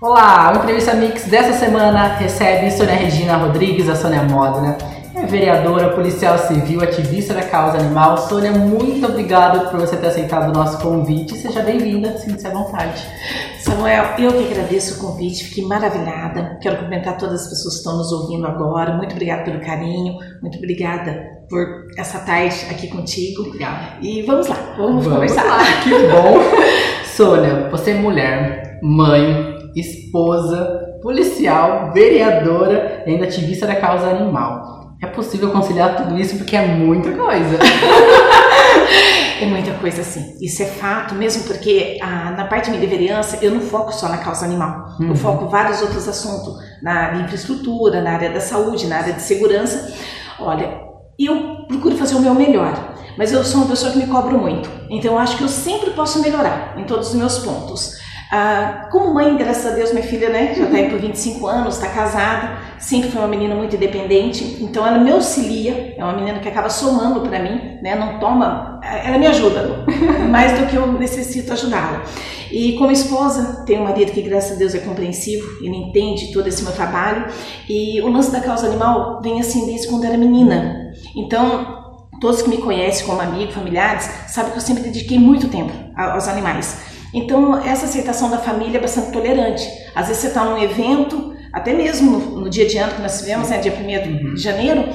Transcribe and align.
Olá, 0.00 0.52
o 0.54 0.62
Entrevista 0.62 0.94
Mix 0.94 1.26
dessa 1.26 1.52
semana 1.58 2.14
recebe 2.14 2.70
Sônia 2.70 2.94
Regina 2.94 3.36
Rodrigues, 3.36 3.86
a 3.86 3.94
Sônia 3.94 4.22
Modena. 4.22 4.78
É 5.14 5.26
vereadora, 5.26 5.90
policial 5.90 6.38
civil, 6.38 6.82
ativista 6.82 7.34
da 7.34 7.42
causa 7.42 7.76
animal. 7.76 8.16
Sônia, 8.16 8.50
muito 8.52 9.04
obrigada 9.04 9.68
por 9.68 9.78
você 9.78 9.98
ter 9.98 10.06
aceitado 10.06 10.48
o 10.48 10.52
nosso 10.54 10.78
convite. 10.78 11.34
Seja 11.36 11.60
bem-vinda, 11.62 12.16
sinta-se 12.16 12.46
à 12.46 12.50
vontade. 12.50 13.06
Samuel, 13.58 14.04
eu 14.18 14.32
que 14.32 14.50
agradeço 14.50 14.94
o 14.94 15.06
convite, 15.06 15.44
fiquei 15.44 15.66
maravilhada. 15.66 16.58
Quero 16.62 16.76
cumprimentar 16.76 17.18
todas 17.18 17.42
as 17.42 17.48
pessoas 17.50 17.74
que 17.74 17.80
estão 17.80 17.98
nos 17.98 18.10
ouvindo 18.10 18.46
agora. 18.46 18.94
Muito 18.96 19.12
obrigada 19.12 19.42
pelo 19.42 19.60
carinho, 19.60 20.14
muito 20.40 20.56
obrigada 20.56 21.22
por 21.50 21.66
essa 21.98 22.20
tarde 22.20 22.56
aqui 22.70 22.88
contigo. 22.88 23.42
Obrigada. 23.42 23.98
E 24.00 24.22
vamos 24.22 24.48
lá, 24.48 24.56
vamos, 24.78 25.04
Vamos 25.04 25.12
conversar. 25.12 25.44
lá, 25.44 25.58
que 25.82 25.90
bom. 25.90 26.38
Sônia, 27.04 27.68
você 27.70 27.90
é 27.90 27.94
mulher, 27.94 28.78
mãe, 28.82 29.49
esposa, 29.74 30.98
policial, 31.02 31.92
vereadora 31.92 33.02
e 33.06 33.12
ainda 33.12 33.24
ativista 33.24 33.66
da 33.66 33.76
causa 33.76 34.06
animal. 34.06 34.96
É 35.02 35.06
possível 35.06 35.50
conciliar 35.50 35.96
tudo 35.96 36.18
isso 36.18 36.36
porque 36.36 36.56
é 36.56 36.66
muita 36.66 37.12
coisa. 37.12 37.58
É 39.40 39.46
muita 39.46 39.72
coisa 39.72 40.02
assim. 40.02 40.36
Isso 40.38 40.62
é 40.62 40.66
fato, 40.66 41.14
mesmo 41.14 41.44
porque 41.44 41.98
ah, 42.02 42.34
na 42.36 42.44
parte 42.44 42.70
de 42.70 42.86
vereança 42.86 43.38
eu 43.40 43.50
não 43.50 43.60
foco 43.62 43.90
só 43.90 44.06
na 44.06 44.18
causa 44.18 44.44
animal. 44.44 44.96
Uhum. 45.00 45.08
Eu 45.08 45.16
foco 45.16 45.48
vários 45.48 45.80
outros 45.80 46.06
assuntos, 46.06 46.62
na 46.82 47.14
infraestrutura, 47.14 48.02
na 48.02 48.12
área 48.12 48.30
da 48.30 48.40
saúde, 48.40 48.86
na 48.86 48.98
área 48.98 49.14
de 49.14 49.22
segurança. 49.22 49.94
Olha, 50.38 50.82
eu 51.18 51.64
procuro 51.66 51.96
fazer 51.96 52.16
o 52.16 52.20
meu 52.20 52.34
melhor, 52.34 52.94
mas 53.16 53.32
eu 53.32 53.42
sou 53.42 53.62
uma 53.62 53.70
pessoa 53.70 53.92
que 53.92 53.98
me 53.98 54.06
cobro 54.08 54.38
muito. 54.38 54.70
Então 54.90 55.12
eu 55.12 55.18
acho 55.18 55.38
que 55.38 55.42
eu 55.42 55.48
sempre 55.48 55.90
posso 55.92 56.20
melhorar 56.20 56.74
em 56.76 56.84
todos 56.84 57.08
os 57.08 57.14
meus 57.14 57.38
pontos. 57.38 57.98
Ah, 58.32 58.86
como 58.92 59.12
mãe, 59.12 59.36
graças 59.36 59.66
a 59.66 59.74
Deus, 59.74 59.92
minha 59.92 60.04
filha 60.04 60.28
né, 60.28 60.54
já 60.54 60.66
está 60.66 60.76
aí 60.76 60.88
por 60.88 61.00
25 61.00 61.44
anos, 61.48 61.74
está 61.74 61.88
casada, 61.88 62.58
sempre 62.78 63.10
foi 63.10 63.20
uma 63.20 63.26
menina 63.26 63.56
muito 63.56 63.74
independente, 63.74 64.58
então 64.62 64.86
ela 64.86 64.98
me 64.98 65.10
auxilia, 65.10 65.96
é 65.98 66.04
uma 66.04 66.12
menina 66.12 66.38
que 66.38 66.48
acaba 66.48 66.70
somando 66.70 67.22
para 67.22 67.40
mim, 67.40 67.80
né, 67.82 67.96
não 67.96 68.20
toma, 68.20 68.78
ela 68.84 69.18
me 69.18 69.26
ajuda 69.26 69.84
mais 70.30 70.56
do 70.56 70.66
que 70.66 70.76
eu 70.76 70.92
necessito 70.92 71.52
ajudá-la. 71.52 72.04
E 72.52 72.74
como 72.78 72.92
esposa, 72.92 73.64
tenho 73.66 73.80
um 73.80 73.84
marido 73.84 74.12
que, 74.12 74.22
graças 74.22 74.52
a 74.52 74.54
Deus, 74.54 74.76
é 74.76 74.78
compreensivo, 74.78 75.48
ele 75.60 75.76
entende 75.76 76.32
todo 76.32 76.46
esse 76.46 76.62
meu 76.62 76.72
trabalho, 76.72 77.26
e 77.68 78.00
o 78.00 78.08
lance 78.08 78.30
da 78.30 78.40
causa 78.40 78.68
animal 78.68 79.20
vem 79.20 79.40
assim 79.40 79.66
desde 79.66 79.88
quando 79.88 80.04
era 80.04 80.16
menina. 80.16 80.92
Então, 81.16 81.80
todos 82.20 82.42
que 82.42 82.48
me 82.48 82.58
conhecem 82.58 83.06
como 83.06 83.20
amigo, 83.20 83.50
familiares, 83.50 84.08
sabem 84.28 84.52
que 84.52 84.58
eu 84.58 84.62
sempre 84.62 84.84
dediquei 84.84 85.18
muito 85.18 85.48
tempo 85.48 85.72
aos 85.96 86.28
animais. 86.28 86.99
Então, 87.12 87.58
essa 87.58 87.86
aceitação 87.86 88.30
da 88.30 88.38
família 88.38 88.78
é 88.78 88.80
bastante 88.80 89.12
tolerante. 89.12 89.66
Às 89.94 90.08
vezes 90.08 90.22
você 90.22 90.28
está 90.28 90.44
num 90.44 90.58
evento, 90.62 91.34
até 91.52 91.72
mesmo 91.72 92.10
no, 92.10 92.40
no 92.42 92.50
dia 92.50 92.66
de 92.66 92.78
ano 92.78 92.94
que 92.94 93.02
nós 93.02 93.18
tivemos, 93.18 93.48
né, 93.48 93.58
dia 93.58 93.72
1 93.72 94.34
de 94.34 94.40
janeiro, 94.40 94.88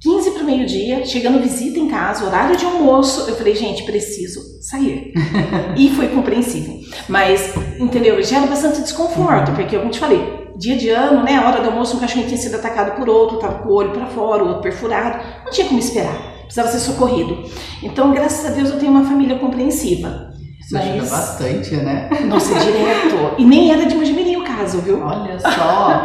15 0.00 0.30
para 0.30 0.42
o 0.42 0.46
meio-dia, 0.46 1.04
chegando 1.04 1.42
visita 1.42 1.78
em 1.78 1.88
casa, 1.88 2.24
horário 2.24 2.56
de 2.56 2.64
almoço, 2.64 3.28
eu 3.28 3.36
falei, 3.36 3.54
gente, 3.54 3.82
preciso 3.82 4.40
sair. 4.62 5.12
e 5.76 5.90
foi 5.90 6.08
compreensível. 6.08 6.80
Mas, 7.06 7.52
entendeu? 7.78 8.22
Gera 8.22 8.46
bastante 8.46 8.80
desconforto, 8.80 9.52
porque, 9.52 9.76
como 9.76 9.88
eu 9.88 9.92
te 9.92 9.98
falei, 9.98 10.40
dia 10.56 10.76
de 10.76 10.88
ano, 10.88 11.22
né, 11.22 11.36
a 11.36 11.46
hora 11.46 11.60
do 11.60 11.68
almoço, 11.68 11.96
um 11.96 12.00
cachorro 12.00 12.24
tinha 12.26 12.38
sido 12.38 12.54
atacado 12.54 12.96
por 12.96 13.10
outro, 13.10 13.36
estava 13.36 13.58
com 13.58 13.68
o 13.68 13.74
olho 13.74 13.90
para 13.90 14.06
fora, 14.06 14.42
o 14.42 14.46
outro 14.46 14.62
perfurado, 14.62 15.22
não 15.44 15.52
tinha 15.52 15.66
como 15.66 15.78
esperar, 15.78 16.44
precisava 16.44 16.68
ser 16.68 16.78
socorrido. 16.78 17.44
Então, 17.82 18.10
graças 18.12 18.46
a 18.46 18.54
Deus, 18.54 18.70
eu 18.70 18.78
tenho 18.78 18.92
uma 18.92 19.04
família 19.04 19.38
compreensiva. 19.38 20.29
Isso 20.70 20.78
ajuda 20.78 20.96
Mas- 20.98 21.10
bastante, 21.10 21.76
né? 21.76 22.08
Nossa, 22.26 22.54
direto. 22.60 23.34
E 23.38 23.44
nem 23.44 23.72
era 23.72 23.86
de 23.86 23.94
Mojimirim 23.96 24.36
o 24.36 24.44
caso, 24.44 24.78
viu? 24.80 25.02
Olha 25.04 25.36
só, 25.40 26.04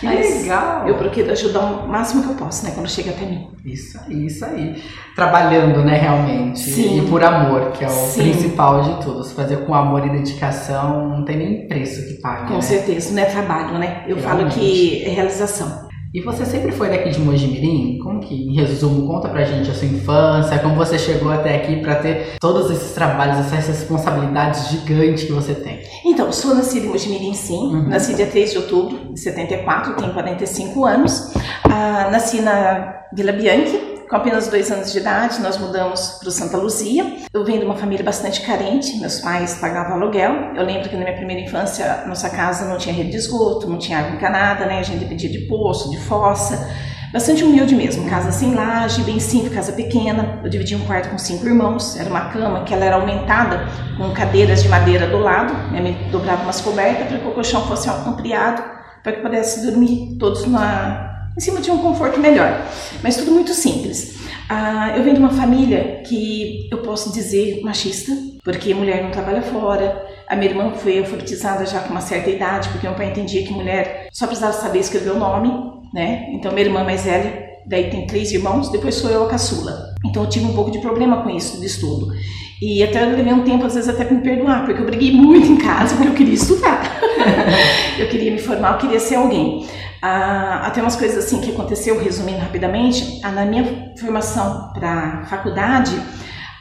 que 0.00 0.06
Mas 0.06 0.42
legal. 0.42 0.88
Eu 0.88 0.96
procuro 0.96 1.30
ajudar 1.30 1.60
o 1.60 1.86
máximo 1.88 2.24
que 2.24 2.30
eu 2.30 2.34
posso, 2.34 2.64
né, 2.64 2.72
quando 2.74 2.88
chega 2.90 3.10
até 3.10 3.24
mim. 3.24 3.46
Isso 3.64 4.00
aí, 4.04 4.26
isso 4.26 4.44
aí. 4.44 4.82
Trabalhando, 5.14 5.84
né, 5.84 5.96
realmente. 5.96 6.58
Sim. 6.58 6.98
E 7.04 7.08
por 7.08 7.22
amor, 7.22 7.70
que 7.72 7.84
é 7.84 7.86
o 7.86 7.90
Sim. 7.90 8.22
principal 8.22 8.82
de 8.82 9.04
tudo. 9.04 9.22
Se 9.22 9.32
fazer 9.34 9.58
com 9.66 9.74
amor 9.74 10.04
e 10.04 10.10
dedicação, 10.10 11.08
não 11.08 11.24
tem 11.24 11.36
nem 11.36 11.68
preço 11.68 12.04
que 12.08 12.14
pague, 12.20 12.48
Com 12.48 12.54
né? 12.54 12.60
certeza, 12.62 13.12
não 13.14 13.22
é 13.22 13.26
trabalho, 13.26 13.78
né? 13.78 14.02
Eu 14.08 14.16
falo 14.16 14.38
Realmente. 14.38 14.58
que 14.58 15.04
é 15.04 15.10
realização. 15.10 15.88
E 16.12 16.20
você 16.20 16.44
sempre 16.44 16.72
foi 16.72 16.88
daqui 16.88 17.08
de 17.10 17.20
Mojimirim? 17.20 17.96
Como 17.98 18.18
que, 18.18 18.34
em 18.34 18.52
resumo, 18.56 19.06
conta 19.06 19.28
pra 19.28 19.44
gente 19.44 19.70
a 19.70 19.74
sua 19.74 19.86
infância, 19.86 20.58
como 20.58 20.74
você 20.74 20.98
chegou 20.98 21.30
até 21.30 21.54
aqui 21.54 21.76
pra 21.76 21.94
ter 21.94 22.36
todos 22.40 22.68
esses 22.68 22.92
trabalhos, 22.92 23.38
essas 23.38 23.68
responsabilidades 23.68 24.70
gigantes 24.70 25.22
que 25.22 25.32
você 25.32 25.54
tem. 25.54 25.78
Então, 26.04 26.32
sou 26.32 26.52
nascida 26.52 26.86
em 26.86 26.88
Mojimirim, 26.88 27.32
sim. 27.32 27.60
Uhum. 27.60 27.88
Nasci 27.88 28.14
dia 28.14 28.26
3 28.26 28.50
de 28.50 28.58
outubro 28.58 29.14
de 29.14 29.20
74, 29.20 29.94
tenho 29.94 30.12
45 30.12 30.84
anos. 30.84 31.32
Ah, 31.62 32.08
nasci 32.10 32.40
na 32.40 33.02
Vila 33.12 33.30
Bianchi. 33.30 33.89
Com 34.10 34.16
apenas 34.16 34.48
dois 34.48 34.68
anos 34.72 34.90
de 34.90 34.98
idade, 34.98 35.40
nós 35.40 35.56
mudamos 35.56 36.18
para 36.18 36.28
o 36.28 36.32
Santa 36.32 36.56
Luzia. 36.56 37.18
Eu 37.32 37.44
venho 37.44 37.60
de 37.60 37.64
uma 37.64 37.76
família 37.76 38.04
bastante 38.04 38.40
carente, 38.40 38.98
meus 38.98 39.20
pais 39.20 39.54
pagavam 39.60 39.94
aluguel. 39.94 40.52
Eu 40.56 40.64
lembro 40.64 40.88
que 40.88 40.96
na 40.96 41.04
minha 41.04 41.16
primeira 41.16 41.40
infância, 41.42 42.02
nossa 42.08 42.28
casa 42.28 42.64
não 42.64 42.76
tinha 42.76 42.92
rede 42.92 43.10
de 43.10 43.16
esgoto, 43.18 43.70
não 43.70 43.78
tinha 43.78 44.00
água 44.00 44.16
encanada, 44.16 44.66
né? 44.66 44.80
A 44.80 44.82
gente 44.82 44.98
dependia 44.98 45.30
de 45.30 45.46
poço, 45.46 45.92
de 45.92 45.96
fossa. 45.96 46.68
Bastante 47.12 47.44
humilde 47.44 47.76
mesmo, 47.76 48.10
casa 48.10 48.32
sem 48.32 48.52
laje, 48.52 49.00
bem 49.02 49.20
simples, 49.20 49.54
casa 49.54 49.70
pequena. 49.70 50.40
Eu 50.42 50.50
dividia 50.50 50.76
um 50.76 50.84
quarto 50.86 51.10
com 51.10 51.16
cinco 51.16 51.46
irmãos, 51.46 51.96
era 51.96 52.10
uma 52.10 52.30
cama 52.30 52.64
que 52.64 52.74
ela 52.74 52.84
era 52.84 52.96
aumentada 52.96 53.64
com 53.96 54.12
cadeiras 54.12 54.64
de 54.64 54.68
madeira 54.68 55.06
do 55.06 55.18
lado, 55.18 55.54
minha 55.70 55.84
mãe 55.84 56.08
dobrava 56.10 56.42
umas 56.42 56.60
cobertas 56.60 57.06
para 57.06 57.18
que 57.18 57.28
o 57.28 57.30
colchão 57.30 57.64
fosse 57.64 57.88
ampliado, 57.88 58.60
para 59.04 59.12
que 59.12 59.22
pudesse 59.22 59.64
dormir 59.64 60.16
todos 60.18 60.44
na, 60.46 61.09
em 61.36 61.40
cima 61.40 61.60
de 61.60 61.70
um 61.70 61.78
conforto 61.78 62.18
melhor. 62.18 62.66
Mas 63.02 63.16
tudo 63.16 63.32
muito 63.32 63.52
simples. 63.54 64.18
Ah, 64.48 64.94
eu 64.96 65.04
venho 65.04 65.14
de 65.14 65.20
uma 65.20 65.30
família 65.30 66.02
que 66.04 66.68
eu 66.70 66.78
posso 66.78 67.12
dizer 67.12 67.60
machista, 67.62 68.12
porque 68.42 68.74
mulher 68.74 69.02
não 69.02 69.10
trabalha 69.10 69.42
fora. 69.42 70.06
A 70.28 70.34
minha 70.34 70.50
irmã 70.50 70.72
foi 70.72 70.98
alfabetizada 70.98 71.64
já 71.66 71.80
com 71.80 71.90
uma 71.90 72.00
certa 72.00 72.30
idade, 72.30 72.68
porque 72.70 72.86
meu 72.86 72.96
pai 72.96 73.10
entendia 73.10 73.44
que 73.44 73.52
mulher 73.52 74.08
só 74.12 74.26
precisava 74.26 74.52
saber 74.52 74.80
escrever 74.80 75.10
o 75.10 75.18
nome, 75.18 75.52
né? 75.94 76.26
Então 76.32 76.52
minha 76.52 76.66
irmã 76.66 76.82
mais 76.84 77.04
velha, 77.04 77.48
daí 77.66 77.90
tem 77.90 78.06
três 78.06 78.32
irmãos, 78.32 78.70
depois 78.70 78.96
sou 78.96 79.10
eu 79.10 79.24
a 79.24 79.28
caçula. 79.28 79.94
Então 80.04 80.24
eu 80.24 80.28
tive 80.28 80.46
um 80.46 80.52
pouco 80.52 80.70
de 80.70 80.80
problema 80.80 81.22
com 81.22 81.30
isso 81.30 81.60
de 81.60 81.66
estudo. 81.66 82.12
E 82.60 82.82
até 82.82 83.02
eu 83.02 83.16
levei 83.16 83.32
um 83.32 83.42
tempo, 83.42 83.64
às 83.64 83.74
vezes, 83.74 83.88
até 83.88 84.04
para 84.04 84.14
me 84.14 84.22
perdoar, 84.22 84.66
porque 84.66 84.82
eu 84.82 84.84
briguei 84.84 85.12
muito 85.12 85.46
em 85.46 85.56
casa, 85.56 85.94
porque 85.94 86.10
eu 86.10 86.14
queria 86.14 86.34
estudar. 86.34 87.00
eu 87.98 88.06
queria 88.08 88.30
me 88.30 88.38
formar, 88.38 88.72
eu 88.72 88.78
queria 88.78 89.00
ser 89.00 89.14
alguém. 89.14 89.66
Ah, 90.02 90.62
até 90.66 90.80
umas 90.80 90.96
coisas 90.96 91.24
assim 91.24 91.40
que 91.40 91.50
aconteceu, 91.50 92.02
resumindo 92.02 92.38
rapidamente, 92.38 93.20
ah, 93.22 93.30
na 93.30 93.44
minha 93.44 93.92
formação 94.00 94.72
para 94.72 95.24
faculdade, 95.26 95.92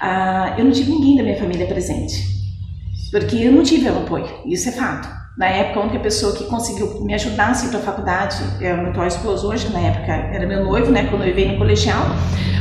ah, 0.02 0.56
eu 0.58 0.66
não 0.66 0.72
tive 0.72 0.92
ninguém 0.92 1.16
da 1.16 1.24
minha 1.24 1.38
família 1.38 1.66
presente, 1.66 2.22
porque 3.12 3.38
eu 3.38 3.52
não 3.52 3.64
tive 3.64 3.88
apoio, 3.88 4.28
isso 4.46 4.68
é 4.68 4.74
fato. 4.74 5.08
Na 5.38 5.48
época, 5.48 5.80
a 5.80 5.84
única 5.84 6.00
pessoa 6.00 6.36
que 6.36 6.44
conseguiu 6.46 7.02
me 7.06 7.14
ajudar 7.14 7.52
assim, 7.52 7.70
para 7.70 7.80
a 7.80 7.82
faculdade 7.82 8.38
é 8.60 8.74
o 8.74 8.78
meu 8.78 8.90
atual 8.90 9.08
esposo 9.08 9.48
hoje, 9.48 9.72
na 9.72 9.80
época 9.80 10.12
era 10.12 10.46
meu 10.46 10.66
noivo, 10.66 10.92
né, 10.92 11.08
quando 11.10 11.24
eu 11.24 11.34
veio 11.34 11.54
no 11.54 11.58
colegial, 11.58 12.08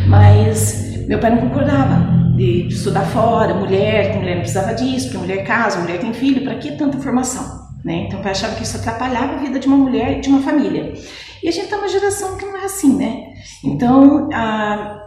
mas 0.06 1.06
meu 1.08 1.18
pai 1.18 1.30
não 1.30 1.38
concordava 1.38 2.18
de 2.36 2.68
estudar 2.68 3.04
fora, 3.06 3.52
mulher, 3.52 4.12
que 4.12 4.18
mulher 4.18 4.34
não 4.34 4.42
precisava 4.42 4.72
disso, 4.74 5.06
porque 5.06 5.18
mulher 5.18 5.44
casa, 5.44 5.80
mulher 5.80 5.98
tem 5.98 6.14
filho, 6.14 6.44
para 6.44 6.54
que 6.54 6.70
tanta 6.76 6.98
formação? 6.98 7.57
Né? 7.84 8.06
Então, 8.06 8.20
eu 8.20 8.30
achava 8.30 8.54
que 8.56 8.62
isso 8.62 8.76
atrapalhava 8.76 9.34
a 9.34 9.36
vida 9.38 9.58
de 9.58 9.66
uma 9.66 9.76
mulher 9.76 10.18
e 10.18 10.20
de 10.20 10.28
uma 10.28 10.42
família. 10.42 10.92
E 11.42 11.48
a 11.48 11.52
gente 11.52 11.64
está 11.64 11.76
numa 11.76 11.88
geração 11.88 12.36
que 12.36 12.44
não 12.44 12.56
é 12.56 12.64
assim, 12.64 12.96
né? 12.96 13.32
Então, 13.64 14.28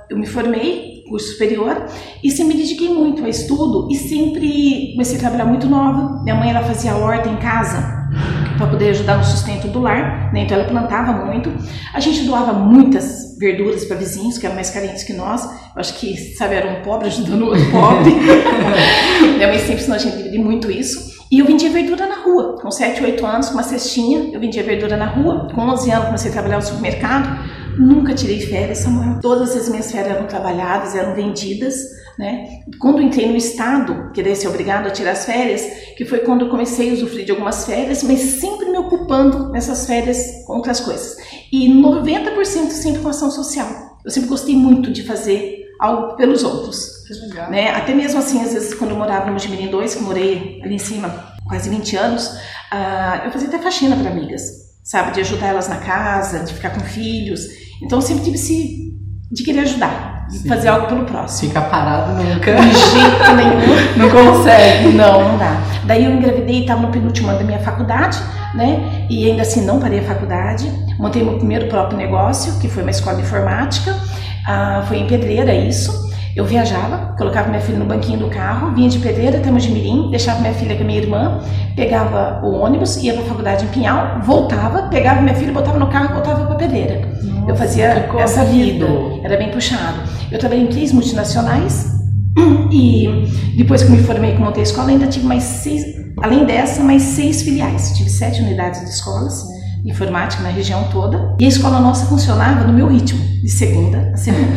eu 0.09 0.17
me 0.17 0.25
formei, 0.25 1.03
curso 1.09 1.33
superior, 1.33 1.85
e 2.23 2.31
sempre 2.31 2.55
me 2.55 2.61
dediquei 2.61 2.89
muito 2.89 3.21
ao 3.21 3.27
estudo 3.27 3.89
e 3.91 3.95
sempre 3.95 4.91
comecei 4.93 5.17
a 5.17 5.19
trabalhar 5.19 5.45
muito 5.45 5.67
nova. 5.67 6.23
Minha 6.23 6.35
mãe, 6.35 6.49
ela 6.49 6.63
fazia 6.63 6.95
horta 6.95 7.27
em 7.27 7.35
casa 7.37 7.99
para 8.57 8.67
poder 8.67 8.89
ajudar 8.89 9.17
no 9.17 9.23
sustento 9.23 9.67
do 9.67 9.79
lar, 9.79 10.31
né? 10.31 10.43
Então, 10.43 10.57
ela 10.57 10.69
plantava 10.69 11.25
muito. 11.25 11.51
A 11.93 11.99
gente 11.99 12.23
doava 12.23 12.53
muitas 12.53 13.37
verduras 13.37 13.83
para 13.85 13.97
vizinhos 13.97 14.37
que 14.37 14.45
eram 14.45 14.55
mais 14.55 14.69
carentes 14.69 15.03
que 15.03 15.13
nós. 15.13 15.43
Eu 15.43 15.51
acho 15.75 15.95
que, 15.95 16.15
sabe, 16.35 16.55
era 16.55 16.69
um 16.69 16.81
pobre 16.81 17.07
ajudando 17.07 17.41
o 17.41 17.45
outro 17.47 17.71
pobre. 17.71 18.13
Minha 19.35 19.47
mãe 19.47 19.59
sempre 19.59 19.75
ensinou 19.75 19.95
a 19.95 19.99
gente 19.99 20.37
a 20.37 20.41
muito 20.41 20.71
isso. 20.71 21.10
E 21.31 21.39
eu 21.39 21.45
vendia 21.45 21.69
verdura 21.69 22.05
na 22.07 22.15
rua. 22.15 22.57
Com 22.61 22.69
7, 22.69 23.01
8 23.01 23.25
anos, 23.25 23.47
com 23.47 23.53
uma 23.53 23.63
cestinha, 23.63 24.29
eu 24.33 24.39
vendia 24.39 24.61
verdura 24.63 24.97
na 24.97 25.05
rua. 25.05 25.47
Com 25.55 25.61
11 25.61 25.89
anos, 25.89 26.05
comecei 26.07 26.29
a 26.29 26.33
trabalhar 26.33 26.57
no 26.57 26.61
supermercado. 26.61 27.39
Nunca 27.79 28.13
tirei 28.13 28.41
férias, 28.41 28.79
Samuel. 28.79 29.19
Todas 29.21 29.55
as 29.55 29.69
minhas 29.69 29.89
férias 29.89 30.17
eram 30.17 30.27
trabalhadas, 30.27 30.93
eram 30.93 31.15
vendidas. 31.15 31.73
Né? 32.19 32.59
Quando 32.79 33.01
entrei 33.01 33.29
no 33.29 33.37
estado, 33.37 34.11
que 34.11 34.21
daí 34.21 34.35
ser 34.35 34.49
obrigado 34.49 34.87
a 34.87 34.91
tirar 34.91 35.11
as 35.11 35.25
férias, 35.25 35.65
que 35.95 36.03
foi 36.03 36.19
quando 36.19 36.45
eu 36.45 36.49
comecei 36.49 36.89
a 36.89 36.93
usufruir 36.93 37.23
de 37.23 37.31
algumas 37.31 37.65
férias, 37.65 38.03
mas 38.03 38.19
sempre 38.19 38.69
me 38.69 38.77
ocupando 38.77 39.51
nessas 39.51 39.87
férias 39.87 40.43
com 40.45 40.57
outras 40.57 40.81
coisas. 40.81 41.15
E 41.49 41.71
90% 41.73 42.71
sempre 42.71 43.01
com 43.01 43.07
ação 43.07 43.31
social. 43.31 43.97
Eu 44.03 44.11
sempre 44.11 44.27
gostei 44.27 44.55
muito 44.55 44.91
de 44.91 45.03
fazer 45.03 45.60
algo 45.81 46.15
pelos 46.15 46.43
outros. 46.43 47.03
Que 47.07 47.13
legal. 47.13 47.49
Né? 47.49 47.71
Até 47.71 47.93
mesmo 47.93 48.19
assim, 48.19 48.41
às 48.41 48.53
vezes, 48.53 48.73
quando 48.75 48.91
eu 48.91 48.97
morava 48.97 49.25
no 49.25 49.33
Mojimirim 49.33 49.67
2, 49.67 49.95
que 49.95 50.03
morei 50.03 50.61
ali 50.63 50.75
em 50.75 50.79
cima 50.79 51.33
quase 51.45 51.69
20 51.69 51.97
anos, 51.97 52.27
uh, 52.27 53.25
eu 53.25 53.31
fazia 53.31 53.47
até 53.47 53.57
faxina 53.57 53.95
para 53.97 54.11
amigas, 54.11 54.43
sabe? 54.83 55.11
De 55.11 55.19
ajudar 55.21 55.47
elas 55.47 55.67
na 55.67 55.77
casa, 55.77 56.39
de 56.45 56.53
ficar 56.53 56.69
com 56.69 56.79
filhos. 56.81 57.41
Então 57.81 57.97
eu 57.97 58.01
sempre 58.01 58.23
tive 58.23 58.35
esse 58.35 58.91
de 59.31 59.43
querer 59.43 59.61
ajudar, 59.61 60.27
de 60.29 60.47
fazer 60.47 60.67
algo 60.67 60.87
pelo 60.87 61.05
próximo. 61.05 61.49
Fica 61.49 61.61
parado 61.61 62.13
nunca. 62.21 62.53
De 62.53 62.61
jeito 62.61 63.35
nenhum. 63.35 63.97
não 63.97 64.09
consegue. 64.09 64.89
Não, 64.89 65.29
não 65.29 65.37
dá. 65.37 65.61
Daí 65.85 66.05
eu 66.05 66.11
engravidei 66.11 66.57
e 66.57 66.61
estava 66.61 66.81
no 66.81 66.91
penúltimo 66.91 67.29
ano 67.29 67.39
da 67.39 67.45
minha 67.45 67.59
faculdade, 67.59 68.19
né? 68.53 69.07
E 69.09 69.29
ainda 69.29 69.41
assim 69.41 69.65
não 69.65 69.79
parei 69.79 69.99
a 69.99 70.03
faculdade. 70.03 70.69
Montei 70.99 71.23
meu 71.23 71.37
primeiro 71.37 71.67
próprio 71.67 71.97
negócio, 71.97 72.59
que 72.59 72.67
foi 72.67 72.83
uma 72.83 72.91
escola 72.91 73.15
de 73.15 73.23
informática. 73.23 73.95
Ah, 74.45 74.83
foi 74.87 74.97
em 74.97 75.07
Pedreira 75.07 75.53
isso. 75.53 76.11
Eu 76.35 76.45
viajava, 76.45 77.13
colocava 77.17 77.49
minha 77.49 77.61
filha 77.61 77.77
no 77.77 77.85
banquinho 77.85 78.19
do 78.19 78.27
carro, 78.27 78.73
vinha 78.73 78.87
de 78.87 78.99
Pedreira 78.99 79.37
até 79.37 79.51
Mojimirim, 79.51 80.09
deixava 80.11 80.39
minha 80.39 80.53
filha 80.53 80.77
com 80.77 80.83
a 80.83 80.85
minha 80.85 80.99
irmã, 80.99 81.41
pegava 81.75 82.39
o 82.45 82.53
ônibus, 82.53 82.95
ia 83.03 83.13
para 83.13 83.23
a 83.23 83.25
faculdade 83.25 83.65
em 83.65 83.67
Pinhal, 83.67 84.21
voltava, 84.23 84.83
pegava 84.83 85.21
minha 85.21 85.35
filha, 85.35 85.51
botava 85.51 85.77
no 85.77 85.87
carro 85.87 86.11
e 86.11 86.13
voltava 86.13 86.45
para 86.45 86.55
Pedreira. 86.55 87.01
Nossa, 87.21 87.51
eu 87.51 87.55
fazia 87.55 88.09
essa 88.17 88.45
vida, 88.45 88.85
era 89.23 89.35
bem 89.35 89.49
puxado. 89.49 89.99
Eu 90.31 90.39
trabalhei 90.39 90.63
em 90.63 90.67
três 90.67 90.93
multinacionais 90.93 91.99
e 92.71 93.27
depois 93.57 93.83
que 93.83 93.91
me 93.91 94.01
formei 94.01 94.33
com 94.33 94.43
montei 94.43 94.61
a 94.61 94.63
escola, 94.63 94.89
ainda 94.89 95.07
tive 95.07 95.25
mais 95.25 95.43
seis, 95.43 95.83
além 96.21 96.45
dessa, 96.45 96.81
mais 96.81 97.01
seis 97.01 97.41
filiais. 97.41 97.91
Tive 97.97 98.09
sete 98.09 98.41
unidades 98.41 98.79
de 98.79 98.89
escolas 98.89 99.45
informática 99.83 100.43
na 100.43 100.49
região 100.49 100.85
toda. 100.91 101.35
E 101.39 101.45
a 101.45 101.47
escola 101.47 101.79
nossa 101.79 102.05
funcionava 102.05 102.65
no 102.65 102.73
meu 102.73 102.87
ritmo, 102.87 103.19
de 103.41 103.49
segunda 103.49 104.11
a 104.13 104.17
segunda. 104.17 104.51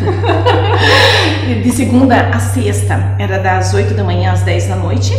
de 1.63 1.71
segunda 1.73 2.29
a 2.31 2.39
sexta 2.39 3.17
era 3.19 3.39
das 3.39 3.73
8 3.75 3.95
da 3.95 4.05
manhã 4.05 4.33
às 4.33 4.43
10 4.43 4.69
da 4.69 4.77
noite, 4.77 5.13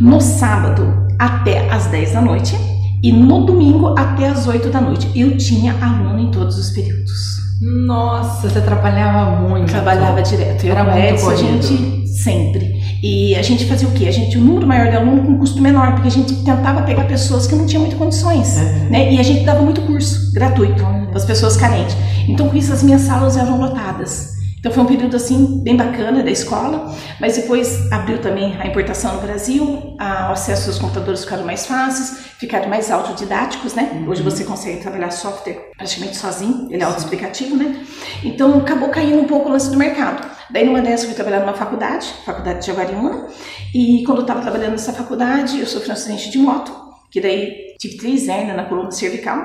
no 0.00 0.20
sábado 0.20 1.06
até 1.18 1.70
às 1.70 1.86
10 1.86 2.12
da 2.12 2.20
noite 2.20 2.56
e 3.02 3.12
no 3.12 3.44
domingo 3.44 3.94
até 3.98 4.28
às 4.28 4.46
8 4.46 4.68
da 4.68 4.80
noite. 4.80 5.10
Eu 5.14 5.36
tinha 5.36 5.74
aluno 5.80 6.18
em 6.18 6.30
todos 6.30 6.58
os 6.58 6.70
períodos. 6.70 7.36
Nossa, 7.60 8.48
você 8.48 8.60
trabalhava 8.60 9.40
muito. 9.40 9.70
Trabalhava 9.70 10.22
direto. 10.22 10.66
Era 10.66 10.84
muito 10.84 11.30
a 11.30 11.36
gente 11.36 12.06
sempre. 12.06 12.75
E 13.02 13.34
a 13.34 13.42
gente 13.42 13.64
fazia 13.66 13.88
o 13.88 13.92
quê? 13.92 14.06
A 14.06 14.12
gente 14.12 14.30
tinha 14.30 14.42
um 14.42 14.46
número 14.46 14.66
maior 14.66 14.90
de 14.90 14.96
alunos 14.96 15.26
com 15.26 15.38
custo 15.38 15.60
menor, 15.60 15.92
porque 15.92 16.08
a 16.08 16.10
gente 16.10 16.34
tentava 16.36 16.82
pegar 16.82 17.04
pessoas 17.04 17.46
que 17.46 17.54
não 17.54 17.66
tinham 17.66 17.80
muitas 17.80 17.98
condições, 17.98 18.56
uhum. 18.56 18.90
né? 18.90 19.12
E 19.12 19.20
a 19.20 19.22
gente 19.22 19.44
dava 19.44 19.62
muito 19.62 19.80
curso 19.82 20.32
gratuito 20.32 20.82
para 20.82 21.16
as 21.16 21.24
pessoas 21.24 21.56
carentes. 21.56 21.96
Então, 22.28 22.48
com 22.48 22.56
isso, 22.56 22.72
as 22.72 22.82
minhas 22.82 23.02
salas 23.02 23.36
eram 23.36 23.58
lotadas. 23.58 24.35
Então 24.66 24.74
foi 24.74 24.82
um 24.82 24.96
período 24.96 25.14
assim 25.14 25.62
bem 25.62 25.76
bacana 25.76 26.24
da 26.24 26.30
escola, 26.32 26.92
mas 27.20 27.36
depois 27.36 27.86
abriu 27.92 28.20
também 28.20 28.60
a 28.60 28.66
importação 28.66 29.14
no 29.14 29.20
Brasil, 29.20 29.64
o 29.64 30.32
acesso 30.32 30.70
aos 30.70 30.80
computadores 30.80 31.22
ficaram 31.22 31.44
mais 31.44 31.66
fáceis, 31.66 32.32
ficaram 32.36 32.68
mais 32.68 32.90
autodidáticos, 32.90 33.74
né? 33.74 33.92
Uhum. 33.92 34.08
Hoje 34.08 34.24
você 34.24 34.42
consegue 34.42 34.80
trabalhar 34.80 35.12
software 35.12 35.70
praticamente 35.76 36.16
sozinho, 36.16 36.66
ele 36.68 36.82
é 36.82 36.84
autoexplicativo, 36.84 37.54
né? 37.54 37.80
Então 38.24 38.58
acabou 38.58 38.88
caindo 38.88 39.20
um 39.20 39.26
pouco 39.28 39.48
o 39.48 39.52
lance 39.52 39.70
do 39.70 39.76
mercado. 39.76 40.28
Daí 40.50 40.66
numa 40.66 40.82
dessas 40.82 41.02
eu 41.02 41.06
fui 41.10 41.14
trabalhar 41.14 41.46
numa 41.46 41.54
faculdade, 41.54 42.12
faculdade 42.24 42.58
de 42.58 42.66
Jaguariúna, 42.66 43.28
e 43.72 44.02
quando 44.04 44.18
eu 44.18 44.22
estava 44.22 44.40
trabalhando 44.40 44.72
nessa 44.72 44.92
faculdade, 44.92 45.60
eu 45.60 45.66
sofri 45.68 45.90
um 45.90 45.92
acidente 45.92 46.28
de 46.28 46.38
moto, 46.38 46.72
que 47.12 47.20
daí 47.20 47.65
tive 47.78 47.96
três 47.96 48.28
hernias 48.28 48.56
na 48.56 48.64
coluna 48.64 48.90
cervical, 48.90 49.42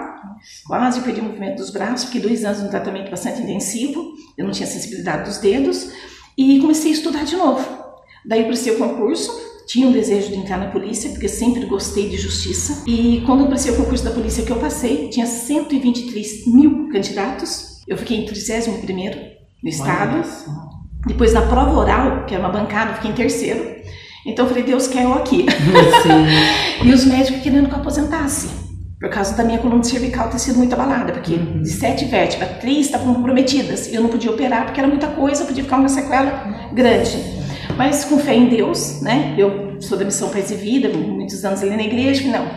quase 0.65 1.01
perdi 1.01 1.21
o 1.21 1.23
movimento 1.23 1.57
dos 1.57 1.69
braços, 1.69 2.05
fiquei 2.05 2.21
dois 2.21 2.43
anos 2.43 2.61
no 2.63 2.69
tratamento 2.69 3.09
bastante 3.09 3.41
intensivo, 3.41 4.13
eu 4.37 4.45
não 4.45 4.51
tinha 4.51 4.67
sensibilidade 4.67 5.25
dos 5.25 5.37
dedos, 5.37 5.91
e 6.37 6.59
comecei 6.59 6.91
a 6.91 6.93
estudar 6.93 7.23
de 7.23 7.35
novo. 7.35 7.65
Daí 8.25 8.45
prestei 8.45 8.73
o 8.73 8.77
concurso, 8.77 9.31
tinha 9.67 9.87
um 9.87 9.91
desejo 9.91 10.29
de 10.29 10.35
entrar 10.35 10.57
na 10.57 10.69
polícia, 10.69 11.09
porque 11.09 11.27
sempre 11.27 11.65
gostei 11.65 12.09
de 12.09 12.17
justiça, 12.17 12.83
e 12.87 13.21
quando 13.25 13.41
eu 13.41 13.47
prestei 13.47 13.73
o 13.73 13.77
concurso 13.77 14.03
da 14.03 14.11
polícia 14.11 14.43
que 14.43 14.51
eu 14.51 14.59
passei, 14.59 15.09
tinha 15.09 15.25
123 15.25 16.47
mil 16.47 16.89
candidatos, 16.89 17.81
eu 17.87 17.97
fiquei 17.97 18.17
em 18.17 18.25
31 18.25 18.81
primeiro 18.81 19.19
no 19.61 19.69
estado, 19.69 20.23
depois 21.05 21.33
na 21.33 21.41
prova 21.41 21.71
oral, 21.71 22.25
que 22.25 22.33
era 22.33 22.43
uma 22.43 22.51
bancada, 22.51 22.91
eu 22.91 22.95
fiquei 22.95 23.11
em 23.11 23.15
terceiro. 23.15 23.81
Então 24.25 24.45
eu 24.45 24.49
falei, 24.49 24.63
Deus 24.63 24.87
quer 24.87 25.03
eu 25.03 25.13
aqui. 25.13 25.45
e 26.83 26.91
os 26.91 27.05
médicos 27.05 27.41
querendo 27.41 27.67
que 27.67 27.73
eu 27.73 27.79
aposentasse. 27.79 28.49
Por 28.99 29.09
causa 29.09 29.35
da 29.35 29.43
minha 29.43 29.57
coluna 29.57 29.83
cervical 29.83 30.29
ter 30.29 30.37
sido 30.37 30.57
muito 30.57 30.73
abalada, 30.73 31.11
porque 31.11 31.33
uhum. 31.33 31.63
de 31.63 31.69
sete 31.69 32.05
vértebras, 32.05 32.59
três 32.59 32.85
estavam 32.85 33.15
comprometidas. 33.15 33.87
E 33.87 33.95
eu 33.95 34.01
não 34.03 34.09
podia 34.09 34.29
operar 34.29 34.65
porque 34.65 34.79
era 34.79 34.87
muita 34.87 35.07
coisa, 35.07 35.43
podia 35.43 35.63
ficar 35.63 35.77
uma 35.77 35.89
sequela 35.89 36.69
grande. 36.71 37.17
Mas 37.75 38.05
com 38.05 38.19
fé 38.19 38.35
em 38.35 38.47
Deus, 38.47 39.01
né? 39.01 39.33
Eu 39.37 39.81
sou 39.81 39.97
da 39.97 40.05
missão 40.05 40.29
Paz 40.29 40.51
e 40.51 40.55
Vida, 40.55 40.89
muitos 40.89 41.43
anos 41.43 41.63
ali 41.63 41.75
na 41.75 41.83
igreja, 41.83 42.29
não. 42.29 42.47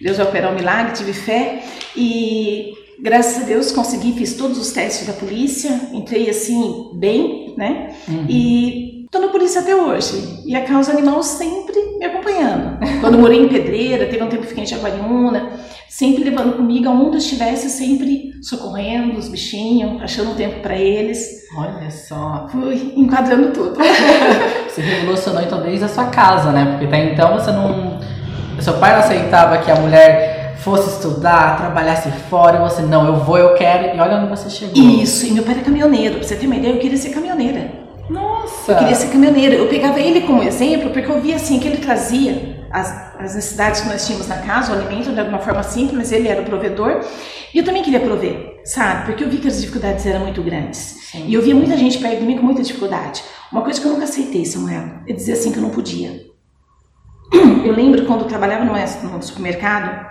Deus 0.00 0.18
vai 0.18 0.26
operar 0.26 0.52
um 0.52 0.54
milagre, 0.54 0.92
tive 0.92 1.12
fé. 1.12 1.62
E 1.96 2.74
Graças 3.02 3.42
a 3.42 3.46
Deus 3.46 3.72
consegui, 3.72 4.12
fiz 4.12 4.34
todos 4.34 4.56
os 4.56 4.70
testes 4.70 5.08
da 5.08 5.12
polícia, 5.12 5.88
entrei 5.92 6.30
assim 6.30 6.92
bem, 6.94 7.52
né? 7.56 7.96
Uhum. 8.06 8.26
E 8.28 8.91
tô 9.12 9.18
na 9.18 9.28
polícia 9.28 9.60
até 9.60 9.76
hoje. 9.76 10.40
E 10.46 10.56
a 10.56 10.64
causa 10.64 10.90
animal 10.90 11.22
sempre 11.22 11.78
me 11.98 12.06
acompanhando. 12.06 12.78
Quando 13.00 13.18
morei 13.18 13.44
em 13.44 13.48
Pedreira, 13.48 14.06
teve 14.06 14.24
um 14.24 14.28
tempo 14.28 14.42
que 14.42 14.48
fiquei 14.48 14.64
em 14.64 14.66
Jaguariúna, 14.66 15.50
sempre 15.86 16.24
levando 16.24 16.56
comigo 16.56 16.88
aonde 16.88 17.18
estivesse, 17.18 17.68
sempre 17.68 18.32
socorrendo 18.42 19.18
os 19.18 19.28
bichinhos, 19.28 20.02
achando 20.02 20.30
um 20.30 20.34
tempo 20.34 20.60
para 20.60 20.76
eles. 20.76 21.42
Olha 21.54 21.90
só. 21.90 22.48
Fui 22.50 22.94
enquadrando 22.96 23.52
tudo. 23.52 23.76
você 24.66 24.80
revolucionou 24.80 25.42
então 25.42 25.62
desde 25.62 25.84
a 25.84 25.88
sua 25.88 26.06
casa, 26.06 26.50
né? 26.50 26.64
Porque 26.70 26.86
até 26.86 27.12
então 27.12 27.34
você 27.34 27.52
não. 27.52 28.00
Seu 28.60 28.74
pai 28.74 28.92
não 28.92 29.00
aceitava 29.00 29.58
que 29.58 29.70
a 29.70 29.76
mulher 29.76 30.54
fosse 30.56 30.90
estudar, 30.90 31.56
trabalhasse 31.58 32.08
fora, 32.30 32.56
e 32.56 32.60
você, 32.60 32.82
não, 32.82 33.06
eu 33.06 33.16
vou, 33.16 33.36
eu 33.36 33.54
quero, 33.54 33.96
e 33.96 34.00
olha 34.00 34.18
onde 34.18 34.28
você 34.28 34.48
chegou. 34.48 34.80
Isso, 34.80 35.26
e 35.26 35.32
meu 35.32 35.42
pai 35.42 35.54
era 35.54 35.64
caminhoneiro, 35.64 36.16
pra 36.16 36.22
você 36.22 36.36
ter 36.36 36.46
uma 36.46 36.54
ideia, 36.54 36.72
eu 36.72 36.78
queria 36.78 36.96
ser 36.96 37.10
caminhoneira. 37.10 37.81
Nossa! 38.08 38.72
Eu 38.72 38.78
queria 38.78 38.94
ser 38.94 39.08
caminhoneira. 39.10 39.54
Eu 39.54 39.68
pegava 39.68 40.00
ele 40.00 40.22
como 40.22 40.42
exemplo, 40.42 40.90
porque 40.90 41.10
eu 41.10 41.20
via 41.20 41.36
assim 41.36 41.58
que 41.58 41.68
ele 41.68 41.78
trazia 41.78 42.66
as, 42.70 43.14
as 43.18 43.34
necessidades 43.34 43.82
que 43.82 43.88
nós 43.88 44.06
tínhamos 44.06 44.26
na 44.28 44.38
casa, 44.38 44.72
o 44.72 44.78
alimento 44.78 45.12
de 45.12 45.20
alguma 45.20 45.38
forma 45.38 45.62
simples, 45.62 45.96
mas 45.96 46.12
ele 46.12 46.28
era 46.28 46.42
o 46.42 46.44
provedor. 46.44 47.00
E 47.54 47.58
eu 47.58 47.64
também 47.64 47.82
queria 47.82 48.00
prover, 48.00 48.60
sabe? 48.64 49.06
Porque 49.06 49.22
eu 49.22 49.28
vi 49.28 49.38
que 49.38 49.48
as 49.48 49.60
dificuldades 49.60 50.06
eram 50.06 50.20
muito 50.20 50.42
grandes. 50.42 50.78
Sim. 51.10 51.26
E 51.26 51.34
eu 51.34 51.42
via 51.42 51.54
muita 51.54 51.76
gente 51.76 51.98
perto 51.98 52.20
de 52.20 52.24
mim 52.24 52.36
com 52.38 52.44
muita 52.44 52.62
dificuldade. 52.62 53.22
Uma 53.50 53.62
coisa 53.62 53.80
que 53.80 53.86
eu 53.86 53.92
nunca 53.92 54.04
aceitei, 54.04 54.44
Samuel, 54.46 55.02
é 55.06 55.12
dizer 55.12 55.32
assim 55.32 55.52
que 55.52 55.58
eu 55.58 55.62
não 55.62 55.70
podia. 55.70 56.32
Eu 57.64 57.74
lembro 57.74 58.04
quando 58.06 58.22
eu 58.22 58.26
trabalhava 58.26 58.64
no 58.64 59.22
supermercado, 59.22 60.06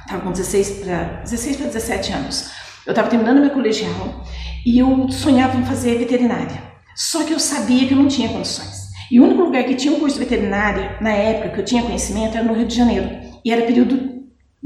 estava 0.00 0.20
com 0.20 0.32
16 0.32 0.70
para 0.80 1.22
16 1.22 1.56
para 1.56 1.66
17 1.66 2.12
anos. 2.12 2.50
Eu 2.84 2.90
estava 2.90 3.08
terminando 3.08 3.40
meu 3.40 3.50
colegial 3.50 4.24
e 4.64 4.78
eu 4.78 5.08
sonhava 5.10 5.56
em 5.56 5.64
fazer 5.64 5.96
veterinária. 5.96 6.75
Só 6.96 7.22
que 7.22 7.32
eu 7.32 7.38
sabia 7.38 7.86
que 7.86 7.92
eu 7.92 7.98
não 7.98 8.08
tinha 8.08 8.28
condições. 8.28 8.86
E 9.10 9.20
o 9.20 9.24
único 9.24 9.42
lugar 9.42 9.62
que 9.64 9.74
tinha 9.74 9.94
um 9.94 10.00
curso 10.00 10.18
de 10.18 10.24
veterinária, 10.24 10.96
na 11.00 11.10
época 11.10 11.50
que 11.50 11.60
eu 11.60 11.64
tinha 11.64 11.82
conhecimento, 11.82 12.36
era 12.36 12.44
no 12.44 12.54
Rio 12.54 12.66
de 12.66 12.74
Janeiro. 12.74 13.08
E 13.44 13.52
era 13.52 13.62
período 13.62 14.16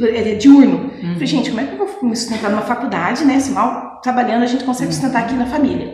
era 0.00 0.36
diurno. 0.36 0.90
Uhum. 1.02 1.14
Falei, 1.14 1.26
gente, 1.26 1.50
como 1.50 1.60
é 1.60 1.66
que 1.66 1.72
eu 1.74 1.86
vou 1.86 2.08
me 2.08 2.16
sustentar 2.16 2.50
numa 2.50 2.62
faculdade, 2.62 3.24
né? 3.24 3.38
Se 3.38 3.50
mal 3.50 4.00
trabalhando, 4.00 4.44
a 4.44 4.46
gente 4.46 4.64
consegue 4.64 4.92
sustentar 4.92 5.24
aqui 5.24 5.34
na 5.34 5.46
família. 5.46 5.92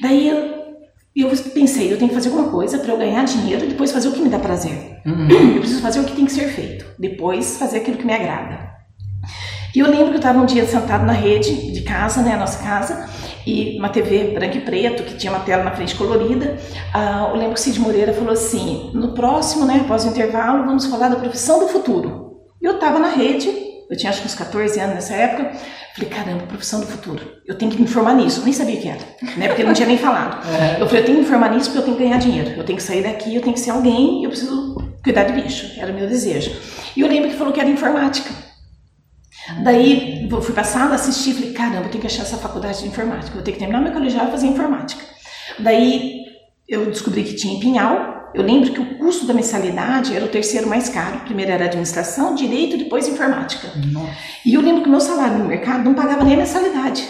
Daí 0.00 0.28
eu 0.28 0.62
eu 1.14 1.28
pensei, 1.52 1.92
eu 1.92 1.98
tenho 1.98 2.08
que 2.08 2.14
fazer 2.14 2.30
alguma 2.30 2.50
coisa 2.50 2.78
para 2.78 2.90
eu 2.90 2.96
ganhar 2.96 3.22
dinheiro 3.24 3.66
e 3.66 3.68
depois 3.68 3.92
fazer 3.92 4.08
o 4.08 4.12
que 4.12 4.22
me 4.22 4.30
dá 4.30 4.38
prazer. 4.38 4.98
Uhum. 5.04 5.28
Eu 5.56 5.60
preciso 5.60 5.82
fazer 5.82 6.00
o 6.00 6.04
que 6.04 6.16
tem 6.16 6.24
que 6.24 6.32
ser 6.32 6.48
feito, 6.48 6.86
depois 6.98 7.58
fazer 7.58 7.78
aquilo 7.78 7.98
que 7.98 8.06
me 8.06 8.14
agrada. 8.14 8.71
E 9.74 9.78
eu 9.78 9.86
lembro 9.86 10.08
que 10.08 10.14
eu 10.14 10.16
estava 10.16 10.38
um 10.38 10.46
dia 10.46 10.66
sentado 10.66 11.04
na 11.04 11.12
rede 11.12 11.72
de 11.72 11.80
casa, 11.82 12.22
né, 12.22 12.34
a 12.34 12.36
nossa 12.36 12.62
casa, 12.62 13.08
e 13.46 13.78
uma 13.78 13.88
TV 13.88 14.32
branca 14.34 14.56
e 14.56 14.60
preto, 14.60 15.02
que 15.02 15.16
tinha 15.16 15.32
uma 15.32 15.40
tela 15.40 15.64
na 15.64 15.72
frente 15.72 15.94
colorida. 15.94 16.56
Eu 17.28 17.34
lembro 17.34 17.54
que 17.54 17.60
o 17.60 17.62
Cid 17.62 17.80
Moreira 17.80 18.12
falou 18.12 18.32
assim: 18.32 18.90
no 18.94 19.14
próximo, 19.14 19.64
né, 19.64 19.80
após 19.84 20.04
o 20.04 20.08
intervalo, 20.08 20.64
vamos 20.64 20.86
falar 20.86 21.08
da 21.08 21.16
profissão 21.16 21.58
do 21.58 21.68
futuro. 21.68 22.36
E 22.60 22.64
eu 22.64 22.74
estava 22.74 22.98
na 22.98 23.08
rede, 23.08 23.48
eu 23.90 23.96
tinha 23.96 24.10
acho 24.10 24.20
que 24.20 24.26
uns 24.26 24.34
14 24.34 24.78
anos 24.78 24.94
nessa 24.94 25.14
época. 25.14 25.52
Falei, 25.94 26.08
caramba, 26.08 26.46
profissão 26.46 26.80
do 26.80 26.86
futuro. 26.86 27.22
Eu 27.46 27.54
tenho 27.54 27.70
que 27.70 27.76
me 27.76 27.84
informar 27.84 28.14
nisso. 28.14 28.40
Eu 28.40 28.44
nem 28.44 28.52
sabia 28.54 28.78
o 28.78 28.80
que 28.80 28.88
era, 28.88 29.00
né? 29.36 29.48
Porque 29.48 29.62
não 29.62 29.74
tinha 29.74 29.86
nem 29.86 29.98
falado. 29.98 30.40
É. 30.48 30.80
Eu 30.80 30.86
falei, 30.86 31.02
eu 31.02 31.04
tenho 31.04 31.18
que 31.18 31.22
me 31.22 31.28
informar 31.28 31.50
nisso 31.50 31.66
porque 31.70 31.78
eu 31.78 31.84
tenho 31.84 31.96
que 31.98 32.02
ganhar 32.04 32.18
dinheiro. 32.18 32.50
Eu 32.56 32.64
tenho 32.64 32.78
que 32.78 32.82
sair 32.82 33.02
daqui, 33.02 33.34
eu 33.34 33.42
tenho 33.42 33.52
que 33.52 33.60
ser 33.60 33.72
alguém, 33.72 34.24
eu 34.24 34.30
preciso 34.30 34.74
cuidar 35.04 35.24
de 35.24 35.42
bicho. 35.42 35.78
Era 35.78 35.92
o 35.92 35.94
meu 35.94 36.06
desejo. 36.06 36.50
E 36.96 37.00
eu 37.02 37.08
lembro 37.08 37.28
que 37.28 37.36
falou 37.36 37.52
que 37.52 37.60
era 37.60 37.68
informática. 37.68 38.30
Daí 39.62 40.28
fui 40.40 40.54
pra 40.54 40.64
sala, 40.64 40.94
assisti, 40.94 41.34
falei, 41.34 41.52
caramba, 41.52 41.84
eu 41.84 41.90
tenho 41.90 42.00
que 42.00 42.06
achar 42.06 42.22
essa 42.22 42.36
faculdade 42.36 42.80
de 42.80 42.88
informática. 42.88 43.36
Eu 43.36 43.42
tenho 43.42 43.56
que 43.56 43.60
terminar 43.60 43.80
meu 43.82 43.92
colegial 43.92 44.28
e 44.28 44.30
fazer 44.30 44.46
informática. 44.46 45.02
Daí 45.58 46.22
eu 46.68 46.86
descobri 46.86 47.24
que 47.24 47.34
tinha 47.34 47.54
em 47.54 47.60
Pinhal. 47.60 48.30
Eu 48.34 48.42
lembro 48.42 48.72
que 48.72 48.80
o 48.80 48.98
custo 48.98 49.26
da 49.26 49.34
mensalidade 49.34 50.16
era 50.16 50.24
o 50.24 50.28
terceiro 50.28 50.66
mais 50.66 50.88
caro. 50.88 51.20
Primeiro 51.20 51.50
era 51.50 51.66
administração, 51.66 52.34
direito, 52.34 52.78
depois 52.78 53.06
informática. 53.06 53.68
Nossa. 53.92 54.16
E 54.46 54.54
eu 54.54 54.62
lembro 54.62 54.82
que 54.82 54.88
o 54.88 54.90
meu 54.90 55.00
salário 55.00 55.38
no 55.38 55.44
mercado 55.44 55.84
não 55.84 55.92
pagava 55.92 56.24
nem 56.24 56.34
a 56.34 56.38
mensalidade. 56.38 57.06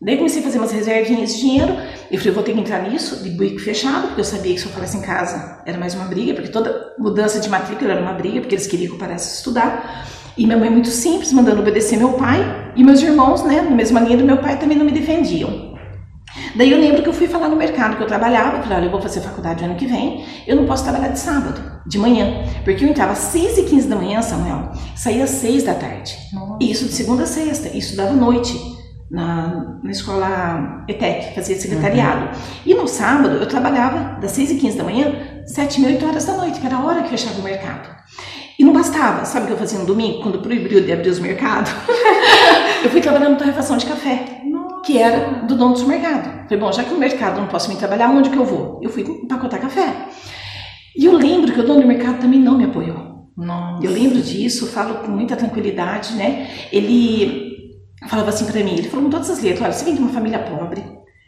Daí 0.00 0.16
comecei 0.16 0.40
a 0.40 0.44
fazer 0.44 0.58
umas 0.58 0.70
reservinhas 0.70 1.34
de 1.34 1.40
dinheiro. 1.40 1.76
Eu 2.10 2.18
falei, 2.18 2.32
vou 2.32 2.42
ter 2.44 2.54
que 2.54 2.60
entrar 2.60 2.88
nisso, 2.88 3.22
de 3.22 3.30
bico 3.30 3.58
fechado, 3.58 4.06
porque 4.06 4.20
eu 4.20 4.24
sabia 4.24 4.54
que 4.54 4.60
se 4.60 4.66
eu 4.66 4.72
falasse 4.72 4.96
em 4.96 5.02
casa 5.02 5.60
era 5.66 5.76
mais 5.76 5.94
uma 5.94 6.04
briga, 6.04 6.32
porque 6.34 6.48
toda 6.48 6.94
mudança 6.98 7.40
de 7.40 7.48
matrícula 7.48 7.92
era 7.92 8.00
uma 8.00 8.12
briga, 8.12 8.40
porque 8.40 8.54
eles 8.54 8.66
queriam 8.66 8.90
que 8.90 8.94
eu 8.94 8.98
parasse 8.98 9.28
de 9.28 9.36
estudar. 9.38 10.06
E 10.38 10.46
minha 10.46 10.56
mãe, 10.56 10.70
muito 10.70 10.88
simples, 10.88 11.32
mandando 11.32 11.60
obedecer 11.60 11.98
meu 11.98 12.12
pai. 12.12 12.72
E 12.76 12.84
meus 12.84 13.02
irmãos, 13.02 13.42
né, 13.42 13.60
na 13.60 13.72
mesma 13.72 13.98
linha 13.98 14.16
do 14.16 14.24
meu 14.24 14.38
pai, 14.38 14.56
também 14.56 14.78
não 14.78 14.86
me 14.86 14.92
defendiam. 14.92 15.76
Daí 16.54 16.70
eu 16.70 16.78
lembro 16.78 17.02
que 17.02 17.08
eu 17.08 17.12
fui 17.12 17.26
falar 17.26 17.48
no 17.48 17.56
mercado 17.56 17.96
que 17.96 18.02
eu 18.02 18.06
trabalhava, 18.06 18.62
falei, 18.62 18.78
olha, 18.78 18.86
eu 18.86 18.90
vou 18.90 19.00
fazer 19.00 19.20
faculdade 19.20 19.64
ano 19.64 19.74
que 19.74 19.86
vem, 19.86 20.24
eu 20.46 20.56
não 20.56 20.66
posso 20.66 20.84
trabalhar 20.84 21.08
de 21.08 21.18
sábado, 21.18 21.60
de 21.86 21.98
manhã, 21.98 22.44
porque 22.64 22.84
eu 22.84 22.88
entrava 22.88 23.12
às 23.12 23.18
6 23.18 23.58
e 23.58 23.62
15 23.64 23.88
da 23.88 23.96
manhã, 23.96 24.22
Samuel, 24.22 24.70
saía 24.94 25.24
às 25.24 25.30
6 25.30 25.64
da 25.64 25.74
tarde. 25.74 26.16
Nossa. 26.32 26.58
Isso 26.60 26.84
de 26.84 26.92
segunda 26.92 27.24
a 27.24 27.26
sexta, 27.26 27.76
isso 27.76 27.96
dava 27.96 28.12
noite 28.12 28.56
na, 29.10 29.78
na 29.82 29.90
escola 29.90 30.84
ETEC, 30.86 31.34
fazia 31.34 31.58
secretariado. 31.58 32.26
Uhum. 32.26 32.32
E 32.66 32.74
no 32.74 32.86
sábado 32.86 33.36
eu 33.36 33.46
trabalhava 33.46 34.20
das 34.20 34.32
6 34.32 34.52
e 34.52 34.54
15 34.56 34.76
da 34.76 34.84
manhã, 34.84 35.12
7 35.46 35.80
e 35.80 35.86
8 35.86 36.06
horas 36.06 36.24
da 36.24 36.36
noite, 36.36 36.60
que 36.60 36.66
era 36.66 36.76
a 36.76 36.84
hora 36.84 37.02
que 37.02 37.10
fechava 37.10 37.40
o 37.40 37.42
mercado. 37.42 37.88
E 38.58 38.64
não 38.64 38.72
bastava, 38.72 39.24
sabe 39.24 39.44
o 39.44 39.46
que 39.46 39.52
eu 39.52 39.58
fazia 39.58 39.78
no 39.78 39.86
domingo, 39.86 40.20
quando 40.20 40.40
proibiu 40.40 40.80
de 40.80 40.92
abrir 40.92 41.10
os 41.10 41.20
mercados? 41.20 41.70
eu 42.82 42.90
fui 42.90 43.00
trabalhar 43.00 43.28
na 43.28 43.36
torrefação 43.36 43.76
de 43.76 43.86
café, 43.86 44.42
que 44.84 44.98
era 44.98 45.44
do 45.46 45.54
dono 45.54 45.74
do 45.74 45.78
supermercado. 45.78 46.42
Falei, 46.48 46.58
bom, 46.58 46.72
já 46.72 46.82
que 46.82 46.92
no 46.92 46.98
mercado 46.98 47.40
não 47.40 47.46
posso 47.46 47.68
me 47.68 47.76
trabalhar, 47.76 48.10
onde 48.10 48.30
que 48.30 48.36
eu 48.36 48.44
vou? 48.44 48.80
Eu 48.82 48.90
fui 48.90 49.02
empacotar 49.02 49.60
café. 49.60 50.08
E 50.96 51.04
eu 51.04 51.12
lembro 51.12 51.52
que 51.52 51.60
o 51.60 51.62
dono 51.64 51.82
do 51.82 51.86
mercado 51.86 52.18
também 52.18 52.40
não 52.40 52.58
me 52.58 52.64
apoiou. 52.64 53.28
Nossa. 53.36 53.86
Eu 53.86 53.92
lembro 53.92 54.20
disso, 54.20 54.66
falo 54.66 54.96
com 54.96 55.12
muita 55.12 55.36
tranquilidade, 55.36 56.14
né? 56.14 56.48
Ele 56.72 57.70
falava 58.08 58.30
assim 58.30 58.44
para 58.44 58.64
mim, 58.64 58.72
ele 58.72 58.88
falou 58.88 59.04
com 59.04 59.10
todas 59.10 59.30
as 59.30 59.40
letras, 59.40 59.62
olha, 59.62 59.72
você 59.72 59.84
vem 59.84 59.94
de 59.94 60.00
uma 60.00 60.10
família 60.10 60.40
pobre. 60.40 60.82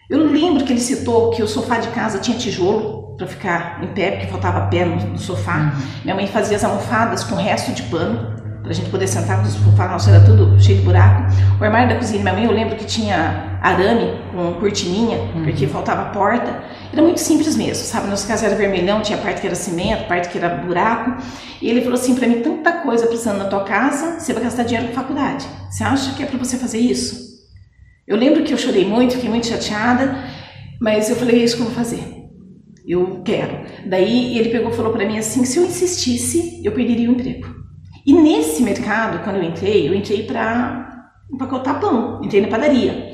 Eu 0.08 0.26
lembro 0.26 0.64
que 0.64 0.72
ele 0.72 0.80
citou 0.80 1.30
que 1.30 1.40
o 1.40 1.46
sofá 1.46 1.78
de 1.78 1.86
casa 1.90 2.18
tinha 2.18 2.36
tijolo 2.36 2.99
para 3.20 3.26
ficar 3.26 3.80
em 3.82 3.88
pé, 3.88 4.12
porque 4.12 4.26
faltava 4.28 4.62
pé 4.68 4.84
no, 4.84 4.96
no 4.96 5.18
sofá. 5.18 5.56
Uhum. 5.56 5.82
Minha 6.04 6.14
mãe 6.14 6.26
fazia 6.26 6.56
as 6.56 6.64
almofadas 6.64 7.22
com 7.22 7.34
resto 7.34 7.72
de 7.72 7.82
pano 7.84 8.40
para 8.62 8.70
a 8.70 8.74
gente 8.74 8.90
poder 8.90 9.06
sentar, 9.06 9.42
o 9.42 9.46
sofá 9.46 9.88
nosso 9.88 10.10
era 10.10 10.24
tudo 10.24 10.58
cheio 10.60 10.78
de 10.78 10.84
buraco. 10.84 11.32
O 11.58 11.64
armário 11.64 11.88
da 11.88 11.96
cozinha 11.96 12.22
minha 12.22 12.32
mãe, 12.32 12.44
eu 12.44 12.52
lembro 12.52 12.76
que 12.76 12.84
tinha 12.84 13.58
arame 13.60 14.18
com 14.32 14.54
cortininha, 14.54 15.18
uhum. 15.18 15.44
porque 15.44 15.66
faltava 15.66 16.10
porta. 16.10 16.62
Era 16.92 17.02
muito 17.02 17.20
simples 17.20 17.56
mesmo, 17.56 17.84
sabe? 17.84 18.08
Nossa 18.08 18.26
casa 18.26 18.46
era 18.46 18.54
vermelhão, 18.54 19.02
tinha 19.02 19.18
parte 19.18 19.40
que 19.40 19.46
era 19.46 19.56
cimento, 19.56 20.06
parte 20.08 20.28
que 20.28 20.38
era 20.38 20.48
buraco. 20.48 21.22
E 21.60 21.68
ele 21.68 21.82
falou 21.82 21.98
assim 21.98 22.14
para 22.14 22.26
mim: 22.26 22.40
tanta 22.40 22.72
coisa 22.72 23.06
precisando 23.06 23.38
na 23.38 23.44
tua 23.44 23.64
casa, 23.64 24.18
você 24.18 24.32
vai 24.32 24.42
gastar 24.42 24.62
dinheiro 24.62 24.88
com 24.88 24.94
faculdade. 24.94 25.46
Você 25.70 25.84
acha 25.84 26.14
que 26.14 26.22
é 26.22 26.26
para 26.26 26.38
você 26.38 26.56
fazer 26.56 26.78
isso? 26.78 27.30
Eu 28.06 28.16
lembro 28.16 28.42
que 28.44 28.52
eu 28.52 28.58
chorei 28.58 28.86
muito, 28.86 29.14
fiquei 29.14 29.28
muito 29.28 29.46
chateada, 29.46 30.16
mas 30.80 31.10
eu 31.10 31.16
falei: 31.16 31.40
é 31.40 31.44
isso 31.44 31.56
que 31.56 31.62
eu 31.62 31.66
vou 31.66 31.74
fazer. 31.74 32.19
Eu 32.90 33.22
quero. 33.24 33.66
Daí 33.86 34.36
ele 34.36 34.48
pegou 34.48 34.72
e 34.72 34.74
falou 34.74 34.92
para 34.92 35.06
mim 35.06 35.16
assim: 35.16 35.44
se 35.44 35.58
eu 35.58 35.64
insistisse, 35.64 36.60
eu 36.64 36.72
perderia 36.72 37.08
o 37.08 37.12
emprego. 37.12 37.46
E 38.04 38.12
nesse 38.12 38.64
mercado, 38.64 39.22
quando 39.22 39.36
eu 39.36 39.44
entrei, 39.44 39.88
eu 39.88 39.94
entrei 39.94 40.24
para 40.24 41.08
empacotar 41.32 41.78
pão, 41.78 42.20
entrei 42.24 42.40
na 42.40 42.48
padaria. 42.48 43.12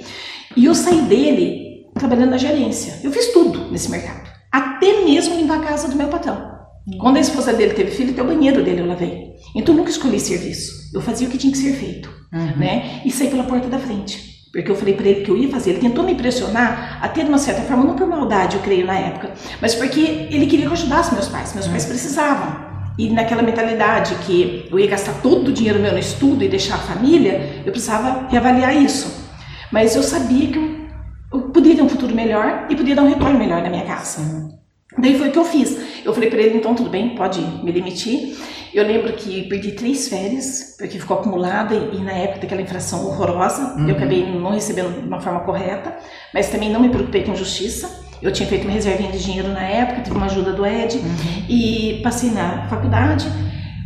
E 0.57 0.65
eu 0.65 0.75
saí 0.75 1.03
dele 1.03 1.91
trabalhando 1.93 2.31
na 2.31 2.39
gerência. 2.39 3.01
Eu 3.05 3.13
fiz 3.13 3.35
tudo 3.35 3.71
nesse 3.71 3.91
mercado, 3.91 4.27
até 4.51 5.05
mesmo 5.05 5.37
limpar 5.37 5.59
a 5.59 5.67
casa 5.67 5.89
do 5.89 5.97
meu 5.97 6.09
patrão. 6.09 6.57
Quando 6.99 7.19
a 7.19 7.21
esposa 7.21 7.53
dele 7.53 7.75
teve 7.75 7.91
filho, 7.91 8.13
até 8.13 8.23
o 8.23 8.27
banheiro 8.27 8.65
dele 8.65 8.81
eu 8.81 8.87
lavei. 8.87 9.35
Então 9.55 9.75
eu 9.75 9.79
nunca 9.79 9.91
escolhi 9.91 10.19
serviço. 10.19 10.91
Eu 10.95 11.03
fazia 11.03 11.29
o 11.29 11.31
que 11.31 11.37
tinha 11.37 11.53
que 11.53 11.59
ser 11.59 11.75
feito, 11.75 12.09
uhum. 12.33 12.57
né? 12.57 13.03
E 13.05 13.11
saí 13.11 13.29
pela 13.29 13.45
porta 13.45 13.69
da 13.69 13.79
frente. 13.79 14.36
Porque 14.53 14.71
eu 14.71 14.77
falei 14.77 14.95
para 14.95 15.07
ele 15.07 15.21
que 15.23 15.31
eu 15.31 15.37
ia 15.37 15.51
fazer. 15.51 15.71
Ele 15.71 15.81
tentou 15.81 16.05
me 16.05 16.13
impressionar, 16.13 16.99
até 17.03 17.23
de 17.23 17.29
uma 17.29 17.39
certa 17.39 17.63
forma, 17.63 17.85
não 17.85 17.97
por 17.97 18.07
maldade, 18.07 18.57
eu 18.57 18.63
creio, 18.63 18.87
na 18.87 18.99
época, 18.99 19.33
mas 19.61 19.75
porque 19.75 20.01
ele 20.31 20.47
queria 20.47 20.67
que 20.67 20.71
eu 20.71 20.73
ajudasse 20.73 21.13
meus 21.15 21.29
pais. 21.29 21.53
Meus 21.55 21.69
pais 21.69 21.85
precisavam. 21.85 22.67
E 22.99 23.11
naquela 23.11 23.43
mentalidade 23.43 24.15
que 24.27 24.67
eu 24.71 24.79
ia 24.79 24.87
gastar 24.87 25.21
todo 25.21 25.49
o 25.49 25.53
dinheiro 25.53 25.79
meu 25.79 25.93
no 25.93 25.99
estudo 25.99 26.43
e 26.43 26.49
deixar 26.49 26.77
a 26.77 26.79
família, 26.79 27.63
eu 27.65 27.71
precisava 27.71 28.27
reavaliar 28.29 28.75
isso. 28.75 29.27
Mas 29.71 29.95
eu 29.95 30.03
sabia 30.03 30.49
que 30.49 30.59
eu, 30.59 30.87
eu 31.33 31.41
podia 31.51 31.77
ter 31.77 31.83
um 31.83 31.89
futuro 31.89 32.15
melhor 32.15 32.67
e 32.71 32.77
podia 32.77 32.95
dar 32.95 33.03
um 33.03 33.09
retorno 33.09 33.39
melhor 33.39 33.63
na 33.63 33.69
minha 33.69 33.85
casa. 33.85 34.57
Daí 34.99 35.19
foi 35.19 35.29
o 35.29 35.33
que 35.33 35.39
eu 35.39 35.45
fiz. 35.45 35.77
Eu 36.05 36.15
falei 36.15 36.31
para 36.31 36.41
ele, 36.41 36.57
então 36.57 36.75
tudo 36.75 36.89
bem, 36.89 37.15
pode 37.15 37.41
me 37.41 37.71
demitir. 37.71 38.37
Eu 38.77 38.87
lembro 38.87 39.11
que 39.15 39.45
perdi 39.45 39.73
três 39.73 40.07
férias, 40.07 40.77
porque 40.77 40.99
ficou 40.99 41.19
acumulada 41.19 41.75
e, 41.75 41.97
e 41.97 42.01
na 42.03 42.13
época 42.13 42.41
daquela 42.41 42.61
infração 42.61 43.07
horrorosa, 43.07 43.75
uhum. 43.75 43.89
eu 43.89 43.97
acabei 43.97 44.31
não 44.31 44.51
recebendo 44.51 45.01
de 45.01 45.07
uma 45.07 45.19
forma 45.19 45.41
correta, 45.41 45.97
mas 46.35 46.51
também 46.51 46.71
não 46.71 46.79
me 46.79 46.91
preocupei 46.91 47.25
com 47.25 47.35
justiça. 47.35 48.05
Eu 48.21 48.31
tinha 48.31 48.47
feito 48.47 48.65
uma 48.65 48.75
reservinha 48.75 49.11
de 49.11 49.25
dinheiro 49.25 49.49
na 49.49 49.63
época, 49.63 50.03
tive 50.03 50.15
uma 50.15 50.27
ajuda 50.27 50.53
do 50.53 50.67
Ed 50.67 50.99
uhum. 50.99 51.07
e 51.49 52.03
passei 52.03 52.31
na 52.31 52.69
faculdade, 52.69 53.25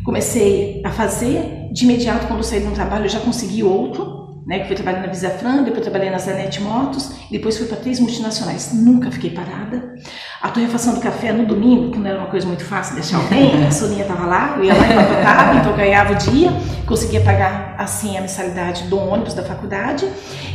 comecei 0.05 0.83
a 0.85 0.91
fazer. 0.91 1.69
De 1.71 1.85
imediato, 1.85 2.27
quando 2.27 2.43
saí 2.43 2.59
de 2.59 2.67
um 2.67 2.73
trabalho, 2.73 3.05
eu 3.05 3.09
já 3.09 3.21
consegui 3.21 3.63
outro, 3.63 4.20
né, 4.51 4.59
que 4.59 4.67
foi 4.67 4.75
trabalhar 4.75 5.03
na 5.03 5.07
Visafran, 5.07 5.63
depois 5.63 5.83
trabalhei 5.83 6.11
na 6.11 6.19
Zanet 6.19 6.61
Motos, 6.61 7.13
depois 7.31 7.57
fui 7.57 7.69
para 7.69 7.77
três 7.77 8.01
multinacionais. 8.01 8.73
Nunca 8.75 9.09
fiquei 9.09 9.31
parada. 9.31 9.95
A 10.43 10.49
torrefação 10.49 10.95
do 10.95 11.01
café 11.01 11.33
no 11.33 11.47
domingo, 11.47 11.93
que 11.93 11.99
não 12.01 12.11
era 12.11 12.19
uma 12.19 12.27
coisa 12.27 12.49
muito 12.49 12.65
fácil 12.65 12.97
deixar 12.97 13.19
alguém, 13.19 13.65
a 13.65 13.71
Soninha 13.71 14.03
estava 14.03 14.27
lá, 14.27 14.57
eu 14.57 14.65
ia 14.65 14.75
lá 14.75 14.89
e 14.89 14.93
empacotava, 14.93 15.55
então 15.55 15.71
eu 15.71 15.77
ganhava 15.77 16.15
o 16.15 16.17
dia, 16.17 16.51
conseguia 16.85 17.21
pagar 17.21 17.77
assim 17.79 18.19
a 18.19 18.23
mensalidade 18.23 18.89
do 18.89 18.99
ônibus 18.99 19.35
da 19.35 19.45
faculdade 19.45 20.05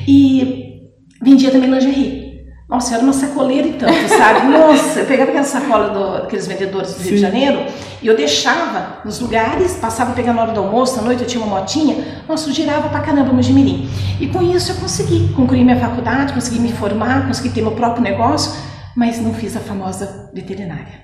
e 0.05 0.89
vendia 1.23 1.49
também 1.49 1.69
lingerie. 1.69 2.24
Nossa, 2.67 2.95
era 2.95 3.03
uma 3.03 3.13
sacoleira 3.13 3.67
e 3.67 3.73
tanto, 3.73 4.09
sabe? 4.09 4.47
Nossa, 4.49 4.99
eu 4.99 5.05
pegava 5.05 5.29
aquela 5.29 5.45
sacola 5.45 5.89
do, 5.89 6.21
daqueles 6.23 6.47
vendedores 6.47 6.95
do 6.95 7.03
Rio 7.03 7.11
de 7.11 7.17
Janeiro 7.19 7.65
e 8.01 8.07
eu 8.07 8.17
deixava 8.17 9.01
nos 9.05 9.19
lugares, 9.19 9.75
passava 9.75 10.11
a 10.11 10.15
pegar 10.15 10.33
na 10.33 10.41
hora 10.41 10.51
do 10.51 10.61
almoço, 10.61 10.99
à 10.99 11.03
noite 11.03 11.21
eu 11.21 11.27
tinha 11.27 11.43
uma 11.43 11.59
motinha, 11.59 12.23
nossa, 12.27 12.49
eu 12.49 12.53
girava 12.53 12.89
pra 12.89 13.01
caramba 13.01 13.31
no 13.31 13.41
Jimirim. 13.41 13.87
E 14.19 14.27
com 14.27 14.41
isso 14.41 14.71
eu 14.71 14.75
consegui 14.77 15.31
concluir 15.33 15.63
minha 15.63 15.79
faculdade, 15.79 16.33
consegui 16.33 16.59
me 16.59 16.71
formar, 16.71 17.27
consegui 17.27 17.49
ter 17.49 17.61
meu 17.61 17.73
próprio 17.73 18.01
negócio, 18.01 18.59
mas 18.95 19.19
não 19.19 19.33
fiz 19.33 19.55
a 19.55 19.59
famosa 19.59 20.31
veterinária, 20.33 21.03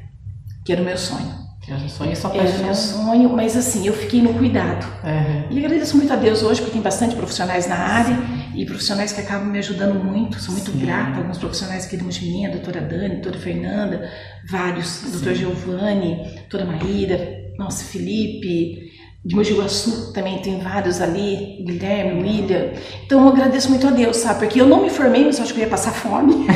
que 0.65 0.71
era 0.71 0.81
o 0.81 0.85
meu 0.85 0.97
sonho. 0.97 1.41
Era 1.67 1.77
um 1.77 1.87
sonho 1.87 2.15
só 2.15 2.33
Era 2.33 2.57
meu 2.57 2.73
sonho, 2.73 3.29
mas 3.29 3.55
assim, 3.55 3.85
eu 3.85 3.93
fiquei 3.93 4.19
no 4.19 4.33
cuidado. 4.33 4.83
Uhum. 5.03 5.43
E 5.51 5.63
agradeço 5.63 5.95
muito 5.95 6.11
a 6.11 6.15
Deus 6.15 6.41
hoje, 6.41 6.59
porque 6.59 6.73
tem 6.73 6.81
bastante 6.81 7.15
profissionais 7.15 7.67
na 7.67 7.75
área 7.75 8.17
e 8.55 8.65
profissionais 8.65 9.13
que 9.13 9.21
acabam 9.21 9.49
me 9.49 9.59
ajudando 9.59 10.03
muito. 10.03 10.39
Sou 10.39 10.53
muito 10.53 10.71
Sim. 10.71 10.79
grata. 10.79 11.19
Alguns 11.19 11.37
profissionais 11.37 11.85
aqui 11.85 11.97
do 11.97 12.05
Mochiminha, 12.05 12.49
a 12.49 12.51
doutora 12.51 12.81
Dani, 12.81 13.05
a 13.05 13.09
doutora 13.09 13.39
Fernanda, 13.39 14.11
vários, 14.49 15.05
a 15.05 15.09
doutora 15.09 15.35
Giovanni, 15.35 16.35
doutora 16.49 16.65
Maíra, 16.65 17.17
nossa, 17.57 17.83
Felipe, 17.85 18.90
de 19.23 19.35
Mogi 19.35 19.53
Guaçu 19.53 20.11
também 20.13 20.39
tem 20.39 20.59
vários 20.59 20.99
ali, 20.99 21.63
Guilherme, 21.63 22.23
William. 22.23 22.71
Então 23.05 23.21
eu 23.21 23.29
agradeço 23.29 23.69
muito 23.69 23.87
a 23.87 23.91
Deus, 23.91 24.17
sabe? 24.17 24.39
Porque 24.39 24.59
eu 24.59 24.67
não 24.67 24.81
me 24.81 24.89
formei, 24.89 25.23
mas 25.25 25.37
eu 25.37 25.43
acho 25.43 25.53
que 25.53 25.59
eu 25.59 25.63
ia 25.65 25.69
passar 25.69 25.91
fome. 25.91 26.47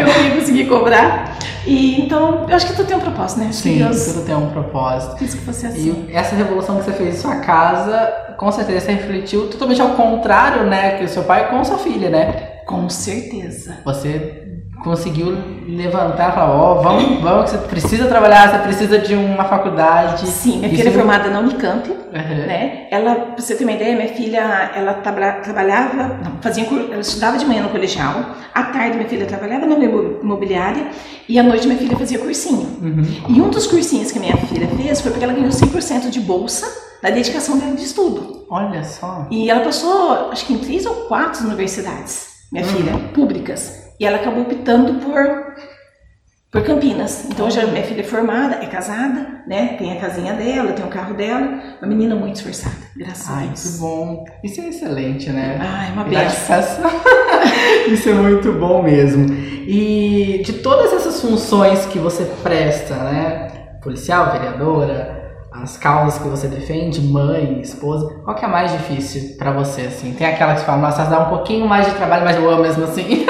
eu 0.00 0.24
ia 0.24 0.34
conseguir 0.34 0.66
cobrar. 0.66 1.38
E 1.64 2.00
então, 2.00 2.46
eu 2.48 2.56
acho 2.56 2.66
que 2.66 2.74
tudo 2.74 2.86
tem 2.86 2.96
um 2.96 3.00
propósito, 3.00 3.40
né? 3.40 3.52
Sim, 3.52 3.78
Deus... 3.78 4.04
tudo 4.06 4.24
tem 4.24 4.34
um 4.34 4.50
propósito. 4.50 5.24
Isso 5.24 5.36
que 5.36 5.44
fosse 5.44 5.66
assim. 5.66 6.06
E 6.08 6.12
essa 6.12 6.34
revolução 6.34 6.78
que 6.78 6.84
você 6.84 6.92
fez 6.92 7.16
em 7.16 7.18
sua 7.18 7.36
casa, 7.36 8.34
com 8.36 8.50
certeza 8.50 8.86
você 8.86 8.92
refletiu 8.92 9.48
totalmente 9.48 9.80
ao 9.80 9.90
contrário, 9.90 10.64
né? 10.64 10.98
Que 10.98 11.04
o 11.04 11.08
seu 11.08 11.22
pai 11.22 11.50
com 11.50 11.64
sua 11.64 11.78
filha, 11.78 12.10
né? 12.10 12.62
Com 12.66 12.88
certeza. 12.88 13.78
Você 13.84 14.42
conseguiu 14.86 15.36
levantar, 15.66 16.32
falar, 16.32 16.54
ó, 16.54 16.78
oh, 16.78 16.82
vamos, 16.82 17.20
vamos, 17.20 17.50
você 17.50 17.58
precisa 17.58 18.06
trabalhar, 18.06 18.52
você 18.52 18.58
precisa 18.58 18.98
de 19.00 19.16
uma 19.16 19.44
faculdade. 19.44 20.28
Sim, 20.28 20.58
minha 20.58 20.70
filha 20.70 20.88
é 20.88 20.92
formada 20.92 21.28
na 21.28 21.40
Unicamp, 21.40 21.90
uhum. 21.90 22.46
né? 22.46 22.86
Ela, 22.88 23.16
pra 23.16 23.36
você 23.36 23.56
ter 23.56 23.64
uma 23.64 23.72
ideia, 23.72 23.96
minha 23.96 24.14
filha, 24.14 24.70
ela 24.76 24.94
trabalhava, 24.94 26.20
não, 26.22 26.40
fazia, 26.40 26.64
ela 26.64 27.00
estudava 27.00 27.36
de 27.36 27.44
manhã 27.44 27.64
no 27.64 27.70
colegial, 27.70 28.36
à 28.54 28.62
tarde 28.62 28.96
minha 28.96 29.08
filha 29.08 29.26
trabalhava 29.26 29.66
na 29.66 29.74
imobiliária 29.74 30.86
e 31.28 31.36
à 31.36 31.42
noite 31.42 31.66
minha 31.66 31.78
filha 31.78 31.96
fazia 31.96 32.20
cursinho. 32.20 32.78
Uhum. 32.80 33.02
E 33.28 33.40
um 33.42 33.50
dos 33.50 33.66
cursinhos 33.66 34.12
que 34.12 34.20
minha 34.20 34.36
filha 34.36 34.68
fez 34.68 35.00
foi 35.00 35.10
porque 35.10 35.24
ela 35.24 35.34
ganhou 35.34 35.50
100% 35.50 36.10
de 36.10 36.20
bolsa 36.20 36.64
na 37.02 37.10
dedicação 37.10 37.58
dela 37.58 37.74
de 37.74 37.82
estudo. 37.82 38.46
Olha 38.48 38.84
só. 38.84 39.26
E 39.32 39.50
ela 39.50 39.62
passou, 39.62 40.30
acho 40.30 40.46
que 40.46 40.52
em 40.52 40.58
três 40.58 40.86
ou 40.86 40.94
quatro 41.08 41.44
universidades, 41.44 42.28
minha 42.52 42.64
uhum. 42.64 42.70
filha, 42.70 42.92
públicas. 43.12 43.85
E 43.98 44.04
ela 44.04 44.16
acabou 44.16 44.42
optando 44.42 44.94
por, 44.94 45.54
por 46.50 46.62
Campinas. 46.64 47.24
Então, 47.26 47.50
já 47.50 47.66
minha 47.66 47.82
filha 47.82 48.00
é 48.00 48.04
formada, 48.04 48.56
é 48.56 48.66
casada, 48.66 49.42
né? 49.46 49.76
Tem 49.78 49.96
a 49.96 50.00
casinha 50.00 50.34
dela, 50.34 50.72
tem 50.72 50.84
o 50.84 50.88
carro 50.88 51.14
dela. 51.14 51.60
Uma 51.80 51.88
menina 51.88 52.14
muito 52.14 52.36
esforçada, 52.36 52.76
graças 52.96 53.28
Ai, 53.30 53.44
a 53.44 53.46
Deus. 53.46 53.62
que 53.62 53.78
bom. 53.78 54.24
Isso 54.44 54.60
é 54.60 54.68
excelente, 54.68 55.30
né? 55.30 55.58
Ai, 55.60 55.92
uma 55.92 56.04
benção. 56.04 56.90
Isso 57.88 58.08
é 58.08 58.12
muito 58.12 58.52
bom 58.52 58.82
mesmo. 58.82 59.32
E 59.66 60.42
de 60.44 60.54
todas 60.54 60.92
essas 60.92 61.20
funções 61.20 61.86
que 61.86 61.98
você 61.98 62.24
presta, 62.42 62.94
né? 62.94 63.48
Policial, 63.82 64.32
vereadora, 64.32 65.15
as 65.62 65.76
causas 65.76 66.20
que 66.20 66.28
você 66.28 66.48
defende, 66.48 67.00
mãe, 67.00 67.60
esposa, 67.60 68.20
qual 68.24 68.36
que 68.36 68.44
é 68.44 68.48
a 68.48 68.50
mais 68.50 68.72
difícil 68.72 69.36
para 69.36 69.52
você, 69.52 69.82
assim? 69.82 70.12
Tem 70.12 70.26
aquela 70.26 70.54
que 70.54 70.62
fala, 70.62 70.82
nossa, 70.82 71.04
dá 71.04 71.20
um 71.20 71.28
pouquinho 71.28 71.66
mais 71.66 71.86
de 71.86 71.94
trabalho, 71.94 72.24
mas 72.24 72.36
eu 72.36 72.48
amo 72.50 72.62
mesmo 72.62 72.84
assim. 72.84 73.24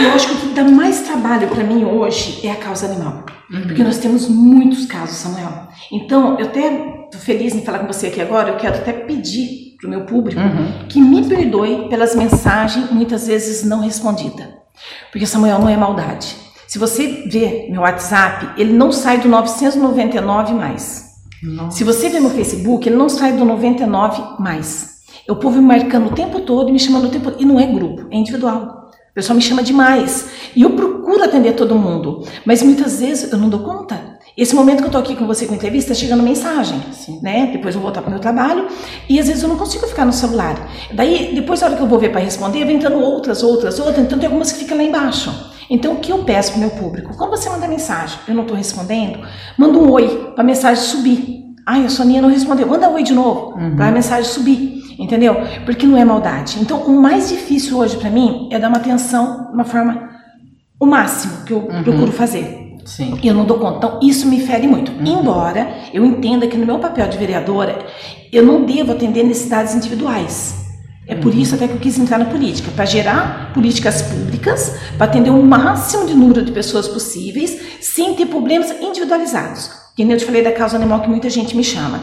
eu 0.00 0.12
acho 0.12 0.28
que 0.28 0.34
o 0.34 0.36
que 0.36 0.54
dá 0.54 0.64
mais 0.64 1.02
trabalho 1.02 1.48
para 1.48 1.64
mim 1.64 1.84
hoje 1.84 2.46
é 2.46 2.50
a 2.50 2.56
causa 2.56 2.86
animal. 2.86 3.24
Uhum. 3.50 3.62
Porque 3.62 3.82
nós 3.82 3.98
temos 3.98 4.28
muitos 4.28 4.86
casos, 4.86 5.16
Samuel. 5.16 5.68
Então, 5.92 6.38
eu 6.38 6.46
até 6.46 6.70
tô 7.10 7.18
feliz 7.18 7.54
em 7.54 7.62
falar 7.62 7.80
com 7.80 7.86
você 7.86 8.08
aqui 8.08 8.20
agora, 8.20 8.50
eu 8.50 8.56
quero 8.56 8.76
até 8.76 8.92
pedir 8.92 9.76
pro 9.78 9.88
meu 9.88 10.02
público 10.02 10.40
uhum. 10.40 10.86
que 10.88 11.00
me 11.00 11.28
perdoe 11.28 11.88
pelas 11.88 12.14
mensagens 12.14 12.90
muitas 12.90 13.26
vezes 13.26 13.64
não 13.64 13.80
respondidas. 13.80 14.46
Porque 15.10 15.26
Samuel 15.26 15.58
não 15.58 15.68
é 15.68 15.76
maldade. 15.76 16.36
Se 16.66 16.78
você 16.78 17.24
vê 17.30 17.66
meu 17.70 17.80
WhatsApp, 17.80 18.60
ele 18.60 18.72
não 18.72 18.92
sai 18.92 19.18
do 19.18 19.28
999 19.28 20.52
mais. 20.52 21.07
Nossa. 21.42 21.76
Se 21.76 21.84
você 21.84 22.08
vê 22.08 22.20
no 22.20 22.30
Facebook, 22.30 22.88
ele 22.88 22.96
não 22.96 23.08
sai 23.08 23.32
do 23.32 23.44
99 23.44 24.42
mais. 24.42 24.98
O 25.28 25.36
povo 25.36 25.60
me 25.60 25.66
marcando 25.66 26.06
o 26.06 26.14
tempo 26.14 26.40
todo, 26.40 26.72
me 26.72 26.78
chamando 26.78 27.06
o 27.06 27.10
tempo 27.10 27.30
todo. 27.30 27.42
E 27.42 27.44
não 27.44 27.60
é 27.60 27.66
grupo, 27.66 28.06
é 28.10 28.16
individual. 28.16 28.90
O 29.10 29.14
pessoal 29.14 29.36
me 29.36 29.42
chama 29.42 29.62
demais. 29.62 30.30
E 30.54 30.62
eu 30.62 30.70
procuro 30.70 31.22
atender 31.22 31.54
todo 31.54 31.74
mundo. 31.74 32.24
Mas 32.44 32.62
muitas 32.62 33.00
vezes 33.00 33.30
eu 33.30 33.38
não 33.38 33.48
dou 33.48 33.60
conta. 33.60 34.18
Esse 34.38 34.54
momento 34.54 34.82
que 34.82 34.86
eu 34.86 34.90
tô 34.92 34.98
aqui 34.98 35.16
com 35.16 35.26
você 35.26 35.46
com 35.46 35.54
entrevista, 35.56 35.88
tá 35.88 35.96
chegando 35.96 36.22
mensagem, 36.22 36.80
Sim. 36.92 37.18
né? 37.20 37.50
Depois 37.52 37.74
eu 37.74 37.80
vou 37.80 37.90
voltar 37.90 38.02
pro 38.02 38.10
meu 38.10 38.20
trabalho 38.20 38.68
e 39.08 39.18
às 39.18 39.26
vezes 39.26 39.42
eu 39.42 39.48
não 39.48 39.56
consigo 39.56 39.84
ficar 39.88 40.04
no 40.04 40.12
celular. 40.12 40.70
Daí, 40.94 41.34
depois, 41.34 41.60
na 41.60 41.66
hora 41.66 41.76
que 41.76 41.82
eu 41.82 41.88
vou 41.88 41.98
ver 41.98 42.12
para 42.12 42.20
responder, 42.20 42.64
vem 42.64 42.76
entrando 42.76 43.00
outras, 43.00 43.42
outras, 43.42 43.80
outras, 43.80 43.98
então 43.98 44.16
tem 44.16 44.26
algumas 44.28 44.52
que 44.52 44.60
ficam 44.60 44.76
lá 44.76 44.84
embaixo. 44.84 45.57
Então, 45.70 45.94
o 45.94 45.96
que 45.96 46.10
eu 46.10 46.24
peço 46.24 46.52
para 46.52 46.58
o 46.58 46.60
meu 46.60 46.70
público? 46.70 47.16
Quando 47.16 47.30
você 47.30 47.48
manda 47.50 47.68
mensagem, 47.68 48.18
eu 48.26 48.34
não 48.34 48.42
estou 48.42 48.56
respondendo, 48.56 49.20
manda 49.56 49.78
um 49.78 49.90
oi 49.90 50.32
para 50.34 50.42
a 50.42 50.46
mensagem 50.46 50.82
subir. 50.82 51.44
Ai, 51.66 51.84
a 51.84 51.88
Soninha 51.88 52.22
não 52.22 52.30
respondeu. 52.30 52.66
Manda 52.66 52.88
um 52.88 52.94
oi 52.94 53.02
de 53.02 53.12
novo 53.12 53.54
uhum. 53.58 53.76
para 53.76 53.88
a 53.88 53.90
mensagem 53.90 54.24
subir. 54.24 54.78
Entendeu? 54.98 55.36
Porque 55.64 55.86
não 55.86 55.96
é 55.96 56.04
maldade. 56.04 56.58
Então, 56.60 56.80
o 56.82 57.00
mais 57.00 57.28
difícil 57.28 57.78
hoje 57.78 57.96
para 57.96 58.10
mim 58.10 58.48
é 58.50 58.58
dar 58.58 58.68
uma 58.68 58.78
atenção 58.78 59.46
de 59.46 59.54
uma 59.54 59.64
forma 59.64 60.08
o 60.80 60.86
máximo 60.86 61.44
que 61.44 61.52
eu 61.52 61.58
uhum. 61.58 61.82
procuro 61.82 62.12
fazer. 62.12 62.76
Sim. 62.84 63.18
Eu 63.22 63.34
não 63.34 63.44
dou 63.44 63.58
conta. 63.58 63.76
Então, 63.76 64.00
isso 64.02 64.26
me 64.26 64.40
fere 64.40 64.66
muito. 64.66 64.90
Uhum. 64.92 65.20
Embora 65.20 65.68
eu 65.92 66.04
entenda 66.04 66.46
que 66.46 66.56
no 66.56 66.64
meu 66.64 66.78
papel 66.78 67.06
de 67.08 67.18
vereadora, 67.18 67.78
eu 68.32 68.44
não 68.44 68.64
devo 68.64 68.92
atender 68.92 69.24
necessidades 69.24 69.74
individuais. 69.74 70.67
É 71.08 71.14
por 71.14 71.34
isso 71.34 71.54
até 71.54 71.66
que 71.66 71.72
eu 71.72 71.80
quis 71.80 71.98
entrar 71.98 72.18
na 72.18 72.26
política, 72.26 72.70
para 72.70 72.84
gerar 72.84 73.50
políticas 73.54 74.02
públicas, 74.02 74.78
para 74.98 75.06
atender 75.06 75.30
o 75.30 75.42
máximo 75.42 76.06
de 76.06 76.12
número 76.12 76.44
de 76.44 76.52
pessoas 76.52 76.86
possíveis, 76.86 77.58
sem 77.80 78.14
ter 78.14 78.26
problemas 78.26 78.70
individualizados. 78.78 79.70
Que 79.96 80.04
nem 80.04 80.12
eu 80.12 80.18
te 80.18 80.26
falei 80.26 80.42
da 80.42 80.52
causa 80.52 80.76
animal 80.76 81.00
que 81.00 81.08
muita 81.08 81.30
gente 81.30 81.56
me 81.56 81.64
chama. 81.64 82.02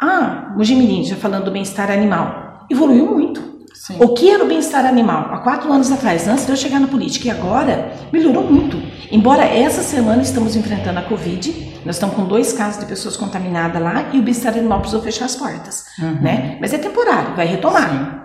Ah, 0.00 0.52
Mojimirim, 0.56 1.04
já 1.04 1.16
falando 1.16 1.46
do 1.46 1.50
bem-estar 1.50 1.90
animal, 1.90 2.64
evoluiu 2.70 3.06
muito. 3.06 3.42
Sim. 3.74 3.96
O 3.98 4.10
que 4.10 4.30
era 4.30 4.44
o 4.44 4.46
bem-estar 4.46 4.86
animal 4.86 5.30
há 5.32 5.38
quatro 5.38 5.72
anos 5.72 5.90
atrás, 5.90 6.28
antes 6.28 6.46
de 6.46 6.52
eu 6.52 6.56
chegar 6.56 6.78
na 6.78 6.86
política, 6.86 7.26
e 7.26 7.30
agora 7.32 7.92
melhorou 8.12 8.44
muito. 8.44 8.80
Embora 9.10 9.42
essa 9.44 9.82
semana 9.82 10.22
estamos 10.22 10.54
enfrentando 10.54 11.00
a 11.00 11.02
Covid, 11.02 11.71
nós 11.84 11.96
estamos 11.96 12.14
com 12.14 12.24
dois 12.24 12.52
casos 12.52 12.80
de 12.80 12.86
pessoas 12.86 13.16
contaminadas 13.16 13.82
lá 13.82 14.10
e 14.12 14.18
o 14.18 14.22
bem-estar 14.22 14.52
animal 14.56 14.80
precisou 14.80 15.02
fechar 15.02 15.24
as 15.24 15.36
portas, 15.36 15.86
uhum. 15.98 16.20
né? 16.20 16.58
Mas 16.60 16.72
é 16.72 16.78
temporário, 16.78 17.34
vai 17.34 17.46
retomar. 17.46 17.90
Sim. 17.90 18.22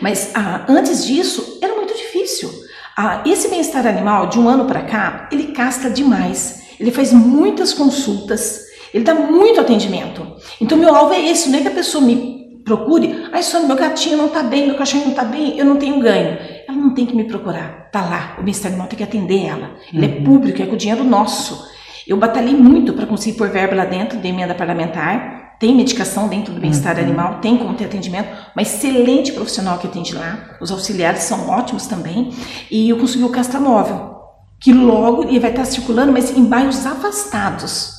Mas 0.00 0.32
ah, 0.34 0.64
antes 0.68 1.04
disso 1.04 1.58
era 1.62 1.74
muito 1.74 1.94
difícil. 1.94 2.50
Ah, 2.96 3.22
esse 3.24 3.48
bem-estar 3.48 3.86
animal 3.86 4.26
de 4.26 4.38
um 4.38 4.48
ano 4.48 4.64
para 4.64 4.82
cá 4.82 5.28
ele 5.30 5.48
castra 5.48 5.90
demais. 5.90 6.60
Ele 6.78 6.90
faz 6.90 7.12
muitas 7.12 7.74
consultas, 7.74 8.62
ele 8.92 9.04
dá 9.04 9.14
muito 9.14 9.60
atendimento. 9.60 10.26
Então 10.60 10.78
meu 10.78 10.94
alvo 10.94 11.12
é 11.12 11.28
esse, 11.28 11.48
não 11.50 11.58
é 11.58 11.62
que 11.62 11.68
a 11.68 11.72
pessoa 11.72 12.02
me 12.02 12.62
procure, 12.64 13.28
ai 13.32 13.42
Sônia, 13.42 13.66
meu 13.66 13.76
gatinho 13.76 14.16
não 14.16 14.28
tá 14.28 14.42
bem, 14.42 14.66
meu 14.66 14.76
cachorro 14.76 15.06
não 15.06 15.14
tá 15.14 15.24
bem, 15.24 15.58
eu 15.58 15.64
não 15.64 15.76
tenho 15.76 16.00
ganho. 16.00 16.38
Ela 16.66 16.76
não 16.76 16.94
tem 16.94 17.04
que 17.04 17.14
me 17.14 17.24
procurar, 17.24 17.90
tá 17.90 18.00
lá, 18.00 18.36
o 18.38 18.42
bem-estar 18.42 18.70
animal 18.70 18.88
tem 18.88 18.96
que 18.96 19.04
atender 19.04 19.44
ela. 19.44 19.76
Ele 19.92 20.04
é 20.04 20.08
uhum. 20.08 20.14
é 20.14 20.20
público, 20.24 20.62
é 20.62 20.66
com 20.66 20.74
o 20.74 20.78
dinheiro 20.78 21.04
nosso. 21.04 21.69
Eu 22.10 22.16
batalhei 22.16 22.56
muito 22.56 22.92
para 22.92 23.06
conseguir 23.06 23.38
pôr 23.38 23.48
verba 23.50 23.72
lá 23.76 23.84
dentro 23.84 24.18
da 24.18 24.26
emenda 24.26 24.52
parlamentar, 24.52 25.54
tem 25.60 25.76
medicação 25.76 26.26
dentro 26.26 26.52
do 26.52 26.60
bem-estar 26.60 26.96
uhum. 26.96 27.04
animal, 27.04 27.38
tem 27.38 27.56
como 27.56 27.74
ter 27.74 27.84
atendimento, 27.84 28.28
uma 28.52 28.62
excelente 28.62 29.30
profissional 29.30 29.78
que 29.78 29.86
atende 29.86 30.12
lá, 30.12 30.56
os 30.60 30.72
auxiliares 30.72 31.22
são 31.22 31.48
ótimos 31.48 31.86
também, 31.86 32.32
e 32.68 32.88
eu 32.88 32.98
consegui 32.98 33.22
o 33.22 33.28
castramóvel, 33.28 34.16
que 34.58 34.72
logo 34.72 35.22
ele 35.22 35.38
vai 35.38 35.50
estar 35.50 35.64
circulando, 35.64 36.10
mas 36.10 36.36
em 36.36 36.44
bairros 36.44 36.84
afastados, 36.84 37.92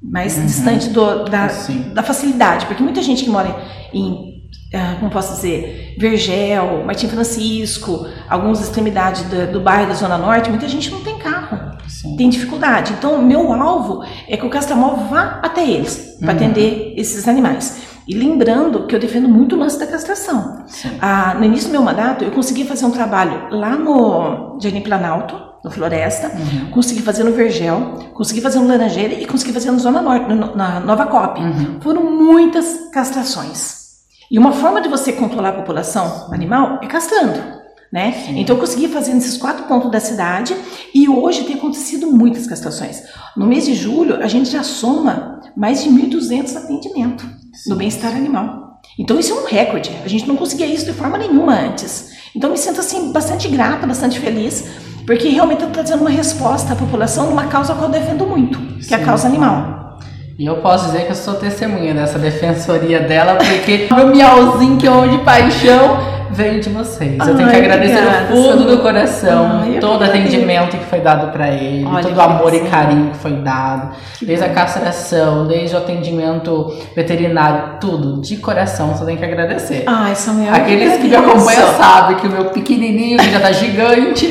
mais 0.00 0.38
uhum. 0.38 0.46
distante 0.46 0.90
do, 0.90 1.24
da, 1.24 1.48
da 1.94 2.02
facilidade, 2.04 2.66
porque 2.66 2.80
muita 2.80 3.02
gente 3.02 3.24
que 3.24 3.30
mora 3.30 3.60
em, 3.92 4.46
uh, 4.72 5.00
como 5.00 5.10
posso 5.10 5.34
dizer, 5.34 5.96
Vergel, 5.98 6.84
Martim 6.86 7.08
Francisco, 7.08 8.06
algumas 8.28 8.60
extremidades 8.60 9.22
do, 9.22 9.50
do 9.50 9.60
bairro 9.60 9.88
da 9.88 9.94
Zona 9.94 10.16
Norte, 10.16 10.48
muita 10.48 10.68
gente 10.68 10.92
não 10.92 11.00
tem 11.00 11.18
carro, 11.18 11.71
Sim. 12.02 12.16
tem 12.16 12.28
dificuldade. 12.28 12.92
Então, 12.98 13.14
o 13.14 13.22
meu 13.22 13.52
alvo 13.52 14.02
é 14.28 14.36
que 14.36 14.44
o 14.44 14.50
Castramol 14.50 14.96
vá 15.08 15.38
até 15.40 15.64
eles, 15.64 16.16
para 16.18 16.30
uhum. 16.30 16.36
atender 16.36 16.94
esses 16.96 17.28
animais. 17.28 17.82
E 18.08 18.14
lembrando 18.14 18.86
que 18.86 18.94
eu 18.94 18.98
defendo 18.98 19.28
muito 19.28 19.54
o 19.54 19.58
lance 19.58 19.78
da 19.78 19.86
castração. 19.86 20.64
Ah, 21.00 21.34
no 21.34 21.44
início 21.44 21.68
do 21.68 21.72
meu 21.72 21.82
mandato, 21.82 22.24
eu 22.24 22.32
consegui 22.32 22.64
fazer 22.64 22.84
um 22.84 22.90
trabalho 22.90 23.46
lá 23.50 23.76
no 23.76 24.58
Jardim 24.60 24.80
Planalto, 24.80 25.40
no 25.62 25.70
Floresta, 25.70 26.26
uhum. 26.26 26.70
consegui 26.72 27.00
fazer 27.00 27.22
no 27.22 27.30
Vergel, 27.30 28.10
consegui 28.12 28.40
fazer 28.40 28.58
no 28.58 28.66
Laranjeira 28.66 29.14
e 29.14 29.24
consegui 29.24 29.52
fazer 29.52 29.70
no 29.70 29.78
Zona 29.78 30.02
Norte, 30.02 30.34
no, 30.34 30.56
na 30.56 30.80
Nova 30.80 31.06
Cop. 31.06 31.40
Uhum. 31.40 31.80
Foram 31.80 32.02
muitas 32.02 32.90
castrações. 32.92 33.82
E 34.28 34.38
uma 34.38 34.50
forma 34.50 34.80
de 34.80 34.88
você 34.88 35.12
controlar 35.12 35.50
a 35.50 35.52
população 35.52 36.28
animal 36.32 36.80
é 36.82 36.86
castrando. 36.88 37.61
Né? 37.92 38.24
Então 38.30 38.56
eu 38.56 38.60
consegui 38.60 38.88
fazer 38.88 39.12
nesses 39.12 39.36
quatro 39.36 39.64
pontos 39.64 39.90
da 39.90 40.00
cidade 40.00 40.56
e 40.94 41.10
hoje 41.10 41.44
tem 41.44 41.56
acontecido 41.56 42.10
muitas 42.10 42.46
castrações. 42.46 43.02
No 43.36 43.46
mês 43.46 43.66
de 43.66 43.74
julho, 43.74 44.16
a 44.22 44.28
gente 44.28 44.48
já 44.48 44.62
soma 44.62 45.40
mais 45.54 45.84
de 45.84 45.90
1.200 45.90 46.56
atendimentos 46.56 47.26
no 47.66 47.76
bem-estar 47.76 48.16
animal. 48.16 48.80
Então 48.98 49.18
isso 49.18 49.34
é 49.34 49.36
um 49.42 49.44
recorde. 49.44 49.90
A 50.02 50.08
gente 50.08 50.26
não 50.26 50.36
conseguia 50.36 50.64
isso 50.64 50.86
de 50.86 50.94
forma 50.94 51.18
nenhuma 51.18 51.52
antes. 51.52 52.10
Então 52.34 52.50
me 52.50 52.56
sinto 52.56 52.80
assim 52.80 53.12
bastante 53.12 53.46
grata, 53.48 53.86
bastante 53.86 54.18
feliz, 54.18 54.64
porque 55.06 55.28
realmente 55.28 55.62
está 55.62 55.70
trazendo 55.70 56.00
uma 56.00 56.10
resposta 56.10 56.72
à 56.72 56.76
população 56.76 57.28
numa 57.28 57.46
causa 57.48 57.74
que 57.74 57.82
eu 57.82 57.90
defendo 57.90 58.26
muito, 58.26 58.58
que 58.76 58.84
Sim. 58.84 58.94
é 58.94 58.96
a 58.96 59.04
causa 59.04 59.28
animal. 59.28 59.98
E 60.38 60.46
eu 60.46 60.56
posso 60.62 60.86
dizer 60.86 61.04
que 61.04 61.12
eu 61.12 61.16
sou 61.16 61.34
testemunha 61.34 61.92
dessa 61.92 62.18
defensoria 62.18 63.00
dela, 63.00 63.36
porque 63.36 63.86
o 63.92 63.94
meu 63.94 64.06
miauzinho 64.08 64.78
que 64.78 64.86
eu 64.86 64.94
amo 64.94 65.18
de 65.18 65.22
paixão 65.22 66.21
veio 66.32 66.60
de 66.60 66.70
vocês. 66.70 67.18
Eu 67.18 67.36
tenho 67.36 67.48
que 67.48 67.56
agradecer 67.56 67.98
obrigada, 67.98 68.26
do 68.26 68.42
fundo 68.42 68.64
do 68.64 68.78
coração 68.78 69.60
Ai, 69.62 69.78
todo 69.80 70.00
o 70.00 70.04
atendimento 70.04 70.76
que 70.76 70.84
foi 70.84 71.00
dado 71.00 71.32
para 71.32 71.48
ele, 71.48 71.84
Olha 71.84 72.02
todo 72.02 72.16
o 72.16 72.20
amor 72.20 72.54
e 72.54 72.60
carinho 72.60 73.10
que 73.10 73.18
foi 73.18 73.32
dado, 73.32 73.94
que 74.18 74.24
desde 74.24 74.44
bom. 74.44 74.50
a 74.50 74.54
castração, 74.54 75.46
desde 75.46 75.74
o 75.74 75.78
atendimento 75.78 76.74
veterinário, 76.94 77.78
tudo 77.80 78.20
de 78.20 78.36
coração. 78.38 78.96
Só 78.96 79.04
tenho 79.04 79.18
que 79.18 79.24
agradecer. 79.24 79.84
Ai, 79.86 80.14
Samuel. 80.14 80.54
Aqueles 80.54 80.96
que 80.98 81.08
me 81.08 81.16
acompanham 81.16 81.74
sabem 81.76 82.16
que 82.16 82.26
o 82.26 82.30
meu 82.30 82.46
pequenininho 82.46 83.18
que 83.18 83.30
já 83.30 83.40
tá 83.40 83.52
gigante 83.52 84.26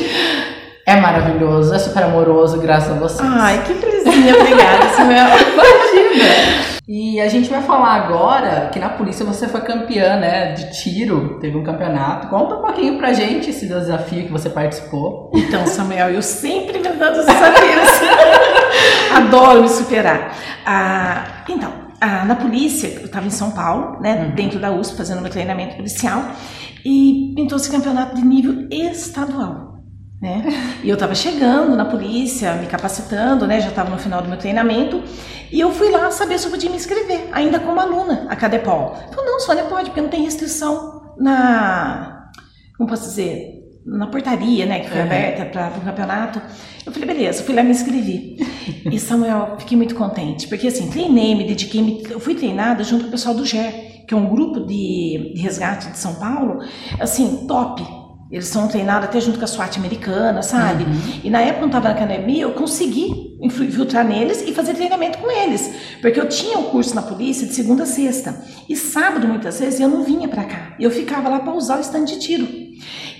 é 0.84 0.96
maravilhoso, 0.96 1.72
é 1.74 1.78
super 1.78 2.02
amoroso, 2.02 2.58
graças 2.58 2.90
a 2.90 2.94
vocês. 2.94 3.28
Ai, 3.32 3.62
que 3.64 3.74
obrigada, 4.30 4.88
Samuel. 4.94 5.28
Imagina! 5.28 6.72
E 6.86 7.20
a 7.20 7.28
gente 7.28 7.48
vai 7.48 7.62
falar 7.62 7.94
agora 7.94 8.68
que 8.72 8.78
na 8.78 8.88
polícia 8.88 9.24
você 9.24 9.48
foi 9.48 9.60
campeã, 9.60 10.16
né, 10.16 10.52
de 10.52 10.72
tiro, 10.72 11.38
teve 11.40 11.56
um 11.56 11.62
campeonato. 11.62 12.28
Conta 12.28 12.56
um 12.56 12.60
pouquinho 12.60 12.98
pra 12.98 13.12
gente 13.12 13.50
esse 13.50 13.66
desafio 13.66 14.26
que 14.26 14.32
você 14.32 14.50
participou. 14.50 15.30
Então, 15.34 15.66
Samuel, 15.66 16.10
eu 16.10 16.20
sempre 16.20 16.78
me 16.78 16.88
dando 16.88 17.14
desafios. 17.14 17.88
Adoro 19.14 19.62
me 19.62 19.68
superar. 19.68 20.36
Ah, 20.66 21.44
então, 21.48 21.72
ah, 22.00 22.24
na 22.24 22.34
polícia, 22.34 22.88
eu 22.88 23.06
estava 23.06 23.26
em 23.26 23.30
São 23.30 23.52
Paulo, 23.52 24.00
né, 24.00 24.24
uhum. 24.24 24.34
dentro 24.34 24.58
da 24.58 24.72
USP, 24.72 24.96
fazendo 24.96 25.22
meu 25.22 25.30
treinamento 25.30 25.76
policial, 25.76 26.22
e 26.84 27.32
pintou 27.36 27.56
esse 27.56 27.70
campeonato 27.70 28.16
de 28.16 28.24
nível 28.24 28.66
estadual 28.70 29.71
né? 30.22 30.44
E 30.84 30.88
eu 30.88 30.94
estava 30.94 31.16
chegando 31.16 31.74
na 31.74 31.84
polícia, 31.84 32.54
me 32.54 32.68
capacitando, 32.68 33.44
né? 33.44 33.60
Já 33.60 33.70
estava 33.70 33.90
no 33.90 33.98
final 33.98 34.22
do 34.22 34.28
meu 34.28 34.38
treinamento. 34.38 35.02
E 35.50 35.58
eu 35.58 35.72
fui 35.72 35.90
lá 35.90 36.12
saber 36.12 36.38
se 36.38 36.46
eu 36.46 36.52
podia 36.52 36.70
me 36.70 36.76
inscrever, 36.76 37.28
ainda 37.32 37.58
como 37.58 37.80
aluna, 37.80 38.26
a 38.28 38.36
Cadepol. 38.36 38.94
Falei, 38.94 39.30
não, 39.30 39.40
Sônia, 39.40 39.64
pode, 39.64 39.90
porque 39.90 40.00
não 40.00 40.08
tem 40.08 40.22
restrição 40.22 41.12
na... 41.18 42.30
Como 42.78 42.88
posso 42.88 43.02
dizer? 43.08 43.60
Na 43.84 44.06
portaria, 44.06 44.64
né? 44.64 44.78
Que 44.78 44.88
foi 44.88 44.98
uhum. 44.98 45.06
aberta 45.06 45.44
para 45.46 45.76
o 45.76 45.80
campeonato. 45.80 46.40
Eu 46.86 46.92
falei, 46.92 47.08
beleza, 47.08 47.42
fui 47.42 47.54
lá 47.54 47.64
me 47.64 47.72
inscrevi. 47.72 48.36
e 48.90 48.98
Samuel, 49.00 49.56
fiquei 49.58 49.76
muito 49.76 49.96
contente, 49.96 50.46
porque 50.46 50.68
assim, 50.68 50.88
treinei, 50.88 51.34
me 51.34 51.44
dediquei, 51.44 51.82
me... 51.82 52.02
eu 52.08 52.20
fui 52.20 52.36
treinada 52.36 52.84
junto 52.84 53.02
com 53.02 53.08
o 53.08 53.10
pessoal 53.10 53.34
do 53.34 53.44
GER, 53.44 54.04
que 54.06 54.14
é 54.14 54.16
um 54.16 54.28
grupo 54.28 54.60
de, 54.60 55.32
de 55.34 55.42
resgate 55.42 55.90
de 55.90 55.98
São 55.98 56.14
Paulo, 56.14 56.60
assim, 57.00 57.44
top 57.48 58.01
eles 58.32 58.48
são 58.48 58.66
treinados 58.66 59.08
até 59.08 59.20
junto 59.20 59.38
com 59.38 59.44
a 59.44 59.46
SWAT 59.46 59.76
americana, 59.78 60.42
sabe? 60.42 60.84
Uhum. 60.84 61.20
E 61.22 61.28
na 61.28 61.42
época, 61.42 61.60
quando 61.60 61.74
eu 61.74 61.78
estava 61.78 61.88
na 61.88 61.94
academia, 61.94 62.42
eu 62.44 62.52
consegui 62.52 63.36
infiltrar 63.42 64.06
neles 64.06 64.42
e 64.46 64.54
fazer 64.54 64.72
treinamento 64.72 65.18
com 65.18 65.30
eles. 65.30 65.70
Porque 66.00 66.18
eu 66.18 66.26
tinha 66.26 66.58
o 66.58 66.70
curso 66.70 66.94
na 66.94 67.02
polícia 67.02 67.46
de 67.46 67.52
segunda 67.52 67.82
a 67.82 67.86
sexta. 67.86 68.42
E 68.66 68.74
sábado, 68.74 69.28
muitas 69.28 69.60
vezes, 69.60 69.80
eu 69.80 69.88
não 69.88 70.02
vinha 70.02 70.28
para 70.28 70.44
cá. 70.44 70.74
Eu 70.80 70.90
ficava 70.90 71.28
lá 71.28 71.40
para 71.40 71.52
usar 71.52 71.76
o 71.76 71.80
estande 71.80 72.14
de 72.14 72.20
tiro. 72.20 72.48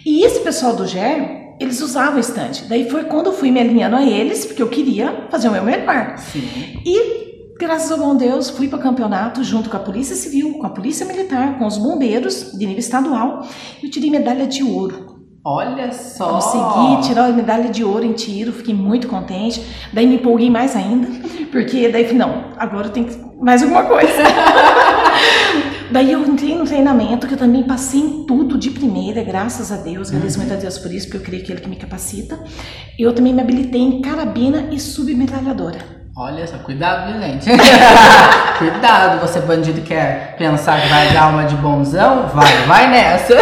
E 0.06 0.24
esse 0.24 0.40
pessoal 0.40 0.74
do 0.74 0.86
GER, 0.86 1.56
eles 1.60 1.82
usavam 1.82 2.16
o 2.16 2.20
estande. 2.20 2.64
Daí 2.66 2.88
foi 2.88 3.04
quando 3.04 3.26
eu 3.26 3.32
fui 3.34 3.50
me 3.50 3.60
alinhando 3.60 3.96
a 3.96 4.02
eles, 4.02 4.46
porque 4.46 4.62
eu 4.62 4.68
queria 4.68 5.26
fazer 5.30 5.48
o 5.48 5.52
meu 5.52 5.62
melhor. 5.62 6.16
Sim. 6.16 6.80
E 6.86 7.21
graças 7.62 7.92
ao 7.92 7.98
bom 7.98 8.16
Deus, 8.16 8.50
fui 8.50 8.66
para 8.66 8.80
o 8.80 8.82
campeonato 8.82 9.44
junto 9.44 9.70
com 9.70 9.76
a 9.76 9.80
Polícia 9.80 10.16
Civil, 10.16 10.54
com 10.54 10.66
a 10.66 10.70
Polícia 10.70 11.06
Militar, 11.06 11.60
com 11.60 11.66
os 11.66 11.78
bombeiros 11.78 12.50
de 12.50 12.66
nível 12.66 12.80
estadual. 12.80 13.46
E 13.80 13.88
tirei 13.88 14.10
medalha 14.10 14.48
de 14.48 14.64
ouro. 14.64 15.22
Olha 15.44 15.92
só. 15.92 16.40
Consegui 16.40 17.08
tirar 17.08 17.26
a 17.26 17.32
medalha 17.32 17.70
de 17.70 17.84
ouro 17.84 18.04
em 18.04 18.14
tiro, 18.14 18.52
fiquei 18.52 18.74
muito 18.74 19.06
contente. 19.06 19.64
Daí 19.92 20.08
me 20.08 20.16
empolguei 20.16 20.50
mais 20.50 20.74
ainda, 20.74 21.06
porque 21.52 21.88
daí 21.88 22.02
falei, 22.02 22.18
não, 22.18 22.46
agora 22.56 22.88
eu 22.88 22.92
tenho 22.92 23.06
que 23.06 23.16
mais 23.40 23.62
alguma 23.62 23.84
coisa. 23.84 24.24
daí 25.92 26.10
eu 26.10 26.26
entrei 26.26 26.56
no 26.56 26.64
treinamento, 26.64 27.28
que 27.28 27.34
eu 27.34 27.38
também 27.38 27.62
passei 27.62 28.00
em 28.00 28.26
tudo 28.26 28.58
de 28.58 28.70
primeira, 28.70 29.22
graças 29.22 29.70
a 29.70 29.76
Deus, 29.76 30.08
agradeço 30.08 30.38
muito 30.38 30.52
a 30.52 30.56
Deus 30.56 30.78
por 30.78 30.92
isso, 30.92 31.06
porque 31.06 31.18
eu 31.18 31.22
creio 31.22 31.44
que 31.44 31.52
é 31.52 31.54
Ele 31.54 31.62
que 31.62 31.70
me 31.70 31.76
capacita. 31.76 32.40
Eu 32.98 33.14
também 33.14 33.32
me 33.32 33.40
habilitei 33.40 33.80
em 33.80 34.00
carabina 34.00 34.68
e 34.72 34.80
submetralhadora. 34.80 36.01
Olha 36.14 36.46
só, 36.46 36.58
cuidado, 36.58 37.18
gente? 37.20 37.48
cuidado, 38.58 39.20
você 39.20 39.40
bandido 39.40 39.80
quer 39.80 40.36
pensar 40.36 40.82
que 40.82 40.88
vai 40.88 41.10
dar 41.12 41.28
uma 41.28 41.44
de 41.44 41.56
bonzão? 41.56 42.28
Vai, 42.28 42.66
vai 42.66 42.90
nessa. 42.90 43.34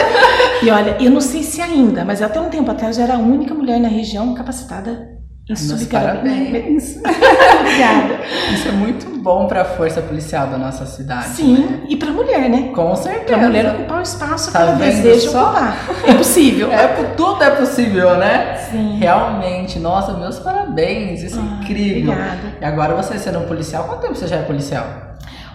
E 0.63 0.71
olha, 0.71 0.97
eu 1.01 1.11
não 1.11 1.21
sei 1.21 1.43
se 1.43 1.61
ainda, 1.61 2.05
mas 2.05 2.23
até 2.23 2.41
um 2.41 2.49
tempo 2.49 2.71
atrás 2.71 2.97
eu 2.97 3.05
era 3.05 3.15
a 3.15 3.19
única 3.19 3.53
mulher 3.55 3.81
na 3.81 3.89
região 3.89 4.35
capacitada 4.35 5.20
Meus 5.51 5.85
parabéns. 5.85 6.97
Obrigada. 7.61 8.21
Isso 8.53 8.69
é 8.69 8.73
muito 8.73 9.07
bom 9.21 9.47
pra 9.47 9.65
força 9.65 10.01
policial 10.01 10.47
da 10.47 10.57
nossa 10.57 10.87
cidade. 10.87 11.29
né? 11.29 11.35
Sim, 11.35 11.81
e 11.89 11.97
pra 11.97 12.11
mulher, 12.13 12.49
né? 12.49 12.71
Com 12.75 12.95
certeza. 12.97 13.25
Pra 13.27 13.37
mulher 13.39 13.67
ocupar 13.75 13.99
o 13.99 14.03
espaço 14.03 14.47
que 14.49 14.53
Tá 14.53 14.61
ela 14.61 14.73
vendo 14.73 15.03
deseja 15.03 15.31
só? 15.31 15.45
ocupar. 15.51 15.77
É 16.07 16.15
possível. 16.15 16.71
É, 16.81 16.87
tudo 17.17 17.43
é 17.43 17.51
possível, 17.51 18.17
né? 18.17 18.57
Sim. 18.71 18.97
Realmente, 18.99 19.79
nossa, 19.79 20.13
meus 20.15 20.39
parabéns, 20.39 21.23
isso 21.23 21.39
é 21.39 21.43
Ah, 21.43 21.59
incrível. 21.63 22.13
obrigada. 22.13 22.55
E 22.61 22.65
agora 22.65 22.95
você 22.95 23.19
sendo 23.19 23.41
um 23.41 23.47
policial, 23.47 23.85
quanto 23.85 24.01
tempo 24.03 24.15
você 24.15 24.27
já 24.27 24.37
é 24.37 24.43
policial? 24.43 24.87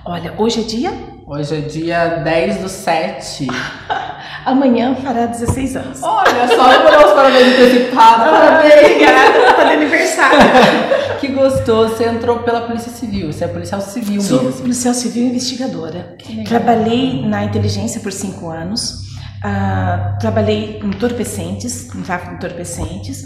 Olha, 0.06 0.34
hoje 0.38 0.62
é 0.62 0.64
dia, 0.64 0.94
Hoje 1.28 1.56
é 1.56 1.60
dia 1.62 2.06
10 2.24 2.58
do 2.58 2.70
7. 2.70 3.48
amanhã 4.46 4.96
fará 4.96 5.26
16 5.26 5.76
anos. 5.76 6.00
Olha 6.04 6.48
só, 6.48 6.72
eu 6.74 6.82
vou 6.84 6.92
dar 6.92 7.08
os 7.08 7.14
parabéns 7.14 7.48
antecipados. 7.54 8.26
Parabéns! 8.32 8.74
Obrigada, 8.92 9.54
tá 9.56 9.64
de 9.64 9.72
aniversário. 9.72 10.40
Que 11.20 11.28
gostoso, 11.30 11.96
você 11.96 12.06
entrou 12.06 12.40
pela 12.40 12.62
Polícia 12.62 12.92
Civil, 12.92 13.32
você 13.32 13.46
é 13.46 13.48
policial 13.48 13.82
civil 13.82 14.22
Sou 14.22 14.44
mesmo. 14.44 14.62
policial 14.62 14.94
civil 14.94 15.26
investigadora. 15.28 16.16
Trabalhei 16.48 17.26
na 17.26 17.44
inteligência 17.46 18.00
por 18.02 18.12
cinco 18.12 18.50
anos. 18.50 19.00
ah, 19.44 20.18
trabalhei 20.20 20.80
em 20.84 20.88
entorpecentes, 20.88 21.88
em 21.96 22.02
tráfico 22.02 22.32
de 22.32 22.36
entorpecentes. 22.36 23.24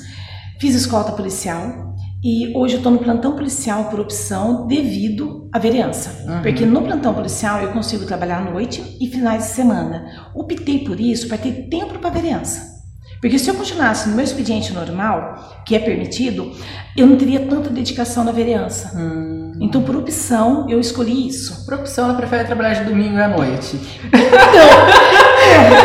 Fiz 0.60 0.76
escolta 0.76 1.12
policial. 1.14 1.89
E 2.24 2.52
hoje 2.56 2.74
eu 2.74 2.78
estou 2.80 2.92
no 2.92 3.00
plantão 3.00 3.34
policial 3.34 3.86
por 3.86 4.00
opção 4.00 4.68
devido 4.68 5.50
à 5.54 5.60
vereança. 5.60 6.26
Uhum. 6.28 6.42
Porque 6.42 6.66
no 6.66 6.82
plantão 6.82 7.14
policial 7.14 7.62
eu 7.62 7.72
consigo 7.72 8.06
trabalhar 8.06 8.40
à 8.40 8.52
noite 8.52 8.98
e 9.00 9.08
finais 9.08 9.46
de 9.46 9.50
semana. 9.52 10.30
Optei 10.36 10.80
por 10.80 11.00
isso 11.00 11.28
para 11.28 11.38
ter 11.38 11.70
tempo 11.70 11.98
para 11.98 12.10
a 12.10 12.14
vereança. 12.14 12.80
Porque 13.22 13.40
se 13.40 13.50
eu 13.50 13.56
continuasse 13.56 14.08
no 14.10 14.16
meu 14.16 14.24
expediente 14.24 14.74
normal, 14.74 15.62
que 15.66 15.76
é 15.76 15.80
permitido, 15.80 16.52
eu 16.96 17.06
não 17.06 17.18
teria 17.18 17.40
tanta 17.42 17.70
dedicação 17.70 18.24
na 18.24 18.32
vereança. 18.32 18.98
Hum. 18.98 19.52
Então, 19.62 19.82
por 19.82 19.96
opção, 19.96 20.70
eu 20.70 20.80
escolhi 20.80 21.28
isso. 21.28 21.66
Por 21.66 21.74
opção, 21.74 22.06
ela 22.06 22.14
prefere 22.14 22.46
trabalhar 22.46 22.76
de 22.76 22.90
domingo 22.90 23.18
à 23.18 23.28
noite. 23.28 23.78
É, 24.14 25.19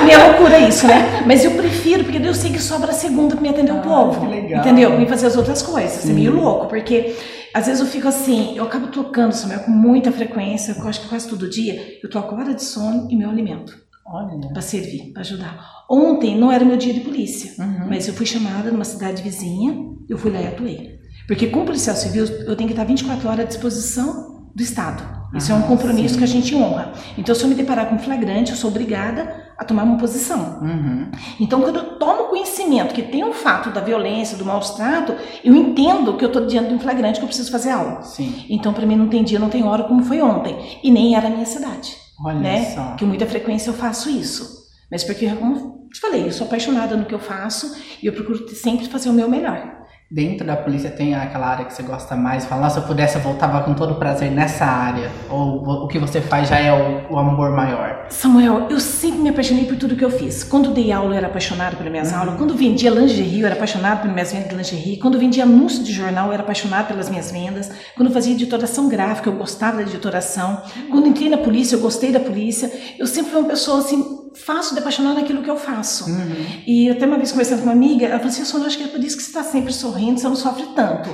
minha 0.05 0.27
loucura 0.29 0.57
é 0.57 0.69
isso, 0.69 0.87
né? 0.87 1.23
Mas 1.27 1.45
eu 1.45 1.53
prefiro, 1.53 2.05
porque 2.05 2.19
eu 2.27 2.35
sei 2.35 2.51
que 2.51 2.61
sobra 2.61 2.91
a 2.91 2.95
segunda 2.95 3.35
pra 3.35 3.43
me 3.43 3.49
atender 3.49 3.73
o 3.73 3.79
Ah, 3.79 3.83
povo. 3.83 4.21
que 4.21 4.27
legal. 4.27 4.61
Entendeu? 4.61 4.99
Me 4.99 5.07
fazer 5.07 5.27
as 5.27 5.37
outras 5.37 5.63
coisas. 5.63 5.99
É 6.05 6.09
Sim. 6.09 6.13
meio 6.15 6.35
louco, 6.35 6.67
porque 6.67 7.17
às 7.53 7.67
vezes 7.67 7.81
eu 7.81 7.87
fico 7.87 8.09
assim, 8.09 8.57
eu 8.57 8.65
acabo 8.65 8.89
trocando 8.89 9.35
Samuel 9.35 9.61
com 9.61 9.71
muita 9.71 10.11
frequência, 10.13 10.75
eu 10.79 10.89
acho 10.89 11.03
que 11.03 11.09
quase 11.09 11.29
todo 11.29 11.49
dia, 11.49 11.81
eu 12.03 12.11
troco 12.11 12.35
hora 12.35 12.53
de 12.55 12.63
sono 12.65 13.07
e 13.11 13.17
meu 13.17 13.31
alimento 13.31 13.73
Olha. 14.07 14.49
pra 14.53 14.61
servir, 14.63 15.13
pra 15.13 15.21
ajudar. 15.23 15.57
Ontem 15.91 16.37
não 16.39 16.51
era 16.51 16.65
meu 16.65 16.77
dia 16.77 16.93
de 16.93 17.01
polícia, 17.01 17.53
Uhum. 17.63 17.87
mas 17.89 18.09
eu 18.09 18.15
fui 18.15 18.27
chamada 18.27 18.71
numa 18.71 18.85
cidade 18.85 19.23
vizinha, 19.23 19.77
eu 20.09 20.19
fui 20.19 20.31
lá 20.33 20.41
e 20.41 20.47
atuei. 20.49 20.95
Porque 21.29 21.47
como 21.47 21.65
policial 21.65 21.97
civil, 21.97 22.25
eu 22.47 22.55
tenho 22.57 22.69
que 22.69 22.73
estar 22.75 22.85
24 22.85 23.29
horas 23.29 23.41
à 23.41 23.49
disposição 23.49 24.45
do 24.55 24.63
Estado. 24.63 25.03
Isso 25.35 25.51
é 25.51 25.55
um 25.55 25.61
Ah, 25.61 25.63
compromisso 25.63 26.15
sim. 26.15 26.19
que 26.19 26.25
a 26.25 26.29
gente 26.29 26.55
honra. 26.55 26.93
Então, 27.19 27.35
se 27.35 27.43
eu 27.43 27.49
me 27.49 27.55
deparar 27.55 27.89
com 27.89 27.99
flagrante, 27.99 28.51
eu 28.53 28.57
sou 28.57 28.71
obrigada 28.71 29.35
a 29.57 29.65
tomar 29.65 29.85
uma 29.85 29.99
posição. 29.99 30.61
Uhum. 30.61 31.11
Então, 31.41 31.61
quando 31.61 31.77
eu 31.77 31.99
tomo 31.99 32.25
conhecimento 32.25 32.95
que 32.95 33.03
tem 33.03 33.25
um 33.25 33.33
fato 33.33 33.71
da 33.71 33.81
violência, 33.81 34.37
do 34.37 34.45
maus 34.45 34.71
trato, 34.71 35.15
eu 35.45 35.55
entendo 35.55 36.17
que 36.17 36.25
eu 36.25 36.29
estou 36.29 36.47
diante 36.47 36.69
de 36.69 36.75
um 36.75 36.81
flagrante 36.81 37.19
que 37.19 37.25
eu 37.25 37.29
preciso 37.29 37.51
fazer 37.51 37.71
algo. 37.71 38.03
Sim. 38.03 38.45
Então, 38.49 38.73
para 38.73 38.87
mim, 38.87 38.97
não 38.97 39.09
tem 39.09 39.23
dia, 39.23 39.39
não 39.39 39.49
tem 39.49 39.63
hora, 39.65 39.85
como 39.85 40.03
foi 40.03 40.21
ontem. 40.21 40.79
E 40.83 40.91
nem 40.91 41.15
era 41.17 41.29
a 41.29 41.31
minha 41.31 41.47
cidade 41.47 42.05
Olha 42.23 42.39
né? 42.39 42.65
só. 42.75 42.95
Que 42.97 43.05
muita 43.05 43.27
frequência 43.27 43.71
eu 43.71 43.75
faço 43.75 44.09
isso. 44.09 44.65
Mas 44.91 45.03
porque, 45.03 45.29
como 45.35 45.89
te 45.93 46.01
falei, 46.01 46.27
eu 46.27 46.33
sou 46.33 46.47
apaixonada 46.47 46.97
no 46.97 47.05
que 47.05 47.15
eu 47.15 47.19
faço 47.19 47.77
e 48.03 48.07
eu 48.07 48.13
procuro 48.13 48.49
sempre 48.49 48.87
fazer 48.87 49.09
o 49.09 49.13
meu 49.13 49.29
melhor. 49.29 49.84
Dentro 50.11 50.47
da 50.47 50.55
polícia 50.57 50.91
tem 50.91 51.15
aquela 51.15 51.47
área 51.47 51.65
que 51.65 51.75
você 51.75 51.83
gosta 51.83 52.15
mais? 52.15 52.45
Fala, 52.45 52.69
se 52.71 52.77
eu 52.79 52.83
pudesse, 52.85 53.17
eu 53.17 53.23
voltava 53.23 53.63
com 53.63 53.75
todo 53.75 53.95
prazer 53.97 54.31
nessa 54.31 54.65
área. 54.65 55.11
Ou 55.31 55.85
o 55.85 55.89
que 55.89 55.99
você 55.99 56.21
faz 56.21 56.49
já 56.49 56.59
é 56.59 56.73
o, 56.73 57.15
o 57.15 57.19
amor 57.19 57.51
maior? 57.51 58.07
Samuel, 58.11 58.69
eu 58.71 58.79
sempre 58.79 59.19
me 59.21 59.31
apaixonei 59.31 59.65
por 59.65 59.77
tudo 59.77 59.97
que 59.97 60.05
eu 60.05 60.11
fiz. 60.11 60.45
Quando 60.45 60.71
dei 60.73 60.93
aula, 60.93 61.15
eu 61.15 61.19
era 61.19 61.27
apaixonada 61.27 61.75
pelas 61.75 61.91
minhas 61.91 62.13
Uhum. 62.13 62.19
aulas. 62.19 62.35
Quando 62.37 62.55
vendia 62.55 62.91
lingerie, 62.91 63.41
eu 63.41 63.47
era 63.47 63.57
apaixonada 63.57 63.97
pelas 64.03 64.13
minhas 64.15 64.33
vendas 64.33 64.49
de 64.51 64.55
lingerie. 64.57 64.99
Quando 64.99 65.19
vendia 65.19 65.43
anúncio 65.45 65.83
de 65.83 65.93
jornal, 65.93 66.27
eu 66.29 66.33
era 66.35 66.43
apaixonada 66.43 66.85
pelas 66.85 67.09
minhas 67.09 67.33
vendas. 67.33 67.71
Quando 67.97 68.13
fazia 68.13 68.35
editoração 68.35 68.89
gráfica, 68.89 69.31
eu 69.31 69.35
gostava 69.35 69.79
da 69.79 69.83
editoração. 69.83 70.63
Quando 70.91 71.09
entrei 71.09 71.29
na 71.31 71.39
polícia, 71.39 71.77
eu 71.77 71.81
gostei 71.81 72.13
da 72.13 72.21
polícia. 72.21 72.71
Eu 72.99 73.07
sempre 73.07 73.33
fui 73.33 73.41
uma 73.41 73.49
pessoa, 73.49 73.79
assim, 73.81 74.05
fácil 74.35 74.75
de 74.75 74.81
apaixonar 74.81 75.15
naquilo 75.15 75.43
que 75.43 75.51
eu 75.51 75.57
faço. 75.57 76.11
Uhum. 76.11 76.47
E 76.67 76.91
até 76.91 77.07
uma 77.07 77.17
vez 77.17 77.31
conversando 77.31 77.59
com 77.61 77.65
uma 77.67 77.73
amiga, 77.73 78.07
ela 78.07 78.19
falou 78.19 78.29
assim, 78.33 78.45
Sônia, 78.45 78.67
acho 78.67 78.77
que 78.79 78.85
é 78.85 78.89
por 78.89 79.03
isso 79.03 79.17
que 79.17 79.23
você 79.23 79.31
está 79.31 79.43
sempre 79.45 79.73
sorrindo, 79.73 80.19
você 80.21 80.29
não 80.29 80.37
sofre 80.37 80.67
tanto. 80.75 81.11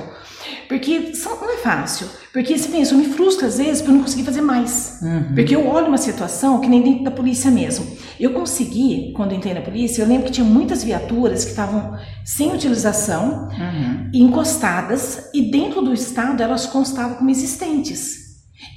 Porque 0.67 1.13
são- 1.15 1.39
não 1.39 1.53
é 1.53 1.57
fácil. 1.57 2.07
Porque 2.33 2.57
você 2.57 2.69
pensa, 2.69 2.93
eu 2.93 2.97
me 2.97 3.05
frustro 3.05 3.45
às 3.45 3.57
vezes 3.57 3.81
por 3.81 3.91
não 3.93 4.01
conseguir 4.01 4.23
fazer 4.23 4.41
mais. 4.41 4.99
Uhum. 5.01 5.35
Porque 5.35 5.53
eu 5.55 5.67
olho 5.67 5.87
uma 5.87 5.97
situação 5.97 6.59
que 6.61 6.67
nem 6.69 6.81
dentro 6.81 7.03
da 7.03 7.11
polícia 7.11 7.51
mesmo. 7.51 7.85
Eu 8.19 8.31
consegui, 8.33 9.11
quando 9.15 9.31
eu 9.31 9.37
entrei 9.37 9.53
na 9.53 9.61
polícia, 9.61 10.01
eu 10.01 10.07
lembro 10.07 10.25
que 10.27 10.31
tinha 10.31 10.45
muitas 10.45 10.83
viaturas 10.83 11.43
que 11.43 11.49
estavam 11.51 11.97
sem 12.23 12.53
utilização, 12.53 13.49
Uhum. 13.49 14.09
encostadas, 14.13 15.29
e 15.33 15.51
dentro 15.51 15.81
do 15.81 15.93
estado 15.93 16.41
elas 16.41 16.65
constavam 16.65 17.17
como 17.17 17.29
existentes. 17.29 18.20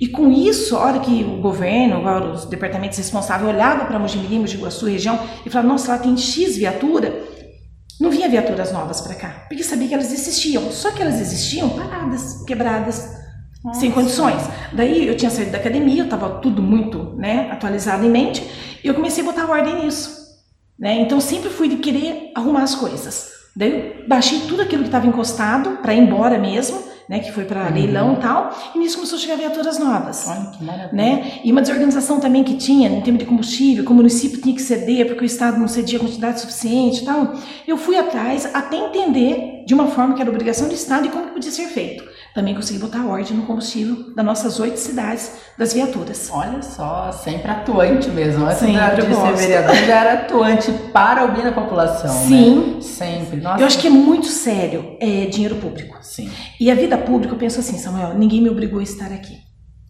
E 0.00 0.08
com 0.08 0.30
isso, 0.30 0.76
a 0.76 0.80
hora 0.80 1.00
que 1.00 1.22
o 1.24 1.40
governo, 1.40 1.96
agora 1.96 2.32
os 2.32 2.44
departamentos 2.46 2.98
responsáveis 2.98 3.54
olhavam 3.54 3.86
para 3.86 3.98
Mojimirim, 3.98 4.40
Mogi 4.40 4.56
Guaçu, 4.56 4.86
região, 4.86 5.18
e 5.44 5.50
falavam, 5.50 5.72
nossa, 5.72 5.92
lá 5.92 5.98
tem 5.98 6.16
X 6.16 6.56
viatura, 6.56 7.22
não 8.00 8.10
vinha 8.10 8.28
viaturas 8.28 8.72
novas 8.72 9.00
para 9.00 9.14
cá, 9.14 9.46
porque 9.48 9.62
sabia 9.62 9.88
que 9.88 9.94
elas 9.94 10.12
existiam. 10.12 10.70
Só 10.70 10.90
que 10.90 11.00
elas 11.00 11.20
existiam 11.20 11.70
paradas, 11.70 12.42
quebradas, 12.44 13.08
sem 13.72 13.90
condições. 13.90 14.42
Daí 14.72 15.06
eu 15.06 15.16
tinha 15.16 15.30
saído 15.30 15.52
da 15.52 15.58
academia, 15.58 16.02
eu 16.02 16.04
estava 16.04 16.40
tudo 16.40 16.60
muito 16.60 17.14
né, 17.16 17.48
atualizado 17.50 18.04
em 18.04 18.10
mente, 18.10 18.42
e 18.82 18.88
eu 18.88 18.94
comecei 18.94 19.22
a 19.22 19.26
botar 19.26 19.48
ordem 19.48 19.84
nisso. 19.84 20.24
Né? 20.78 21.00
Então 21.00 21.20
sempre 21.20 21.48
fui 21.48 21.68
de 21.68 21.76
querer 21.76 22.32
arrumar 22.34 22.64
as 22.64 22.74
coisas. 22.74 23.32
Daí 23.56 23.70
eu 24.00 24.08
baixei 24.08 24.40
tudo 24.40 24.62
aquilo 24.62 24.82
que 24.82 24.88
estava 24.88 25.06
encostado 25.06 25.78
para 25.80 25.94
ir 25.94 26.00
embora 26.00 26.38
mesmo, 26.38 26.82
né, 27.08 27.18
que 27.20 27.30
foi 27.32 27.44
para 27.44 27.64
Uhum. 27.66 27.74
leilão 27.74 28.14
e 28.14 28.16
tal, 28.16 28.56
e 28.74 28.78
nisso 28.78 28.96
começou 28.96 29.16
a 29.18 29.20
chegar 29.20 29.36
viaturas 29.36 29.78
novas 29.78 30.26
Olha 30.28 30.50
que 30.50 30.64
maravilha. 30.64 30.90
né? 30.92 31.32
E 31.44 31.52
uma 31.52 31.60
desorganização 31.60 32.18
também 32.20 32.42
que 32.42 32.56
tinha 32.56 32.88
em 32.88 33.00
termos 33.02 33.20
de 33.22 33.26
combustível, 33.28 33.84
como 33.84 34.00
o 34.00 34.02
município 34.02 34.40
tinha 34.40 34.54
que 34.54 34.62
ceder 34.62 35.06
porque 35.06 35.22
o 35.22 35.26
Estado 35.26 35.58
não 35.58 35.68
cedia 35.68 35.98
a 35.98 36.02
quantidade 36.02 36.40
suficiente 36.40 37.02
e 37.02 37.04
tal. 37.04 37.34
Eu 37.66 37.76
fui 37.76 37.96
atrás 37.98 38.48
até 38.54 38.76
entender 38.76 39.64
de 39.66 39.74
uma 39.74 39.86
forma 39.88 40.14
que 40.14 40.20
era 40.22 40.30
obrigação 40.30 40.68
do 40.68 40.74
Estado 40.74 41.06
e 41.06 41.10
como 41.10 41.26
que 41.26 41.32
podia 41.32 41.50
ser 41.50 41.66
feito. 41.66 42.13
Também 42.34 42.52
consegui 42.52 42.80
botar 42.80 43.06
ordem 43.06 43.36
no 43.36 43.46
combustível 43.46 44.12
das 44.12 44.26
nossas 44.26 44.58
oito 44.58 44.76
cidades 44.76 45.30
das 45.56 45.72
viaturas. 45.72 46.28
Olha 46.32 46.60
só, 46.62 47.12
sempre 47.12 47.48
atuante 47.48 48.08
mesmo. 48.08 48.44
Antes 48.44 48.58
Sempre, 48.58 49.06
de 49.06 49.14
ser 49.14 49.36
vereador, 49.36 49.76
já 49.76 50.00
era 50.00 50.12
atuante 50.14 50.72
para 50.92 51.24
o 51.24 51.32
bem 51.32 51.44
da 51.44 51.52
população, 51.52 52.10
Sim. 52.26 52.74
né? 52.74 52.80
Sempre. 52.80 53.40
Nossa. 53.40 53.62
Eu 53.62 53.66
acho 53.66 53.78
que 53.78 53.86
é 53.86 53.90
muito 53.90 54.26
sério 54.26 54.96
é, 54.98 55.26
dinheiro 55.26 55.54
público. 55.56 55.96
Sim. 56.02 56.28
E 56.58 56.68
a 56.72 56.74
vida 56.74 56.98
pública, 56.98 57.34
eu 57.34 57.38
penso 57.38 57.60
assim, 57.60 57.78
Samuel, 57.78 58.14
ninguém 58.18 58.42
me 58.42 58.50
obrigou 58.50 58.80
a 58.80 58.82
estar 58.82 59.12
aqui. 59.12 59.38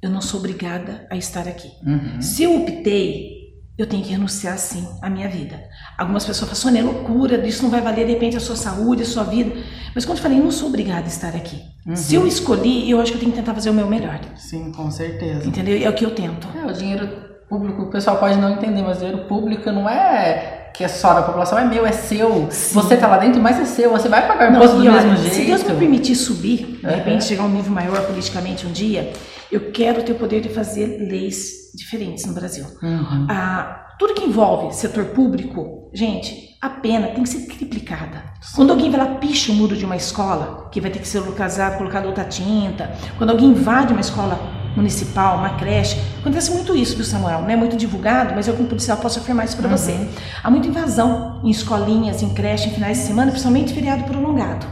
Eu 0.02 0.10
não 0.10 0.20
sou 0.20 0.38
obrigada 0.38 1.06
a 1.10 1.16
estar 1.16 1.48
aqui. 1.48 1.70
Uhum. 1.82 2.20
Se 2.20 2.42
eu 2.42 2.60
optei, 2.60 3.33
eu 3.76 3.86
tenho 3.86 4.04
que 4.04 4.10
renunciar 4.10 4.56
sim 4.56 4.86
à 5.02 5.10
minha 5.10 5.28
vida. 5.28 5.60
Algumas 5.98 6.24
pessoas 6.24 6.50
falam, 6.50 6.54
Sônia, 6.54 6.80
é 6.80 6.82
loucura, 6.82 7.44
isso 7.46 7.62
não 7.62 7.70
vai 7.70 7.80
valer 7.80 8.06
de 8.06 8.12
repente 8.12 8.36
a 8.36 8.40
sua 8.40 8.54
saúde, 8.54 9.02
a 9.02 9.06
sua 9.06 9.24
vida. 9.24 9.52
Mas 9.94 10.04
quando 10.04 10.18
eu 10.18 10.22
falei, 10.22 10.38
eu 10.38 10.44
não 10.44 10.52
sou 10.52 10.68
obrigada 10.68 11.04
a 11.04 11.08
estar 11.08 11.34
aqui. 11.34 11.60
Uhum. 11.84 11.96
Se 11.96 12.14
eu 12.14 12.26
escolhi, 12.26 12.88
eu 12.88 13.00
acho 13.00 13.10
que 13.10 13.16
eu 13.16 13.20
tenho 13.20 13.32
que 13.32 13.38
tentar 13.38 13.52
fazer 13.52 13.70
o 13.70 13.74
meu 13.74 13.88
melhor. 13.88 14.20
Sim, 14.36 14.70
com 14.70 14.90
certeza. 14.90 15.46
Entendeu? 15.46 15.76
É 15.84 15.88
o 15.88 15.92
que 15.92 16.04
eu 16.04 16.14
tento. 16.14 16.46
É, 16.56 16.64
o 16.64 16.72
dinheiro 16.72 17.08
público, 17.48 17.82
o 17.82 17.90
pessoal 17.90 18.18
pode 18.18 18.36
não 18.38 18.50
entender, 18.50 18.82
mas 18.82 18.98
o 18.98 19.00
dinheiro 19.00 19.26
público 19.26 19.70
não 19.72 19.88
é 19.88 20.53
que 20.74 20.82
é 20.82 20.88
só 20.88 21.14
da 21.14 21.22
população, 21.22 21.56
é 21.56 21.64
meu, 21.64 21.86
é 21.86 21.92
seu. 21.92 22.48
Sim. 22.50 22.74
Você 22.74 22.96
tá 22.96 23.06
lá 23.06 23.18
dentro, 23.18 23.40
mas 23.40 23.60
é 23.60 23.64
seu. 23.64 23.92
Você 23.92 24.08
vai 24.08 24.26
pagar 24.26 24.52
imposto 24.52 24.76
do 24.76 24.82
mesmo 24.82 25.16
jeito. 25.16 25.34
Se 25.34 25.44
Deus 25.44 25.62
me 25.62 25.74
permitir 25.76 26.16
subir, 26.16 26.80
de 26.82 26.90
repente 26.90 27.24
chegar 27.24 27.44
a 27.44 27.46
um 27.46 27.50
nível 27.50 27.72
maior 27.72 28.04
politicamente 28.04 28.66
um 28.66 28.72
dia, 28.72 29.12
eu 29.52 29.70
quero 29.70 30.02
ter 30.02 30.12
o 30.12 30.16
poder 30.16 30.40
de 30.40 30.48
fazer 30.48 30.98
leis 31.08 31.70
diferentes 31.76 32.26
no 32.26 32.34
Brasil. 32.34 32.66
Uhum. 32.82 33.26
Ah, 33.30 33.86
tudo 33.98 34.14
que 34.14 34.24
envolve 34.24 34.74
setor 34.74 35.04
público, 35.06 35.90
gente, 35.94 36.56
a 36.60 36.68
pena 36.68 37.06
tem 37.08 37.22
que 37.22 37.28
ser 37.28 37.46
triplicada. 37.46 38.24
Sim. 38.40 38.56
Quando 38.56 38.70
alguém 38.70 38.90
vai 38.90 38.98
lá 38.98 39.14
picha 39.14 39.52
o 39.52 39.54
muro 39.54 39.76
de 39.76 39.84
uma 39.84 39.96
escola, 39.96 40.68
que 40.72 40.80
vai 40.80 40.90
ter 40.90 40.98
que 40.98 41.06
ser 41.06 41.20
localizado, 41.20 41.76
colocado 41.76 42.06
outra 42.06 42.24
tinta, 42.24 42.90
quando 43.16 43.30
alguém 43.30 43.50
invade 43.50 43.92
uma 43.92 44.00
escola 44.00 44.38
municipal, 44.76 45.38
uma 45.38 45.50
creche, 45.50 46.00
acontece 46.20 46.50
muito 46.50 46.76
isso, 46.76 46.96
viu, 46.96 47.04
Samuel? 47.04 47.42
Não 47.42 47.50
é 47.50 47.56
muito 47.56 47.76
divulgado, 47.76 48.34
mas 48.34 48.48
eu, 48.48 48.54
como 48.54 48.68
policial, 48.68 48.98
posso 48.98 49.18
afirmar 49.18 49.44
isso 49.44 49.56
para 49.56 49.68
uhum. 49.68 49.76
você. 49.76 50.08
Há 50.42 50.50
muita 50.50 50.68
invasão 50.68 51.40
em 51.44 51.50
escolinhas, 51.50 52.22
em 52.22 52.30
creche, 52.30 52.68
em 52.68 52.72
finais 52.72 52.98
de 52.98 53.04
semana, 53.04 53.30
principalmente 53.30 53.72
feriado 53.72 54.04
prolongado, 54.04 54.66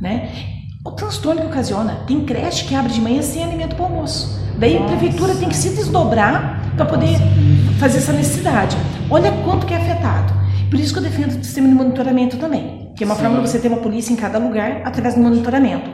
né? 0.00 0.30
O 0.84 0.92
transtorno 0.92 1.40
que 1.40 1.46
ocasiona. 1.48 2.00
Tem 2.06 2.24
creche 2.24 2.64
que 2.64 2.74
abre 2.74 2.92
de 2.92 3.00
manhã 3.00 3.20
sem 3.20 3.42
alimento 3.42 3.74
para 3.74 3.86
almoço. 3.86 4.40
Daí 4.58 4.78
Nossa. 4.78 4.94
a 4.94 4.96
prefeitura 4.96 5.34
tem 5.34 5.48
que 5.48 5.56
se 5.56 5.70
desdobrar 5.70 6.72
para 6.76 6.86
poder 6.86 7.18
fazer 7.78 7.98
essa 7.98 8.12
necessidade. 8.12 8.76
Olha 9.10 9.32
quanto 9.44 9.66
que 9.66 9.74
é 9.74 9.78
afetado. 9.78 10.32
Por 10.70 10.80
isso 10.80 10.92
que 10.92 10.98
eu 10.98 11.02
defendo 11.02 11.30
o 11.30 11.44
sistema 11.44 11.68
de 11.68 11.74
monitoramento 11.74 12.36
também, 12.36 12.92
que 12.96 13.04
é 13.04 13.06
uma 13.06 13.14
Sim. 13.14 13.22
forma 13.22 13.40
de 13.40 13.48
você 13.48 13.58
ter 13.58 13.68
uma 13.68 13.78
polícia 13.78 14.12
em 14.12 14.16
cada 14.16 14.38
lugar 14.38 14.82
através 14.84 15.14
do 15.14 15.20
monitoramento. 15.20 15.90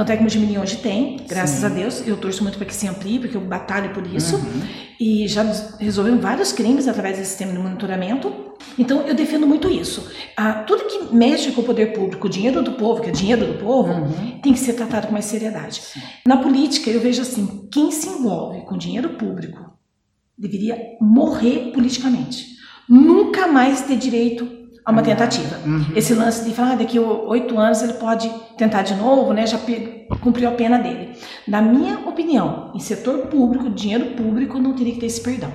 Tanto 0.00 0.12
é 0.12 0.16
que 0.16 0.20
o 0.20 0.24
Mojimirim 0.24 0.56
hoje 0.56 0.78
tem, 0.78 1.18
graças 1.28 1.60
Sim. 1.60 1.66
a 1.66 1.68
Deus. 1.68 2.08
Eu 2.08 2.16
torço 2.16 2.42
muito 2.42 2.56
para 2.56 2.66
que 2.66 2.74
se 2.74 2.88
amplie, 2.88 3.18
porque 3.18 3.36
eu 3.36 3.40
batalho 3.42 3.92
por 3.92 4.06
isso. 4.06 4.36
Uhum. 4.36 4.62
E 4.98 5.28
já 5.28 5.42
resolvemos 5.78 6.22
vários 6.22 6.52
crimes 6.52 6.88
através 6.88 7.18
desse 7.18 7.28
sistema 7.28 7.52
de 7.52 7.58
monitoramento. 7.58 8.32
Então, 8.78 9.06
eu 9.06 9.14
defendo 9.14 9.46
muito 9.46 9.68
isso. 9.68 10.10
Ah, 10.34 10.54
tudo 10.54 10.84
que 10.84 11.14
mexe 11.14 11.52
com 11.52 11.60
o 11.60 11.64
poder 11.64 11.92
público, 11.92 12.28
o 12.28 12.30
dinheiro 12.30 12.62
do 12.62 12.72
povo, 12.72 13.02
que 13.02 13.10
é 13.10 13.12
dinheiro 13.12 13.46
do 13.46 13.58
povo, 13.58 13.92
uhum. 13.92 14.40
tem 14.40 14.54
que 14.54 14.58
ser 14.58 14.72
tratado 14.72 15.06
com 15.06 15.12
mais 15.12 15.26
seriedade. 15.26 15.82
Sim. 15.82 16.00
Na 16.26 16.38
política, 16.38 16.88
eu 16.88 17.00
vejo 17.00 17.20
assim: 17.20 17.68
quem 17.70 17.92
se 17.92 18.08
envolve 18.08 18.62
com 18.64 18.78
dinheiro 18.78 19.10
público 19.10 19.70
deveria 20.38 20.78
morrer 20.98 21.72
politicamente. 21.74 22.56
Nunca 22.88 23.46
mais 23.46 23.82
ter 23.82 23.96
direito 23.96 24.59
a 24.84 24.90
uma 24.90 25.02
tentativa. 25.02 25.56
Uhum. 25.64 25.86
Esse 25.94 26.14
lance 26.14 26.44
de 26.44 26.54
falar 26.54 26.72
ah, 26.72 26.76
daqui 26.76 26.98
a 26.98 27.02
oito 27.02 27.58
anos 27.58 27.82
ele 27.82 27.94
pode 27.94 28.30
tentar 28.56 28.82
de 28.82 28.94
novo, 28.94 29.32
né? 29.32 29.46
Já 29.46 29.58
cumpriu 30.20 30.48
a 30.48 30.52
pena 30.52 30.78
dele. 30.78 31.12
Na 31.46 31.60
minha 31.60 31.98
opinião, 32.00 32.70
em 32.74 32.80
setor 32.80 33.26
público, 33.26 33.68
dinheiro 33.70 34.06
público, 34.16 34.58
não 34.58 34.74
teria 34.74 34.94
que 34.94 35.00
ter 35.00 35.06
esse 35.06 35.20
perdão. 35.20 35.50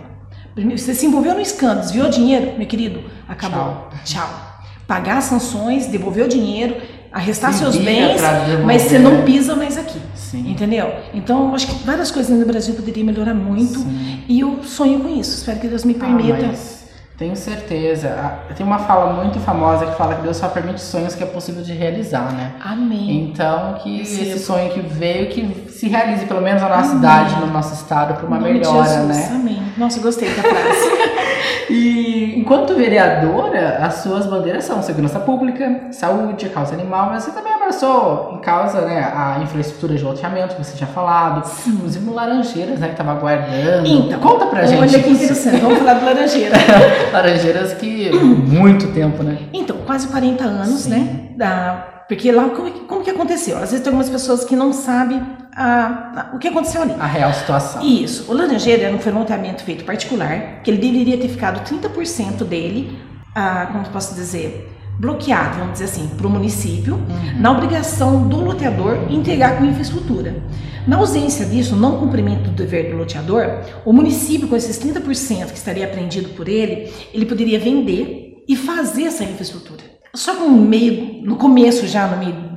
Você 0.71 0.93
se 0.93 1.05
envolveu 1.05 1.33
no 1.33 1.41
escândalo, 1.41 1.81
desviou 1.81 2.09
dinheiro, 2.09 2.53
meu 2.57 2.67
querido, 2.67 3.03
acabou. 3.27 3.89
Tchau. 4.05 4.23
Tchau. 4.23 4.55
Pagar 4.87 5.21
sanções, 5.21 5.87
devolver 5.87 6.25
o 6.25 6.29
dinheiro, 6.29 6.77
arrestar 7.11 7.51
Sim, 7.51 7.59
seus 7.59 7.75
bens, 7.77 8.21
mas 8.63 8.83
você 8.83 8.99
não 8.99 9.23
pisa 9.23 9.55
mais 9.55 9.77
aqui. 9.77 9.99
Sim. 10.13 10.49
Entendeu? 10.49 10.93
Então, 11.13 11.53
acho 11.55 11.67
que 11.67 11.83
várias 11.83 12.11
coisas 12.11 12.37
no 12.37 12.45
Brasil 12.45 12.75
poderiam 12.75 13.05
melhorar 13.05 13.33
muito 13.33 13.79
Sim. 13.79 14.23
e 14.27 14.39
eu 14.39 14.63
sonho 14.63 14.99
com 14.99 15.09
isso. 15.09 15.37
Espero 15.37 15.59
que 15.59 15.67
Deus 15.67 15.83
me 15.83 15.95
permita. 15.95 16.45
Ah, 16.45 16.47
mas 16.47 16.84
tenho 17.17 17.35
certeza. 17.35 18.39
Tem 18.55 18.65
uma 18.65 18.79
fala 18.79 19.13
muito 19.13 19.39
famosa 19.39 19.85
que 19.85 19.95
fala 19.95 20.15
que 20.15 20.21
Deus 20.21 20.37
só 20.37 20.49
permite 20.49 20.81
sonhos 20.81 21.15
que 21.15 21.23
é 21.23 21.25
possível 21.25 21.63
de 21.63 21.73
realizar, 21.73 22.31
né? 22.33 22.53
Amém. 22.59 23.29
Então, 23.29 23.75
que 23.75 24.01
esse 24.01 24.37
sonho 24.39 24.69
que 24.71 24.81
veio, 24.81 25.29
que 25.29 25.71
se 25.71 25.87
realize 25.87 26.25
pelo 26.25 26.41
menos 26.41 26.61
na 26.61 26.69
nossa 26.69 26.89
Amém. 26.89 26.95
cidade, 26.95 27.39
no 27.39 27.47
nosso 27.47 27.73
estado, 27.73 28.15
para 28.15 28.25
uma 28.25 28.39
melhora, 28.39 29.03
né? 29.03 29.29
Amém. 29.31 29.63
Nossa, 29.77 29.99
gostei 29.99 30.29
da 30.29 30.41
frase. 30.41 31.25
e 31.69 32.33
enquanto 32.37 32.75
vereadora, 32.75 33.79
as 33.81 33.95
suas 33.95 34.25
bandeiras 34.25 34.63
são 34.63 34.81
segurança 34.81 35.19
pública, 35.19 35.87
saúde, 35.91 36.49
causa 36.49 36.73
animal, 36.73 37.09
mas 37.11 37.23
você 37.23 37.31
também 37.31 37.53
abraçou 37.53 38.33
em 38.33 38.39
causa 38.39 38.81
né, 38.81 38.99
a 39.13 39.39
infraestrutura 39.41 39.95
de 39.95 40.03
loteamento, 40.03 40.55
que 40.55 40.63
você 40.63 40.75
tinha 40.75 40.87
falado, 40.87 41.45
Sim. 41.45 41.71
inclusive 41.71 42.09
Laranjeiras, 42.09 42.79
né, 42.79 42.87
que 42.87 42.93
estava 42.93 43.11
aguardando. 43.11 43.87
Então, 43.87 44.19
Conta 44.19 44.45
pra 44.45 44.65
gente. 44.65 44.81
Olha 44.81 45.03
que 45.03 45.09
interessante, 45.09 45.59
vamos 45.59 45.79
falar 45.79 45.95
do 45.95 46.05
Laranjeiras. 46.05 46.57
Laranjeiras 47.11 47.73
que 47.73 48.11
muito 48.11 48.87
tempo, 48.93 49.23
né? 49.23 49.37
Então, 49.53 49.77
quase 49.85 50.07
40 50.07 50.43
anos, 50.43 50.81
Sim. 50.81 50.89
né? 50.89 51.19
Da, 51.35 52.03
porque 52.07 52.31
lá, 52.31 52.49
como, 52.49 52.71
como 52.71 53.03
que 53.03 53.09
aconteceu? 53.09 53.55
Às 53.55 53.71
vezes 53.71 53.81
tem 53.81 53.87
algumas 53.87 54.09
pessoas 54.09 54.45
que 54.45 54.55
não 54.55 54.71
sabem 54.71 55.21
a, 55.55 56.31
a, 56.31 56.35
o 56.35 56.39
que 56.39 56.47
aconteceu 56.47 56.81
ali. 56.81 56.93
A 56.99 57.05
real 57.05 57.33
situação. 57.33 57.81
Isso. 57.81 58.29
O 58.29 58.35
Laranjeira 58.35 58.83
era 58.83 58.95
um 58.95 59.19
loteamento 59.19 59.63
feito 59.63 59.85
particular, 59.85 60.61
que 60.61 60.69
ele 60.69 60.77
deveria 60.77 61.17
ter 61.17 61.29
ficado 61.29 61.63
30% 61.67 62.43
dele, 62.43 62.99
ah, 63.33 63.69
como 63.71 63.87
posso 63.89 64.13
dizer, 64.13 64.71
bloqueado, 64.99 65.57
vamos 65.57 65.73
dizer 65.73 65.85
assim, 65.85 66.07
para 66.15 66.27
o 66.27 66.29
município, 66.29 66.95
uhum. 66.95 67.39
na 67.39 67.51
obrigação 67.51 68.27
do 68.27 68.37
loteador 68.41 69.07
entregar 69.09 69.57
com 69.57 69.65
infraestrutura. 69.65 70.43
Na 70.87 70.97
ausência 70.97 71.45
disso, 71.45 71.75
não 71.75 71.99
cumprimento 71.99 72.43
do 72.43 72.51
dever 72.51 72.91
do 72.91 72.97
loteador, 72.97 73.61
o 73.83 73.91
município, 73.91 74.47
com 74.47 74.55
esses 74.55 74.77
30% 74.77 75.47
que 75.47 75.57
estaria 75.57 75.85
apreendido 75.85 76.29
por 76.29 76.47
ele, 76.47 76.93
ele 77.13 77.25
poderia 77.25 77.59
vender 77.59 78.43
e 78.47 78.55
fazer 78.55 79.05
essa 79.05 79.23
infraestrutura. 79.23 79.83
Só 80.13 80.35
que 80.35 80.41
no 80.41 80.51
meio, 80.51 81.25
no 81.25 81.37
começo 81.37 81.87
já, 81.87 82.07
no 82.07 82.17
meio 82.17 82.55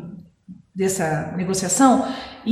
dessa 0.74 1.34
negociação, 1.37 2.06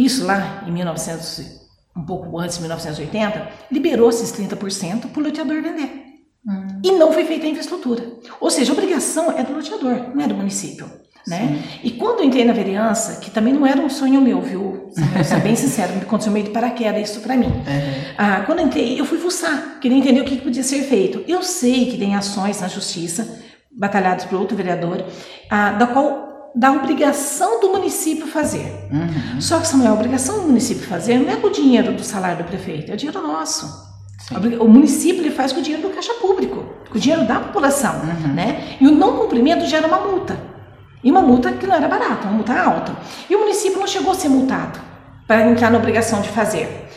isso 0.04 0.26
lá 0.26 0.64
em 0.66 0.72
1900, 0.72 1.60
um 1.96 2.04
pouco 2.04 2.38
antes 2.38 2.56
de 2.56 2.62
1980, 2.62 3.48
liberou 3.70 4.10
esses 4.10 4.32
30% 4.32 5.08
para 5.08 5.20
o 5.20 5.24
loteador 5.24 5.62
vender. 5.62 6.04
Hum. 6.46 6.80
E 6.84 6.92
não 6.92 7.12
foi 7.12 7.24
feita 7.24 7.46
a 7.46 7.48
infraestrutura. 7.48 8.04
Ou 8.40 8.50
seja, 8.50 8.72
a 8.72 8.74
obrigação 8.74 9.32
é 9.32 9.42
do 9.42 9.54
loteador, 9.54 10.14
não 10.14 10.24
é 10.24 10.28
do 10.28 10.34
município. 10.34 10.88
Né? 11.26 11.60
E 11.82 11.90
quando 11.90 12.20
eu 12.20 12.26
entrei 12.26 12.44
na 12.44 12.52
vereança, 12.52 13.18
que 13.20 13.32
também 13.32 13.52
não 13.52 13.66
era 13.66 13.80
um 13.80 13.90
sonho 13.90 14.20
meu, 14.20 14.40
viu? 14.40 14.88
Ser 15.24 15.40
bem 15.42 15.56
sincero, 15.56 15.92
me 15.94 16.02
aconteceu 16.02 16.32
meio 16.32 16.44
de 16.44 16.52
paraquedas 16.52 17.10
isso 17.10 17.20
para 17.20 17.36
mim. 17.36 17.46
Uhum. 17.46 18.14
Ah, 18.16 18.42
quando 18.46 18.60
eu 18.60 18.66
entrei, 18.66 19.00
eu 19.00 19.04
fui 19.04 19.18
fuçar, 19.18 19.80
queria 19.80 19.98
entender 19.98 20.20
o 20.20 20.24
que, 20.24 20.36
que 20.36 20.44
podia 20.44 20.62
ser 20.62 20.82
feito. 20.82 21.24
Eu 21.26 21.42
sei 21.42 21.86
que 21.90 21.98
tem 21.98 22.14
ações 22.14 22.60
na 22.60 22.68
justiça, 22.68 23.40
batalhadas 23.72 24.24
por 24.24 24.38
outro 24.38 24.56
vereador, 24.56 25.04
ah, 25.50 25.72
da 25.72 25.88
qual 25.88 26.35
da 26.54 26.72
obrigação 26.72 27.60
do 27.60 27.70
município 27.70 28.26
fazer. 28.26 28.88
Uhum. 28.90 29.40
Só 29.40 29.58
que, 29.60 29.68
Samuel, 29.68 29.92
a 29.92 29.94
obrigação 29.94 30.40
do 30.40 30.46
município 30.46 30.86
fazer 30.86 31.18
não 31.18 31.32
é 31.32 31.36
com 31.36 31.48
o 31.48 31.50
dinheiro 31.50 31.92
do 31.92 32.02
salário 32.02 32.38
do 32.38 32.44
prefeito, 32.44 32.90
é 32.90 32.94
o 32.94 32.96
dinheiro 32.96 33.22
nosso. 33.22 33.66
Sim. 34.18 34.56
O 34.58 34.68
município 34.68 35.22
ele 35.22 35.30
faz 35.30 35.52
com 35.52 35.60
o 35.60 35.62
dinheiro 35.62 35.86
do 35.86 35.94
caixa 35.94 36.14
público, 36.14 36.64
com 36.90 36.96
o 36.96 37.00
dinheiro 37.00 37.26
da 37.26 37.40
população, 37.40 38.00
uhum. 38.00 38.34
né? 38.34 38.76
E 38.80 38.86
o 38.86 38.90
não 38.90 39.16
cumprimento 39.16 39.66
gera 39.66 39.86
uma 39.86 39.98
multa. 39.98 40.38
E 41.04 41.10
uma 41.10 41.22
multa 41.22 41.52
que 41.52 41.66
não 41.66 41.74
era 41.74 41.86
barata, 41.86 42.26
uma 42.26 42.36
multa 42.36 42.58
alta. 42.58 42.96
E 43.28 43.36
o 43.36 43.40
município 43.40 43.78
não 43.78 43.86
chegou 43.86 44.12
a 44.12 44.14
ser 44.14 44.28
multado 44.28 44.80
para 45.26 45.48
entrar 45.48 45.70
na 45.70 45.78
obrigação 45.78 46.20
de 46.20 46.28
fazer. 46.30 46.88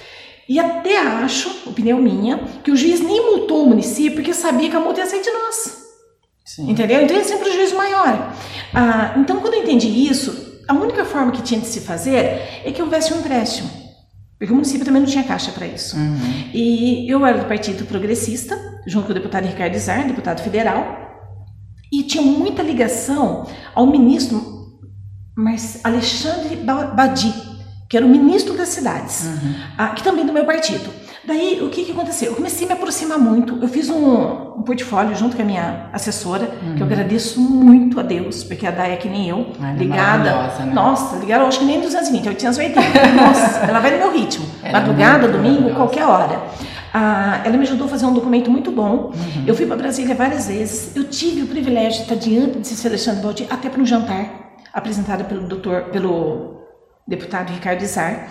E 0.47 0.59
até 0.59 0.97
acho, 0.97 1.69
opinião 1.69 1.99
minha, 2.01 2.39
que 2.63 2.71
o 2.71 2.75
juiz 2.75 3.01
nem 3.01 3.31
multou 3.31 3.63
o 3.63 3.67
município 3.67 4.15
porque 4.15 4.33
sabia 4.33 4.69
que 4.69 4.75
a 4.75 4.79
multa 4.79 5.01
ia 5.01 5.05
sair 5.05 5.21
de 5.21 5.29
nós. 5.29 5.78
Sim. 6.55 6.71
Entendeu? 6.71 7.03
Então 7.03 7.15
é 7.15 7.23
sempre 7.23 7.47
o 7.47 7.53
juiz 7.53 7.71
maior. 7.73 8.33
Ah, 8.73 9.13
então, 9.17 9.39
quando 9.39 9.53
eu 9.53 9.61
entendi 9.61 9.87
isso, 9.87 10.63
a 10.67 10.73
única 10.73 11.05
forma 11.05 11.31
que 11.31 11.43
tinha 11.43 11.59
de 11.59 11.67
se 11.67 11.81
fazer 11.81 12.41
é 12.65 12.71
que 12.73 12.81
houvesse 12.81 13.13
um 13.13 13.19
empréstimo. 13.19 13.69
Porque 14.39 14.51
o 14.51 14.55
município 14.55 14.83
também 14.83 15.01
não 15.01 15.07
tinha 15.07 15.23
caixa 15.23 15.51
para 15.51 15.67
isso. 15.67 15.95
Uhum. 15.95 16.49
E 16.51 17.07
eu 17.07 17.23
era 17.23 17.37
do 17.37 17.45
Partido 17.45 17.85
Progressista, 17.85 18.57
junto 18.87 19.05
com 19.05 19.11
o 19.11 19.13
deputado 19.13 19.45
Ricardo 19.45 19.75
Izar, 19.75 20.07
deputado 20.07 20.41
federal, 20.41 20.97
e 21.91 22.01
tinha 22.03 22.23
muita 22.23 22.63
ligação 22.63 23.45
ao 23.75 23.85
ministro 23.85 24.57
mas 25.39 25.79
Alexandre 25.85 26.57
Badi, 26.57 27.33
que 27.89 27.95
era 27.95 28.05
o 28.05 28.09
ministro 28.09 28.57
das 28.57 28.69
cidades, 28.69 29.23
uhum. 29.23 29.55
Ah, 29.77 29.89
que 29.89 30.03
também 30.03 30.25
do 30.25 30.33
meu 30.33 30.45
partido. 30.45 30.91
Daí, 31.29 31.61
o 31.61 31.69
que, 31.69 31.85
que 31.85 31.91
aconteceu? 31.91 32.31
Eu 32.31 32.35
comecei 32.35 32.65
a 32.65 32.69
me 32.69 32.73
aproximar 32.73 33.19
muito. 33.19 33.59
Eu 33.61 33.67
fiz 33.67 33.87
um, 33.87 34.57
um 34.57 34.63
portfólio 34.63 35.15
junto 35.15 35.35
com 35.35 35.43
a 35.43 35.45
minha 35.45 35.87
assessora, 35.93 36.45
uhum. 36.45 36.73
que 36.75 36.81
eu 36.81 36.87
uhum. 36.87 36.91
agradeço 36.91 37.39
muito 37.39 37.99
a 37.99 38.03
Deus, 38.03 38.43
porque 38.43 38.65
a 38.65 38.71
Day 38.71 38.93
é 38.93 38.95
que 38.95 39.07
nem 39.07 39.29
eu, 39.29 39.45
Ai, 39.61 39.75
é 39.75 39.77
ligada. 39.77 40.47
Né? 40.65 40.71
Nossa, 40.73 41.17
ligada, 41.17 41.43
acho 41.43 41.59
que 41.59 41.65
nem 41.65 41.79
220, 41.81 42.29
880. 42.29 43.07
Nossa, 43.13 43.59
ela 43.69 43.79
vai 43.79 43.91
no 43.91 43.97
meu 43.99 44.11
ritmo. 44.11 44.43
Ela 44.63 44.69
é 44.69 44.81
Madrugada, 44.81 45.27
é 45.27 45.31
domingo, 45.31 45.75
qualquer 45.75 46.03
hora. 46.03 46.41
Ah, 46.91 47.41
ela 47.45 47.55
me 47.57 47.63
ajudou 47.63 47.85
a 47.85 47.89
fazer 47.91 48.07
um 48.07 48.13
documento 48.13 48.49
muito 48.49 48.71
bom. 48.71 49.11
Uhum. 49.13 49.43
Eu 49.45 49.53
fui 49.53 49.67
para 49.67 49.75
Brasília 49.75 50.15
várias 50.15 50.47
vezes. 50.47 50.95
Eu 50.95 51.03
tive 51.03 51.43
o 51.43 51.47
privilégio 51.47 52.05
de 52.05 52.11
estar 52.11 52.15
diante 52.15 52.73
de 52.73 52.87
Alexandre 52.87 53.21
Baldi 53.21 53.47
até 53.51 53.69
para 53.69 53.79
um 53.79 53.85
jantar 53.85 54.49
apresentado 54.73 55.25
pelo 55.25 55.41
doutor, 55.41 55.83
pelo 55.91 56.63
deputado 57.07 57.51
Ricardo 57.51 57.83
Izar. 57.83 58.29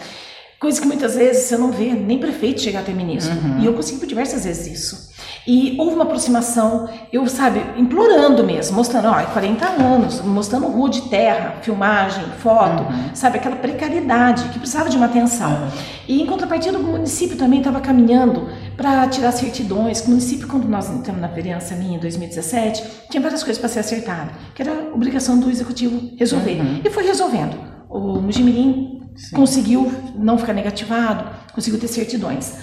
Coisa 0.58 0.80
que 0.80 0.86
muitas 0.88 1.14
vezes 1.14 1.44
você 1.44 1.56
não 1.56 1.70
vê 1.70 1.92
nem 1.92 2.18
prefeito 2.18 2.60
chegar 2.60 2.80
até 2.80 2.92
ministro. 2.92 3.32
Uhum. 3.32 3.60
E 3.60 3.66
eu 3.66 3.74
consegui 3.74 4.00
por 4.00 4.08
diversas 4.08 4.44
vezes 4.44 4.66
isso. 4.66 5.08
E 5.46 5.76
houve 5.78 5.94
uma 5.94 6.02
aproximação, 6.02 6.88
eu, 7.12 7.26
sabe, 7.28 7.62
implorando 7.76 8.42
mesmo, 8.42 8.76
mostrando, 8.76 9.06
ó, 9.08 9.22
40 9.22 9.64
anos, 9.66 10.20
mostrando 10.20 10.66
rua 10.66 10.90
de 10.90 11.02
terra, 11.02 11.56
filmagem, 11.62 12.24
foto, 12.40 12.82
uhum. 12.82 13.14
sabe, 13.14 13.38
aquela 13.38 13.54
precariedade 13.54 14.48
que 14.48 14.58
precisava 14.58 14.90
de 14.90 14.96
uma 14.96 15.06
atenção. 15.06 15.50
Uhum. 15.50 15.68
E 16.08 16.22
em 16.22 16.26
contrapartida, 16.26 16.76
o 16.76 16.82
município 16.82 17.36
também 17.36 17.60
estava 17.60 17.80
caminhando 17.80 18.48
para 18.76 19.06
tirar 19.06 19.30
certidões. 19.30 20.00
O 20.00 20.10
município, 20.10 20.48
quando 20.48 20.68
nós 20.68 20.90
entramos 20.90 21.22
na 21.22 21.28
vereança 21.28 21.76
minha 21.76 21.96
em 21.96 22.00
2017, 22.00 22.84
tinha 23.10 23.20
várias 23.20 23.44
coisas 23.44 23.60
para 23.60 23.68
ser 23.68 23.78
acertadas, 23.78 24.32
que 24.56 24.62
era 24.62 24.90
obrigação 24.92 25.38
do 25.38 25.48
executivo 25.48 26.16
resolver. 26.16 26.60
Uhum. 26.60 26.80
E 26.84 26.90
foi 26.90 27.06
resolvendo. 27.06 27.56
O 27.88 28.20
Mujimirim 28.20 28.97
conseguiu 29.32 29.92
não 30.14 30.38
ficar 30.38 30.52
negativado, 30.52 31.24
conseguiu 31.52 31.78
ter 31.78 31.88
certidões. 31.88 32.54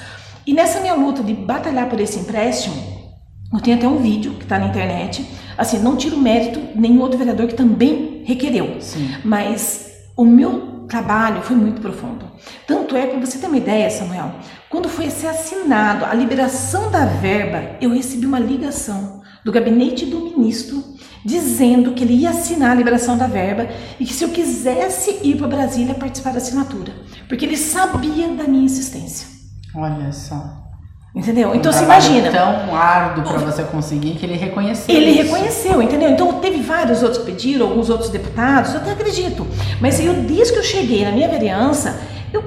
E 0.45 0.53
nessa 0.53 0.79
minha 0.79 0.93
luta 0.93 1.23
de 1.23 1.33
batalhar 1.33 1.89
por 1.89 1.99
esse 1.99 2.19
empréstimo, 2.19 2.75
eu 3.53 3.59
tenho 3.59 3.77
até 3.77 3.87
um 3.87 3.97
vídeo 3.97 4.33
que 4.35 4.43
está 4.43 4.59
na 4.59 4.67
internet. 4.67 5.25
Assim, 5.57 5.79
não 5.79 5.95
tiro 5.95 6.17
mérito 6.17 6.59
nenhum 6.75 7.01
outro 7.01 7.17
vereador 7.17 7.47
que 7.47 7.55
também 7.55 8.23
requereu. 8.25 8.77
Sim. 8.79 9.15
Mas 9.23 9.91
o 10.15 10.25
meu 10.25 10.85
trabalho 10.87 11.41
foi 11.41 11.55
muito 11.55 11.81
profundo. 11.81 12.25
Tanto 12.67 12.95
é, 12.95 13.07
para 13.07 13.19
você 13.19 13.37
ter 13.37 13.47
uma 13.47 13.57
ideia, 13.57 13.89
Samuel, 13.89 14.35
quando 14.69 14.89
foi 14.89 15.09
ser 15.09 15.27
assinado 15.27 16.05
a 16.05 16.13
liberação 16.13 16.91
da 16.91 17.05
verba, 17.05 17.77
eu 17.81 17.91
recebi 17.91 18.25
uma 18.25 18.39
ligação 18.39 19.21
do 19.43 19.51
gabinete 19.51 20.05
do 20.05 20.19
ministro 20.19 20.83
dizendo 21.25 21.93
que 21.93 22.03
ele 22.03 22.13
ia 22.13 22.29
assinar 22.29 22.71
a 22.71 22.75
liberação 22.75 23.17
da 23.17 23.25
verba 23.25 23.67
e 23.99 24.05
que 24.05 24.13
se 24.13 24.23
eu 24.23 24.29
quisesse 24.29 25.19
ir 25.23 25.35
para 25.37 25.47
Brasília 25.47 25.95
participar 25.95 26.29
da 26.29 26.37
assinatura, 26.37 26.93
porque 27.27 27.43
ele 27.43 27.57
sabia 27.57 28.27
da 28.29 28.43
minha 28.43 28.65
insistência. 28.65 29.27
Olha 29.73 30.11
só. 30.11 30.63
Entendeu? 31.15 31.49
Um 31.49 31.55
então 31.55 31.71
você 31.71 31.83
imagina. 31.83 32.29
tão 32.29 32.75
árduo 32.75 33.23
para 33.23 33.37
você 33.39 33.63
conseguir 33.63 34.11
que 34.11 34.25
ele 34.25 34.35
reconheceu. 34.35 34.93
Ele 34.93 35.11
isso. 35.11 35.23
reconheceu, 35.23 35.81
entendeu? 35.81 36.09
Então 36.09 36.33
teve 36.33 36.61
vários 36.61 37.01
outros 37.01 37.23
que 37.23 37.31
pediram, 37.31 37.67
alguns 37.67 37.89
outros 37.89 38.09
deputados, 38.09 38.73
eu 38.73 38.81
até 38.81 38.91
acredito. 38.91 39.47
Mas 39.79 39.99
eu, 39.99 40.13
desde 40.13 40.53
que 40.53 40.59
eu 40.59 40.63
cheguei 40.63 41.05
na 41.05 41.11
minha 41.11 41.29
vereança, 41.29 41.99
eu 42.31 42.43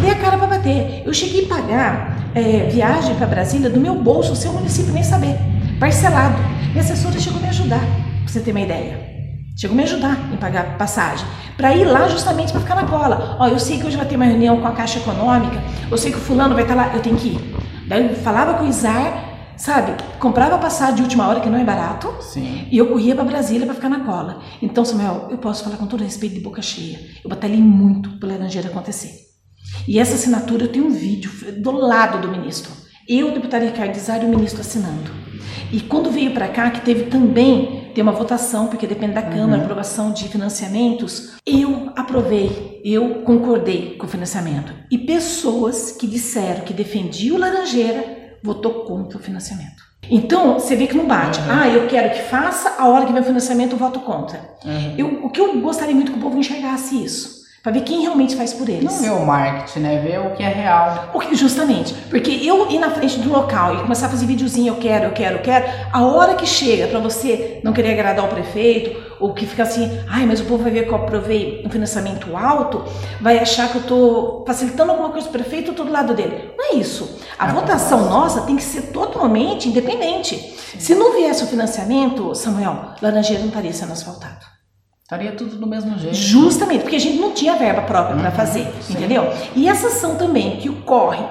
dei 0.00 0.10
a 0.10 0.16
cara 0.16 0.36
para 0.36 0.48
bater. 0.48 1.04
Eu 1.06 1.14
cheguei 1.14 1.44
a 1.46 1.48
pagar 1.48 2.30
é, 2.34 2.68
viagem 2.68 3.14
para 3.14 3.26
Brasília 3.26 3.70
do 3.70 3.80
meu 3.80 3.94
bolso, 3.94 4.36
sem 4.36 4.50
o 4.50 4.54
município 4.54 4.92
nem 4.92 5.04
saber. 5.04 5.36
Parcelado. 5.78 6.36
Minha 6.70 6.82
assessora 6.82 7.18
chegou 7.18 7.38
a 7.38 7.42
me 7.42 7.48
ajudar, 7.48 7.80
para 8.28 8.32
você 8.34 8.40
ter 8.40 8.50
uma 8.50 8.60
ideia. 8.60 9.16
Chegou 9.56 9.74
a 9.74 9.78
me 9.78 9.82
ajudar 9.82 10.32
em 10.32 10.36
pagar 10.36 10.76
passagem. 10.76 11.26
Para 11.56 11.74
ir 11.74 11.84
lá 11.84 12.06
justamente 12.08 12.52
para 12.52 12.60
ficar 12.60 12.76
na 12.76 12.86
cola. 12.86 13.36
Ó, 13.40 13.48
eu 13.48 13.58
sei 13.58 13.78
que 13.78 13.86
hoje 13.86 13.96
vai 13.96 14.06
ter 14.06 14.16
uma 14.16 14.26
reunião 14.26 14.60
com 14.60 14.68
a 14.68 14.72
Caixa 14.72 14.98
Econômica, 14.98 15.60
eu 15.90 15.96
sei 15.96 16.12
que 16.12 16.18
o 16.18 16.20
fulano 16.20 16.54
vai 16.54 16.62
estar 16.62 16.76
tá 16.76 16.82
lá, 16.82 16.94
eu 16.94 17.02
tenho 17.02 17.16
que 17.16 17.28
ir. 17.28 17.56
Daí 17.88 18.06
eu 18.06 18.14
falava 18.16 18.54
com 18.54 18.64
o 18.64 18.68
Izar, 18.68 19.54
sabe? 19.56 19.94
Comprava 20.20 20.58
passagem 20.58 20.96
de 20.96 21.02
última 21.02 21.26
hora, 21.26 21.40
que 21.40 21.48
não 21.48 21.58
é 21.58 21.64
barato. 21.64 22.14
Sim. 22.20 22.68
E 22.70 22.76
eu 22.76 22.86
corria 22.86 23.14
para 23.14 23.24
Brasília 23.24 23.66
para 23.66 23.74
ficar 23.74 23.88
na 23.88 24.00
cola. 24.00 24.42
Então, 24.60 24.84
Samuel, 24.84 25.28
eu 25.30 25.38
posso 25.38 25.64
falar 25.64 25.78
com 25.78 25.86
todo 25.86 26.04
respeito 26.04 26.34
de 26.34 26.40
boca 26.40 26.60
cheia. 26.60 27.00
Eu 27.24 27.30
batalhei 27.30 27.60
muito 27.60 28.20
para 28.20 28.28
Laranjeira 28.28 28.68
acontecer. 28.68 29.10
E 29.88 29.98
essa 29.98 30.14
assinatura, 30.14 30.64
eu 30.64 30.68
tenho 30.68 30.86
um 30.86 30.90
vídeo 30.90 31.30
do 31.60 31.72
lado 31.72 32.20
do 32.20 32.28
ministro. 32.30 32.70
Eu, 33.08 33.30
o 33.30 33.34
deputado 33.34 33.64
Ricardo 33.64 33.96
Izar 33.96 34.22
e 34.22 34.26
o 34.26 34.28
ministro 34.28 34.60
assinando. 34.60 35.27
E 35.72 35.80
quando 35.80 36.10
veio 36.10 36.32
para 36.32 36.48
cá, 36.48 36.70
que 36.70 36.80
teve 36.80 37.04
também 37.04 37.90
ter 37.94 38.02
uma 38.02 38.12
votação, 38.12 38.68
porque 38.68 38.86
depende 38.86 39.14
da 39.14 39.22
Câmara, 39.22 39.58
uhum. 39.58 39.64
aprovação 39.64 40.12
de 40.12 40.28
financiamentos, 40.28 41.32
eu 41.46 41.90
aprovei, 41.96 42.80
eu 42.84 43.22
concordei 43.22 43.96
com 43.96 44.06
o 44.06 44.08
financiamento. 44.08 44.72
E 44.90 44.98
pessoas 44.98 45.92
que 45.92 46.06
disseram 46.06 46.62
que 46.62 46.72
defendiam 46.72 47.38
Laranjeira 47.38 48.38
votou 48.42 48.84
contra 48.84 49.18
o 49.18 49.20
financiamento. 49.22 49.88
Então, 50.10 50.54
você 50.54 50.74
vê 50.74 50.86
que 50.86 50.96
não 50.96 51.06
bate. 51.06 51.40
Uhum. 51.40 51.46
Ah, 51.50 51.68
eu 51.68 51.86
quero 51.86 52.10
que 52.14 52.22
faça, 52.22 52.76
a 52.78 52.88
hora 52.88 53.04
que 53.04 53.12
vem 53.12 53.20
o 53.20 53.24
financiamento 53.24 53.72
eu 53.72 53.78
voto 53.78 54.00
contra. 54.00 54.40
Uhum. 54.64 54.94
Eu, 54.96 55.24
o 55.24 55.30
que 55.30 55.40
eu 55.40 55.60
gostaria 55.60 55.94
muito 55.94 56.12
que 56.12 56.18
o 56.18 56.22
povo 56.22 56.38
enxergasse 56.38 57.02
isso 57.02 57.37
para 57.62 57.72
ver 57.72 57.80
quem 57.82 58.02
realmente 58.02 58.36
faz 58.36 58.52
por 58.52 58.68
eles. 58.68 58.84
Não 58.84 59.00
ver 59.00 59.10
o 59.10 59.26
marketing, 59.26 59.80
né? 59.80 59.98
Ver 60.00 60.20
o 60.20 60.36
que 60.36 60.42
é 60.42 60.48
real. 60.48 61.10
O 61.12 61.18
que, 61.18 61.34
justamente. 61.34 61.92
Porque 62.08 62.30
eu 62.30 62.70
ir 62.70 62.78
na 62.78 62.90
frente 62.90 63.18
do 63.18 63.30
local 63.30 63.74
e 63.74 63.82
começar 63.82 64.06
a 64.06 64.10
fazer 64.10 64.26
videozinho, 64.26 64.74
eu 64.74 64.76
quero, 64.76 65.06
eu 65.06 65.12
quero, 65.12 65.36
eu 65.36 65.42
quero, 65.42 65.66
a 65.92 66.02
hora 66.04 66.34
que 66.34 66.46
chega 66.46 66.86
para 66.86 67.00
você 67.00 67.60
não 67.64 67.72
querer 67.72 67.92
agradar 67.92 68.24
o 68.24 68.28
prefeito, 68.28 69.08
ou 69.20 69.34
que 69.34 69.44
fica 69.46 69.64
assim, 69.64 70.00
ai, 70.08 70.24
mas 70.24 70.40
o 70.40 70.44
povo 70.44 70.62
vai 70.62 70.72
ver 70.72 70.84
que 70.84 70.90
eu 70.90 70.96
aprovei 70.96 71.62
um 71.66 71.70
financiamento 71.70 72.36
alto, 72.36 72.84
vai 73.20 73.38
achar 73.38 73.68
que 73.68 73.76
eu 73.76 73.82
estou 73.82 74.44
facilitando 74.46 74.92
alguma 74.92 75.10
coisa 75.10 75.28
para 75.28 75.40
o 75.40 75.42
prefeito, 75.42 75.68
eu 75.68 75.72
estou 75.72 75.86
do 75.86 75.92
lado 75.92 76.14
dele. 76.14 76.52
Não 76.56 76.72
é 76.72 76.74
isso. 76.76 77.18
A 77.38 77.48
votação 77.48 78.08
nossa 78.08 78.42
tem 78.42 78.56
que 78.56 78.62
ser 78.62 78.92
totalmente 78.92 79.68
independente. 79.68 80.36
Sim. 80.36 80.80
Se 80.80 80.94
não 80.94 81.12
viesse 81.12 81.42
o 81.42 81.46
financiamento, 81.46 82.34
Samuel, 82.34 82.94
Laranjeira 83.02 83.40
não 83.40 83.48
estaria 83.48 83.72
sendo 83.72 83.92
asfaltado. 83.92 84.57
Estaria 85.08 85.32
tudo 85.32 85.56
do 85.56 85.66
mesmo 85.66 85.98
jeito. 85.98 86.14
Justamente, 86.14 86.82
porque 86.82 86.96
a 86.96 87.00
gente 87.00 87.18
não 87.18 87.32
tinha 87.32 87.56
verba 87.56 87.80
própria 87.80 88.14
uhum, 88.14 88.20
para 88.20 88.30
fazer, 88.30 88.70
sim. 88.82 88.92
entendeu? 88.92 89.32
E 89.56 89.66
essa 89.66 89.86
ação 89.86 90.16
também 90.16 90.58
que 90.58 90.68
ocorre 90.68 91.24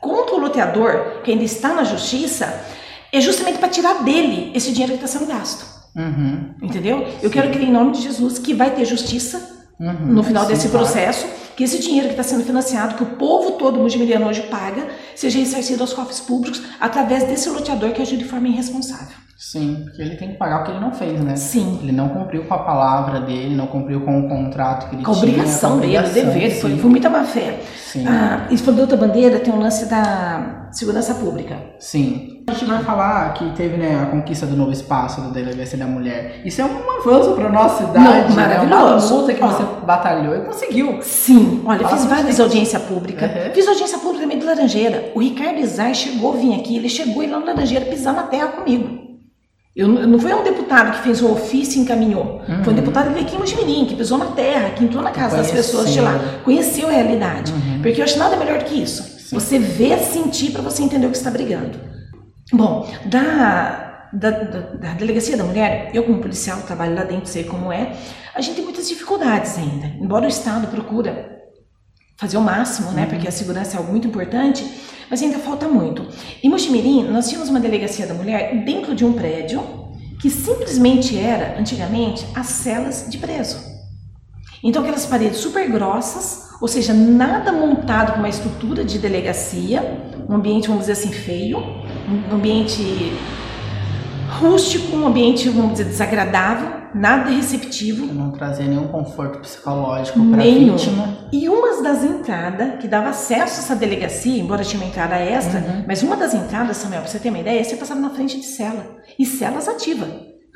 contra 0.00 0.36
o 0.36 0.38
loteador, 0.38 1.20
que 1.24 1.32
ainda 1.32 1.42
está 1.42 1.74
na 1.74 1.82
justiça, 1.82 2.64
é 3.12 3.20
justamente 3.20 3.58
para 3.58 3.68
tirar 3.68 4.04
dele 4.04 4.52
esse 4.54 4.70
dinheiro 4.70 4.96
que 4.96 5.04
está 5.04 5.18
sendo 5.18 5.28
gasto. 5.28 5.66
Uhum. 5.96 6.54
Entendeu? 6.62 7.08
Eu 7.20 7.28
sim. 7.28 7.30
quero 7.30 7.50
que, 7.50 7.58
em 7.58 7.72
nome 7.72 7.90
de 7.90 8.02
Jesus, 8.02 8.38
que 8.38 8.54
vai 8.54 8.70
ter 8.70 8.84
justiça 8.84 9.66
uhum, 9.80 10.12
no 10.12 10.22
final 10.22 10.44
sim, 10.44 10.52
desse 10.52 10.68
processo, 10.68 11.26
claro. 11.26 11.40
que 11.56 11.64
esse 11.64 11.80
dinheiro 11.80 12.06
que 12.06 12.12
está 12.12 12.22
sendo 12.22 12.44
financiado, 12.44 12.94
que 12.94 13.02
o 13.02 13.16
povo 13.16 13.52
todo 13.58 13.80
mujimiliano 13.80 14.28
hoje 14.28 14.42
paga, 14.42 14.86
seja 15.16 15.40
ressarcido 15.40 15.82
aos 15.82 15.92
cofres 15.92 16.20
públicos 16.20 16.62
através 16.78 17.24
desse 17.24 17.48
loteador 17.48 17.90
que 17.90 18.00
agiu 18.00 18.16
de 18.16 18.26
forma 18.26 18.46
irresponsável. 18.46 19.23
Sim, 19.44 19.82
porque 19.84 20.00
ele 20.00 20.16
tem 20.16 20.30
que 20.30 20.38
pagar 20.38 20.62
o 20.62 20.64
que 20.64 20.70
ele 20.70 20.80
não 20.80 20.90
fez, 20.90 21.20
né? 21.20 21.36
Sim. 21.36 21.78
Ele 21.82 21.92
não 21.92 22.08
cumpriu 22.08 22.44
com 22.44 22.54
a 22.54 22.58
palavra 22.58 23.20
dele, 23.20 23.54
não 23.54 23.66
cumpriu 23.66 24.00
com 24.00 24.20
o 24.20 24.28
contrato 24.28 24.88
que 24.88 24.96
ele 24.96 25.04
com 25.04 25.10
a 25.10 25.14
obrigação 25.14 25.78
tinha. 25.80 26.00
Obrigação 26.00 26.10
dele, 26.10 26.28
o 26.28 26.32
dever, 26.32 26.60
foi, 26.60 26.78
foi 26.78 26.90
muita 26.90 27.10
má 27.10 27.24
fé. 27.24 27.60
Sim. 27.76 28.06
Ah, 28.08 28.46
isso 28.50 28.64
foi 28.64 28.74
outra 28.80 28.96
bandeira, 28.96 29.38
tem 29.38 29.52
um 29.52 29.60
lance 29.60 29.84
da 29.84 30.68
segurança 30.72 31.14
pública. 31.14 31.58
Sim. 31.78 32.42
A 32.48 32.52
gente 32.52 32.64
vai 32.64 32.82
falar 32.82 33.34
que 33.34 33.48
teve 33.52 33.76
né, 33.76 34.02
a 34.02 34.06
conquista 34.06 34.46
do 34.46 34.56
novo 34.56 34.72
espaço 34.72 35.20
da 35.20 35.28
Delegacia 35.28 35.78
da 35.78 35.86
Mulher. 35.86 36.40
Isso 36.42 36.62
é 36.62 36.64
um 36.64 36.90
avanço 36.98 37.34
para 37.34 37.50
nossa 37.50 37.86
cidade. 37.86 38.30
Não, 38.30 38.36
maravilhoso. 38.36 38.66
Né? 38.66 38.76
Uma 38.76 39.20
luta 39.20 39.34
que 39.34 39.40
você 39.40 39.86
batalhou 39.86 40.36
e 40.36 40.40
conseguiu. 40.40 41.02
Sim. 41.02 41.62
Olha, 41.66 41.80
Fala 41.80 41.96
fiz 41.96 42.06
várias 42.06 42.40
audiências 42.40 42.82
públicas. 42.82 43.30
Uhum. 43.30 43.52
Fiz 43.52 43.68
audiência 43.68 43.98
pública 43.98 44.22
também 44.22 44.38
de 44.38 44.46
Laranjeira. 44.46 45.12
O 45.14 45.20
Ricardo 45.20 45.60
Izar 45.60 45.94
chegou, 45.94 46.32
vir 46.32 46.54
aqui, 46.58 46.76
ele 46.76 46.88
chegou 46.88 47.22
e 47.22 47.26
lá 47.26 47.38
na 47.38 47.46
Laranjeira 47.52 47.84
pisar 47.84 48.14
na 48.14 48.22
terra 48.22 48.48
comigo. 48.48 49.04
Eu, 49.76 49.88
não 49.88 50.20
foi 50.20 50.32
um 50.32 50.44
deputado 50.44 50.92
que 50.92 51.02
fez 51.02 51.20
um 51.20 51.32
ofício 51.32 51.78
e 51.78 51.82
encaminhou. 51.82 52.42
Uhum. 52.48 52.62
Foi 52.62 52.72
um 52.72 52.76
deputado 52.76 53.08
que 53.08 53.14
veio 53.14 53.26
aqui 53.26 53.34
em 53.34 53.38
Mojimirim, 53.40 53.86
que 53.86 53.96
pisou 53.96 54.16
na 54.18 54.26
terra, 54.26 54.70
que 54.70 54.84
entrou 54.84 55.02
na 55.02 55.10
casa 55.10 55.36
das 55.36 55.50
pessoas 55.50 55.92
de 55.92 56.00
lá, 56.00 56.40
conheceu 56.44 56.88
a 56.88 56.92
realidade. 56.92 57.52
Uhum. 57.52 57.82
Porque 57.82 58.00
eu 58.00 58.04
acho 58.04 58.16
nada 58.16 58.36
melhor 58.36 58.58
do 58.58 58.64
que 58.66 58.80
isso. 58.80 59.02
Sim. 59.02 59.34
Você 59.34 59.58
vê, 59.58 59.98
sentir 59.98 60.52
para 60.52 60.62
você 60.62 60.82
entender 60.82 61.06
o 61.06 61.10
que 61.10 61.16
está 61.16 61.30
brigando. 61.30 61.76
Bom, 62.52 62.88
da, 63.06 64.08
da, 64.12 64.30
da, 64.30 64.60
da, 64.60 64.94
delegacia 64.94 65.36
da 65.36 65.42
mulher, 65.42 65.90
eu 65.92 66.04
como 66.04 66.20
policial 66.20 66.60
trabalho 66.62 66.94
lá 66.94 67.02
dentro, 67.02 67.26
sei 67.26 67.42
como 67.42 67.72
é, 67.72 67.96
a 68.32 68.40
gente 68.40 68.54
tem 68.54 68.64
muitas 68.64 68.88
dificuldades 68.88 69.58
ainda. 69.58 69.86
Embora 70.00 70.26
o 70.26 70.28
Estado 70.28 70.68
procura 70.68 71.42
fazer 72.16 72.36
o 72.36 72.40
máximo, 72.40 72.92
né, 72.92 73.02
uhum. 73.02 73.08
porque 73.08 73.26
a 73.26 73.32
segurança 73.32 73.76
é 73.76 73.78
algo 73.78 73.90
muito 73.90 74.06
importante, 74.06 74.64
mas 75.10 75.22
ainda 75.22 75.38
falta 75.38 75.68
muito. 75.68 76.06
Em 76.42 76.48
Mochimirim, 76.48 77.04
nós 77.04 77.28
tínhamos 77.28 77.48
uma 77.48 77.60
delegacia 77.60 78.06
da 78.06 78.14
mulher 78.14 78.64
dentro 78.64 78.94
de 78.94 79.04
um 79.04 79.12
prédio 79.12 79.62
que 80.20 80.30
simplesmente 80.30 81.18
era, 81.18 81.58
antigamente, 81.58 82.26
as 82.34 82.46
celas 82.46 83.06
de 83.08 83.18
preso. 83.18 83.58
Então, 84.62 84.82
aquelas 84.82 85.04
paredes 85.04 85.38
super 85.38 85.70
grossas, 85.70 86.48
ou 86.60 86.66
seja, 86.66 86.94
nada 86.94 87.52
montado 87.52 88.12
com 88.12 88.18
uma 88.20 88.28
estrutura 88.28 88.82
de 88.82 88.98
delegacia, 88.98 90.00
um 90.28 90.34
ambiente, 90.34 90.68
vamos 90.68 90.86
dizer 90.86 90.92
assim, 90.92 91.12
feio, 91.12 91.58
um 92.30 92.34
ambiente 92.34 93.12
rústico, 94.40 94.96
um 94.96 95.06
ambiente, 95.06 95.48
vamos 95.50 95.72
dizer, 95.72 95.84
desagradável, 95.84 96.83
nada 96.94 97.30
receptivo. 97.30 98.06
Não 98.12 98.30
trazia 98.30 98.66
nenhum 98.66 98.88
conforto 98.88 99.40
psicológico 99.40 100.18
para 100.30 100.40
a 100.40 100.44
vítima. 100.44 101.18
E 101.32 101.48
uma 101.48 101.82
das 101.82 102.04
entradas 102.04 102.80
que 102.80 102.88
dava 102.88 103.10
acesso 103.10 103.60
a 103.60 103.64
essa 103.64 103.76
delegacia, 103.76 104.40
embora 104.40 104.64
tinha 104.64 104.80
uma 104.80 104.88
entrada 104.88 105.16
extra, 105.16 105.60
uhum. 105.60 105.84
mas 105.86 106.02
uma 106.02 106.16
das 106.16 106.32
entradas, 106.32 106.76
Samuel, 106.76 107.02
para 107.02 107.10
você 107.10 107.18
ter 107.18 107.28
uma 107.28 107.38
ideia, 107.38 107.62
você 107.62 107.76
passava 107.76 108.00
na 108.00 108.10
frente 108.10 108.38
de 108.38 108.46
cela. 108.46 108.96
E 109.18 109.26
celas 109.26 109.68
ativa. 109.68 110.06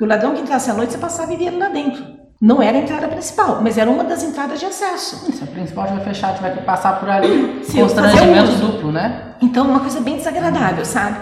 O 0.01 0.05
ladrão 0.05 0.33
que 0.33 0.41
entrasse 0.41 0.71
à 0.71 0.73
noite, 0.73 0.93
você 0.93 0.97
passava 0.97 1.33
e 1.33 1.37
via 1.37 1.47
ele 1.47 1.57
lá 1.57 1.67
dentro. 1.67 2.03
Não 2.41 2.61
era 2.61 2.77
a 2.77 2.81
entrada 2.81 3.05
principal, 3.09 3.59
mas 3.61 3.77
era 3.77 3.91
uma 3.91 4.03
das 4.05 4.23
entradas 4.23 4.61
de 4.61 4.65
acesso. 4.65 5.29
Se 5.29 5.43
a 5.43 5.47
principal 5.47 5.87
vai 5.87 5.99
fechar, 5.99 6.33
tiver 6.33 6.55
que 6.55 6.63
passar 6.63 6.97
por 6.97 7.09
ali, 7.09 7.59
Sim, 7.65 7.81
constrangimento 7.81 8.51
duplo, 8.53 8.93
né? 8.93 9.35
Então, 9.41 9.67
uma 9.67 9.81
coisa 9.81 9.99
bem 9.99 10.15
desagradável, 10.15 10.85
sabe? 10.85 11.17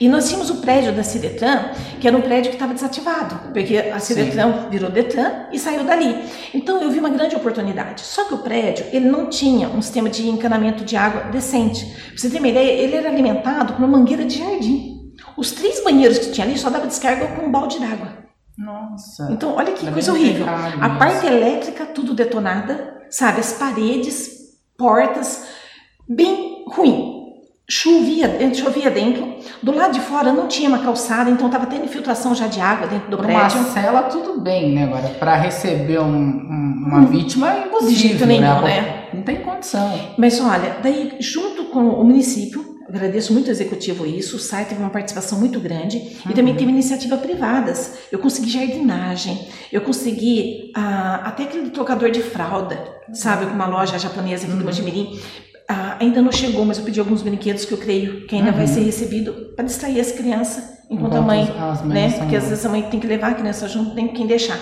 E 0.00 0.08
nós 0.08 0.28
tínhamos 0.28 0.48
o 0.48 0.56
prédio 0.62 0.94
da 0.94 1.02
Ciretran, 1.02 1.72
que 2.00 2.08
era 2.08 2.16
um 2.16 2.22
prédio 2.22 2.48
que 2.50 2.56
estava 2.56 2.72
desativado, 2.72 3.52
porque 3.52 3.76
a 3.76 3.98
Ciretran 3.98 4.62
Sim. 4.62 4.70
virou 4.70 4.90
Detran 4.90 5.46
e 5.52 5.58
saiu 5.58 5.84
dali. 5.84 6.24
Então, 6.54 6.82
eu 6.82 6.90
vi 6.90 6.98
uma 6.98 7.10
grande 7.10 7.36
oportunidade. 7.36 8.00
Só 8.00 8.24
que 8.24 8.32
o 8.32 8.38
prédio, 8.38 8.86
ele 8.92 9.10
não 9.10 9.28
tinha 9.28 9.68
um 9.68 9.82
sistema 9.82 10.08
de 10.08 10.26
encanamento 10.26 10.86
de 10.86 10.96
água 10.96 11.24
decente. 11.24 11.84
Pra 11.84 12.16
você 12.16 12.30
ter 12.30 12.38
uma 12.38 12.48
ideia, 12.48 12.70
ele 12.70 12.96
era 12.96 13.10
alimentado 13.10 13.74
por 13.74 13.84
uma 13.84 13.98
mangueira 13.98 14.24
de 14.24 14.38
jardim. 14.38 15.12
Os 15.36 15.52
três 15.52 15.84
banheiros 15.84 16.18
que 16.18 16.32
tinha 16.32 16.46
ali 16.46 16.56
só 16.56 16.70
dava 16.70 16.86
descarga 16.86 17.26
com 17.36 17.44
um 17.44 17.52
balde 17.52 17.78
d'água. 17.78 18.20
Nossa. 18.56 19.28
Então, 19.30 19.54
olha 19.54 19.72
que 19.72 19.90
coisa 19.90 20.12
horrível. 20.12 20.46
A 20.48 20.90
parte 20.98 21.26
elétrica, 21.26 21.84
tudo 21.84 22.14
detonada, 22.14 23.02
sabe? 23.10 23.40
As 23.40 23.52
paredes, 23.52 24.30
portas, 24.78 25.46
bem 26.08 26.64
ruim. 26.68 27.19
Chovia 27.70 28.26
dentro, 28.26 28.58
chovia 28.64 28.90
dentro. 28.90 29.36
Do 29.62 29.72
lado 29.72 29.92
de 29.94 30.00
fora 30.00 30.32
não 30.32 30.48
tinha 30.48 30.68
uma 30.68 30.80
calçada, 30.80 31.30
então 31.30 31.46
estava 31.46 31.66
tendo 31.66 31.84
infiltração 31.84 32.34
já 32.34 32.48
de 32.48 32.60
água 32.60 32.88
dentro 32.88 33.08
do 33.08 33.16
uma 33.16 33.24
prédio. 33.24 33.62
cela, 33.72 34.02
tudo 34.04 34.40
bem, 34.40 34.74
né? 34.74 34.84
Agora, 34.84 35.08
para 35.10 35.36
receber 35.36 36.00
um- 36.00 36.04
um- 36.06 36.84
uma 36.88 37.04
vítima 37.06 37.52
é 37.52 37.66
impossível, 37.66 37.88
De 37.88 37.94
jeito 37.94 38.26
nenhum, 38.26 38.40
né? 38.62 38.80
né? 38.80 39.08
Não 39.14 39.22
tem 39.22 39.36
condição. 39.36 39.88
Mas 40.18 40.40
olha, 40.40 40.78
daí 40.82 41.12
junto 41.20 41.64
com 41.66 41.80
o 41.80 42.04
município, 42.04 42.64
agradeço 42.88 43.32
muito 43.32 43.46
ao 43.46 43.52
executivo 43.52 44.04
isso, 44.04 44.34
o 44.34 44.38
site 44.40 44.70
teve 44.70 44.80
uma 44.80 44.90
participação 44.90 45.38
muito 45.38 45.60
grande 45.60 46.16
e 46.28 46.32
também 46.34 46.56
teve 46.56 46.72
iniciativa 46.72 47.16
privadas. 47.18 47.98
Eu 48.10 48.18
consegui 48.18 48.50
jardinagem, 48.50 49.46
eu 49.70 49.80
consegui 49.82 50.72
ah, 50.74 51.20
até 51.24 51.44
aquele 51.44 51.70
trocador 51.70 52.10
de 52.10 52.20
fralda, 52.20 52.82
sabe, 53.12 53.46
com 53.46 53.52
uma 53.54 53.66
loja 53.66 53.96
japonesa 53.96 54.46
aqui 54.48 54.56
do 54.56 54.64
Mojimirim. 54.64 55.20
Ah, 55.72 55.98
ainda 56.00 56.20
não 56.20 56.32
chegou, 56.32 56.64
mas 56.64 56.78
eu 56.78 56.84
pedi 56.84 56.98
alguns 56.98 57.22
brinquedos 57.22 57.64
que 57.64 57.72
eu 57.72 57.78
creio 57.78 58.26
que 58.26 58.34
ainda 58.34 58.50
vai 58.50 58.66
ser 58.66 58.80
recebido 58.80 59.52
para 59.54 59.64
distrair 59.64 60.00
as 60.00 60.10
crianças 60.10 60.64
enquanto 60.90 61.14
a 61.14 61.20
Enquanto 61.20 61.26
mãe, 61.26 61.42
as 61.42 61.82
mães 61.82 61.94
né? 61.94 62.18
Porque 62.18 62.34
às 62.34 62.48
vezes 62.48 62.66
a 62.66 62.68
mãe 62.68 62.82
tem 62.82 62.98
que 62.98 63.06
levar 63.06 63.30
a 63.30 63.34
criança 63.34 63.68
junto, 63.68 63.94
tem 63.94 64.08
quem 64.08 64.26
deixar. 64.26 64.58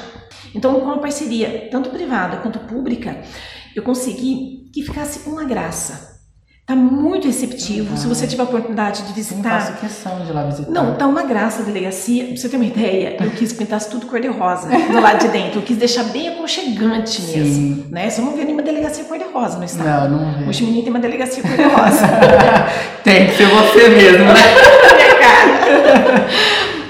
Então, 0.54 0.74
com 0.74 0.84
uma 0.84 0.98
parceria 0.98 1.66
tanto 1.70 1.88
privada 1.88 2.36
quanto 2.38 2.58
pública, 2.58 3.22
eu 3.74 3.82
consegui 3.82 4.70
que 4.70 4.82
ficasse 4.82 5.26
uma 5.26 5.44
graça. 5.44 6.07
Tá 6.68 6.76
muito 6.76 7.26
receptivo. 7.26 7.96
Se 7.96 8.06
você 8.06 8.26
tiver 8.26 8.42
a 8.42 8.44
oportunidade 8.44 9.02
de 9.14 9.24
Sim, 9.24 9.42
faço 9.42 9.68
visitar. 9.72 9.80
questão 9.80 10.22
de 10.22 10.30
lá 10.30 10.42
visitar. 10.44 10.70
Não, 10.70 10.96
tá 10.96 11.06
uma 11.06 11.22
graça 11.22 11.62
a 11.62 11.64
delegacia. 11.64 12.26
Pra 12.26 12.36
você 12.36 12.46
ter 12.46 12.56
uma 12.56 12.66
ideia, 12.66 13.16
eu 13.18 13.30
quis 13.30 13.54
pintar 13.54 13.80
tudo 13.84 14.06
cor-de-rosa 14.06 14.68
do 14.68 15.00
lado 15.00 15.18
de 15.18 15.28
dentro. 15.28 15.60
Eu 15.60 15.62
quis 15.64 15.78
deixar 15.78 16.04
bem 16.04 16.28
aconchegante 16.28 17.22
Sim. 17.22 17.38
mesmo. 17.38 17.86
Né? 17.90 18.10
Você 18.10 18.20
não 18.20 18.36
vê 18.36 18.44
nenhuma 18.44 18.60
delegacia 18.60 19.02
cor-de-rosa 19.04 19.56
no 19.56 19.64
estado. 19.64 20.14
Não, 20.14 20.40
não. 20.42 20.52
Chiminim 20.52 20.82
tem 20.82 20.90
uma 20.90 20.98
delegacia 21.00 21.42
cor-de-rosa. 21.42 22.06
Tem 23.02 23.28
que 23.28 23.36
ser 23.38 23.46
você 23.46 23.88
mesmo, 23.88 24.24
né? 24.28 25.14
cara. 25.22 26.26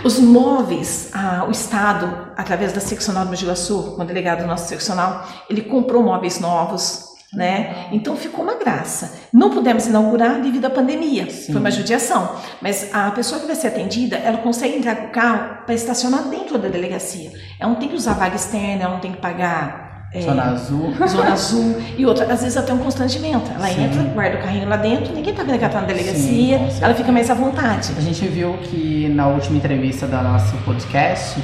Os 0.02 0.18
móveis, 0.18 1.10
ah, 1.12 1.44
o 1.46 1.52
Estado, 1.52 2.12
através 2.36 2.72
da 2.72 2.80
seccional 2.80 3.24
do 3.24 3.30
Mogi 3.30 3.46
Guaçu, 3.46 3.94
com 3.94 4.02
o 4.02 4.04
delegado 4.04 4.40
do 4.40 4.46
nosso 4.48 4.66
seccional, 4.68 5.24
ele 5.48 5.60
comprou 5.62 6.02
móveis 6.02 6.40
novos, 6.40 7.04
né? 7.32 7.86
Então 7.92 8.16
ficou 8.16 8.42
uma 8.44 8.54
graça. 8.54 9.18
Não 9.32 9.50
pudemos 9.50 9.86
inaugurar 9.86 10.40
devido 10.40 10.64
à 10.64 10.70
pandemia, 10.70 11.30
Sim. 11.30 11.52
foi 11.52 11.60
uma 11.60 11.70
judiação. 11.70 12.36
Mas 12.62 12.88
a 12.94 13.10
pessoa 13.10 13.40
que 13.40 13.46
vai 13.46 13.54
ser 13.56 13.68
atendida, 13.68 14.16
ela 14.16 14.38
consegue 14.38 14.76
entrar 14.78 14.96
com 14.96 15.06
o 15.06 15.10
carro 15.10 15.64
para 15.66 15.74
estacionar 15.74 16.22
dentro 16.24 16.58
da 16.58 16.68
delegacia. 16.68 17.30
Ela 17.60 17.70
não 17.70 17.78
tem 17.78 17.88
que 17.88 17.94
usar 17.94 18.14
vaga 18.14 18.36
externa, 18.36 18.84
ela 18.84 18.94
não 18.94 19.00
tem 19.00 19.12
que 19.12 19.18
pagar. 19.20 20.08
é, 20.14 20.22
Zona 20.22 20.42
Azul. 20.44 20.94
Zona 21.06 21.32
Azul 21.34 21.76
e 21.98 22.06
outra, 22.06 22.32
às 22.32 22.40
vezes 22.40 22.56
até 22.56 22.72
um 22.72 22.78
constrangimento. 22.78 23.50
Ela 23.54 23.68
Sim. 23.68 23.84
entra, 23.84 24.02
guarda 24.04 24.38
o 24.38 24.40
carrinho 24.42 24.66
lá 24.66 24.76
dentro, 24.78 25.12
ninguém 25.14 25.34
tá 25.34 25.42
vendo 25.42 25.58
que 25.58 25.64
ela 25.64 25.72
tá 25.74 25.82
na 25.82 25.86
Sim, 25.88 25.94
delegacia, 25.94 26.58
certeza. 26.60 26.84
ela 26.86 26.94
fica 26.94 27.12
mais 27.12 27.28
à 27.30 27.34
vontade. 27.34 27.92
A 27.94 28.00
gente 28.00 28.26
viu 28.26 28.54
que 28.62 29.06
na 29.14 29.26
última 29.28 29.58
entrevista 29.58 30.06
da 30.06 30.22
nosso 30.22 30.56
podcast, 30.64 31.38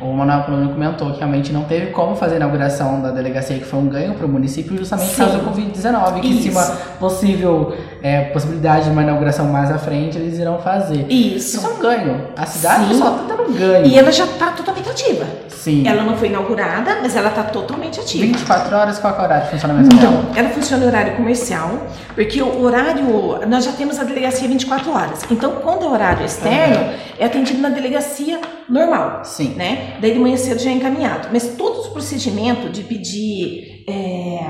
o 0.00 0.12
Manuel 0.12 0.44
Colombo 0.44 0.72
comentou 0.72 1.12
que 1.12 1.18
realmente 1.18 1.52
não 1.52 1.64
teve 1.64 1.86
como 1.86 2.14
fazer 2.14 2.34
a 2.34 2.36
inauguração 2.36 3.02
da 3.02 3.10
delegacia, 3.10 3.58
que 3.58 3.64
foi 3.64 3.80
um 3.80 3.88
ganho 3.88 4.14
para 4.14 4.26
o 4.26 4.28
município, 4.28 4.76
justamente 4.76 5.10
por 5.10 5.16
causa 5.16 5.38
do 5.38 5.50
Covid-19, 5.50 6.20
que 6.20 6.42
se 6.42 6.50
uma 6.50 6.64
possível 7.00 7.76
é, 8.02 8.24
possibilidade 8.26 8.84
de 8.84 8.90
uma 8.90 9.02
inauguração 9.02 9.46
mais 9.46 9.70
à 9.70 9.78
frente, 9.78 10.16
eles 10.16 10.38
irão 10.38 10.58
fazer. 10.58 11.06
Isso. 11.10 11.56
Isso 11.56 11.66
é 11.66 11.70
um 11.70 11.78
ganho. 11.78 12.28
A 12.36 12.46
cidade 12.46 12.94
Sim. 12.94 12.98
só 12.98 13.10
tá 13.10 13.34
dando 13.34 13.58
ganho. 13.58 13.86
E 13.86 13.98
ela 13.98 14.12
já 14.12 14.24
está 14.24 14.52
totalmente 14.52 14.88
ativa. 14.88 15.26
Sim. 15.58 15.86
Ela 15.86 16.04
não 16.04 16.16
foi 16.16 16.28
inaugurada, 16.28 16.98
mas 17.02 17.16
ela 17.16 17.30
está 17.30 17.42
totalmente 17.42 17.98
ativa. 17.98 18.24
24 18.24 18.76
horas, 18.76 18.98
qual 19.00 19.12
que 19.12 19.18
é 19.18 19.22
o 19.22 19.24
horário 19.24 19.44
de 19.44 19.50
funcionamento 19.50 19.96
dela? 19.96 20.12
Então, 20.20 20.36
ela 20.36 20.48
funciona 20.50 20.84
em 20.84 20.86
horário 20.86 21.16
comercial, 21.16 21.86
porque 22.14 22.40
o 22.40 22.62
horário. 22.62 23.40
Nós 23.48 23.64
já 23.64 23.72
temos 23.72 23.98
a 23.98 24.04
delegacia 24.04 24.46
24 24.46 24.90
horas. 24.92 25.24
Então, 25.28 25.56
quando 25.56 25.84
é 25.84 25.88
horário 25.88 26.24
externo, 26.24 26.94
é 27.18 27.26
atendido 27.26 27.60
na 27.60 27.70
delegacia 27.70 28.40
normal. 28.68 29.24
Sim. 29.24 29.54
Né? 29.56 29.96
Daí 30.00 30.12
de 30.12 30.18
manhã 30.20 30.36
cedo 30.36 30.60
já 30.60 30.70
é 30.70 30.74
encaminhado. 30.74 31.28
Mas 31.32 31.48
todos 31.56 31.86
os 31.86 31.88
procedimentos 31.88 32.70
de 32.70 32.82
pedir 32.84 33.84
é, 33.88 34.40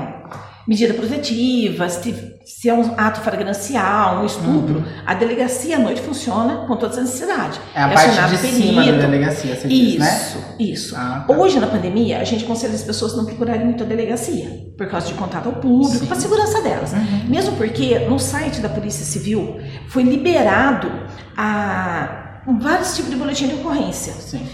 medida 0.69 0.93
protetiva, 0.93 1.89
se, 1.89 2.13
se 2.45 2.69
é 2.69 2.73
um 2.75 2.93
ato 2.95 3.21
flagrancial, 3.21 4.21
um 4.21 4.25
estupro, 4.27 4.85
a 5.03 5.15
delegacia 5.15 5.77
à 5.77 5.79
noite 5.79 5.99
funciona 5.99 6.67
com 6.67 6.75
todas 6.77 6.95
as 6.99 7.05
necessidades. 7.05 7.57
Uhum. 7.57 7.63
É 7.73 7.81
a 7.81 7.87
parte 7.89 8.09
acionado 8.11 8.31
de 8.37 8.37
cima 8.37 8.73
da 8.75 8.83
perito. 8.83 9.01
delegacia, 9.07 9.55
você 9.55 9.67
diz, 9.67 9.95
Isso, 9.95 10.37
né? 10.37 10.55
isso. 10.59 10.95
Ah, 10.95 11.25
tá. 11.27 11.33
Hoje, 11.33 11.59
na 11.59 11.65
pandemia, 11.65 12.19
a 12.19 12.23
gente 12.23 12.43
aconselha 12.45 12.75
as 12.75 12.83
pessoas 12.83 13.17
não 13.17 13.25
procurarem 13.25 13.65
muito 13.65 13.83
a 13.83 13.87
delegacia, 13.87 14.45
por 14.77 14.87
causa 14.87 15.07
de 15.07 15.15
contato 15.15 15.47
ao 15.47 15.53
público, 15.53 16.05
para 16.05 16.15
a 16.15 16.19
segurança 16.19 16.61
delas. 16.61 16.91
Mesmo 17.27 17.55
porque 17.57 17.97
no 18.07 18.19
site 18.19 18.61
da 18.61 18.69
Polícia 18.69 19.03
Civil 19.03 19.59
foi 19.87 20.03
liberado 20.03 20.87
a 21.35 22.43
vários 22.61 22.95
tipos 22.95 23.09
de 23.09 23.17
boletim 23.17 23.47
de 23.47 23.55
ocorrência. 23.55 24.13
Sim. 24.13 24.45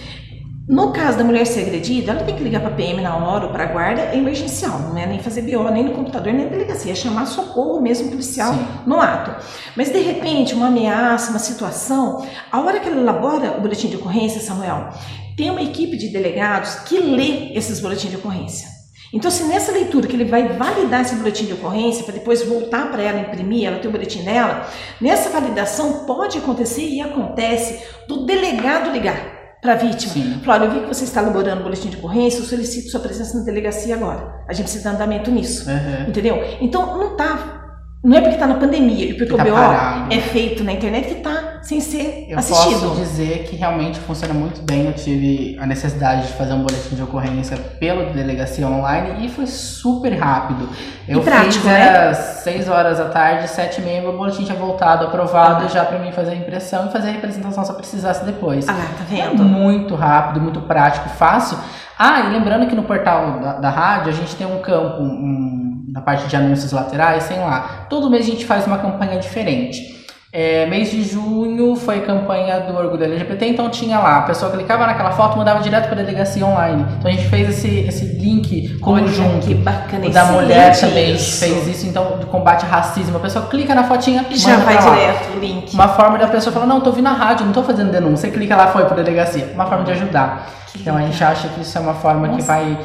No 0.68 0.92
caso 0.92 1.20
da 1.20 1.24
mulher 1.24 1.46
ser 1.46 1.62
agredida, 1.62 2.12
ela 2.12 2.24
tem 2.24 2.36
que 2.36 2.44
ligar 2.44 2.60
para 2.60 2.72
a 2.72 2.74
PM 2.74 3.00
na 3.00 3.16
hora 3.16 3.46
ou 3.46 3.52
para 3.52 3.66
a 3.66 3.68
guarda, 3.68 4.02
é 4.02 4.18
emergencial, 4.18 4.80
não 4.80 4.98
é 4.98 5.06
nem 5.06 5.20
fazer 5.20 5.44
BO, 5.44 5.70
nem 5.70 5.84
no 5.84 5.94
computador, 5.94 6.34
nem 6.34 6.46
na 6.46 6.50
delegacia, 6.52 6.92
é 6.92 6.96
chamar 6.96 7.28
socorro 7.28 7.80
mesmo 7.80 8.10
policial 8.10 8.52
Sim. 8.52 8.68
no 8.88 9.00
ato. 9.00 9.46
Mas 9.78 9.92
de 9.92 10.00
repente, 10.00 10.56
uma 10.56 10.68
ameaça, 10.68 11.30
uma 11.30 11.38
situação, 11.38 12.28
a 12.52 12.60
hora 12.62 12.80
que 12.80 12.90
ela 12.90 13.00
elabora 13.00 13.56
o 13.60 13.62
boletim 13.62 13.90
de 13.90 13.98
ocorrência, 13.98 14.42
Samuel, 14.42 14.90
tem 15.38 15.52
uma 15.52 15.62
equipe 15.62 15.98
de 15.98 16.08
delegados 16.08 16.74
que 16.80 16.98
lê 16.98 17.54
esses 17.54 17.80
boletins 17.80 18.10
de 18.10 18.18
ocorrência. 18.18 18.68
Então, 19.14 19.30
se 19.30 19.44
nessa 19.44 19.72
leitura 19.72 20.08
que 20.08 20.16
ele 20.16 20.26
vai 20.26 20.48
validar 20.48 21.02
esse 21.02 21.14
boletim 21.14 21.46
de 21.46 21.54
ocorrência, 21.54 22.04
para 22.04 22.16
depois 22.16 22.42
voltar 22.42 22.92
para 22.92 23.04
ela 23.04 23.20
imprimir, 23.20 23.68
ela 23.68 23.78
ter 23.78 23.88
o 23.88 23.92
boletim 23.92 24.24
dela, 24.24 24.68
nessa 25.00 25.30
validação 25.30 26.06
pode 26.08 26.40
acontecer 26.40 26.90
e 26.90 27.02
acontece 27.02 27.84
do 28.08 28.26
delegado 28.26 28.90
ligar 28.90 29.35
para 29.66 29.74
a 29.74 29.76
vítima. 29.76 30.14
Sim. 30.14 30.42
Olha, 30.46 30.66
eu 30.66 30.72
vi 30.72 30.80
que 30.82 30.88
você 30.88 31.04
está 31.04 31.22
elaborando 31.22 31.62
o 31.62 31.64
boletim 31.64 31.90
de 31.90 31.98
ocorrência, 31.98 32.40
eu 32.40 32.46
solicito 32.46 32.90
sua 32.92 33.00
presença 33.00 33.38
na 33.38 33.44
delegacia 33.44 33.96
agora. 33.96 34.44
A 34.48 34.54
gente 34.54 34.66
precisa 34.66 34.84
dar 34.92 34.96
andamento 34.96 35.32
nisso. 35.32 35.68
Uhum. 35.70 36.10
Entendeu? 36.10 36.44
Então, 36.62 36.98
não 36.98 37.16
tá. 37.16 37.64
Não 38.04 38.16
é 38.16 38.22
porque 38.22 38.36
está 38.36 38.46
na 38.46 38.56
pandemia 38.56 39.06
e 39.06 39.14
porque 39.16 39.36
Tá 39.36 39.42
o 39.44 39.46
BO 39.46 39.54
parado. 39.56 40.14
é 40.14 40.20
feito 40.20 40.64
na 40.64 40.72
internet 40.74 41.08
que 41.08 41.14
está 41.16 41.45
sem 41.66 41.82
ser 41.82 42.28
Eu 42.30 42.38
assistido. 42.38 42.80
posso 42.90 42.96
dizer 42.96 43.48
que 43.50 43.56
realmente 43.56 44.00
funciona 44.00 44.34
muito 44.34 44.62
bem. 44.62 44.86
Eu 44.86 44.94
tive 44.94 45.58
a 45.60 45.66
necessidade 45.66 46.28
de 46.28 46.34
fazer 46.34 46.54
um 46.54 46.60
boletim 46.64 46.96
de 46.96 47.02
ocorrência 47.02 47.58
pela 47.58 48.06
delegacia 48.14 48.68
online 48.68 49.26
e 49.26 49.30
foi 49.30 49.48
super 49.48 50.14
rápido. 50.14 50.70
Eu 51.08 51.22
prático, 51.22 51.54
fiz 51.54 51.64
né? 51.66 51.82
era 51.88 52.14
6 52.14 52.70
horas 52.70 53.00
da 53.00 53.06
tarde, 53.06 53.48
7 53.50 53.82
e 53.82 53.84
meia, 53.84 54.02
meu 54.02 54.16
boletim 54.16 54.44
tinha 54.44 54.58
voltado, 54.58 55.06
aprovado 55.06 55.66
Ah. 55.66 55.68
já 55.68 55.84
para 55.84 55.98
mim 56.00 56.12
fazer 56.12 56.32
a 56.32 56.36
impressão 56.36 56.86
e 56.88 56.92
fazer 56.92 57.10
a 57.10 57.12
representação 57.14 57.66
se 57.66 57.72
eu 57.72 57.76
precisasse 57.76 58.24
depois. 58.26 58.70
Ah 58.70 58.74
tá 58.74 59.16
É 59.16 59.28
vendo? 59.30 59.44
muito 59.44 59.96
rápido, 59.96 60.40
muito 60.42 60.62
prático, 60.62 61.10
fácil. 61.10 61.58
Ah, 61.98 62.22
e 62.22 62.30
lembrando 62.30 62.68
que 62.68 62.76
no 62.76 62.84
portal 62.84 63.40
da, 63.40 63.54
da 63.54 63.70
rádio 63.70 64.10
a 64.12 64.16
gente 64.16 64.36
tem 64.36 64.46
um 64.46 64.60
campo, 64.62 65.02
um, 65.02 65.86
na 65.92 66.02
parte 66.02 66.28
de 66.28 66.36
anúncios 66.36 66.72
laterais, 66.74 67.28
tem 67.28 67.40
lá. 67.40 67.88
Todo 67.90 68.10
mês 68.10 68.28
a 68.28 68.30
gente 68.30 68.46
faz 68.46 68.68
uma 68.68 68.78
campanha 68.78 69.18
diferente. 69.18 69.95
É, 70.38 70.66
mês 70.66 70.92
de 70.92 71.02
junho 71.02 71.78
foi 71.78 72.00
a 72.00 72.02
campanha 72.02 72.60
do 72.60 72.76
Orgulho 72.76 73.06
LGBT, 73.06 73.48
então 73.48 73.70
tinha 73.70 73.98
lá, 73.98 74.18
a 74.18 74.22
pessoa 74.24 74.52
clicava 74.52 74.86
naquela 74.86 75.12
foto 75.12 75.38
mandava 75.38 75.62
direto 75.62 75.86
para 75.86 75.94
a 75.94 76.04
delegacia 76.04 76.46
online. 76.46 76.86
Então 77.00 77.10
a 77.10 77.14
gente 77.14 77.30
fez 77.30 77.48
esse, 77.48 77.70
esse 77.88 78.04
link 78.04 78.78
Olha 78.84 79.04
conjunto. 79.04 79.48
que 79.48 79.54
bacana. 79.54 80.06
O 80.06 80.10
da 80.10 80.26
mulher 80.26 80.78
também 80.78 81.14
a 81.14 81.16
isso. 81.16 81.40
fez 81.40 81.68
isso, 81.70 81.88
então, 81.88 82.18
do 82.20 82.28
combate 82.28 82.66
ao 82.66 82.70
racismo. 82.70 83.16
A 83.16 83.22
pessoa 83.22 83.46
clica 83.46 83.74
na 83.74 83.86
fotinha 83.86 84.26
e 84.30 84.36
Já 84.36 84.58
vai 84.58 84.78
direto 84.78 85.38
o 85.38 85.40
link. 85.40 85.74
Uma 85.74 85.88
forma 85.88 86.18
da 86.18 86.28
pessoa 86.28 86.52
falar, 86.52 86.66
não, 86.66 86.82
tô 86.82 86.92
vindo 86.92 87.06
na 87.06 87.14
rádio, 87.14 87.46
não 87.46 87.54
tô 87.54 87.64
fazendo 87.64 87.90
denúncia. 87.90 88.28
Você 88.28 88.36
clica 88.36 88.58
lá, 88.58 88.68
foi 88.68 88.84
pra 88.84 88.96
delegacia. 88.98 89.52
Uma 89.54 89.68
forma 89.68 89.86
de 89.86 89.94
ajudar. 89.94 90.50
Que 90.74 90.82
então 90.82 90.98
a 90.98 91.02
gente 91.02 91.24
acha 91.24 91.48
que 91.48 91.62
isso 91.62 91.78
é 91.78 91.80
uma 91.80 91.94
forma 91.94 92.28
que 92.28 92.36
Nossa. 92.36 92.48
vai 92.48 92.78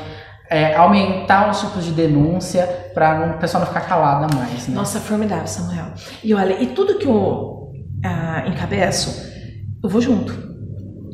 é, 0.51 0.75
aumentar 0.75 1.49
os 1.49 1.61
tipos 1.61 1.85
de 1.85 1.93
denúncia 1.93 2.67
pra 2.93 3.19
não, 3.19 3.31
a 3.31 3.33
pessoa 3.35 3.61
não 3.61 3.69
ficar 3.69 3.83
calada 3.83 4.27
mais, 4.37 4.67
né? 4.67 4.75
Nossa, 4.75 4.99
formidável, 4.99 5.47
Samuel. 5.47 5.87
E 6.25 6.35
olha, 6.35 6.61
e 6.61 6.67
tudo 6.67 6.99
que 6.99 7.07
eu 7.07 7.71
ah, 8.05 8.43
encabeço, 8.49 9.31
eu 9.83 9.89
vou 9.89 10.01
junto. 10.01 10.51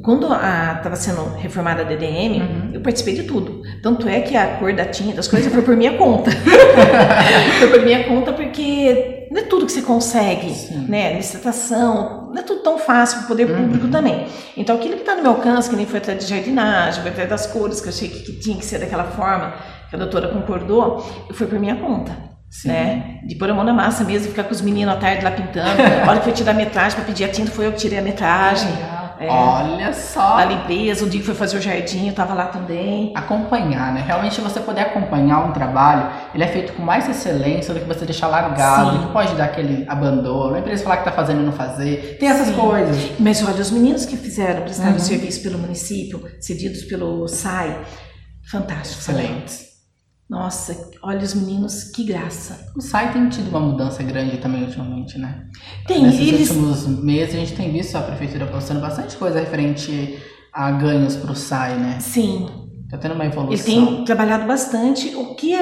Quando 0.02 0.24
estava 0.26 0.94
sendo 0.96 1.34
reformada 1.36 1.82
a 1.82 1.84
DDM, 1.84 2.40
Uhum. 2.40 2.70
eu 2.74 2.80
participei 2.80 3.14
de 3.14 3.24
tudo. 3.24 3.60
Tanto 3.82 4.08
é 4.08 4.20
que 4.20 4.36
a 4.36 4.56
cor 4.56 4.72
da 4.72 4.84
tinta, 4.84 5.18
as 5.20 5.26
coisas 5.28 5.52
foi 5.52 5.62
por 5.62 5.76
minha 5.76 5.94
conta. 5.98 6.30
foi 7.58 7.68
por 7.70 7.82
minha 7.82 8.04
conta 8.04 8.32
porque 8.32 9.15
não 9.30 9.40
é 9.40 9.44
tudo 9.44 9.66
que 9.66 9.72
você 9.72 9.82
consegue, 9.82 10.50
Sim. 10.50 10.86
né? 10.88 11.14
Licitação, 11.14 12.30
não 12.32 12.38
é 12.38 12.42
tudo 12.42 12.60
tão 12.60 12.78
fácil 12.78 13.18
para 13.18 13.24
o 13.24 13.28
poder 13.28 13.46
público 13.46 13.88
também. 13.88 14.26
Então 14.56 14.76
aquilo 14.76 14.94
que 14.94 15.00
está 15.00 15.14
no 15.14 15.22
meu 15.22 15.32
alcance, 15.32 15.68
que 15.68 15.76
nem 15.76 15.86
foi 15.86 15.98
atrás 15.98 16.18
de 16.18 16.26
jardinagem, 16.26 17.02
foi 17.02 17.10
atrás 17.10 17.28
das 17.28 17.46
cores, 17.46 17.80
que 17.80 17.86
eu 17.86 17.92
achei 17.92 18.08
que, 18.08 18.20
que 18.20 18.32
tinha 18.40 18.56
que 18.56 18.64
ser 18.64 18.78
daquela 18.78 19.04
forma, 19.04 19.54
que 19.88 19.96
a 19.96 19.98
doutora 19.98 20.28
concordou, 20.28 21.04
foi 21.32 21.46
por 21.46 21.58
minha 21.58 21.76
conta. 21.76 22.26
Sim. 22.50 22.68
né? 22.68 23.20
De 23.24 23.34
pôr 23.34 23.50
a 23.50 23.54
mão 23.54 23.64
na 23.64 23.72
massa 23.72 24.04
mesmo, 24.04 24.28
ficar 24.28 24.44
com 24.44 24.52
os 24.52 24.60
meninos 24.60 24.94
à 24.94 24.96
tarde 24.96 25.24
lá 25.24 25.30
pintando. 25.30 25.82
A 26.06 26.10
hora 26.10 26.18
que 26.18 26.24
foi 26.24 26.32
tirar 26.32 26.52
a 26.52 26.54
metragem 26.54 26.96
para 26.96 27.04
pedir 27.04 27.24
a 27.24 27.28
tinta, 27.28 27.50
foi 27.50 27.66
eu 27.66 27.72
que 27.72 27.78
tirei 27.78 27.98
a 27.98 28.02
metragem. 28.02 28.70
É, 29.18 29.28
Olha 29.28 29.92
só! 29.92 30.36
A 30.36 30.44
limpeza, 30.44 31.04
o 31.04 31.08
dia 31.08 31.20
que 31.20 31.26
foi 31.26 31.34
fazer 31.34 31.56
o 31.56 31.60
jardim, 31.60 32.08
eu 32.08 32.14
tava 32.14 32.34
lá 32.34 32.46
também. 32.46 33.12
Acompanhar, 33.14 33.92
né? 33.92 34.02
Realmente 34.06 34.40
você 34.40 34.60
poder 34.60 34.82
acompanhar 34.82 35.46
um 35.46 35.52
trabalho, 35.52 36.10
ele 36.34 36.44
é 36.44 36.48
feito 36.48 36.74
com 36.74 36.82
mais 36.82 37.08
excelência 37.08 37.72
do 37.72 37.80
que 37.80 37.86
você 37.86 38.04
deixar 38.04 38.28
largado, 38.28 38.92
Sim. 38.92 39.06
que 39.06 39.12
pode 39.12 39.34
dar 39.34 39.46
aquele 39.46 39.84
abandono, 39.88 40.54
a 40.54 40.58
empresa 40.58 40.84
falar 40.84 40.98
que 40.98 41.04
tá 41.04 41.12
fazendo 41.12 41.40
e 41.42 41.44
não 41.44 41.52
fazer. 41.52 42.16
Tem 42.20 42.28
essas 42.28 42.48
Sim. 42.48 42.54
coisas. 42.54 43.12
Mas 43.18 43.42
olha, 43.42 43.60
os 43.60 43.70
meninos 43.70 44.04
que 44.04 44.16
fizeram, 44.16 44.62
prestaram 44.62 44.92
uhum. 44.92 44.98
serviço 44.98 45.42
pelo 45.42 45.58
município, 45.58 46.22
cedidos 46.40 46.82
pelo 46.84 47.26
SAI, 47.28 47.80
fantásticos. 48.50 49.08
Excelentes. 49.08 49.75
Nossa, 50.28 50.90
olha 51.02 51.22
os 51.22 51.34
meninos, 51.34 51.84
que 51.84 52.02
graça. 52.04 52.72
O 52.76 52.80
SAI 52.80 53.12
tem 53.12 53.28
tido 53.28 53.48
uma 53.48 53.60
mudança 53.60 54.02
grande 54.02 54.38
também 54.38 54.64
ultimamente, 54.64 55.16
né? 55.18 55.46
Tem, 55.86 56.02
Nesses 56.02 56.20
eles... 56.20 56.50
últimos 56.50 56.86
meses 56.86 57.34
a 57.34 57.38
gente 57.38 57.54
tem 57.54 57.70
visto 57.70 57.94
a 57.96 58.02
prefeitura 58.02 58.46
postando 58.46 58.80
bastante 58.80 59.16
coisa 59.16 59.38
referente 59.38 60.18
a 60.52 60.72
ganhos 60.72 61.14
para 61.14 61.30
o 61.30 61.36
SAI, 61.36 61.78
né? 61.78 62.00
Sim. 62.00 62.48
Tá 62.90 62.98
tendo 62.98 63.14
uma 63.14 63.24
evolução. 63.24 63.72
Ele 63.72 63.86
tem 63.86 64.04
trabalhado 64.04 64.46
bastante. 64.46 65.14
O 65.14 65.36
que 65.36 65.52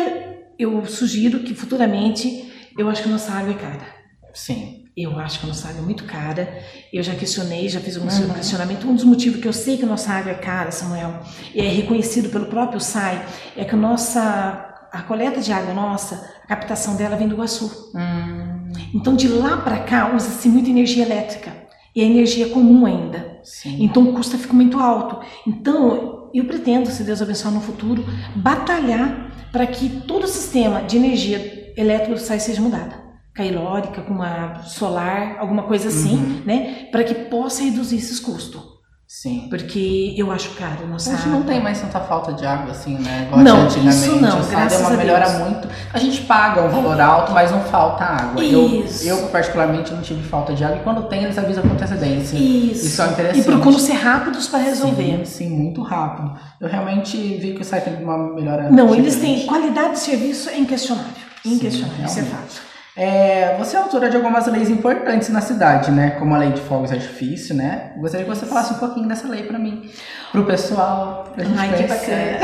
eu 0.59 0.85
sugiro 0.87 1.41
que 1.41 1.55
futuramente 1.55 2.51
eu 2.79 2.89
acho 2.89 3.03
que 3.03 3.09
a 3.09 3.13
nossa 3.13 3.33
água 3.33 3.53
é 3.53 3.57
cara. 3.57 3.87
Sim. 4.33 4.84
Eu 4.97 5.19
acho 5.19 5.41
que 5.41 5.47
a 5.47 5.49
nossa 5.49 5.69
água 5.69 5.81
é 5.81 5.85
muito 5.85 6.05
cara. 6.05 6.63
Eu 6.93 7.03
já 7.03 7.15
questionei, 7.15 7.69
já 7.69 7.81
fiz 7.81 7.97
um 7.97 8.03
uhum. 8.03 8.35
questionamento. 8.35 8.87
Um 8.87 8.95
dos 8.95 9.05
motivos 9.05 9.41
que 9.41 9.49
eu 9.49 9.53
sei 9.53 9.77
que 9.77 9.85
a 9.85 9.89
nossa 9.89 10.13
água 10.13 10.31
é 10.31 10.35
cara, 10.35 10.71
Samuel, 10.71 11.21
e 11.53 11.61
é 11.61 11.69
reconhecido 11.69 12.29
pelo 12.29 12.47
próprio 12.47 12.81
SAI, 12.81 13.27
é 13.57 13.65
que 13.65 13.75
a 13.75 13.79
nossa 13.79 14.71
a 14.93 15.03
coleta 15.03 15.41
de 15.41 15.53
água 15.53 15.75
nossa, 15.75 16.31
a 16.45 16.47
captação 16.47 16.95
dela 16.95 17.17
vem 17.17 17.27
do 17.27 17.35
Iguaçu. 17.35 17.91
Uhum. 17.93 18.73
Então 18.95 19.17
de 19.17 19.27
lá 19.27 19.57
para 19.57 19.79
cá 19.81 20.15
usa-se 20.15 20.49
muita 20.49 20.71
energia 20.71 21.05
elétrica 21.05 21.51
e 21.97 22.01
a 22.01 22.05
energia 22.05 22.47
é 22.47 22.49
comum 22.51 22.87
ainda. 22.87 23.41
Sim. 23.43 23.79
Então 23.81 24.05
o 24.05 24.13
custo 24.15 24.39
fica 24.39 24.55
muito 24.55 24.79
alto. 24.79 25.19
Então 25.45 26.31
eu 26.33 26.45
pretendo, 26.45 26.89
se 26.91 27.03
Deus 27.03 27.21
abençoar 27.21 27.53
no 27.53 27.61
futuro, 27.61 28.05
batalhar 28.37 29.33
para 29.51 29.67
que 29.67 29.89
todo 30.03 30.23
o 30.23 30.29
sistema 30.29 30.83
de 30.83 30.97
energia 30.97 31.73
elétrica 31.77 32.15
do 32.15 32.21
SAI 32.21 32.39
seja 32.39 32.63
mudado 32.63 33.04
cailórica, 33.35 34.01
com 34.03 34.15
uma 34.15 34.63
solar, 34.63 35.37
alguma 35.39 35.65
coisa 35.65 35.89
assim, 35.89 36.17
uhum. 36.17 36.43
né? 36.47 36.89
Para 36.91 37.03
que 37.03 37.15
possa 37.15 37.63
reduzir 37.63 37.97
esses 37.97 38.21
custos. 38.21 38.75
Sim. 39.07 39.47
Porque 39.49 40.13
eu 40.17 40.33
acho 40.33 40.51
caro, 40.57 40.89
não 40.89 40.99
sabe? 40.99 41.17
A 41.17 41.21
gente 41.21 41.29
não 41.29 41.43
tem 41.45 41.63
mais 41.63 41.81
tanta 41.81 42.01
falta 42.01 42.33
de 42.33 42.45
água 42.45 42.73
assim, 42.73 42.99
né? 42.99 43.27
Igual 43.29 43.45
não, 43.45 43.67
isso 43.69 44.17
não, 44.17 44.43
graças 44.49 44.81
uma 44.81 44.91
a 44.91 44.97
melhora 44.97 45.29
muito. 45.39 45.69
A 45.93 45.99
gente 45.99 46.23
paga 46.23 46.63
um 46.63 46.69
valor 46.69 47.01
alto, 47.01 47.31
mas 47.31 47.53
não 47.53 47.61
falta 47.61 48.03
água. 48.03 48.43
Isso. 48.43 49.07
Eu, 49.07 49.19
eu, 49.19 49.29
particularmente, 49.29 49.93
não 49.93 50.01
tive 50.01 50.21
falta 50.23 50.53
de 50.53 50.65
água. 50.65 50.79
E 50.79 50.81
quando 50.81 51.05
tem, 51.05 51.23
eles 51.23 51.39
avisam 51.39 51.63
com 51.63 51.75
antecedência. 51.75 52.37
Isso. 52.37 52.87
Isso 52.87 53.03
é 53.03 53.07
interessante. 53.07 53.41
E 53.41 53.45
procuram 53.45 53.79
ser 53.79 53.93
rápidos 53.93 54.49
para 54.49 54.59
resolver. 54.61 55.19
Sim, 55.19 55.25
sim, 55.25 55.49
muito 55.49 55.81
rápido. 55.83 56.33
Eu 56.61 56.69
realmente 56.69 57.17
vi 57.17 57.55
que 57.55 57.61
o 57.61 57.65
site 57.65 57.85
tem 57.85 58.03
uma 58.03 58.19
melhora. 58.35 58.69
Não, 58.69 58.93
eles 58.93 59.17
têm... 59.17 59.47
Qualidade 59.47 59.93
de 59.93 59.99
serviço 60.01 60.49
é 60.49 60.59
inquestionável. 60.59 61.13
Inquestionável, 61.45 62.07
isso 62.07 62.19
é 62.19 62.23
fato. 62.23 62.63
É, 62.97 63.57
você 63.59 63.77
é 63.77 63.81
autora 63.81 64.09
de 64.09 64.17
algumas 64.17 64.47
leis 64.47 64.71
importantes 64.71 65.29
na 65.29 65.41
cidade, 65.41 65.91
né? 65.91 66.11
Como 66.11 66.33
a 66.35 66.39
lei 66.39 66.53
de 66.53 66.61
fogos 66.61 66.91
de 66.91 66.97
artifício, 66.97 67.55
né? 67.55 67.93
Gostaria 67.97 68.25
que 68.25 68.33
você 68.33 68.47
falasse 68.47 68.75
um 68.75 68.79
pouquinho 68.79 69.09
dessa 69.09 69.27
lei 69.27 69.43
para 69.43 69.59
mim, 69.59 69.91
para 70.31 70.41
o 70.41 70.47
pessoal, 70.47 71.25
para 71.35 71.43
a 71.43 71.47
gente 71.47 71.59
Ai, 71.59 71.69
conhecer. 71.71 72.39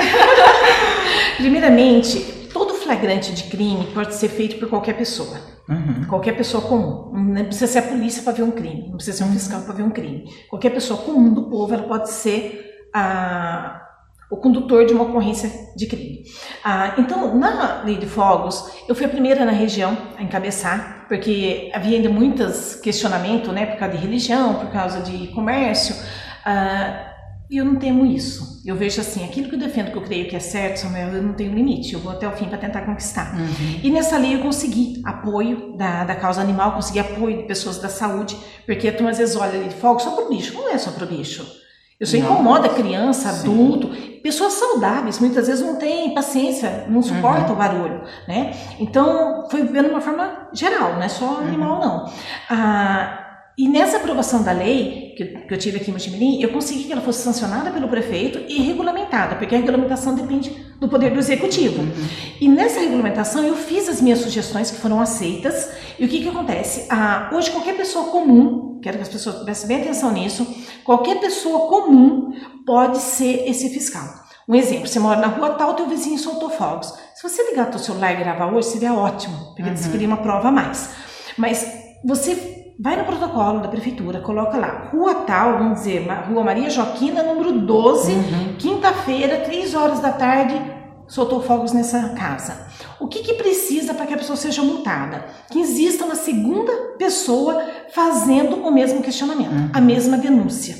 Primeiramente, 1.38 2.48
todo 2.52 2.74
flagrante 2.74 3.32
de 3.32 3.44
crime 3.44 3.86
pode 3.94 4.14
ser 4.14 4.28
feito 4.28 4.58
por 4.58 4.68
qualquer 4.68 4.94
pessoa. 4.96 5.38
Uhum. 5.68 6.06
Qualquer 6.08 6.36
pessoa 6.36 6.62
comum. 6.64 7.12
Não 7.12 7.44
precisa 7.44 7.68
ser 7.68 7.78
a 7.78 7.82
polícia 7.82 8.24
para 8.24 8.32
ver 8.32 8.42
um 8.42 8.50
crime, 8.50 8.88
não 8.88 8.96
precisa 8.96 9.18
ser 9.18 9.24
um 9.24 9.28
uhum. 9.28 9.34
fiscal 9.34 9.60
para 9.62 9.74
ver 9.74 9.84
um 9.84 9.90
crime. 9.90 10.24
Qualquer 10.48 10.70
pessoa 10.70 11.00
comum 11.00 11.32
do 11.32 11.44
povo, 11.44 11.72
ela 11.72 11.84
pode 11.84 12.10
ser 12.10 12.88
a 12.92 13.89
o 14.30 14.36
condutor 14.36 14.86
de 14.86 14.92
uma 14.92 15.04
ocorrência 15.04 15.50
de 15.76 15.86
crime. 15.86 16.22
Ah, 16.64 16.94
então, 16.96 17.36
na 17.36 17.82
lei 17.82 17.96
de 17.96 18.06
fogos, 18.06 18.70
eu 18.88 18.94
fui 18.94 19.04
a 19.04 19.08
primeira 19.08 19.44
na 19.44 19.52
região 19.52 19.96
a 20.16 20.22
encabeçar, 20.22 21.06
porque 21.08 21.70
havia 21.74 21.96
ainda 21.96 22.08
muitos 22.08 22.76
questionamentos, 22.76 23.52
né, 23.52 23.66
por 23.66 23.78
causa 23.78 23.96
de 23.96 24.02
religião, 24.02 24.54
por 24.54 24.70
causa 24.70 25.00
de 25.00 25.28
comércio, 25.28 25.96
ah, 26.44 27.10
e 27.50 27.56
eu 27.56 27.64
não 27.64 27.74
temo 27.74 28.06
isso. 28.06 28.62
Eu 28.64 28.76
vejo 28.76 29.00
assim, 29.00 29.24
aquilo 29.24 29.48
que 29.48 29.56
eu 29.56 29.58
defendo, 29.58 29.90
que 29.90 29.98
eu 29.98 30.02
creio 30.02 30.28
que 30.28 30.36
é 30.36 30.38
certo, 30.38 30.76
Samuel, 30.76 31.08
eu 31.08 31.22
não 31.22 31.32
tenho 31.32 31.52
limite, 31.52 31.94
eu 31.94 31.98
vou 31.98 32.12
até 32.12 32.28
o 32.28 32.30
fim 32.30 32.44
para 32.44 32.58
tentar 32.58 32.82
conquistar. 32.82 33.34
Uhum. 33.34 33.80
E 33.82 33.90
nessa 33.90 34.16
lei 34.16 34.36
eu 34.36 34.38
consegui 34.38 35.02
apoio 35.04 35.76
da, 35.76 36.04
da 36.04 36.14
causa 36.14 36.40
animal, 36.40 36.74
consegui 36.74 37.00
apoio 37.00 37.38
de 37.38 37.42
pessoas 37.48 37.78
da 37.78 37.88
saúde, 37.88 38.36
porque 38.64 38.86
a 38.86 38.92
turma 38.92 39.10
às 39.10 39.18
vezes 39.18 39.34
olha 39.34 39.58
ali 39.58 39.68
de 39.68 39.74
fogo 39.74 39.98
só 39.98 40.12
para 40.12 40.26
o 40.26 40.28
bicho, 40.28 40.54
não 40.54 40.70
é 40.70 40.78
só 40.78 40.92
para 40.92 41.04
o 41.04 41.08
bicho. 41.08 41.59
Isso 42.00 42.16
incomoda 42.16 42.66
criança, 42.70 43.28
adulto, 43.28 43.94
Sim. 43.94 44.20
pessoas 44.22 44.54
saudáveis, 44.54 45.20
muitas 45.20 45.46
vezes 45.46 45.62
não 45.64 45.76
têm 45.76 46.14
paciência, 46.14 46.86
não 46.88 47.02
suportam 47.02 47.48
uhum. 47.48 47.52
o 47.52 47.56
barulho, 47.56 48.02
né? 48.26 48.54
Então, 48.78 49.46
foi 49.50 49.64
vendo 49.64 49.88
de 49.88 49.90
uma 49.90 50.00
forma 50.00 50.48
geral, 50.54 50.94
não 50.94 51.02
é 51.02 51.08
só 51.08 51.26
uhum. 51.26 51.38
animal, 51.40 51.74
uhum. 51.74 51.80
não. 51.80 52.12
Ah, 52.48 53.29
e 53.58 53.68
nessa 53.68 53.98
aprovação 53.98 54.42
da 54.42 54.52
lei, 54.52 55.14
que, 55.16 55.24
que 55.24 55.54
eu 55.54 55.58
tive 55.58 55.76
aqui 55.76 55.90
em 55.90 55.92
Mojimirim, 55.92 56.42
eu 56.42 56.50
consegui 56.50 56.84
que 56.84 56.92
ela 56.92 57.02
fosse 57.02 57.22
sancionada 57.22 57.70
pelo 57.70 57.88
prefeito 57.88 58.38
e 58.48 58.62
regulamentada, 58.62 59.36
porque 59.36 59.54
a 59.54 59.58
regulamentação 59.58 60.14
depende 60.14 60.50
do 60.80 60.88
poder 60.88 61.10
do 61.10 61.18
executivo. 61.18 61.82
Uhum. 61.82 62.08
E 62.40 62.48
nessa 62.48 62.80
regulamentação 62.80 63.44
eu 63.44 63.54
fiz 63.54 63.88
as 63.88 64.00
minhas 64.00 64.20
sugestões 64.20 64.70
que 64.70 64.78
foram 64.78 65.00
aceitas. 65.00 65.70
E 65.98 66.04
o 66.04 66.08
que, 66.08 66.22
que 66.22 66.28
acontece? 66.28 66.86
Ah, 66.88 67.30
hoje 67.32 67.50
qualquer 67.50 67.76
pessoa 67.76 68.06
comum, 68.06 68.80
quero 68.82 68.96
que 68.96 69.02
as 69.02 69.08
pessoas 69.08 69.42
prestem 69.42 69.68
bem 69.68 69.82
atenção 69.82 70.10
nisso, 70.10 70.46
qualquer 70.82 71.20
pessoa 71.20 71.68
comum 71.68 72.32
pode 72.64 72.98
ser 72.98 73.48
esse 73.48 73.68
fiscal. 73.68 74.08
Um 74.48 74.54
exemplo, 74.54 74.88
você 74.88 74.98
mora 74.98 75.20
na 75.20 75.28
rua 75.28 75.50
tal, 75.50 75.74
teu 75.74 75.86
vizinho 75.86 76.18
soltou 76.18 76.50
fogos. 76.50 76.92
Se 77.14 77.22
você 77.22 77.50
ligar 77.50 77.70
teu 77.70 77.78
celular 77.78 78.12
e 78.12 78.16
gravar 78.16 78.46
hoje, 78.46 78.68
seria 78.68 78.94
ótimo, 78.94 79.36
porque 79.54 79.62
uhum. 79.62 79.76
você 79.76 79.90
queria 79.90 80.08
uma 80.08 80.16
prova 80.16 80.48
a 80.48 80.50
mais. 80.50 80.90
Mas 81.36 81.64
você 82.02 82.49
vai 82.82 82.96
no 82.96 83.04
protocolo 83.04 83.60
da 83.60 83.68
prefeitura, 83.68 84.20
coloca 84.20 84.56
lá, 84.56 84.88
rua 84.90 85.14
tal, 85.26 85.58
vamos 85.58 85.80
dizer, 85.80 86.06
Rua 86.28 86.42
Maria 86.42 86.70
Joaquina, 86.70 87.22
número 87.22 87.60
12, 87.60 88.12
uhum. 88.12 88.56
quinta-feira, 88.58 89.40
3 89.40 89.74
horas 89.74 90.00
da 90.00 90.12
tarde, 90.12 90.58
soltou 91.06 91.42
fogos 91.42 91.72
nessa 91.72 92.10
casa. 92.10 92.68
O 92.98 93.06
que, 93.06 93.22
que 93.22 93.34
precisa 93.34 93.92
para 93.92 94.06
que 94.06 94.14
a 94.14 94.16
pessoa 94.16 94.36
seja 94.36 94.62
multada? 94.62 95.26
Que 95.50 95.60
exista 95.60 96.06
uma 96.06 96.14
segunda 96.14 96.72
pessoa 96.96 97.62
fazendo 97.92 98.56
o 98.56 98.70
mesmo 98.70 99.02
questionamento, 99.02 99.52
uhum. 99.52 99.70
a 99.74 99.80
mesma 99.80 100.16
denúncia. 100.16 100.74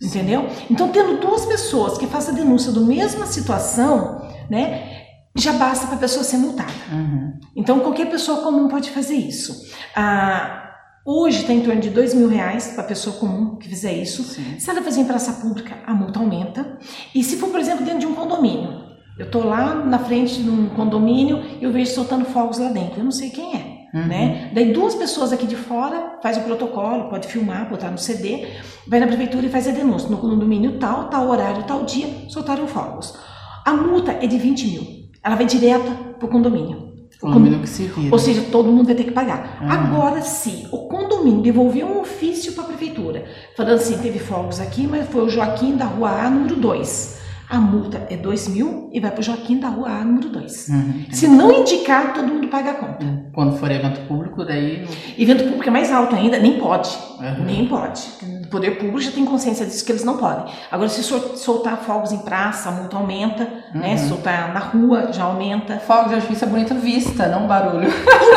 Entendeu? 0.00 0.46
Então, 0.70 0.88
tendo 0.88 1.18
duas 1.20 1.44
pessoas 1.46 1.98
que 1.98 2.06
façam 2.06 2.32
a 2.32 2.36
denúncia 2.36 2.70
da 2.70 2.80
mesma 2.80 3.26
situação, 3.26 4.22
né, 4.48 4.88
já 5.34 5.52
basta 5.54 5.86
para 5.86 5.96
a 5.96 6.00
pessoa 6.00 6.24
ser 6.24 6.36
multada. 6.36 6.72
Uhum. 6.92 7.32
Então, 7.56 7.80
qualquer 7.80 8.08
pessoa 8.08 8.40
comum 8.42 8.68
pode 8.68 8.90
fazer 8.90 9.16
isso. 9.16 9.52
Ah, 9.94 10.69
Hoje 11.04 11.40
está 11.40 11.52
em 11.52 11.60
torno 11.60 11.80
de 11.80 11.88
dois 11.88 12.12
mil 12.12 12.28
reais 12.28 12.68
para 12.68 12.84
a 12.84 12.86
pessoa 12.86 13.16
comum 13.16 13.56
que 13.56 13.68
fizer 13.68 13.92
isso. 13.92 14.22
Sim. 14.22 14.58
Se 14.58 14.68
ela 14.68 14.82
fazer 14.82 15.00
em 15.00 15.06
praça 15.06 15.32
pública, 15.32 15.78
a 15.86 15.94
multa 15.94 16.18
aumenta. 16.18 16.78
E 17.14 17.24
se 17.24 17.36
for, 17.36 17.48
por 17.48 17.58
exemplo, 17.58 17.84
dentro 17.84 18.00
de 18.00 18.06
um 18.06 18.14
condomínio, 18.14 18.90
eu 19.18 19.26
estou 19.26 19.44
lá 19.44 19.74
na 19.74 19.98
frente 19.98 20.42
de 20.42 20.50
um 20.50 20.68
condomínio 20.70 21.42
e 21.60 21.64
eu 21.64 21.72
vejo 21.72 21.92
soltando 21.92 22.26
fogos 22.26 22.58
lá 22.58 22.68
dentro, 22.68 23.00
eu 23.00 23.04
não 23.04 23.10
sei 23.10 23.30
quem 23.30 23.54
é. 23.54 23.80
Uhum. 23.94 24.06
Né? 24.06 24.50
Daí 24.54 24.72
duas 24.72 24.94
pessoas 24.94 25.32
aqui 25.32 25.46
de 25.46 25.56
fora 25.56 26.18
faz 26.22 26.36
o 26.36 26.42
protocolo, 26.42 27.08
pode 27.08 27.26
filmar, 27.26 27.68
botar 27.68 27.90
no 27.90 27.98
CD, 27.98 28.46
vai 28.86 29.00
na 29.00 29.06
prefeitura 29.06 29.46
e 29.46 29.48
faz 29.48 29.66
a 29.66 29.72
denúncia. 29.72 30.08
No 30.08 30.18
condomínio 30.18 30.78
tal, 30.78 31.08
tal 31.08 31.28
horário, 31.28 31.64
tal 31.64 31.84
dia, 31.84 32.08
soltaram 32.28 32.68
fogos. 32.68 33.18
A 33.64 33.72
multa 33.72 34.12
é 34.12 34.26
de 34.26 34.38
20 34.38 34.66
mil. 34.66 34.86
Ela 35.22 35.36
vai 35.36 35.46
direto 35.46 35.90
para 36.18 36.26
o 36.26 36.30
condomínio. 36.30 36.89
O 37.22 37.26
condomínio 37.26 37.60
que 37.60 37.68
se 37.68 37.84
vira. 37.84 38.12
Ou 38.12 38.18
seja, 38.18 38.42
todo 38.50 38.72
mundo 38.72 38.86
vai 38.86 38.94
ter 38.94 39.04
que 39.04 39.10
pagar. 39.10 39.58
Uhum. 39.60 39.70
Agora, 39.70 40.22
se 40.22 40.66
o 40.70 40.78
condomínio 40.78 41.42
devolver 41.42 41.84
um 41.84 42.00
ofício 42.00 42.52
para 42.52 42.64
a 42.64 42.66
prefeitura, 42.68 43.24
falando 43.54 43.74
assim, 43.74 43.98
teve 43.98 44.18
fogos 44.18 44.58
aqui, 44.58 44.86
mas 44.86 45.08
foi 45.08 45.24
o 45.24 45.28
Joaquim 45.28 45.76
da 45.76 45.84
Rua 45.84 46.10
A, 46.10 46.30
número 46.30 46.56
2 46.56 47.19
a 47.50 47.58
multa 47.58 48.06
é 48.08 48.16
2 48.16 48.48
mil 48.48 48.88
e 48.92 49.00
vai 49.00 49.10
para 49.10 49.20
o 49.20 49.22
Joaquim 49.24 49.58
da 49.58 49.68
Rua 49.68 49.88
A, 49.88 50.04
número 50.04 50.28
2. 50.28 50.68
Uhum, 50.68 51.04
Se 51.10 51.26
não 51.26 51.50
indicar, 51.50 52.14
todo 52.14 52.28
mundo 52.28 52.46
paga 52.46 52.70
a 52.70 52.74
conta. 52.74 53.24
Quando 53.32 53.58
for 53.58 53.68
evento 53.68 54.00
público, 54.06 54.44
daí. 54.44 54.86
Evento 55.18 55.42
público 55.42 55.68
é 55.68 55.70
mais 55.72 55.90
alto 55.90 56.14
ainda, 56.14 56.38
nem 56.38 56.60
pode. 56.60 56.96
Uhum. 57.18 57.44
Nem 57.44 57.66
pode. 57.66 58.02
O 58.44 58.48
poder 58.48 58.78
público 58.78 59.00
já 59.00 59.10
tem 59.10 59.24
consciência 59.24 59.66
disso 59.66 59.84
que 59.84 59.90
eles 59.90 60.04
não 60.04 60.16
podem. 60.16 60.52
Agora, 60.70 60.88
se 60.88 61.02
soltar 61.02 61.76
fogos 61.78 62.12
em 62.12 62.18
praça, 62.18 62.68
a 62.68 62.72
multa 62.72 62.96
aumenta, 62.96 63.42
né? 63.44 63.60
uhum. 63.74 63.80
né? 63.80 63.96
Soltar 63.96 64.54
na 64.54 64.60
rua 64.60 65.12
já 65.12 65.24
aumenta. 65.24 65.78
Fogos 65.80 66.10
de 66.10 66.14
artifício 66.14 66.44
é 66.44 66.48
bonita 66.48 66.74
vista, 66.74 67.26
não 67.26 67.48
barulho. 67.48 67.88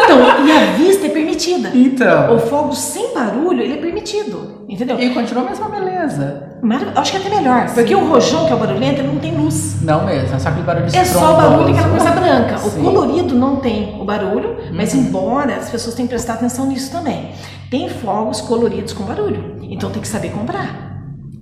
Então, 0.04 0.46
e 0.46 0.52
a 0.52 0.74
vista 0.74 1.06
é 1.06 1.10
permitida. 1.10 1.72
Então. 1.74 2.36
O 2.36 2.40
fogo 2.40 2.74
sem 2.74 3.14
barulho, 3.14 3.62
ele 3.62 3.74
é 3.74 3.78
permitido. 3.78 4.53
Entendeu? 4.68 5.00
E 5.00 5.10
continua 5.14 5.44
a 5.44 5.50
mesma 5.50 5.70
beleza. 5.70 6.52
Marav- 6.62 6.92
Acho 6.98 7.12
que 7.12 7.18
é 7.18 7.20
até 7.20 7.30
melhor, 7.36 7.66
porque 7.74 7.94
o 7.96 8.08
rojão, 8.08 8.46
que 8.46 8.52
é 8.52 8.56
o 8.56 8.60
barulhento, 8.60 9.02
ele 9.02 9.08
não 9.10 9.20
tem 9.20 9.36
luz. 9.36 9.82
Não 9.82 10.06
mesmo, 10.06 10.36
é 10.36 10.40
só 10.40 10.48
aquele 10.50 10.66
barulho 10.66 10.86
É 10.94 11.04
só 11.06 11.34
o 11.34 11.38
barulho 11.38 11.70
e 11.70 11.72
aquela 11.74 11.90
coisa 11.90 12.12
branca. 12.12 12.56
O 12.56 12.70
Sim. 12.70 12.80
Uhum. 12.80 12.86
colorido 12.94 13.36
não 13.36 13.56
tem 13.58 14.00
o 14.02 14.06
barulho, 14.06 14.58
mas 14.72 14.94
embora 14.96 15.56
as 15.58 15.70
pessoas 15.70 15.96
tenham 15.96 16.08
que 16.08 16.14
prestar 16.14 16.34
atenção 16.36 16.66
nisso 16.68 16.92
também. 16.92 17.32
Tem 17.70 17.90
fogos 17.90 18.40
coloridos 18.42 18.94
com 18.94 19.04
barulho, 19.04 19.58
então 19.64 19.90
tem 19.90 20.02
que 20.02 20.08
saber 20.08 20.30
comprar. 20.32 20.93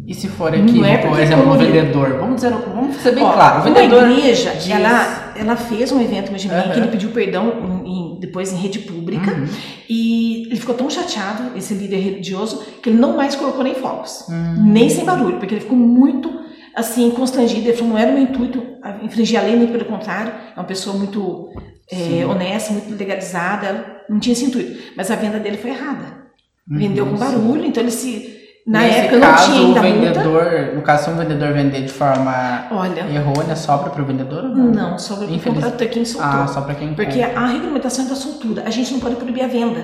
E 0.08 0.14
se 0.14 0.28
for 0.28 0.52
Não 0.52 0.64
aqui, 0.64 0.84
é 0.84 0.97
por 0.97 1.20
exemplo, 1.20 1.52
um 1.54 1.58
vendedor, 1.58 2.18
vamos 2.20 2.36
dizer, 2.36 2.49
vamos 2.52 2.95
ser 2.97 3.14
bem 3.14 3.24
Ó, 3.24 3.32
claro, 3.34 3.60
o 3.62 3.64
vendedor 3.64 4.04
Uma 4.04 4.12
igreja, 4.18 4.52
diz- 4.52 4.70
ela, 4.70 5.34
ela 5.38 5.56
fez 5.56 5.91
um 5.91 6.02
evento 6.02 6.32
no 6.32 6.38
Gemini 6.38 6.60
Aham. 6.62 6.72
que 6.72 6.80
ele 6.80 6.88
pediu 6.88 7.10
perdão 7.12 7.84
em- 7.86 8.20
depois 8.20 8.52
em 8.52 8.58
rede 8.58 8.80
pública 8.80 9.32
Uhum. 9.32 9.45
e 9.89 10.47
ele 10.47 10.56
ficou 10.60 10.76
tão 10.76 10.89
chateado, 10.89 11.56
esse 11.58 11.74
líder 11.76 11.97
religioso, 11.97 12.64
que 12.82 12.89
ele 12.89 12.97
não 12.97 13.16
mais 13.16 13.36
colocou 13.36 13.64
nem 13.64 13.76
fogos, 13.76 14.26
Hum. 14.30 14.64
nem 14.68 14.89
sem 14.89 15.06
barulho, 15.06 15.38
porque 15.38 15.54
ele 15.54 15.62
ficou 15.62 15.78
muito 15.78 16.32
assim 16.76 17.12
constrangido. 17.12 17.68
Ele 17.68 17.78
falou: 17.78 17.93
não 17.93 17.97
era 17.99 18.12
o 18.12 18.14
meu 18.14 18.24
intuito 18.24 18.62
infringir 19.04 19.39
a 19.39 19.43
lei, 19.43 19.56
muito 19.56 19.72
pelo 19.72 19.86
contrário, 19.86 20.32
é 20.56 20.60
uma 20.60 20.66
pessoa 20.66 20.95
muito 20.97 21.49
é, 21.91 22.26
honesta, 22.26 22.72
muito 22.74 22.89
legalizada, 22.97 24.02
não 24.10 24.20
tinha 24.20 24.34
esse 24.34 24.45
intuito. 24.45 24.82
Mas 24.95 25.12
a 25.12 25.16
venda 25.16 25.39
dele 25.39 25.58
foi 25.58 25.72
errada. 25.72 26.22
Uhum, 26.70 26.78
Vendeu 26.78 27.06
com 27.06 27.18
sim. 27.18 27.24
barulho, 27.24 27.66
então 27.66 27.84
ele 27.84 27.91
se. 27.91 28.40
Na 28.68 28.82
Nesse 28.82 28.99
época 28.99 29.20
caso, 29.22 29.49
não 29.49 29.55
tinha 29.55 29.66
ainda 29.68 29.80
o 29.82 29.84
multa. 29.84 30.12
vendedor, 30.22 30.76
no 30.76 30.82
caso, 30.84 31.05
se 31.05 31.09
um 31.09 31.16
vendedor 31.18 31.53
vender 31.53 31.82
de 31.82 31.91
forma 31.91 32.68
Olha, 32.72 33.01
errônea, 33.12 33.55
sobra 33.55 33.89
para 33.89 34.01
o 34.01 34.05
vendedor 34.05 34.43
ou 34.43 34.49
não, 34.55 34.99
sobre 34.99 35.26
o 35.26 35.34
Infeliz- 35.34 35.64
contrato 35.64 35.89
quem 35.89 36.05
soltou. 36.05 36.30
Ah, 36.41 36.47
só 36.47 36.62
para 36.62 36.76
quem 36.76 36.93
Porque 36.93 37.24
compra. 37.24 37.39
a 37.39 37.47
regulamentação 37.47 38.05
é 38.05 38.09
da 38.09 38.16
soltura, 38.16 38.64
a 38.66 38.70
gente 38.70 38.93
não 38.93 38.99
pode 38.99 39.16
proibir 39.16 39.43
a 39.43 39.47
venda. 39.47 39.84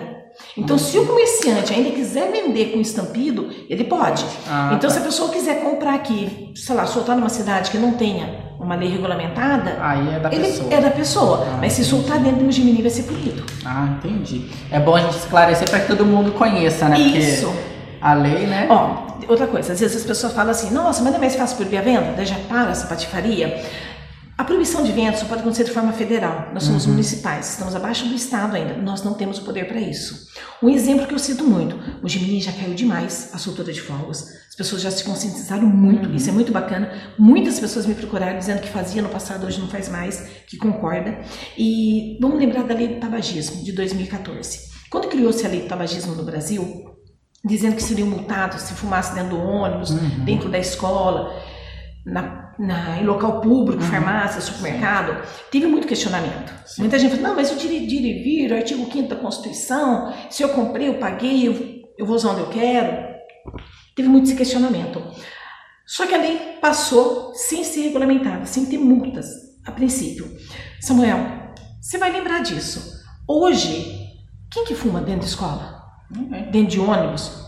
Então, 0.55 0.77
se 0.77 0.95
o 0.99 1.05
comerciante 1.07 1.73
ainda 1.73 1.89
quiser 1.89 2.31
vender 2.31 2.65
com 2.71 2.79
estampido, 2.79 3.49
ele 3.67 3.83
pode. 3.85 4.23
Ah, 4.47 4.73
então, 4.75 4.87
tá. 4.87 4.95
se 4.95 4.99
a 4.99 5.01
pessoa 5.01 5.29
quiser 5.31 5.61
comprar 5.63 5.95
aqui, 5.95 6.51
sei 6.55 6.75
lá, 6.75 6.85
soltar 6.85 7.15
numa 7.15 7.29
cidade 7.29 7.71
que 7.71 7.77
não 7.79 7.93
tenha 7.93 8.45
uma 8.59 8.75
lei 8.75 8.89
regulamentada, 8.89 9.75
Aí 9.81 10.13
é 10.15 10.19
da 10.19 10.31
ele 10.31 10.43
pessoa. 10.45 10.71
é 10.73 10.81
da 10.81 10.91
pessoa. 10.91 11.47
Ah, 11.51 11.57
Mas 11.59 11.73
se 11.73 11.83
soltar 11.83 12.19
dentro 12.19 12.45
do 12.45 12.51
Gemini 12.51 12.83
vai 12.83 12.91
ser 12.91 13.03
punido. 13.03 13.43
Ah, 13.65 13.87
entendi. 13.97 14.45
É 14.71 14.79
bom 14.79 14.95
a 14.95 14.99
gente 14.99 15.17
esclarecer 15.17 15.67
para 15.67 15.79
que 15.79 15.87
todo 15.87 16.05
mundo 16.05 16.31
conheça, 16.33 16.87
né? 16.87 16.99
Isso. 16.99 17.47
Porque 17.47 17.76
a 18.01 18.13
lei, 18.13 18.45
né? 18.45 18.67
Ó, 18.69 19.17
outra 19.27 19.47
coisa, 19.47 19.73
às 19.73 19.79
vezes 19.79 19.97
as 19.97 20.03
pessoas 20.03 20.33
falam 20.33 20.51
assim, 20.51 20.71
nossa, 20.71 21.01
mas 21.01 21.11
não 21.11 21.17
é 21.17 21.21
mais 21.21 21.35
fácil 21.35 21.57
proibir 21.57 21.79
a 21.79 21.81
venda? 21.81 22.13
Daí 22.15 22.25
já 22.25 22.35
para 22.47 22.71
essa 22.71 22.87
patifaria. 22.87 23.63
A 24.37 24.43
proibição 24.43 24.83
de 24.83 24.91
venda 24.91 25.17
só 25.17 25.25
pode 25.25 25.41
acontecer 25.41 25.63
de 25.63 25.71
forma 25.71 25.91
federal. 25.91 26.49
Nós 26.53 26.63
somos 26.63 26.85
municipais, 26.85 27.53
estamos 27.53 27.75
abaixo 27.75 28.07
do 28.07 28.13
Estado 28.13 28.55
ainda. 28.55 28.75
Nós 28.75 29.01
não 29.01 29.15
temos 29.15 29.39
o 29.39 29.41
poder 29.41 29.67
para 29.67 29.81
isso. 29.81 30.27
Um 30.61 30.69
exemplo 30.69 31.07
que 31.07 31.13
eu 31.15 31.17
cito 31.17 31.43
muito: 31.43 31.75
o 32.03 32.07
Gemini 32.07 32.39
já 32.39 32.51
caiu 32.51 32.75
demais 32.75 33.31
a 33.33 33.39
soltura 33.39 33.73
de 33.73 33.81
fogos. 33.81 34.27
As 34.47 34.55
pessoas 34.55 34.83
já 34.83 34.91
se 34.91 35.03
conscientizaram 35.03 35.65
muito, 35.65 36.13
isso 36.13 36.29
é 36.29 36.31
muito 36.31 36.51
bacana. 36.51 36.91
Muitas 37.17 37.59
pessoas 37.59 37.87
me 37.87 37.95
procuraram 37.95 38.37
dizendo 38.37 38.61
que 38.61 38.69
fazia 38.69 39.01
no 39.01 39.09
passado, 39.09 39.47
hoje 39.47 39.59
não 39.59 39.67
faz 39.67 39.89
mais, 39.89 40.27
que 40.45 40.55
concorda. 40.55 41.17
E 41.57 42.19
vamos 42.21 42.37
lembrar 42.37 42.61
da 42.61 42.75
lei 42.75 42.89
do 42.89 42.99
tabagismo 42.99 43.63
de 43.63 43.71
2014. 43.71 44.69
Quando 44.91 45.07
criou-se 45.07 45.43
a 45.45 45.49
lei 45.49 45.61
do 45.61 45.67
tabagismo 45.67 46.13
no 46.13 46.23
Brasil, 46.23 46.86
dizendo 47.47 47.75
que 47.75 47.83
seriam 47.83 48.07
multados 48.07 48.61
se 48.61 48.73
fumasse 48.73 49.15
dentro 49.15 49.31
do 49.37 49.41
ônibus, 49.41 49.89
Uhum. 49.91 50.25
dentro 50.25 50.49
da 50.49 50.59
escola, 50.59 51.33
na, 52.05 52.51
na- 52.59 52.99
em 53.01 53.05
local 53.05 53.41
público, 53.41 53.81
farmácia, 53.83 54.39
supermercado, 54.41 55.21
teve 55.51 55.65
muito 55.67 55.87
questionamento. 55.87 56.51
Uhum. 56.51 56.57
Sim. 56.65 56.81
Muita 56.81 56.99
gente 56.99 57.11
falou, 57.15 57.29
não, 57.29 57.35
mas 57.35 57.51
o 57.51 57.55
direito 57.55 57.87
de 57.87 57.95
ir 57.95 58.05
e 58.19 58.23
vir, 58.23 58.51
o 58.51 58.55
artigo 58.55 58.85
5 58.91 59.07
da 59.07 59.15
Constituição, 59.15 60.13
se 60.29 60.43
eu 60.43 60.49
comprei, 60.49 60.87
eu 60.89 60.95
paguei, 60.99 61.47
eu, 61.47 61.81
eu 61.97 62.05
vou 62.05 62.15
usar 62.15 62.29
onde 62.31 62.41
eu 62.41 62.47
quero. 62.49 63.07
Teve 63.95 64.07
muito 64.09 64.25
esse 64.25 64.35
questionamento. 64.35 65.01
Só 65.85 66.05
que 66.05 66.13
a 66.13 66.17
lei 66.17 66.57
passou 66.61 67.33
sem 67.33 67.63
ser 67.63 67.81
regulamentada, 67.81 68.45
sem 68.45 68.65
ter 68.65 68.77
multas, 68.77 69.25
a 69.65 69.71
princípio. 69.71 70.29
Samuel, 70.81 71.17
você 71.81 71.97
vai 71.97 72.11
lembrar 72.11 72.41
disso. 72.41 72.97
Hoje, 73.27 74.05
quem 74.51 74.65
que 74.65 74.75
fuma 74.75 74.99
dentro 75.01 75.21
da 75.21 75.25
escola? 75.27 75.76
Ok. 76.11 76.41
Dentro 76.51 76.67
de 76.69 76.79
ônibus? 76.79 77.47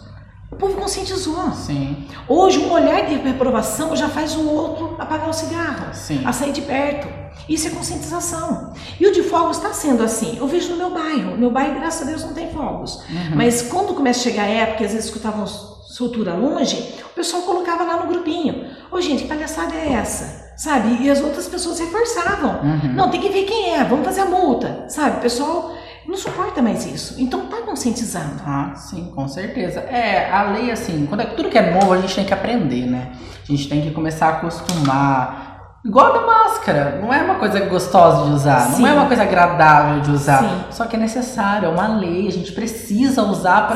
O 0.51 0.55
povo 0.55 0.75
conscientizou. 0.75 1.51
Sim, 1.51 2.07
Hoje, 2.27 2.59
um 2.59 2.71
olhar 2.71 3.05
de 3.05 3.15
reprovação 3.15 3.95
já 3.95 4.09
faz 4.09 4.35
o 4.35 4.47
outro 4.47 4.95
apagar 4.97 5.29
o 5.29 5.33
cigarro, 5.33 5.93
sim. 5.93 6.21
a 6.25 6.33
sair 6.33 6.51
de 6.51 6.61
perto. 6.61 7.07
Isso 7.47 7.67
é 7.67 7.71
conscientização. 7.71 8.73
E 8.99 9.07
o 9.07 9.11
de 9.11 9.23
fogos 9.23 9.57
está 9.57 9.73
sendo 9.73 10.03
assim. 10.03 10.37
Eu 10.37 10.47
vejo 10.47 10.69
no 10.71 10.77
meu 10.77 10.91
bairro. 10.91 11.37
Meu 11.37 11.51
bairro, 11.51 11.75
graças 11.75 12.01
a 12.01 12.09
Deus, 12.09 12.23
não 12.23 12.33
tem 12.33 12.51
fogos. 12.51 12.97
Uhum. 13.09 13.35
Mas 13.35 13.61
quando 13.61 13.93
começa 13.93 14.19
a 14.19 14.23
chegar 14.23 14.43
a 14.43 14.49
época, 14.49 14.85
às 14.85 14.91
vezes 14.91 15.05
escutavam 15.05 15.45
soltura 15.47 16.33
longe, 16.33 16.95
o 17.05 17.09
pessoal 17.15 17.41
colocava 17.43 17.83
lá 17.83 17.97
no 17.97 18.07
grupinho. 18.07 18.67
Ô, 18.91 19.01
gente, 19.01 19.23
que 19.23 19.27
palhaçada 19.29 19.73
é 19.73 19.93
essa? 19.93 20.53
Sabe? 20.55 21.01
E 21.01 21.09
as 21.09 21.21
outras 21.21 21.47
pessoas 21.47 21.79
reforçavam. 21.79 22.61
Uhum. 22.61 22.93
Não, 22.93 23.09
tem 23.09 23.21
que 23.21 23.29
ver 23.29 23.43
quem 23.45 23.75
é, 23.75 23.83
vamos 23.83 24.05
fazer 24.05 24.21
a 24.21 24.25
multa. 24.25 24.85
Sabe? 24.87 25.17
O 25.17 25.21
pessoal 25.21 25.73
não 26.07 26.17
suporta 26.17 26.61
mais 26.61 26.85
isso. 26.85 27.15
Então 27.17 27.47
tá 27.47 27.57
conscientizando. 27.57 28.41
Ah, 28.45 28.73
sim, 28.75 29.11
com 29.13 29.27
certeza. 29.27 29.81
É, 29.81 30.31
a 30.31 30.43
lei, 30.43 30.71
assim, 30.71 31.05
quando 31.05 31.21
é, 31.21 31.25
tudo 31.25 31.49
que 31.49 31.57
é 31.57 31.71
novo, 31.71 31.93
a 31.93 31.97
gente 31.97 32.15
tem 32.15 32.25
que 32.25 32.33
aprender, 32.33 32.85
né? 32.85 33.11
A 33.43 33.51
gente 33.51 33.67
tem 33.67 33.81
que 33.81 33.91
começar 33.91 34.27
a 34.27 34.29
acostumar. 34.37 35.49
Igual 35.83 36.13
a 36.13 36.27
máscara, 36.27 36.99
não 37.01 37.13
é 37.13 37.21
uma 37.21 37.35
coisa 37.35 37.61
gostosa 37.61 38.25
de 38.25 38.31
usar, 38.33 38.59
Sim. 38.59 38.81
não 38.81 38.89
é 38.89 38.93
uma 38.93 39.05
coisa 39.05 39.23
agradável 39.23 40.01
de 40.01 40.11
usar. 40.11 40.43
Sim. 40.43 40.63
Só 40.71 40.85
que 40.85 40.97
é 40.97 40.99
necessário, 40.99 41.67
é 41.67 41.69
uma 41.69 41.87
lei, 41.87 42.27
a 42.27 42.31
gente 42.31 42.51
precisa 42.51 43.23
usar 43.23 43.67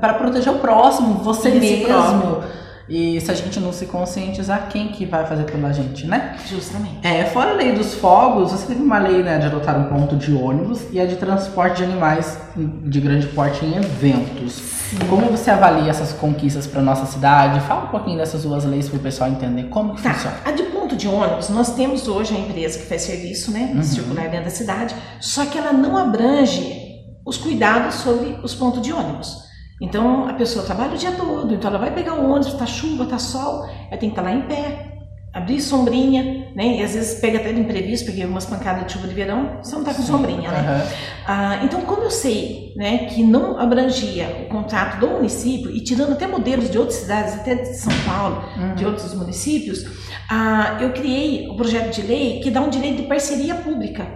para 0.00 0.14
proteger 0.14 0.52
o 0.52 0.58
próximo, 0.58 1.14
você 1.14 1.50
mesmo. 1.50 2.42
E 2.90 3.20
se 3.20 3.30
a 3.30 3.34
gente 3.34 3.60
não 3.60 3.72
se 3.72 3.86
conscientizar, 3.86 4.68
quem 4.68 4.88
que 4.88 5.06
vai 5.06 5.24
fazer 5.24 5.44
pela 5.44 5.72
gente, 5.72 6.08
né? 6.08 6.36
Justamente. 6.44 6.98
É, 7.06 7.24
fora 7.26 7.50
a 7.50 7.54
lei 7.54 7.70
dos 7.72 7.94
fogos, 7.94 8.50
você 8.50 8.66
teve 8.66 8.82
uma 8.82 8.98
lei 8.98 9.22
né, 9.22 9.38
de 9.38 9.46
adotar 9.46 9.78
um 9.78 9.84
ponto 9.84 10.16
de 10.16 10.34
ônibus 10.34 10.80
e 10.90 10.98
a 10.98 11.06
de 11.06 11.14
transporte 11.14 11.76
de 11.76 11.84
animais 11.84 12.36
de 12.56 13.00
grande 13.00 13.28
porte 13.28 13.64
em 13.64 13.76
eventos. 13.76 14.60
Como 15.08 15.26
você 15.26 15.52
avalia 15.52 15.88
essas 15.88 16.12
conquistas 16.12 16.66
para 16.66 16.82
nossa 16.82 17.06
cidade? 17.06 17.60
Fala 17.60 17.84
um 17.84 17.88
pouquinho 17.88 18.18
dessas 18.18 18.42
duas 18.42 18.64
leis 18.64 18.88
para 18.88 18.98
o 18.98 19.00
pessoal 19.00 19.30
entender 19.30 19.68
como 19.68 19.94
que 19.94 20.02
Tá, 20.02 20.12
funciona. 20.12 20.36
a 20.44 20.50
de 20.50 20.64
ponto 20.64 20.96
de 20.96 21.06
ônibus, 21.06 21.48
nós 21.48 21.74
temos 21.76 22.08
hoje 22.08 22.34
a 22.34 22.38
empresa 22.40 22.76
que 22.80 22.86
faz 22.86 23.02
serviço, 23.02 23.52
né, 23.52 23.70
Uhum. 23.72 23.82
circular 23.84 24.28
dentro 24.28 24.46
da 24.46 24.50
cidade, 24.50 24.96
só 25.20 25.44
que 25.46 25.56
ela 25.56 25.72
não 25.72 25.96
abrange 25.96 26.76
os 27.24 27.36
cuidados 27.36 27.94
sobre 27.96 28.36
os 28.42 28.52
pontos 28.52 28.82
de 28.82 28.92
ônibus. 28.92 29.48
Então, 29.80 30.28
a 30.28 30.34
pessoa 30.34 30.64
trabalha 30.64 30.92
o 30.94 30.98
dia 30.98 31.12
todo, 31.12 31.54
então 31.54 31.70
ela 31.70 31.78
vai 31.78 31.92
pegar 31.94 32.14
o 32.14 32.30
ônibus, 32.30 32.52
tá 32.54 32.66
chuva, 32.66 33.06
tá 33.06 33.18
sol, 33.18 33.64
ela 33.90 33.98
tem 33.98 34.10
que 34.10 34.18
estar 34.18 34.22
lá 34.22 34.30
em 34.32 34.42
pé, 34.42 34.88
abrir 35.32 35.60
sombrinha, 35.60 36.50
né, 36.56 36.78
e 36.78 36.82
às 36.82 36.92
vezes 36.94 37.20
pega 37.20 37.38
até 37.38 37.52
de 37.52 37.60
imprevisto, 37.60 38.04
peguei 38.06 38.24
umas 38.26 38.44
pancadas 38.44 38.84
de 38.86 38.92
chuva 38.92 39.06
de 39.06 39.14
verão, 39.14 39.58
você 39.62 39.76
não 39.76 39.84
tá 39.84 39.94
com 39.94 40.02
sombrinha, 40.02 40.50
né. 40.50 40.58
Aham. 40.58 40.86
Ah, 41.26 41.60
então, 41.64 41.80
como 41.82 42.02
eu 42.02 42.10
sei 42.10 42.74
né, 42.76 43.06
que 43.06 43.22
não 43.22 43.58
abrangia 43.58 44.44
o 44.46 44.48
contrato 44.52 44.98
do 45.00 45.06
município, 45.08 45.70
e 45.70 45.80
tirando 45.82 46.12
até 46.12 46.26
modelos 46.26 46.68
de 46.68 46.76
outras 46.76 46.98
cidades, 46.98 47.34
até 47.34 47.54
de 47.54 47.74
São 47.74 47.92
Paulo, 48.04 48.42
Uhum. 48.58 48.74
de 48.74 48.84
outros 48.84 49.14
municípios, 49.14 49.84
ah, 50.28 50.78
eu 50.80 50.90
criei 50.92 51.48
o 51.48 51.56
projeto 51.56 51.94
de 51.94 52.02
lei 52.02 52.40
que 52.40 52.50
dá 52.50 52.60
um 52.60 52.68
direito 52.68 53.02
de 53.02 53.08
parceria 53.08 53.54
pública. 53.54 54.06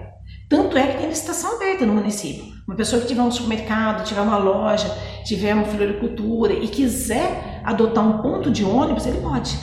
Tanto 0.50 0.76
é 0.76 0.86
que 0.88 0.98
tem 0.98 1.08
licitação 1.08 1.56
aberta 1.56 1.86
no 1.86 1.94
município. 1.94 2.52
Uma 2.66 2.76
pessoa 2.76 3.00
que 3.02 3.08
tiver 3.08 3.22
um 3.22 3.30
supermercado, 3.30 4.04
tiver 4.04 4.20
uma 4.22 4.38
loja, 4.38 4.90
tiver 5.24 5.54
uma 5.54 5.64
floricultura 5.64 6.52
e 6.54 6.66
quiser 6.68 7.60
adotar 7.62 8.06
um 8.06 8.18
ponto 8.22 8.50
de 8.50 8.64
ônibus, 8.64 9.06
ele 9.06 9.18
pode. 9.18 9.54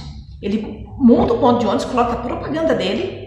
Ele 0.42 0.86
monta 0.98 1.34
o 1.34 1.40
ponto 1.40 1.60
de 1.60 1.66
ônibus, 1.66 1.86
coloca 1.86 2.14
a 2.14 2.18
propaganda 2.18 2.76
dele, 2.76 3.20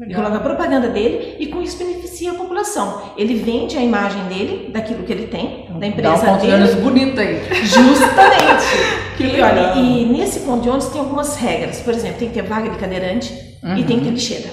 ele 0.00 0.14
coloca 0.14 0.36
a 0.36 0.40
propaganda 0.40 0.88
dele 0.88 1.36
e 1.38 1.46
com 1.46 1.60
isso 1.60 1.76
beneficia 1.76 2.32
a 2.32 2.34
população. 2.34 3.02
Ele 3.16 3.34
vende 3.34 3.76
a 3.76 3.82
imagem 3.82 4.22
dele, 4.28 4.70
daquilo 4.72 5.02
que 5.02 5.12
ele 5.12 5.26
tem, 5.26 5.66
da 5.68 5.78
Dá 5.78 5.86
um 5.86 5.88
empresa 5.90 6.26
ponto 6.26 6.40
de 6.40 6.46
dele. 6.46 6.62
ônibus 6.62 6.74
bonito 6.82 7.20
aí. 7.20 7.40
Justamente. 7.64 9.02
Que 9.14 9.24
e, 9.24 9.42
olha, 9.42 9.74
e 9.74 10.06
nesse 10.06 10.40
ponto 10.40 10.62
de 10.62 10.70
ônibus 10.70 10.88
tem 10.88 10.98
algumas 11.02 11.36
regras. 11.36 11.80
Por 11.82 11.92
exemplo, 11.92 12.16
tem 12.18 12.28
que 12.28 12.34
ter 12.34 12.42
vaga 12.42 12.70
de 12.70 12.78
cadeirante 12.78 13.30
e 13.62 13.66
Uhum. 13.66 13.82
tem 13.84 13.98
que 13.98 14.04
ter 14.06 14.10
lixeira. 14.10 14.48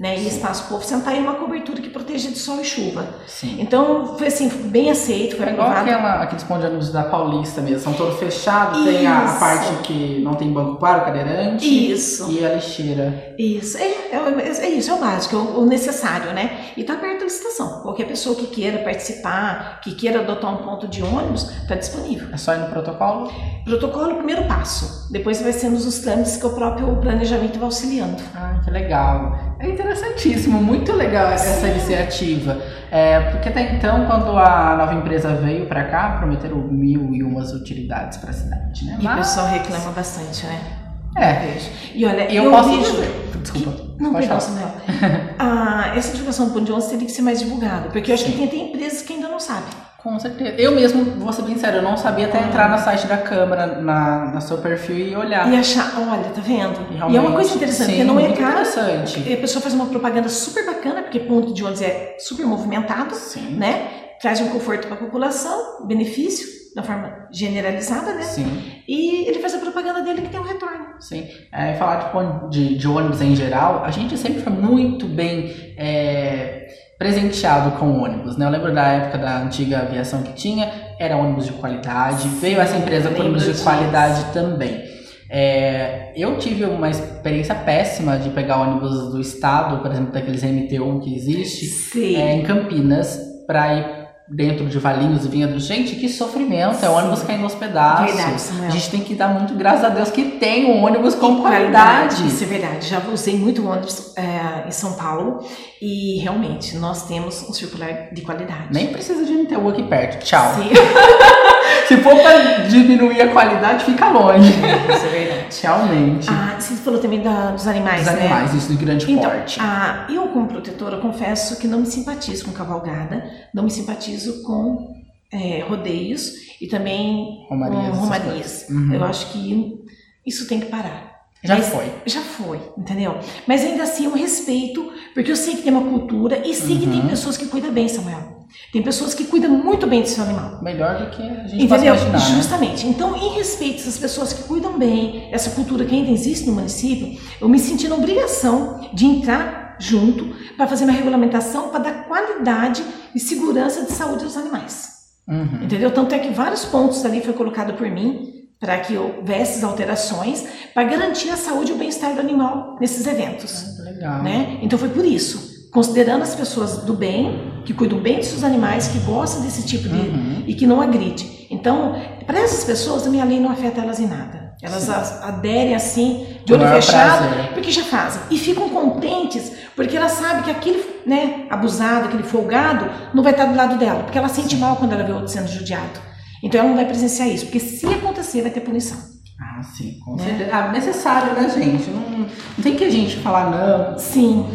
Né? 0.00 0.18
E 0.18 0.28
espaço 0.28 0.66
povo 0.66 0.82
sentar 0.82 1.14
e 1.14 1.18
uma 1.18 1.34
cobertura 1.34 1.78
que 1.82 1.90
proteja 1.90 2.30
de 2.30 2.38
sol 2.38 2.58
e 2.58 2.64
chuva. 2.64 3.06
Sim. 3.26 3.58
Então, 3.60 4.16
foi 4.16 4.28
assim, 4.28 4.48
bem 4.48 4.90
aceito, 4.90 5.36
foi 5.36 5.44
É 5.44 5.52
igual 5.52 5.68
aprovado. 5.68 5.90
aquela, 5.90 6.22
aqueles 6.22 6.42
pontos 6.42 6.62
de 6.62 6.68
ônibus 6.68 6.90
da 6.90 7.02
Paulista 7.02 7.60
mesmo, 7.60 7.80
são 7.80 7.92
todos 7.92 8.18
fechados, 8.18 8.82
tem 8.82 9.06
a, 9.06 9.36
parte 9.38 9.70
que 9.82 10.22
não 10.24 10.34
tem 10.34 10.50
banco 10.50 10.76
para 10.76 11.02
o 11.02 11.04
cadeirante 11.04 11.92
Isso. 11.92 12.32
e 12.32 12.42
a 12.42 12.54
lixeira. 12.54 13.34
Isso. 13.38 13.76
É, 13.76 13.82
É, 14.10 14.16
é, 14.16 14.48
é 14.48 14.68
isso, 14.70 14.90
é 14.90 14.94
o 14.94 14.98
básico, 14.98 15.36
é 15.36 15.38
o, 15.38 15.60
o 15.60 15.66
necessário, 15.66 16.32
né? 16.32 16.70
E 16.78 16.82
tá 16.82 16.96
perto 16.96 17.20
da 17.20 17.26
estação. 17.26 17.82
Qualquer 17.82 18.06
pessoa 18.06 18.34
que 18.34 18.46
queira 18.46 18.78
participar, 18.78 19.80
que 19.82 19.94
queira 19.94 20.20
adotar 20.20 20.50
um 20.52 20.64
ponto 20.64 20.88
de 20.88 21.02
ônibus, 21.02 21.50
está 21.62 21.74
disponível. 21.74 22.28
É 22.32 22.38
só 22.38 22.54
ir 22.54 22.58
no 22.60 22.68
protocolo? 22.70 23.30
Protocolo, 23.64 24.14
primeiro 24.16 24.44
passo. 24.46 25.12
Depois 25.12 25.42
vai 25.42 25.52
sendo 25.52 25.76
os 25.76 25.98
trâmites 25.98 26.38
que 26.38 26.46
o 26.46 26.50
próprio 26.50 26.96
planejamento 26.96 27.58
vai 27.58 27.66
auxiliando. 27.66 28.22
Ah, 28.34 28.60
que 28.64 28.70
legal. 28.70 29.49
É 29.60 29.68
interessantíssimo, 29.68 30.60
muito 30.60 30.92
legal 30.92 31.30
essa 31.30 31.60
Sim. 31.60 31.70
iniciativa. 31.72 32.60
É, 32.90 33.20
porque 33.30 33.50
até 33.50 33.74
então, 33.74 34.06
quando 34.06 34.36
a 34.36 34.74
nova 34.74 34.94
empresa 34.94 35.34
veio 35.34 35.66
para 35.66 35.84
cá, 35.84 36.16
prometeram 36.18 36.56
mil 36.56 37.14
e 37.14 37.22
umas 37.22 37.52
utilidades 37.52 38.16
para 38.18 38.30
a 38.30 38.32
cidade, 38.32 38.84
né? 38.86 38.96
E 38.98 39.04
Mas... 39.04 39.14
o 39.14 39.18
pessoal 39.18 39.46
reclama 39.48 39.90
bastante, 39.92 40.46
né? 40.46 40.79
É. 41.16 41.56
E 41.94 42.04
olha, 42.04 42.32
eu, 42.32 42.44
eu 42.44 42.50
posso 42.50 42.68
vejo... 42.70 43.20
Desculpa. 43.40 43.70
Que... 43.72 44.02
Não, 44.02 44.12
perdão, 44.14 44.40
Samuel. 44.40 44.72
ah, 45.38 45.92
essa 45.96 46.12
divulgação 46.12 46.46
do 46.46 46.52
Pão 46.52 46.64
de 46.64 46.72
Onça 46.72 46.90
teria 46.90 47.06
que 47.06 47.12
ser 47.12 47.22
mais 47.22 47.40
divulgada, 47.40 47.88
porque 47.90 48.10
eu 48.10 48.14
acho 48.14 48.24
Sim. 48.24 48.32
que 48.32 48.38
tem 48.38 48.46
até 48.46 48.56
empresas 48.56 49.02
que 49.02 49.12
ainda 49.12 49.28
não 49.28 49.40
sabem. 49.40 49.70
Com 49.98 50.18
certeza. 50.18 50.52
Eu 50.52 50.72
mesmo, 50.72 51.04
vou 51.18 51.30
ser 51.30 51.42
bem 51.42 51.58
sério, 51.58 51.78
eu 51.78 51.82
não 51.82 51.94
sabia 51.94 52.26
até 52.26 52.42
entrar 52.42 52.70
no 52.70 52.78
site 52.78 53.06
da 53.06 53.18
Câmara, 53.18 53.82
na, 53.82 54.32
no 54.32 54.40
seu 54.40 54.56
perfil 54.56 54.96
e 54.96 55.14
olhar. 55.14 55.52
E 55.52 55.56
achar, 55.56 55.92
olha, 55.98 56.24
tá 56.30 56.40
vendo? 56.40 56.80
E, 56.90 57.12
e 57.12 57.16
é 57.16 57.20
uma 57.20 57.32
coisa 57.32 57.54
interessante, 57.54 57.90
sim, 57.90 57.96
porque 57.98 58.04
não 58.04 58.18
é 58.18 58.32
caro. 58.32 58.60
Interessante. 58.60 59.32
A 59.32 59.36
pessoa 59.36 59.60
faz 59.60 59.74
uma 59.74 59.86
propaganda 59.86 60.30
super 60.30 60.64
bacana, 60.64 61.02
porque 61.02 61.20
ponto 61.20 61.52
de 61.52 61.62
ônibus 61.62 61.82
é 61.82 62.16
super 62.18 62.46
movimentado, 62.46 63.14
sim. 63.14 63.56
né? 63.56 63.88
Traz 64.18 64.40
um 64.40 64.48
conforto 64.48 64.86
para 64.86 64.96
a 64.96 65.00
população, 65.00 65.86
benefício, 65.86 66.59
da 66.74 66.82
forma 66.82 67.28
generalizada, 67.32 68.14
né? 68.14 68.22
Sim. 68.22 68.62
E 68.86 69.26
ele 69.28 69.38
faz 69.40 69.54
a 69.54 69.58
propaganda 69.58 70.02
dele 70.02 70.22
que 70.22 70.28
tem 70.28 70.40
um 70.40 70.44
retorno. 70.44 70.86
Sim. 71.00 71.26
É, 71.52 71.74
falar 71.74 72.48
de, 72.48 72.68
de, 72.68 72.78
de 72.78 72.88
ônibus 72.88 73.20
em 73.20 73.34
geral, 73.34 73.84
a 73.84 73.90
gente 73.90 74.16
sempre 74.16 74.42
foi 74.42 74.52
muito 74.52 75.06
bem. 75.06 75.74
É 75.76 76.60
presenteado 77.00 77.78
com 77.78 77.98
ônibus, 77.98 78.36
né? 78.36 78.44
Eu 78.44 78.50
lembro 78.50 78.74
da 78.74 78.86
época 78.88 79.16
da 79.16 79.38
antiga 79.38 79.78
aviação 79.78 80.22
que 80.22 80.34
tinha, 80.34 80.70
era 80.98 81.16
ônibus 81.16 81.46
de 81.46 81.52
qualidade, 81.52 82.24
Sim, 82.24 82.38
veio 82.38 82.60
essa 82.60 82.76
empresa 82.76 83.08
com 83.08 83.22
ônibus 83.22 83.44
de 83.44 83.62
qualidade 83.62 84.22
também. 84.34 84.84
É, 85.30 86.12
eu 86.14 86.36
tive 86.36 86.66
uma 86.66 86.90
experiência 86.90 87.54
péssima 87.54 88.18
de 88.18 88.28
pegar 88.28 88.60
ônibus 88.60 89.12
do 89.12 89.18
estado, 89.18 89.80
por 89.80 89.90
exemplo, 89.90 90.12
daqueles 90.12 90.42
MT1 90.42 91.00
que 91.00 91.16
existe, 91.16 92.16
é, 92.16 92.34
em 92.34 92.42
Campinas, 92.42 93.18
para 93.46 93.74
ir 93.74 93.99
dentro 94.30 94.66
de 94.66 94.78
Valinhos 94.78 95.24
e 95.24 95.28
Vinhedos. 95.28 95.64
Gente, 95.64 95.96
que 95.96 96.08
sofrimento, 96.08 96.76
Sim. 96.76 96.86
é 96.86 96.88
ônibus 96.88 97.22
caindo 97.22 97.42
aos 97.42 97.54
pedaços. 97.54 98.14
Verdade. 98.14 98.66
A 98.66 98.70
gente 98.70 98.90
tem 98.90 99.00
que 99.00 99.14
dar 99.14 99.28
muito 99.28 99.54
graças 99.54 99.84
a 99.84 99.88
Deus 99.88 100.10
que 100.10 100.22
tem 100.22 100.66
um 100.66 100.84
ônibus 100.84 101.14
com 101.14 101.40
qualidade. 101.42 102.26
Isso 102.26 102.44
é 102.44 102.46
verdade. 102.46 102.88
Já 102.88 103.02
usei 103.12 103.36
muito 103.36 103.66
ônibus 103.68 104.16
é, 104.16 104.68
em 104.68 104.70
São 104.70 104.92
Paulo 104.92 105.44
e 105.82 106.20
realmente 106.20 106.76
nós 106.76 107.08
temos 107.08 107.42
um 107.48 107.52
circular 107.52 108.12
de 108.12 108.22
qualidade. 108.22 108.68
Nem 108.70 108.86
precisa 108.88 109.24
de 109.24 109.32
MTU 109.32 109.68
aqui 109.68 109.82
perto. 109.82 110.24
Tchau. 110.24 110.54
Sim. 110.54 110.70
Se 111.86 111.96
for 111.98 112.14
para 112.16 112.64
diminuir 112.68 113.20
a 113.22 113.32
qualidade, 113.32 113.84
fica 113.84 114.08
longe. 114.10 114.50
Isso 114.94 115.06
é 115.06 115.08
verdade. 115.08 115.60
Realmente. 115.62 116.28
Ah, 116.30 116.56
você 116.58 116.74
falou 116.74 117.00
também 117.00 117.20
da, 117.20 117.50
dos 117.50 117.66
animais, 117.66 118.04
dos 118.04 118.14
né? 118.14 118.20
animais, 118.20 118.54
isso 118.54 118.68
de 118.68 118.76
grande 118.76 119.10
então, 119.10 119.30
porte. 119.30 119.58
Ah, 119.60 120.06
eu, 120.08 120.28
como 120.28 120.46
protetora, 120.46 120.98
confesso 120.98 121.58
que 121.58 121.66
não 121.66 121.80
me 121.80 121.86
simpatizo 121.86 122.44
com 122.44 122.52
cavalgada, 122.52 123.24
não 123.52 123.64
me 123.64 123.70
simpatizo 123.70 124.42
com 124.42 124.94
é, 125.32 125.60
rodeios 125.60 126.32
e 126.60 126.66
também 126.66 127.46
romarias, 127.48 127.88
com 127.88 127.96
romarias. 127.96 128.66
Uhum. 128.68 128.94
Eu 128.94 129.04
acho 129.04 129.32
que 129.32 129.84
isso 130.26 130.46
tem 130.46 130.60
que 130.60 130.66
parar. 130.66 131.10
Já 131.42 131.56
Mas, 131.56 131.68
foi. 131.68 131.90
Já 132.04 132.20
foi, 132.20 132.60
entendeu? 132.76 133.18
Mas 133.46 133.64
ainda 133.64 133.82
assim 133.84 134.04
eu 134.04 134.12
respeito, 134.12 134.92
porque 135.14 135.30
eu 135.30 135.36
sei 135.36 135.56
que 135.56 135.62
tem 135.62 135.72
uma 135.72 135.88
cultura 135.90 136.46
e 136.46 136.54
sei 136.54 136.74
uhum. 136.74 136.80
que 136.80 136.86
tem 136.86 137.00
uhum. 137.00 137.08
pessoas 137.08 137.36
que 137.36 137.46
cuidam 137.46 137.72
bem, 137.72 137.88
Samuel. 137.88 138.39
Tem 138.72 138.82
pessoas 138.82 139.14
que 139.14 139.24
cuidam 139.24 139.50
muito 139.50 139.86
bem 139.86 140.02
do 140.02 140.08
seu 140.08 140.24
animal. 140.24 140.62
Melhor 140.62 140.98
do 140.98 141.10
que 141.10 141.22
a 141.22 141.46
gente 141.46 141.64
Entendeu? 141.64 141.94
imaginar, 141.94 142.12
né? 142.12 142.18
Justamente. 142.18 142.86
Né? 142.86 142.92
Então, 142.92 143.16
em 143.16 143.34
respeito 143.34 143.80
essas 143.80 143.98
pessoas 143.98 144.32
que 144.32 144.42
cuidam 144.44 144.78
bem, 144.78 145.28
essa 145.32 145.50
cultura 145.50 145.84
que 145.84 145.94
ainda 145.94 146.10
existe 146.10 146.46
no 146.46 146.52
município, 146.52 147.20
eu 147.40 147.48
me 147.48 147.58
senti 147.58 147.88
na 147.88 147.96
obrigação 147.96 148.88
de 148.92 149.06
entrar 149.06 149.76
junto 149.78 150.34
para 150.56 150.66
fazer 150.66 150.84
uma 150.84 150.92
regulamentação 150.92 151.68
para 151.68 151.80
dar 151.80 152.04
qualidade 152.06 152.84
e 153.14 153.18
segurança 153.18 153.84
de 153.84 153.92
saúde 153.92 154.24
aos 154.24 154.36
animais. 154.36 155.00
Uhum. 155.26 155.64
Entendeu? 155.64 155.90
Tanto 155.90 156.14
é 156.14 156.18
que 156.18 156.30
vários 156.30 156.64
pontos 156.64 157.04
ali 157.04 157.20
foi 157.20 157.32
colocado 157.32 157.74
por 157.74 157.88
mim 157.88 158.40
para 158.60 158.78
que 158.80 158.96
houvesse 158.96 159.64
alterações 159.64 160.44
para 160.74 160.84
garantir 160.84 161.30
a 161.30 161.36
saúde 161.36 161.72
e 161.72 161.74
o 161.74 161.78
bem-estar 161.78 162.14
do 162.14 162.20
animal 162.20 162.76
nesses 162.78 163.06
eventos. 163.06 163.78
Ah, 163.80 163.82
legal. 163.84 164.22
Né? 164.22 164.58
Então 164.60 164.78
foi 164.78 164.90
por 164.90 165.04
isso, 165.04 165.49
considerando 165.70 166.22
as 166.22 166.34
pessoas 166.34 166.78
do 166.78 166.94
bem, 166.94 167.62
que 167.64 167.72
cuidam 167.72 167.98
bem 167.98 168.18
dos 168.18 168.26
seus 168.26 168.44
animais, 168.44 168.88
que 168.88 168.98
gostam 169.00 169.42
desse 169.42 169.66
tipo 169.66 169.88
de 169.88 169.96
uhum. 169.96 170.44
e 170.46 170.54
que 170.54 170.66
não 170.66 170.80
agride. 170.80 171.46
Então, 171.50 171.96
para 172.26 172.38
essas 172.38 172.64
pessoas, 172.64 173.06
a 173.06 173.10
minha 173.10 173.24
lei 173.24 173.40
não 173.40 173.50
afeta 173.50 173.80
elas 173.80 174.00
em 174.00 174.06
nada. 174.06 174.50
Elas 174.62 174.82
Sim. 174.82 175.14
aderem 175.22 175.74
assim, 175.74 176.26
de 176.44 176.52
olho 176.52 176.68
fechado, 176.68 177.28
prazer. 177.28 177.52
porque 177.54 177.70
já 177.70 177.82
fazem. 177.82 178.20
E 178.30 178.38
ficam 178.38 178.68
contentes, 178.68 179.52
porque 179.74 179.96
elas 179.96 180.12
sabem 180.12 180.42
que 180.42 180.50
aquele 180.50 180.84
né, 181.06 181.46
abusado, 181.48 182.06
aquele 182.06 182.22
folgado, 182.22 182.90
não 183.14 183.22
vai 183.22 183.32
estar 183.32 183.46
do 183.46 183.56
lado 183.56 183.78
dela, 183.78 184.02
porque 184.02 184.18
ela 184.18 184.28
sente 184.28 184.56
mal 184.56 184.76
quando 184.76 184.92
ela 184.92 185.02
vê 185.02 185.12
outro 185.12 185.28
sendo 185.28 185.48
judiado. 185.48 185.98
Então 186.42 186.60
ela 186.60 186.68
não 186.68 186.76
vai 186.76 186.84
presenciar 186.84 187.28
isso, 187.28 187.46
porque 187.46 187.60
se 187.60 187.86
acontecer, 187.86 188.42
vai 188.42 188.50
ter 188.50 188.60
punição. 188.60 188.98
Ah, 189.40 189.62
sim, 189.62 189.98
com 190.04 190.16
né? 190.16 190.24
certeza. 190.24 190.50
Ah, 190.52 190.68
necessário, 190.70 191.32
né, 191.32 191.48
gente? 191.48 191.90
Não, 191.90 192.18
não 192.20 192.62
tem 192.62 192.76
que 192.76 192.84
a 192.84 192.90
gente 192.90 193.16
falar 193.16 193.50
não. 193.50 193.98
Sim. 193.98 194.46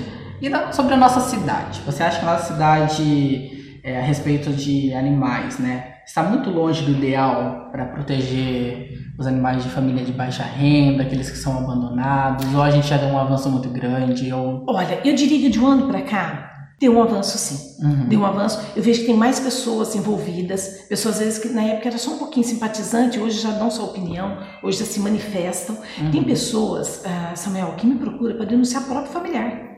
E 0.46 0.74
sobre 0.74 0.94
a 0.94 0.98
nossa 0.98 1.22
cidade? 1.22 1.82
Você 1.88 2.04
acha 2.04 2.20
que 2.20 2.26
a 2.26 2.32
nossa 2.32 2.54
cidade, 2.54 3.80
é, 3.84 3.98
a 3.98 4.02
respeito 4.02 4.52
de 4.52 4.94
animais, 4.94 5.58
né, 5.58 5.96
está 6.06 6.22
muito 6.22 6.52
longe 6.52 6.84
do 6.84 6.92
ideal 6.92 7.70
para 7.72 7.86
proteger 7.86 8.92
os 9.18 9.26
animais 9.26 9.64
de 9.64 9.70
família 9.70 10.06
de 10.06 10.12
baixa 10.12 10.44
renda, 10.44 11.02
aqueles 11.02 11.32
que 11.32 11.38
são 11.38 11.58
abandonados, 11.58 12.54
ou 12.54 12.62
a 12.62 12.70
gente 12.70 12.86
já 12.86 12.98
deu 12.98 13.10
um 13.10 13.18
avanço 13.18 13.50
muito 13.50 13.70
grande? 13.70 14.32
Ou... 14.32 14.64
Olha, 14.68 15.00
eu 15.04 15.16
diria 15.16 15.40
que 15.40 15.50
de 15.50 15.60
um 15.60 15.66
ano 15.66 15.88
para 15.88 16.04
cá, 16.04 16.52
Deu 16.78 16.92
um 16.92 17.02
avanço, 17.02 17.38
sim. 17.38 17.82
Uhum. 17.82 18.10
Deu 18.10 18.20
um 18.20 18.26
avanço. 18.26 18.60
Eu 18.76 18.84
vejo 18.84 19.00
que 19.00 19.06
tem 19.06 19.16
mais 19.16 19.40
pessoas 19.40 19.96
envolvidas, 19.96 20.86
pessoas 20.90 21.16
às 21.16 21.22
vezes 21.22 21.40
que 21.40 21.48
na 21.48 21.64
época 21.64 21.88
era 21.88 21.98
só 21.98 22.12
um 22.12 22.18
pouquinho 22.18 22.46
simpatizante, 22.46 23.18
hoje 23.18 23.40
já 23.40 23.52
dão 23.52 23.72
sua 23.72 23.86
opinião, 23.86 24.40
hoje 24.62 24.80
já 24.80 24.86
se 24.86 25.00
manifestam. 25.00 25.78
Uhum. 26.02 26.12
Tem 26.12 26.24
pessoas, 26.26 27.02
uh, 27.06 27.32
Samuel, 27.34 27.76
que 27.78 27.88
me 27.88 27.96
procura 27.96 28.36
para 28.36 28.46
denunciar 28.46 28.84
o 28.84 28.88
próprio 28.88 29.10
familiar. 29.10 29.75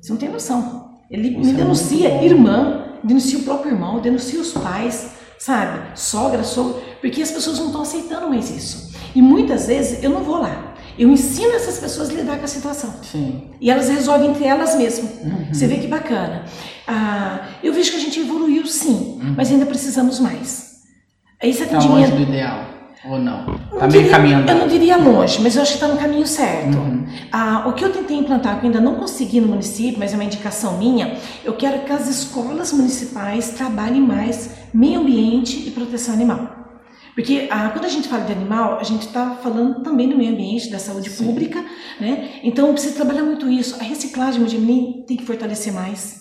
Você 0.00 0.12
não 0.12 0.18
tem 0.18 0.28
noção. 0.28 0.98
Ele 1.10 1.28
Isso 1.28 1.40
me 1.40 1.50
é 1.50 1.54
denuncia 1.54 2.08
é 2.08 2.24
irmã, 2.24 2.84
denuncia 3.02 3.38
o 3.38 3.42
próprio 3.42 3.72
irmão, 3.72 4.00
denuncia 4.00 4.40
os 4.40 4.52
pais, 4.52 5.10
sabe? 5.38 5.98
Sogra, 5.98 6.42
sogra, 6.42 6.80
porque 7.00 7.22
as 7.22 7.30
pessoas 7.30 7.58
não 7.58 7.66
estão 7.66 7.82
aceitando 7.82 8.28
mais 8.28 8.50
isso. 8.50 8.92
E 9.14 9.22
muitas 9.22 9.66
vezes 9.66 10.02
eu 10.02 10.10
não 10.10 10.22
vou 10.22 10.38
lá. 10.38 10.74
Eu 10.98 11.08
ensino 11.10 11.52
essas 11.52 11.78
pessoas 11.78 12.10
a 12.10 12.12
lidar 12.12 12.38
com 12.38 12.44
a 12.44 12.48
situação. 12.48 12.92
Sim. 13.02 13.52
E 13.60 13.70
elas 13.70 13.88
resolvem 13.88 14.30
entre 14.30 14.44
elas 14.44 14.76
mesmas. 14.76 15.12
Uhum. 15.22 15.46
Você 15.52 15.66
vê 15.68 15.76
que 15.76 15.86
bacana. 15.86 16.44
Ah, 16.86 17.46
eu 17.62 17.72
vejo 17.72 17.92
que 17.92 17.96
a 17.96 18.00
gente 18.00 18.18
evoluiu 18.18 18.66
sim, 18.66 19.20
uhum. 19.22 19.34
mas 19.36 19.50
ainda 19.50 19.64
precisamos 19.64 20.18
mais. 20.18 20.78
Esse 21.40 21.62
atendimento. 21.62 21.88
Tá 21.88 21.94
longe 21.94 22.12
do 22.12 22.22
ideal. 22.22 22.77
Ou 23.04 23.18
não? 23.18 23.60
Está 23.72 23.86
meio 23.86 24.10
caminhando. 24.10 24.50
Eu 24.50 24.56
não 24.56 24.66
diria 24.68 24.96
longe, 24.96 25.40
mas 25.40 25.54
eu 25.54 25.62
acho 25.62 25.72
que 25.72 25.84
está 25.84 25.88
no 25.88 25.98
caminho 25.98 26.26
certo. 26.26 26.76
Uhum. 26.76 27.06
Ah, 27.30 27.64
o 27.68 27.72
que 27.72 27.84
eu 27.84 27.92
tentei 27.92 28.16
implantar, 28.16 28.58
que 28.58 28.66
eu 28.66 28.70
ainda 28.70 28.80
não 28.80 28.96
consegui 28.96 29.40
no 29.40 29.48
município, 29.48 29.98
mas 29.98 30.12
é 30.12 30.16
uma 30.16 30.24
indicação 30.24 30.78
minha, 30.78 31.16
eu 31.44 31.54
quero 31.54 31.80
que 31.84 31.92
as 31.92 32.08
escolas 32.08 32.72
municipais 32.72 33.50
trabalhem 33.50 34.00
mais 34.00 34.56
meio 34.74 35.00
ambiente 35.00 35.68
e 35.68 35.70
proteção 35.70 36.14
animal. 36.14 36.56
Porque 37.14 37.48
ah, 37.50 37.70
quando 37.70 37.84
a 37.84 37.88
gente 37.88 38.08
fala 38.08 38.24
de 38.24 38.32
animal, 38.32 38.78
a 38.78 38.84
gente 38.84 39.06
está 39.06 39.30
falando 39.42 39.82
também 39.82 40.08
do 40.08 40.16
meio 40.16 40.32
ambiente, 40.32 40.70
da 40.70 40.78
saúde 40.78 41.10
Sim. 41.10 41.26
pública, 41.26 41.64
né? 42.00 42.40
Então 42.44 42.72
precisa 42.72 42.94
trabalhar 42.94 43.24
muito 43.24 43.48
isso. 43.48 43.76
A 43.80 43.82
reciclagem, 43.82 44.40
Mudimini, 44.40 45.04
tem 45.04 45.16
que 45.16 45.24
fortalecer 45.24 45.72
mais. 45.72 46.20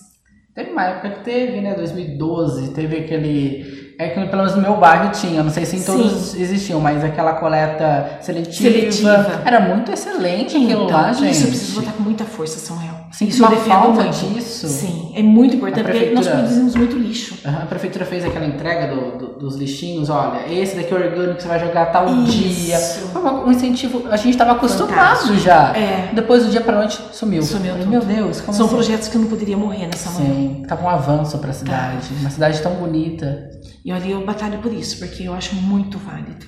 Teve 0.55 0.71
uma 0.71 0.83
época 0.83 1.11
que 1.11 1.23
teve, 1.23 1.61
né? 1.61 1.75
2012, 1.75 2.73
teve 2.73 2.97
aquele 2.97 3.86
é 3.99 4.09
que 4.09 4.25
pelo 4.25 4.37
menos 4.37 4.55
no 4.55 4.61
meu 4.61 4.77
bairro 4.77 5.11
tinha, 5.11 5.41
não 5.41 5.49
sei 5.49 5.65
se 5.65 5.77
em 5.77 5.81
todos 5.81 6.11
Sim. 6.11 6.41
existiam, 6.41 6.79
mas 6.79 7.03
aquela 7.03 7.33
coleta 7.33 8.19
seletiva, 8.21 8.69
seletiva. 8.69 9.41
era 9.43 9.59
muito 9.59 9.91
excelente 9.91 10.55
aquilo 10.55 10.85
então, 10.85 10.97
lá, 10.97 11.11
gente. 11.11 11.31
Isso 11.31 11.47
precisa 11.47 11.79
botar 11.81 11.93
com 11.93 12.03
muita 12.03 12.23
força, 12.23 12.59
Samuel. 12.59 12.97
Sim, 13.11 13.25
isso 13.25 13.43
uma 13.43 13.55
falta 13.55 14.03
muito. 14.03 14.35
disso. 14.35 14.67
Sim, 14.67 15.11
é 15.15 15.23
muito 15.23 15.55
importante, 15.55 15.85
porque 15.85 16.11
nós 16.11 16.27
produzimos 16.27 16.75
muito 16.75 16.95
lixo. 16.95 17.37
A 17.43 17.65
prefeitura 17.65 18.05
fez 18.05 18.23
aquela 18.23 18.45
entrega 18.45 18.93
do, 18.93 19.17
do, 19.17 19.27
dos 19.39 19.55
lixinhos, 19.55 20.09
olha, 20.09 20.41
esse 20.47 20.75
daqui 20.75 20.93
é 20.93 20.97
orgânico, 20.97 21.41
você 21.41 21.47
vai 21.47 21.59
jogar 21.59 21.87
tal 21.87 22.07
isso. 22.07 22.31
dia. 22.31 22.77
Foi 22.77 23.21
um 23.23 23.51
incentivo, 23.51 24.03
a 24.11 24.17
gente 24.17 24.31
estava 24.31 24.51
acostumado 24.51 24.93
Fantástico. 24.93 25.39
já. 25.39 25.75
É. 25.75 26.11
Depois 26.13 26.45
do 26.45 26.51
dia 26.51 26.61
para 26.61 26.77
noite 26.77 27.01
sumiu. 27.11 27.41
Sumiu 27.41 27.73
tudo. 27.75 27.87
Meu 27.87 28.01
Deus, 28.01 28.41
como 28.41 28.55
São 28.55 28.67
assim? 28.67 28.75
projetos 28.75 29.07
que 29.07 29.15
eu 29.15 29.21
não 29.21 29.29
poderia 29.29 29.57
morrer 29.57 29.87
nessa 29.87 30.11
manhã. 30.11 30.33
Sim, 30.35 30.65
tava 30.67 30.83
um 30.83 30.89
avanço 30.89 31.39
para 31.39 31.49
a 31.49 31.53
cidade, 31.53 32.09
tá. 32.09 32.15
uma 32.19 32.29
cidade 32.29 32.61
tão 32.61 32.73
bonita. 32.73 33.49
E 33.87 33.91
olha, 33.93 34.05
eu 34.05 34.25
batalho 34.25 34.59
por 34.59 34.73
isso, 34.73 34.99
porque 34.99 35.23
eu 35.23 35.33
acho 35.33 35.55
muito 35.55 35.97
válido. 35.97 36.45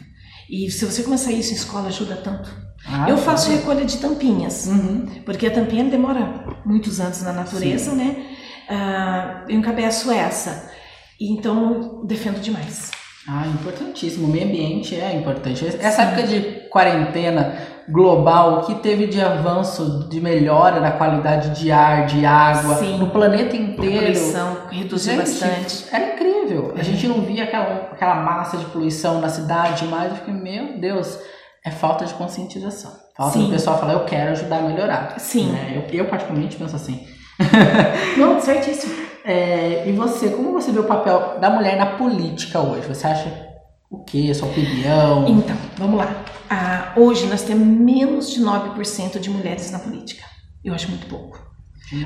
E 0.49 0.69
se 0.69 0.83
você 0.83 1.03
começar 1.03 1.31
isso 1.31 1.53
em 1.53 1.55
escola, 1.55 1.87
ajuda 1.87 2.17
tanto. 2.17 2.51
Ah, 2.85 3.09
eu 3.09 3.17
faço 3.17 3.45
sim. 3.49 3.55
recolha 3.55 3.85
de 3.85 3.97
tampinhas, 3.97 4.67
Uhum. 4.67 5.05
porque 5.25 5.47
a 5.47 5.51
tampinha 5.51 5.85
demora 5.85 6.43
muitos 6.65 6.99
anos 6.99 7.21
na 7.21 7.31
natureza, 7.31 7.93
né? 7.93 8.35
Ah, 8.69 9.45
eu 9.47 9.57
encabeço 9.57 10.11
essa. 10.11 10.69
E 11.17 11.31
Então, 11.31 12.03
defendo 12.05 12.41
demais. 12.41 12.91
Ah, 13.31 13.45
importantíssimo. 13.47 14.27
O 14.27 14.29
meio 14.31 14.45
ambiente 14.45 14.99
é 14.99 15.13
importante. 15.13 15.63
Essa 15.79 16.01
época 16.01 16.23
de 16.23 16.41
quarentena 16.69 17.53
global, 17.87 18.59
o 18.59 18.61
que 18.65 18.75
teve 18.75 19.05
de 19.07 19.21
avanço, 19.21 20.07
de 20.09 20.19
melhora 20.19 20.79
da 20.81 20.91
qualidade 20.91 21.59
de 21.59 21.71
ar, 21.71 22.07
de 22.07 22.25
água, 22.25 22.75
Sim. 22.75 22.97
no 22.97 23.09
planeta 23.11 23.55
A 23.55 23.59
inteiro. 23.59 23.99
poluição 23.99 24.57
reduziu 24.71 25.13
Gente, 25.15 25.19
bastante. 25.21 25.85
Era 25.91 26.13
incrível. 26.13 26.73
A 26.75 26.79
É. 26.79 26.83
gente 26.83 27.07
não 27.07 27.21
via 27.21 27.43
aquela, 27.43 27.89
aquela 27.91 28.15
massa 28.15 28.57
de 28.57 28.65
poluição 28.65 29.21
na 29.21 29.29
cidade 29.29 29.85
mais. 29.85 30.09
Eu 30.11 30.17
fiquei, 30.17 30.33
meu 30.33 30.79
Deus, 30.79 31.19
é 31.63 31.69
falta 31.69 32.05
de 32.05 32.13
conscientização. 32.15 32.91
Falta 33.15 33.33
Sim. 33.37 33.45
do 33.45 33.51
pessoal 33.51 33.77
falar, 33.79 33.93
eu 33.93 34.05
quero 34.05 34.31
ajudar 34.31 34.57
a 34.57 34.61
melhorar. 34.61 35.15
Sim. 35.19 35.51
Né? 35.51 35.83
Eu, 35.91 35.99
eu, 35.99 36.05
particularmente, 36.09 36.55
penso 36.57 36.75
assim. 36.75 37.05
Não, 38.17 38.39
certíssimo. 38.39 39.08
É, 39.29 39.87
e 39.87 39.91
você, 39.91 40.31
como 40.31 40.53
você 40.53 40.71
vê 40.71 40.79
o 40.79 40.85
papel 40.85 41.39
da 41.39 41.51
mulher 41.51 41.77
na 41.77 41.85
política 41.97 42.59
hoje? 42.59 42.87
Você 42.87 43.05
acha 43.05 43.47
o 43.87 44.03
quê? 44.03 44.29
A 44.31 44.33
sua 44.33 44.47
opinião? 44.47 45.27
Então, 45.27 45.55
vamos 45.77 45.99
lá. 45.99 46.25
Ah, 46.49 46.93
hoje 46.97 47.27
nós 47.27 47.43
temos 47.43 47.67
menos 47.67 48.31
de 48.31 48.41
9% 48.41 49.19
de 49.19 49.29
mulheres 49.29 49.69
na 49.69 49.77
política. 49.77 50.25
Eu 50.65 50.73
acho 50.73 50.89
muito 50.89 51.05
pouco. 51.05 51.39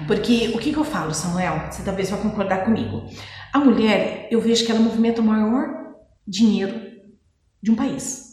Porque 0.06 0.52
o 0.54 0.58
que, 0.58 0.74
que 0.74 0.78
eu 0.78 0.84
falo, 0.84 1.14
Samuel? 1.14 1.72
Você 1.72 1.82
talvez 1.84 2.10
vai 2.10 2.20
concordar 2.20 2.66
comigo. 2.66 3.06
A 3.54 3.60
mulher, 3.60 4.28
eu 4.30 4.42
vejo 4.42 4.66
que 4.66 4.72
ela 4.72 4.82
movimenta 4.82 5.22
o 5.22 5.24
maior 5.24 5.94
dinheiro 6.28 6.78
de 7.62 7.72
um 7.72 7.76
país. 7.76 8.33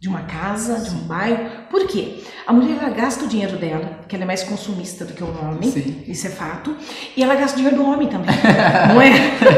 De 0.00 0.08
uma 0.08 0.20
casa, 0.22 0.78
de 0.80 0.94
um 0.94 1.00
bairro. 1.00 1.38
Por 1.70 1.86
quê? 1.86 2.22
A 2.46 2.52
mulher 2.52 2.76
ela 2.80 2.90
gasta 2.90 3.24
o 3.24 3.28
dinheiro 3.28 3.56
dela, 3.56 4.00
que 4.06 4.14
ela 4.14 4.24
é 4.24 4.26
mais 4.26 4.42
consumista 4.44 5.04
do 5.04 5.14
que 5.14 5.24
o 5.24 5.26
homem. 5.26 5.70
Sim. 5.70 6.04
Isso 6.06 6.26
é 6.26 6.30
fato. 6.30 6.76
E 7.16 7.22
ela 7.22 7.34
gasta 7.34 7.54
o 7.54 7.56
dinheiro 7.56 7.76
do 7.76 7.90
homem 7.90 8.08
também. 8.08 8.36
não 8.92 9.00
é? 9.00 9.12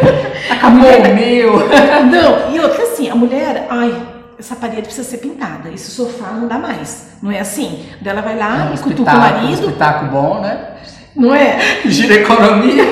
Acabou 0.50 0.90
o 0.90 1.14
meu! 1.14 1.68
Não, 2.10 2.54
e 2.54 2.60
outra 2.60 2.84
assim, 2.84 3.10
a 3.10 3.14
mulher, 3.14 3.66
ai, 3.68 3.94
essa 4.38 4.54
parede 4.54 4.82
precisa 4.82 5.08
ser 5.08 5.18
pintada, 5.18 5.68
esse 5.70 5.90
sofá 5.90 6.30
não 6.30 6.46
dá 6.46 6.58
mais. 6.58 7.08
Não 7.20 7.30
é 7.30 7.40
assim? 7.40 7.84
Daí 8.00 8.12
ela 8.12 8.22
vai 8.22 8.38
lá 8.38 8.70
um 8.70 8.74
e 8.74 8.78
cutuca 8.78 9.10
o 9.10 9.14
espetáculo, 9.14 9.18
um 9.18 9.40
marido, 9.42 9.60
espetáculo 9.60 10.10
bom, 10.12 10.40
né? 10.40 10.78
não 11.18 11.34
é? 11.34 11.58
Gira 11.84 12.14
economia. 12.14 12.84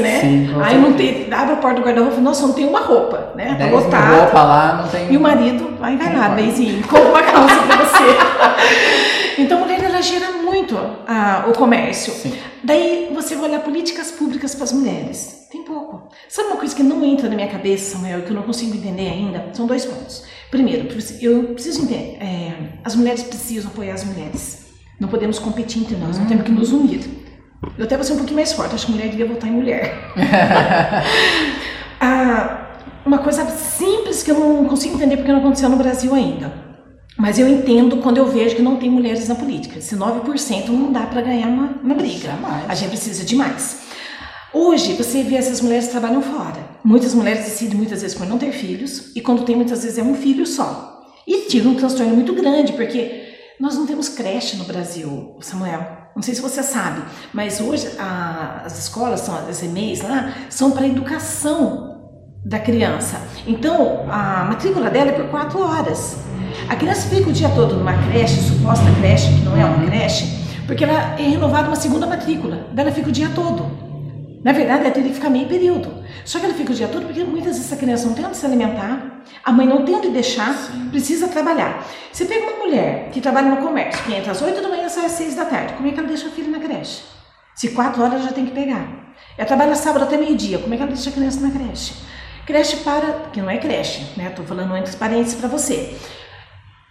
Né? 0.00 0.20
Sim, 0.20 0.54
Aí 0.62 0.78
não 0.78 0.92
tem, 0.92 1.28
abre 1.32 1.54
a 1.54 1.56
porta 1.56 1.80
do 1.80 1.86
guarda-roupa 1.86 2.18
e 2.18 2.20
nossa, 2.20 2.46
não 2.46 2.54
tem 2.54 2.66
uma 2.66 2.80
roupa, 2.80 3.32
né? 3.34 3.48
Tá 3.48 3.54
10 3.54 3.70
mil 3.70 3.80
lotado. 3.80 4.20
roupa 4.20 4.42
lá, 4.42 4.82
não 4.82 4.88
tem... 4.88 5.12
E 5.12 5.16
o 5.16 5.20
marido 5.20 5.76
vai 5.78 5.96
vai 5.96 6.06
lá, 6.06 6.28
Concordo. 6.28 6.34
Beizinho, 6.36 6.82
compra 6.86 7.08
uma 7.08 7.22
calça 7.22 7.62
pra 7.62 7.76
você. 7.76 8.04
Então 9.36 9.58
a 9.58 9.60
mulher 9.62 9.82
ela 9.82 10.00
gera 10.00 10.30
muito 10.30 10.76
ah, 11.06 11.46
o 11.48 11.52
comércio. 11.52 12.12
Sim. 12.12 12.32
Daí 12.62 13.10
você 13.12 13.34
vai 13.34 13.50
olhar 13.50 13.60
políticas 13.60 14.10
públicas 14.12 14.54
para 14.54 14.64
as 14.64 14.72
mulheres. 14.72 15.48
Tem 15.50 15.62
pouco. 15.62 16.08
Sabe 16.28 16.48
uma 16.48 16.56
coisa 16.56 16.74
que 16.74 16.82
não 16.82 17.04
entra 17.04 17.28
na 17.28 17.34
minha 17.34 17.48
cabeça, 17.48 17.96
Samuel, 17.96 18.22
que 18.22 18.30
eu 18.30 18.34
não 18.34 18.42
consigo 18.42 18.76
entender 18.76 19.08
ainda? 19.08 19.50
São 19.52 19.66
dois 19.66 19.84
pontos. 19.84 20.24
Primeiro, 20.50 20.88
eu 21.20 21.44
preciso 21.54 21.82
entender, 21.82 22.16
é, 22.20 22.52
as 22.84 22.94
mulheres 22.94 23.22
precisam 23.24 23.70
apoiar 23.70 23.94
as 23.94 24.04
mulheres. 24.04 24.66
Não 25.00 25.08
podemos 25.08 25.38
competir 25.38 25.82
entre 25.82 25.96
nós, 25.96 26.16
nós 26.18 26.28
temos 26.28 26.44
que 26.44 26.52
nos 26.52 26.72
unir. 26.72 27.00
Eu 27.78 27.84
até 27.84 27.96
vou 27.96 28.04
ser 28.04 28.12
um 28.12 28.18
pouquinho 28.18 28.36
mais 28.36 28.52
forte, 28.52 28.74
acho 28.74 28.86
que 28.86 28.92
mulher 28.92 29.08
devia 29.08 29.26
votar 29.26 29.48
em 29.48 29.52
mulher. 29.52 30.12
Ah, 32.06 32.80
uma 33.06 33.18
coisa 33.18 33.46
simples 33.46 34.22
que 34.22 34.30
eu 34.30 34.38
não 34.38 34.66
consigo 34.66 34.96
entender 34.96 35.16
porque 35.16 35.32
não 35.32 35.38
aconteceu 35.38 35.70
no 35.70 35.76
Brasil 35.76 36.14
ainda. 36.14 36.52
Mas 37.16 37.38
eu 37.38 37.48
entendo 37.48 37.98
quando 37.98 38.18
eu 38.18 38.26
vejo 38.26 38.56
que 38.56 38.62
não 38.62 38.76
tem 38.76 38.90
mulheres 38.90 39.28
na 39.28 39.34
política. 39.34 39.78
Esse 39.78 39.96
9% 39.96 40.68
não 40.68 40.92
dá 40.92 41.06
para 41.06 41.22
ganhar 41.22 41.46
uma, 41.46 41.78
uma 41.82 41.94
briga. 41.94 42.28
Jamais. 42.28 42.64
A 42.68 42.74
gente 42.74 42.90
precisa 42.90 43.24
de 43.24 43.36
mais. 43.36 43.84
Hoje, 44.52 44.92
você 44.94 45.22
vê 45.22 45.36
essas 45.36 45.60
mulheres 45.60 45.86
que 45.86 45.92
trabalham 45.92 46.22
fora. 46.22 46.58
Muitas 46.84 47.14
mulheres 47.14 47.44
decidem 47.44 47.76
muitas 47.76 48.02
vezes 48.02 48.16
por 48.16 48.26
não 48.26 48.38
ter 48.38 48.52
filhos, 48.52 49.10
e 49.16 49.20
quando 49.20 49.44
tem, 49.44 49.56
muitas 49.56 49.82
vezes 49.82 49.98
é 49.98 50.02
um 50.02 50.14
filho 50.14 50.46
só. 50.46 51.02
E 51.26 51.48
tira 51.48 51.68
um 51.68 51.74
transtorno 51.74 52.14
muito 52.14 52.34
grande, 52.34 52.72
porque 52.72 53.34
nós 53.58 53.76
não 53.76 53.86
temos 53.86 54.08
creche 54.08 54.56
no 54.56 54.64
Brasil, 54.64 55.36
Samuel. 55.40 56.03
Não 56.14 56.22
sei 56.22 56.34
se 56.34 56.40
você 56.40 56.62
sabe, 56.62 57.02
mas 57.32 57.60
hoje 57.60 57.88
a- 57.98 58.62
as 58.64 58.78
escolas, 58.78 59.20
são, 59.20 59.34
as 59.36 59.62
EMEIs 59.62 60.00
lá, 60.02 60.32
são 60.48 60.70
para 60.70 60.86
educação 60.86 61.92
da 62.44 62.58
criança. 62.58 63.20
Então, 63.46 64.04
a 64.10 64.44
matrícula 64.44 64.90
dela 64.90 65.10
é 65.10 65.12
por 65.14 65.28
quatro 65.30 65.60
horas. 65.60 66.18
A 66.68 66.76
criança 66.76 67.08
fica 67.08 67.28
o 67.28 67.32
dia 67.32 67.48
todo 67.48 67.74
numa 67.76 67.94
creche, 68.08 68.40
suposta 68.42 68.84
creche, 69.00 69.28
que 69.34 69.40
não 69.40 69.56
é 69.56 69.64
uma 69.64 69.84
creche, 69.86 70.26
porque 70.66 70.84
ela 70.84 71.18
é 71.18 71.22
renovada 71.22 71.66
uma 71.68 71.76
segunda 71.76 72.06
matrícula. 72.06 72.68
Daí 72.72 72.86
ela 72.86 72.94
fica 72.94 73.08
o 73.08 73.12
dia 73.12 73.30
todo. 73.34 73.83
Na 74.44 74.52
verdade, 74.52 74.84
ela 74.84 74.90
teria 74.90 75.08
que 75.08 75.14
ficar 75.14 75.30
meio 75.30 75.48
período. 75.48 76.04
Só 76.22 76.38
que 76.38 76.44
ela 76.44 76.54
fica 76.54 76.70
o 76.70 76.74
dia 76.74 76.86
todo 76.86 77.06
porque 77.06 77.24
muitas 77.24 77.56
vezes 77.56 77.64
essa 77.64 77.76
criança 77.76 78.06
não 78.06 78.14
tem 78.14 78.26
onde 78.26 78.36
se 78.36 78.44
alimentar, 78.44 79.22
a 79.42 79.50
mãe 79.50 79.66
não 79.66 79.86
tem 79.86 79.94
onde 79.94 80.10
deixar, 80.10 80.54
precisa 80.90 81.28
trabalhar. 81.28 81.82
Você 82.12 82.26
pega 82.26 82.46
uma 82.46 82.66
mulher 82.66 83.08
que 83.10 83.22
trabalha 83.22 83.48
no 83.48 83.56
comércio, 83.56 84.04
que 84.04 84.12
entra 84.12 84.32
às 84.32 84.42
8 84.42 84.60
da 84.60 84.68
manhã 84.68 84.84
e 84.84 84.90
sai 84.90 85.06
às 85.06 85.12
6 85.12 85.34
da 85.34 85.46
tarde, 85.46 85.72
como 85.72 85.88
é 85.88 85.92
que 85.92 85.98
ela 85.98 86.06
deixa 86.06 86.28
o 86.28 86.30
filho 86.30 86.50
na 86.50 86.58
creche? 86.58 87.02
Se 87.54 87.70
4 87.70 88.02
horas 88.02 88.14
ela 88.14 88.22
já 88.24 88.32
tem 88.32 88.44
que 88.44 88.52
pegar. 88.52 89.14
Ela 89.38 89.46
trabalha 89.46 89.74
sábado 89.74 90.04
até 90.04 90.18
meio-dia, 90.18 90.58
como 90.58 90.74
é 90.74 90.76
que 90.76 90.82
ela 90.82 90.92
deixa 90.92 91.08
a 91.08 91.12
criança 91.12 91.40
na 91.40 91.50
creche? 91.50 91.94
Creche 92.46 92.76
para, 92.78 93.30
que 93.32 93.40
não 93.40 93.48
é 93.48 93.56
creche, 93.56 94.06
né? 94.18 94.28
Tô 94.28 94.42
falando 94.42 94.76
entre 94.76 94.94
parênteses 94.96 95.34
para 95.34 95.48
você. 95.48 95.96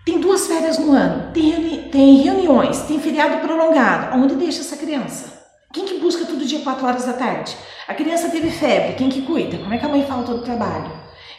Tem 0.04 0.20
duas 0.20 0.48
férias 0.48 0.80
no 0.80 0.92
ano, 0.92 1.32
tem, 1.32 1.52
reuni 1.52 1.90
tem 1.90 2.18
reuniões, 2.18 2.80
tem 2.82 3.00
feriado 3.00 3.38
prolongado. 3.38 4.18
Onde 4.18 4.36
deixa 4.36 4.62
essa 4.62 4.76
criança? 4.76 5.44
Quem 5.72 5.86
que 5.86 6.00
busca 6.00 6.26
todo 6.44 6.48
dia 6.48 6.60
4 6.60 6.86
horas 6.86 7.06
da 7.06 7.14
tarde? 7.14 7.56
A 7.88 7.94
criança 7.94 8.30
teve 8.30 8.50
febre, 8.52 8.94
quem 8.96 9.10
que 9.10 9.22
cuida? 9.22 9.58
Como 9.58 9.74
é 9.74 9.78
que 9.78 9.86
a 9.86 9.90
mãe 9.90 10.06
falta 10.06 10.34
do 10.34 10.42
trabalho? 10.42 10.92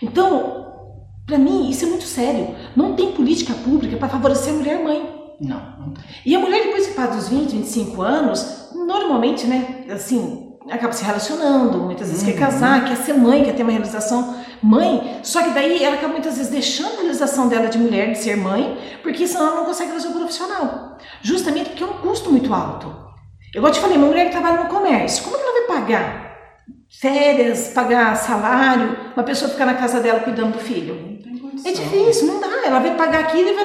Então, 0.02 0.64
para 1.26 1.38
mim, 1.38 1.68
isso 1.70 1.84
é 1.84 1.88
muito 1.88 2.04
sério. 2.04 2.54
Não 2.74 2.94
tem 2.94 3.12
política 3.12 3.52
pública 3.54 3.96
para 3.96 4.08
favorecer 4.08 4.52
a 4.52 4.56
mulher 4.56 4.82
mãe. 4.82 5.34
Não, 5.40 5.60
não 5.78 5.90
tem. 5.92 6.04
E 6.24 6.34
a 6.34 6.38
mulher, 6.38 6.62
depois 6.64 6.86
que 6.86 6.94
passa 6.94 7.16
dos 7.16 7.28
20, 7.28 7.50
25 7.52 8.02
anos, 8.02 8.68
normalmente, 8.74 9.46
né, 9.46 9.84
assim, 9.90 10.52
acaba 10.70 10.92
se 10.92 11.04
relacionando, 11.04 11.78
muitas 11.78 12.08
vezes 12.08 12.22
quer 12.24 12.32
Uhum. 12.32 12.38
casar, 12.38 12.84
quer 12.86 12.96
ser 12.96 13.14
mãe, 13.14 13.44
quer 13.44 13.54
ter 13.54 13.62
uma 13.62 13.72
realização 13.72 14.36
mãe, 14.62 15.18
só 15.22 15.42
que 15.42 15.50
daí 15.50 15.82
ela 15.82 15.96
acaba 15.96 16.12
muitas 16.12 16.36
vezes 16.38 16.50
deixando 16.50 16.94
a 16.94 17.00
realização 17.02 17.48
dela 17.48 17.68
de 17.68 17.76
mulher, 17.78 18.12
de 18.12 18.18
ser 18.18 18.36
mãe, 18.36 18.78
porque 19.02 19.26
senão 19.26 19.46
ela 19.48 19.56
não 19.56 19.64
consegue 19.66 19.92
fazer 19.92 20.08
o 20.08 20.12
profissional. 20.12 20.96
Justamente 21.20 21.70
porque 21.70 21.82
é 21.82 21.86
um 21.86 21.94
custo 21.94 22.30
muito 22.30 22.52
alto. 22.54 23.03
Eu 23.54 23.58
igual 23.60 23.70
eu 23.70 23.74
te 23.74 23.80
falei, 23.80 23.96
uma 23.96 24.08
mulher 24.08 24.26
que 24.26 24.32
trabalha 24.32 24.64
no 24.64 24.68
comércio, 24.68 25.22
como 25.22 25.36
que 25.36 25.42
ela 25.42 25.52
vai 25.52 25.78
pagar 25.78 26.24
férias, 27.00 27.68
pagar 27.68 28.16
salário, 28.16 28.96
uma 29.16 29.22
pessoa 29.22 29.50
ficar 29.50 29.64
na 29.66 29.74
casa 29.74 30.00
dela 30.00 30.20
cuidando 30.20 30.54
do 30.54 30.58
filho? 30.58 31.20
É 31.64 31.70
difícil, 31.70 32.26
não 32.26 32.40
dá. 32.40 32.48
Ela 32.66 32.80
vai 32.80 32.96
pagar 32.96 33.20
aquilo 33.20 33.48
e 33.48 33.52
vai, 33.52 33.64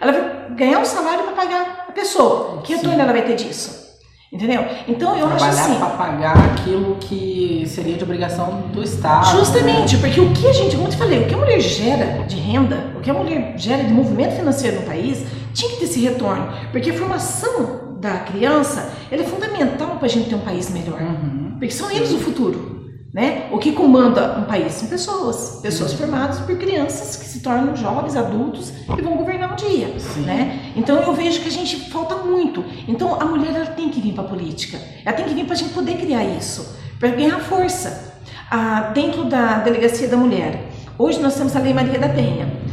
ela 0.00 0.12
vai 0.12 0.54
ganhar 0.54 0.78
um 0.78 0.84
salário 0.84 1.24
para 1.24 1.32
pagar 1.32 1.86
a 1.88 1.92
pessoa. 1.92 2.60
Que 2.62 2.74
retorno 2.74 3.00
ela 3.00 3.12
vai 3.12 3.22
ter 3.22 3.34
disso? 3.36 3.82
Entendeu? 4.30 4.66
Então 4.88 5.16
eu 5.16 5.26
acho 5.28 5.36
Trabalhar 5.38 5.62
assim. 5.62 5.78
para 5.78 5.90
pagar 5.90 6.36
aquilo 6.52 6.96
que 6.96 7.64
seria 7.68 7.96
de 7.96 8.02
obrigação 8.02 8.62
do 8.72 8.82
Estado. 8.82 9.38
Justamente, 9.38 9.96
porque 9.98 10.20
o 10.20 10.32
que 10.32 10.48
a 10.48 10.52
gente, 10.52 10.74
como 10.74 10.88
eu 10.88 10.90
te 10.90 10.96
falei, 10.98 11.22
o 11.22 11.28
que 11.28 11.34
a 11.34 11.38
mulher 11.38 11.60
gera 11.60 12.24
de 12.26 12.36
renda, 12.36 12.92
o 12.96 13.00
que 13.00 13.08
a 13.10 13.14
mulher 13.14 13.54
gera 13.56 13.84
de 13.84 13.92
movimento 13.92 14.34
financeiro 14.34 14.80
no 14.80 14.86
país, 14.86 15.24
tinha 15.54 15.70
que 15.70 15.76
ter 15.78 15.84
esse 15.84 16.00
retorno. 16.00 16.48
Porque 16.72 16.90
a 16.90 16.94
formação 16.94 17.83
da 18.04 18.18
criança 18.18 18.92
é 19.10 19.16
fundamental 19.24 19.96
para 19.96 20.04
a 20.04 20.08
gente 20.08 20.28
ter 20.28 20.34
um 20.34 20.40
país 20.40 20.70
melhor. 20.70 21.00
Uhum. 21.00 21.52
Porque 21.52 21.70
são 21.70 21.90
eles 21.90 22.12
o 22.12 22.18
futuro. 22.18 22.74
Né? 23.14 23.48
O 23.52 23.58
que 23.58 23.72
comanda 23.72 24.38
um 24.38 24.42
país 24.42 24.74
são 24.74 24.88
pessoas, 24.88 25.60
pessoas 25.62 25.92
formadas 25.92 26.40
por 26.40 26.58
crianças 26.58 27.16
que 27.16 27.24
se 27.26 27.40
tornam 27.40 27.76
jovens, 27.76 28.16
adultos 28.16 28.72
e 28.98 29.00
vão 29.00 29.16
governar 29.16 29.52
um 29.52 29.56
dia. 29.56 29.98
Sim. 29.98 30.22
Né? 30.22 30.72
Então 30.76 31.00
eu 31.00 31.14
vejo 31.14 31.40
que 31.40 31.48
a 31.48 31.52
gente 31.52 31.88
falta 31.90 32.16
muito. 32.16 32.64
Então 32.88 33.14
a 33.20 33.24
mulher 33.24 33.54
ela 33.54 33.66
tem 33.66 33.88
que 33.88 34.00
vir 34.00 34.12
para 34.12 34.24
a 34.24 34.26
política, 34.26 34.78
ela 35.04 35.16
tem 35.16 35.24
que 35.26 35.32
vir 35.32 35.44
para 35.44 35.54
a 35.54 35.56
gente 35.56 35.72
poder 35.72 35.96
criar 35.96 36.24
isso, 36.24 36.76
para 36.98 37.10
ganhar 37.10 37.38
força. 37.38 38.20
Ah, 38.50 38.90
dentro 38.92 39.24
da 39.24 39.58
delegacia 39.58 40.08
da 40.08 40.16
mulher, 40.16 40.70
hoje 40.98 41.20
nós 41.20 41.36
temos 41.36 41.54
a 41.56 41.60
Lei 41.60 41.72
Maria 41.72 41.98
da 41.98 42.08
Penha. 42.08 42.63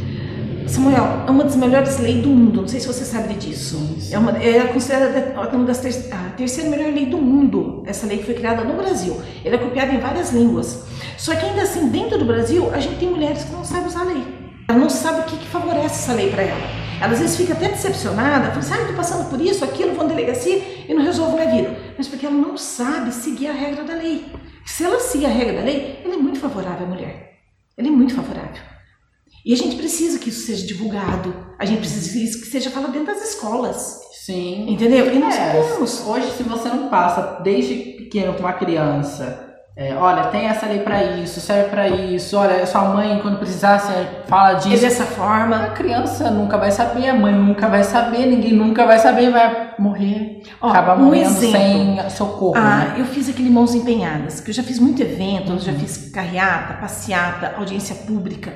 Samuel, 0.66 1.24
é 1.26 1.30
uma 1.30 1.44
das 1.44 1.56
melhores 1.56 1.98
leis 1.98 2.22
do 2.22 2.28
mundo, 2.28 2.62
não 2.62 2.68
sei 2.68 2.80
se 2.80 2.86
você 2.86 3.04
sabe 3.04 3.34
disso. 3.34 3.76
Sim. 3.98 4.14
É, 4.14 4.18
uma, 4.18 4.30
é 4.38 4.64
considerada 4.64 5.56
uma 5.56 5.64
das 5.64 5.78
ter, 5.78 6.12
a 6.12 6.30
terceira 6.30 6.70
melhor 6.70 6.92
lei 6.92 7.06
do 7.06 7.18
mundo, 7.18 7.82
essa 7.86 8.06
lei 8.06 8.18
que 8.18 8.24
foi 8.24 8.34
criada 8.34 8.64
no 8.64 8.74
Brasil. 8.74 9.20
Ela 9.44 9.56
é 9.56 9.58
copiada 9.58 9.92
em 9.92 9.98
várias 9.98 10.32
línguas. 10.32 10.84
Só 11.16 11.34
que 11.34 11.44
ainda 11.44 11.62
assim, 11.62 11.88
dentro 11.88 12.18
do 12.18 12.24
Brasil, 12.24 12.70
a 12.72 12.80
gente 12.80 12.96
tem 12.96 13.10
mulheres 13.10 13.44
que 13.44 13.52
não 13.52 13.64
sabem 13.64 13.86
usar 13.86 14.00
a 14.00 14.04
lei. 14.04 14.24
Ela 14.68 14.78
não 14.78 14.88
sabe 14.88 15.20
o 15.20 15.24
que, 15.24 15.36
que 15.36 15.46
favorece 15.46 15.86
essa 15.86 16.12
lei 16.14 16.30
para 16.30 16.42
ela. 16.42 16.82
Ela 17.00 17.12
às 17.12 17.18
vezes 17.18 17.36
fica 17.36 17.52
até 17.52 17.68
decepcionada, 17.68 18.48
fala 18.48 18.58
assim, 18.60 18.74
ah, 18.74 18.80
estou 18.80 18.94
passando 18.94 19.28
por 19.28 19.40
isso, 19.40 19.64
aquilo, 19.64 19.94
vou 19.94 20.04
na 20.04 20.14
delegacia 20.14 20.62
e 20.88 20.94
não 20.94 21.02
resolvo 21.02 21.36
minha 21.36 21.50
vida. 21.50 21.76
Mas 21.98 22.06
porque 22.06 22.24
ela 22.24 22.34
não 22.34 22.56
sabe 22.56 23.12
seguir 23.12 23.48
a 23.48 23.52
regra 23.52 23.82
da 23.82 23.94
lei. 23.94 24.24
Se 24.64 24.84
ela 24.84 25.00
seguir 25.00 25.26
a 25.26 25.30
regra 25.30 25.54
da 25.54 25.62
lei, 25.62 26.00
ela 26.04 26.14
é 26.14 26.16
muito 26.16 26.38
favorável 26.38 26.86
à 26.86 26.88
mulher. 26.88 27.40
Ela 27.76 27.88
é 27.88 27.90
muito 27.90 28.14
favorável. 28.14 28.71
E 29.44 29.52
a 29.52 29.56
gente 29.56 29.76
precisa 29.76 30.18
que 30.18 30.28
isso 30.28 30.46
seja 30.46 30.66
divulgado. 30.66 31.34
A 31.58 31.64
gente 31.64 31.78
precisa 31.80 32.12
que 32.12 32.24
isso 32.24 32.44
seja 32.46 32.70
falado 32.70 32.92
dentro 32.92 33.12
das 33.14 33.22
escolas. 33.30 34.00
Sim. 34.24 34.66
Entendeu? 34.70 35.12
E 35.12 35.18
nós 35.18 35.34
É, 35.36 35.46
sabemos. 35.62 36.06
Hoje, 36.06 36.30
se 36.36 36.42
você 36.44 36.68
não 36.68 36.88
passa 36.88 37.40
desde 37.42 37.74
pequeno 37.74 38.34
com 38.34 38.40
uma 38.40 38.52
criança, 38.52 39.48
é, 39.76 39.94
olha, 39.94 40.24
tem 40.24 40.46
essa 40.46 40.66
lei 40.66 40.78
pra 40.80 41.02
isso, 41.02 41.40
serve 41.40 41.70
pra 41.70 41.88
isso, 41.88 42.36
olha, 42.36 42.64
sua 42.66 42.82
mãe, 42.84 43.18
quando 43.20 43.38
precisar, 43.38 43.78
você 43.80 44.06
fala 44.28 44.52
É 44.52 44.54
disso. 44.60 44.82
dessa 44.82 45.04
forma. 45.06 45.56
A 45.56 45.70
criança 45.70 46.30
nunca 46.30 46.56
vai 46.56 46.70
saber, 46.70 47.08
a 47.08 47.14
mãe 47.14 47.32
nunca 47.34 47.68
vai 47.68 47.82
saber, 47.82 48.26
ninguém 48.26 48.52
nunca 48.52 48.86
vai 48.86 48.98
saber, 49.00 49.30
vai 49.32 49.74
morrer, 49.78 50.42
Ó, 50.60 50.68
acabar 50.68 50.96
um 50.98 51.06
morrendo 51.06 51.26
exemplo. 51.30 51.50
sem 51.58 52.10
socorro. 52.10 52.54
né? 52.54 52.92
Ah, 52.94 52.98
eu 52.98 53.06
fiz 53.06 53.28
aquele 53.28 53.50
Mãos 53.50 53.74
Empenhadas, 53.74 54.40
que 54.40 54.50
eu 54.50 54.54
já 54.54 54.62
fiz 54.62 54.78
muito 54.78 55.02
evento, 55.02 55.48
eu 55.48 55.54
Uhum. 55.54 55.58
já 55.58 55.72
fiz 55.72 56.10
carreata, 56.12 56.74
passeata, 56.74 57.54
audiência 57.56 57.94
pública, 58.06 58.52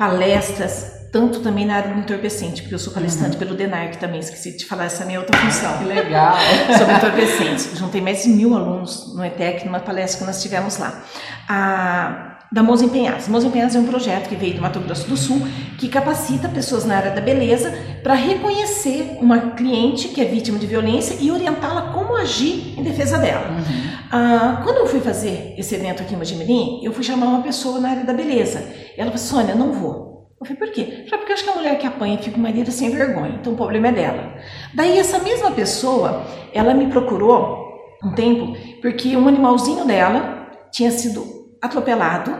palestras, 0.00 1.08
tanto 1.12 1.40
também 1.40 1.66
na 1.66 1.74
área 1.74 1.92
do 1.92 2.00
entorpecente, 2.00 2.62
porque 2.62 2.74
eu 2.74 2.78
sou 2.78 2.90
palestrante 2.90 3.36
pelo 3.36 3.54
DENARC 3.54 3.96
também, 3.96 4.18
esqueci 4.18 4.56
de 4.56 4.64
falar 4.64 4.86
essa 4.86 5.02
é 5.02 5.06
minha 5.06 5.20
outra 5.20 5.36
função. 5.36 5.76
Que 5.76 5.84
legal. 5.84 6.36
sobre 6.78 6.94
entorpecentes. 6.94 7.78
Juntei 7.78 8.00
mais 8.00 8.22
de 8.22 8.30
mil 8.30 8.56
alunos 8.56 9.14
no 9.14 9.22
ETEC, 9.22 9.66
numa 9.66 9.78
palestra 9.78 10.20
que 10.20 10.24
nós 10.24 10.42
tivemos 10.42 10.78
lá. 10.78 11.02
A, 11.46 12.38
da 12.50 12.62
Mãos 12.62 12.80
Empenhadas. 12.80 13.28
Mãos 13.28 13.44
Empenhadas 13.44 13.76
é 13.76 13.78
um 13.78 13.84
projeto 13.84 14.26
que 14.26 14.36
veio 14.36 14.54
do 14.54 14.62
Mato 14.62 14.80
Grosso 14.80 15.06
do 15.06 15.18
Sul, 15.18 15.46
que 15.76 15.86
capacita 15.86 16.48
pessoas 16.48 16.86
na 16.86 16.96
área 16.96 17.10
da 17.10 17.20
beleza 17.20 17.70
para 18.02 18.14
reconhecer 18.14 19.18
uma 19.20 19.50
cliente 19.50 20.08
que 20.08 20.20
é 20.22 20.24
vítima 20.24 20.58
de 20.58 20.66
violência 20.66 21.14
e 21.20 21.30
orientá-la 21.30 21.92
como 21.92 22.16
agir 22.16 22.74
em 22.78 22.82
defesa 22.82 23.18
dela. 23.18 23.50
Uhum. 23.50 23.90
Ah, 24.10 24.62
quando 24.64 24.78
eu 24.78 24.86
fui 24.86 25.00
fazer 25.00 25.54
esse 25.58 25.74
evento 25.74 26.02
aqui 26.02 26.14
em 26.14 26.16
Mojimirim, 26.16 26.80
eu 26.82 26.90
fui 26.90 27.04
chamar 27.04 27.26
uma 27.26 27.42
pessoa 27.42 27.78
na 27.78 27.90
área 27.90 28.04
da 28.04 28.14
beleza. 28.14 28.79
Ela 29.00 29.10
falou, 29.10 29.26
Sônia, 29.26 29.54
não 29.54 29.72
vou. 29.72 30.28
Eu 30.38 30.46
falei, 30.46 30.56
por 30.58 30.72
quê? 30.72 31.06
Falei, 31.08 31.18
porque 31.18 31.32
eu 31.32 31.34
acho 31.34 31.44
que 31.44 31.50
a 31.50 31.54
mulher 31.54 31.78
que 31.78 31.86
apanha 31.86 32.18
fica 32.18 32.32
com 32.32 32.38
o 32.38 32.42
marido 32.42 32.70
sem 32.70 32.90
vergonha, 32.90 33.38
então 33.40 33.54
o 33.54 33.56
problema 33.56 33.88
é 33.88 33.92
dela. 33.92 34.34
Daí 34.74 34.98
essa 34.98 35.18
mesma 35.18 35.50
pessoa, 35.50 36.26
ela 36.52 36.74
me 36.74 36.86
procurou 36.88 37.58
um 38.04 38.12
tempo, 38.12 38.54
porque 38.80 39.16
um 39.16 39.26
animalzinho 39.26 39.86
dela 39.86 40.50
tinha 40.70 40.90
sido 40.90 41.24
atropelado 41.62 42.36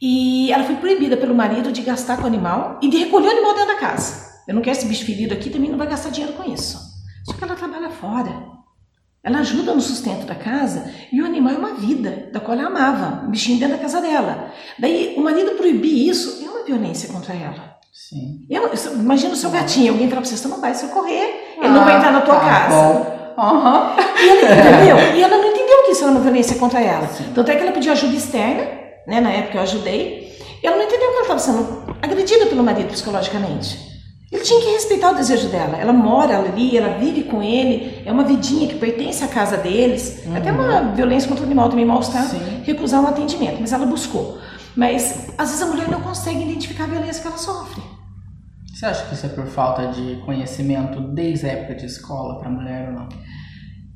e 0.00 0.50
ela 0.52 0.64
foi 0.64 0.76
proibida 0.76 1.16
pelo 1.16 1.34
marido 1.34 1.72
de 1.72 1.82
gastar 1.82 2.16
com 2.16 2.24
o 2.24 2.26
animal 2.26 2.78
e 2.82 2.88
de 2.88 2.98
recolher 2.98 3.28
o 3.28 3.30
animal 3.30 3.54
dentro 3.54 3.74
da 3.74 3.80
casa. 3.80 4.28
Eu 4.46 4.54
não 4.54 4.62
quero 4.62 4.78
esse 4.78 4.86
bicho 4.86 5.04
ferido 5.04 5.34
aqui, 5.34 5.50
também 5.50 5.70
não 5.70 5.78
vai 5.78 5.88
gastar 5.88 6.10
dinheiro 6.10 6.34
com 6.34 6.50
isso. 6.50 6.78
Só 7.24 7.34
que 7.34 7.44
ela 7.44 7.54
trabalha 7.54 7.90
fora. 7.90 8.57
Ela 9.22 9.40
ajuda 9.40 9.74
no 9.74 9.80
sustento 9.80 10.26
da 10.26 10.34
casa 10.34 10.90
e 11.12 11.20
o 11.20 11.26
animal 11.26 11.54
é 11.54 11.58
uma 11.58 11.74
vida, 11.74 12.28
da 12.32 12.40
qual 12.40 12.56
ela 12.56 12.68
amava, 12.68 13.24
um 13.26 13.30
bichinho 13.30 13.58
dentro 13.58 13.76
da 13.76 13.82
casa 13.82 14.00
dela. 14.00 14.52
Daí 14.78 15.14
o 15.16 15.20
marido 15.20 15.52
proibir 15.52 16.08
isso 16.08 16.44
é 16.44 16.48
uma 16.48 16.64
violência 16.64 17.12
contra 17.12 17.34
ela. 17.34 17.76
Sim. 17.92 18.46
Eu, 18.48 18.70
imagina 18.94 19.34
o 19.34 19.36
seu 19.36 19.50
gatinho, 19.50 19.92
alguém 19.92 20.08
fala 20.08 20.22
pra 20.22 20.30
você, 20.30 20.36
você 20.36 20.48
não 20.48 20.60
vai 20.60 20.74
socorrer, 20.74 21.56
ele 21.58 21.68
não 21.68 21.84
vai 21.84 21.96
entrar 21.96 22.12
na 22.12 22.20
tua 22.20 22.36
tá 22.36 22.40
casa. 22.40 22.74
Bom. 22.74 23.18
Aham. 23.36 23.96
E 24.18 24.28
ela, 24.28 24.54
entendeu? 24.54 25.16
E 25.16 25.22
ela 25.22 25.36
não 25.36 25.50
entendeu 25.50 25.84
que 25.84 25.92
isso 25.92 26.04
era 26.04 26.12
uma 26.12 26.20
violência 26.20 26.56
contra 26.56 26.80
ela. 26.80 27.06
Sim. 27.08 27.32
Tanto 27.34 27.50
é 27.50 27.56
que 27.56 27.62
ela 27.62 27.72
pediu 27.72 27.92
ajuda 27.92 28.14
externa, 28.14 28.64
né? 29.06 29.20
Na 29.20 29.30
época 29.30 29.58
eu 29.58 29.62
ajudei. 29.62 30.36
E 30.62 30.66
ela 30.66 30.76
não 30.76 30.84
entendeu 30.84 31.08
que 31.08 31.14
ela 31.14 31.22
estava 31.22 31.38
sendo 31.38 31.96
agredida 32.00 32.46
pelo 32.46 32.64
marido 32.64 32.88
psicologicamente. 32.88 33.87
Ele 34.30 34.42
tinha 34.42 34.60
que 34.60 34.70
respeitar 34.72 35.12
o 35.12 35.14
desejo 35.14 35.48
dela. 35.48 35.78
Ela 35.78 35.92
mora 35.92 36.38
ali, 36.38 36.76
ela 36.76 36.98
vive 36.98 37.24
com 37.24 37.42
ele, 37.42 38.02
é 38.04 38.12
uma 38.12 38.24
vidinha 38.24 38.68
que 38.68 38.74
pertence 38.74 39.24
à 39.24 39.28
casa 39.28 39.56
deles. 39.56 40.26
É 40.26 40.36
Até 40.36 40.52
uma 40.52 40.92
violência 40.92 41.28
contra 41.28 41.44
o 41.44 41.46
animal 41.46 41.70
também 41.70 41.86
mal-estar, 41.86 42.26
recusar 42.62 43.02
um 43.02 43.06
atendimento, 43.06 43.56
mas 43.60 43.72
ela 43.72 43.86
buscou. 43.86 44.38
Mas 44.76 45.30
às 45.38 45.48
vezes 45.48 45.62
a 45.62 45.66
mulher 45.66 45.88
não 45.88 46.02
consegue 46.02 46.42
identificar 46.42 46.84
a 46.84 46.88
violência 46.88 47.22
que 47.22 47.28
ela 47.28 47.38
sofre. 47.38 47.82
Você 48.74 48.86
acha 48.86 49.06
que 49.06 49.14
isso 49.14 49.26
é 49.26 49.30
por 49.30 49.46
falta 49.46 49.88
de 49.88 50.22
conhecimento 50.24 51.00
desde 51.00 51.46
a 51.46 51.48
época 51.48 51.74
de 51.74 51.86
escola 51.86 52.38
para 52.38 52.50
mulher 52.50 52.90
ou 52.90 52.94
não? 52.94 53.08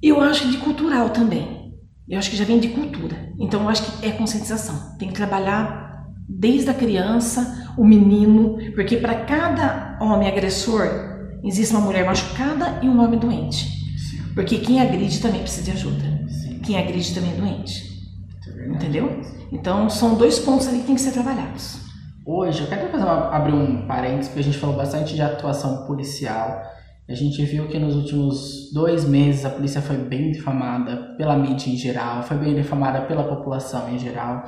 Eu 0.02 0.20
acho 0.20 0.48
de 0.48 0.56
cultural 0.56 1.10
também. 1.10 1.72
Eu 2.08 2.18
acho 2.18 2.30
que 2.30 2.36
já 2.36 2.44
vem 2.44 2.58
de 2.58 2.68
cultura. 2.68 3.32
Então 3.38 3.62
eu 3.62 3.68
acho 3.68 3.82
que 3.84 4.06
é 4.06 4.10
conscientização. 4.10 4.96
Tem 4.98 5.08
que 5.08 5.14
trabalhar 5.14 5.91
desde 6.28 6.70
a 6.70 6.74
criança, 6.74 7.72
o 7.76 7.84
menino, 7.84 8.58
porque 8.74 8.96
para 8.96 9.14
cada 9.24 9.98
homem 10.00 10.28
agressor 10.28 10.88
existe 11.44 11.74
uma 11.74 11.84
mulher 11.84 12.04
machucada 12.04 12.78
e 12.82 12.88
um 12.88 13.02
homem 13.02 13.18
doente. 13.18 13.68
Porque 14.34 14.58
quem 14.58 14.80
agride 14.80 15.20
também 15.20 15.40
precisa 15.40 15.64
de 15.64 15.70
ajuda. 15.72 16.24
Sim. 16.28 16.58
Quem 16.60 16.78
agride 16.78 17.14
também 17.14 17.32
é 17.32 17.36
doente. 17.36 17.90
é. 18.48 18.68
Entendeu? 18.68 19.20
Então 19.50 19.90
são 19.90 20.14
dois 20.14 20.38
pontos 20.38 20.66
ali 20.68 20.78
que 20.78 20.86
tem 20.86 20.94
que 20.94 21.00
ser 21.00 21.12
trabalhados. 21.12 21.80
Hoje, 22.24 22.60
eu 22.62 22.68
quero 22.68 22.88
fazer 22.90 23.02
uma- 23.04 23.34
abrir 23.34 23.52
um 23.52 23.86
parênteses, 23.86 24.28
porque 24.28 24.40
a 24.40 24.44
gente 24.44 24.58
falou 24.58 24.76
bastante 24.76 25.14
de 25.14 25.20
atuação 25.20 25.84
policial. 25.86 26.62
A 27.08 27.14
gente 27.14 27.44
viu 27.44 27.66
que 27.66 27.78
nos 27.80 27.96
últimos 27.96 28.72
dois 28.72 29.04
meses 29.04 29.44
a 29.44 29.50
polícia 29.50 29.82
foi 29.82 29.96
bem 29.96 30.30
difamada 30.30 31.14
pela 31.18 31.36
mídia 31.36 31.68
em 31.68 31.76
geral, 31.76 32.22
foi 32.22 32.36
bem 32.38 32.54
difamada 32.54 33.00
pela 33.02 33.24
população 33.24 33.88
em 33.92 33.98
geral. 33.98 34.44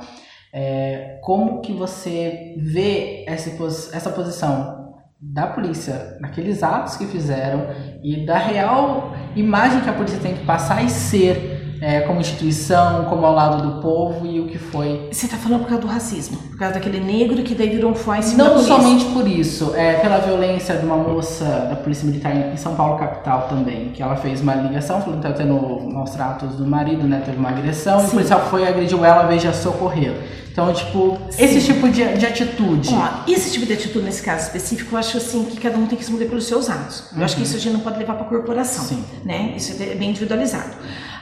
É, 0.57 1.19
como 1.21 1.59
que 1.59 1.73
você 1.73 2.55
vê 2.57 3.25
essa, 3.27 3.49
essa 3.93 4.09
posição 4.09 4.93
da 5.19 5.47
polícia 5.47 6.17
naqueles 6.21 6.63
atos 6.63 6.95
que 6.95 7.05
fizeram 7.07 7.67
e 8.01 8.25
da 8.25 8.37
real 8.37 9.13
imagem 9.35 9.81
que 9.81 9.89
a 9.89 9.93
polícia 9.93 10.17
tem 10.21 10.33
que 10.33 10.45
passar 10.45 10.81
e 10.81 10.89
ser 10.89 11.54
é, 11.81 12.01
como 12.01 12.19
instituição, 12.19 13.05
como 13.05 13.25
ao 13.25 13.33
lado 13.33 13.61
do 13.61 13.81
povo 13.81 14.25
e 14.25 14.39
o 14.39 14.47
que 14.47 14.57
foi 14.57 15.07
Você 15.11 15.25
está 15.25 15.37
falando 15.37 15.61
por 15.61 15.69
causa 15.69 15.81
do 15.81 15.87
racismo, 15.87 16.37
por 16.37 16.57
causa 16.57 16.75
daquele 16.75 16.99
negro 16.99 17.41
que 17.43 17.53
daí 17.55 17.69
virou 17.69 17.91
um 17.91 17.95
foie 17.95 18.19
em 18.19 18.21
cima 18.21 18.43
não 18.43 18.59
somente 18.59 19.05
por 19.05 19.27
isso, 19.27 19.73
é 19.75 19.93
pela 19.95 20.19
violência 20.19 20.75
de 20.75 20.85
uma 20.85 20.97
moça 20.97 21.45
da 21.69 21.75
Polícia 21.75 22.05
Militar 22.05 22.35
em 22.35 22.57
São 22.57 22.75
Paulo 22.75 22.97
capital 22.97 23.47
também, 23.47 23.89
que 23.89 24.01
ela 24.01 24.15
fez 24.15 24.41
uma 24.41 24.55
ligação, 24.55 25.01
falou 25.01 25.17
que 25.17 25.27
tá 25.27 25.33
tendo 25.33 25.55
maus 25.91 26.11
tratos 26.11 26.55
do 26.55 26.65
marido, 26.65 27.07
né? 27.07 27.21
Teve 27.25 27.37
uma 27.37 27.49
agressão, 27.49 27.99
e 27.99 28.03
o 28.03 28.05
Sim. 28.05 28.11
policial 28.11 28.41
foi 28.49 28.67
agrediu 28.67 29.03
ela, 29.03 29.23
de 29.23 29.47
a 29.47 29.53
socorrer. 29.53 30.15
Então, 30.51 30.73
tipo, 30.73 31.17
esse 31.37 31.59
Sim. 31.59 31.73
tipo 31.73 31.89
de, 31.89 32.17
de 32.17 32.25
atitude. 32.25 32.89
Ó, 32.93 33.29
esse 33.29 33.51
tipo 33.51 33.65
de 33.65 33.73
atitude 33.73 34.05
nesse 34.05 34.23
caso 34.23 34.45
específico, 34.45 34.95
eu 34.95 34.99
acho 34.99 35.17
assim 35.17 35.43
que 35.43 35.59
cada 35.59 35.77
um 35.77 35.85
tem 35.85 35.97
que 35.97 36.05
se 36.05 36.11
mover 36.11 36.29
pelos 36.29 36.45
seus 36.45 36.69
atos. 36.69 37.09
Eu 37.15 37.25
acho 37.25 37.35
que 37.35 37.43
isso 37.43 37.57
a 37.57 37.59
gente 37.59 37.73
não 37.73 37.81
pode 37.81 37.99
levar 37.99 38.13
para 38.13 38.25
a 38.25 38.29
corporação, 38.29 38.85
Sim. 38.85 39.03
né? 39.25 39.53
Isso 39.57 39.73
é 39.81 39.95
bem 39.95 40.11
individualizado. 40.11 40.71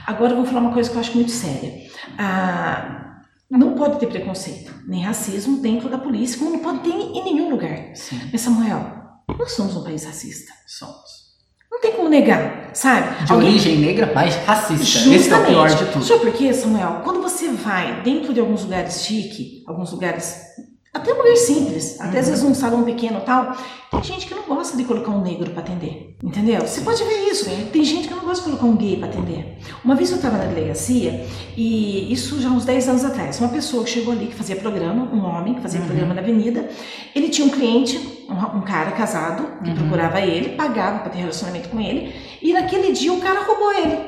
Agora 0.06 0.32
eu 0.32 0.36
vou 0.36 0.46
falar 0.46 0.60
uma 0.60 0.72
coisa 0.72 0.88
que 0.90 0.96
eu 0.96 1.00
acho 1.00 1.14
muito 1.14 1.30
séria. 1.30 1.72
Ah, 2.18 3.20
não 3.50 3.74
pode 3.74 3.98
ter 3.98 4.06
preconceito, 4.06 4.74
nem 4.86 5.02
racismo 5.02 5.58
dentro 5.58 5.88
da 5.88 5.98
polícia, 5.98 6.38
como 6.38 6.50
não 6.50 6.58
pode 6.58 6.80
ter 6.80 6.90
em 6.90 7.24
nenhum 7.24 7.50
lugar. 7.50 7.94
Sim, 7.94 8.20
Mas 8.32 8.40
Samuel, 8.40 8.92
nós 9.38 9.52
somos 9.52 9.76
um 9.76 9.84
país 9.84 10.04
racista. 10.04 10.52
somos. 10.66 11.24
Não 11.70 11.80
tem 11.80 11.92
como 11.92 12.08
negar, 12.08 12.70
sabe? 12.72 13.24
De 13.24 13.32
Alguém- 13.32 13.48
origem 13.50 13.78
negra, 13.78 14.10
mas 14.14 14.36
racista. 14.36 15.08
Esse 15.14 15.30
é 15.32 15.36
o 15.36 15.44
pior 15.46 15.68
de 15.68 15.84
tudo. 15.92 16.04
Sabe 16.04 16.20
por 16.20 16.32
quê, 16.32 16.52
Samuel? 16.54 17.00
Quando 17.04 17.20
você 17.20 17.48
vai 17.48 18.00
dentro 18.02 18.32
de 18.32 18.40
alguns 18.40 18.62
lugares 18.62 19.02
chique, 19.04 19.64
alguns 19.66 19.90
lugares, 19.92 20.36
até 20.94 21.12
lugar 21.12 21.36
simples, 21.36 22.00
até 22.00 22.20
às 22.20 22.26
Uhum. 22.26 22.30
vezes 22.32 22.44
um 22.44 22.54
salão 22.54 22.84
pequeno 22.84 23.18
e 23.18 23.22
tal, 23.22 23.52
tem 23.90 24.02
gente 24.02 24.26
que 24.26 24.34
não 24.34 24.44
gosta 24.44 24.76
de 24.76 24.84
colocar 24.84 25.10
um 25.10 25.20
negro 25.20 25.50
para 25.50 25.60
atender. 25.60 26.16
Entendeu? 26.22 26.60
Você 26.62 26.80
pode 26.82 27.02
ver 27.04 27.28
isso. 27.30 27.44
Tem 27.72 27.84
gente 27.84 28.08
que 28.08 28.14
não 28.14 28.22
gosta 28.24 28.44
de 28.44 28.50
colocar 28.50 28.64
um 28.66 28.76
gay 28.76 28.96
para 28.96 29.08
atender. 29.08 29.58
Uma 29.84 29.94
vez 29.94 30.10
eu 30.10 30.16
estava 30.16 30.38
na 30.38 30.44
delegacia, 30.44 31.26
e 31.56 32.12
isso 32.12 32.40
já 32.40 32.48
uns 32.48 32.64
10 32.64 32.88
anos 32.88 33.04
atrás, 33.04 33.38
uma 33.40 33.48
pessoa 33.50 33.84
que 33.84 33.90
chegou 33.90 34.12
ali 34.12 34.26
que 34.26 34.34
fazia 34.34 34.56
programa, 34.56 35.04
um 35.12 35.24
homem 35.24 35.54
que 35.54 35.60
fazia 35.60 35.80
Uhum. 35.80 35.86
programa 35.86 36.14
na 36.14 36.20
avenida, 36.20 36.68
ele 37.14 37.28
tinha 37.28 37.46
um 37.46 37.50
cliente, 37.50 37.98
um, 38.28 38.58
um 38.58 38.62
cara 38.62 38.92
casado, 38.92 39.62
que 39.62 39.70
Uhum. 39.70 39.76
procurava 39.76 40.20
ele, 40.20 40.50
pagava 40.50 41.00
para 41.00 41.10
ter 41.10 41.18
relacionamento 41.18 41.68
com 41.68 41.80
ele, 41.80 42.14
e 42.40 42.52
naquele 42.52 42.92
dia 42.92 43.12
o 43.12 43.20
cara 43.20 43.40
roubou 43.42 43.72
ele. 43.72 43.98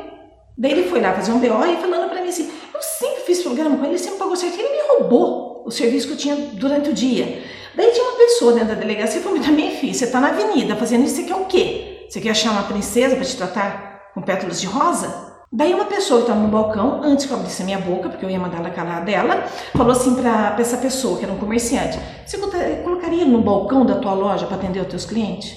Daí 0.59 0.73
ele 0.73 0.85
foi 0.89 1.01
lá 1.03 1.13
fazer 1.13 1.33
um 1.33 1.39
BO 1.39 1.67
e 1.67 1.77
falando 1.77 2.09
pra 2.09 2.23
mim 2.23 2.29
assim: 2.29 2.49
Eu 2.75 2.81
sempre 2.81 3.23
fiz 3.25 3.43
programa 3.43 3.77
com 3.77 3.83
ele, 3.85 3.93
ele 3.93 3.99
sempre 3.99 4.19
pagou 4.19 4.35
certo. 4.37 4.59
Ele 4.59 4.69
me 4.71 4.89
roubou 4.89 5.46
o 5.67 5.71
serviço 5.71 6.07
que 6.07 6.13
eu 6.13 6.17
tinha 6.17 6.37
durante 6.55 6.91
o 6.91 6.95
dia. 6.95 7.43
Daí 7.75 7.91
tinha 7.91 8.05
uma 8.05 8.17
pessoa 8.17 8.53
dentro 8.53 8.69
da 8.69 8.75
delegacia 8.75 9.21
e 9.21 9.23
falou: 9.23 9.41
Também, 9.41 9.73
filho, 9.73 9.93
você 9.93 10.07
tá 10.07 10.21
na 10.21 10.29
avenida 10.29 10.77
fazendo 10.77 11.05
isso, 11.05 11.17
você 11.17 11.25
quer 11.25 11.35
o 11.35 11.45
quê? 11.45 12.07
Você 12.09 12.21
quer 12.21 12.31
achar 12.31 12.53
uma 12.53 12.63
princesa 12.63 13.17
pra 13.17 13.25
te 13.25 13.37
tratar 13.37 14.13
com 14.15 14.23
pétalas 14.23 14.61
de 14.61 14.67
rosa? 14.67 15.27
Daí 15.53 15.75
uma 15.75 15.85
pessoa 15.85 16.21
que 16.21 16.29
estava 16.29 16.41
no 16.41 16.49
balcão, 16.49 17.03
antes 17.03 17.27
que 17.27 17.33
eu 17.33 17.37
abrisse 17.37 17.63
a 17.63 17.65
minha 17.65 17.79
boca, 17.79 18.09
porque 18.09 18.25
eu 18.25 18.31
ia 18.31 18.39
mandar 18.39 18.59
ela 18.59 18.71
calar 18.71 19.05
dela, 19.05 19.45
falou 19.73 19.93
assim 19.93 20.15
pra 20.15 20.57
essa 20.59 20.77
pessoa, 20.77 21.19
que 21.19 21.25
era 21.25 21.33
um 21.33 21.39
comerciante: 21.39 21.99
Você 22.25 22.39
colocaria 22.39 23.23
ele 23.23 23.31
no 23.31 23.43
balcão 23.43 23.85
da 23.85 23.97
tua 23.97 24.15
loja 24.15 24.47
para 24.47 24.57
atender 24.57 24.81
os 24.81 24.89
teus 24.89 25.05
clientes? 25.05 25.53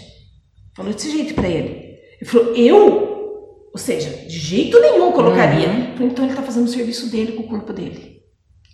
Falou 0.75 0.91
desse 0.91 1.11
jeito 1.11 1.35
pra 1.35 1.47
ele. 1.47 1.99
Ele 2.19 2.29
falou: 2.29 2.55
Eu? 2.55 3.09
Ou 3.71 3.77
seja, 3.77 4.09
de 4.09 4.37
jeito 4.37 4.79
nenhum 4.79 5.11
colocaria. 5.11 5.69
Uhum. 5.69 5.93
Falei, 5.93 6.07
então 6.07 6.25
ele 6.25 6.33
está 6.33 6.43
fazendo 6.43 6.65
o 6.65 6.69
serviço 6.69 7.11
dele 7.11 7.33
com 7.33 7.43
o 7.43 7.47
corpo 7.47 7.71
dele. 7.71 8.18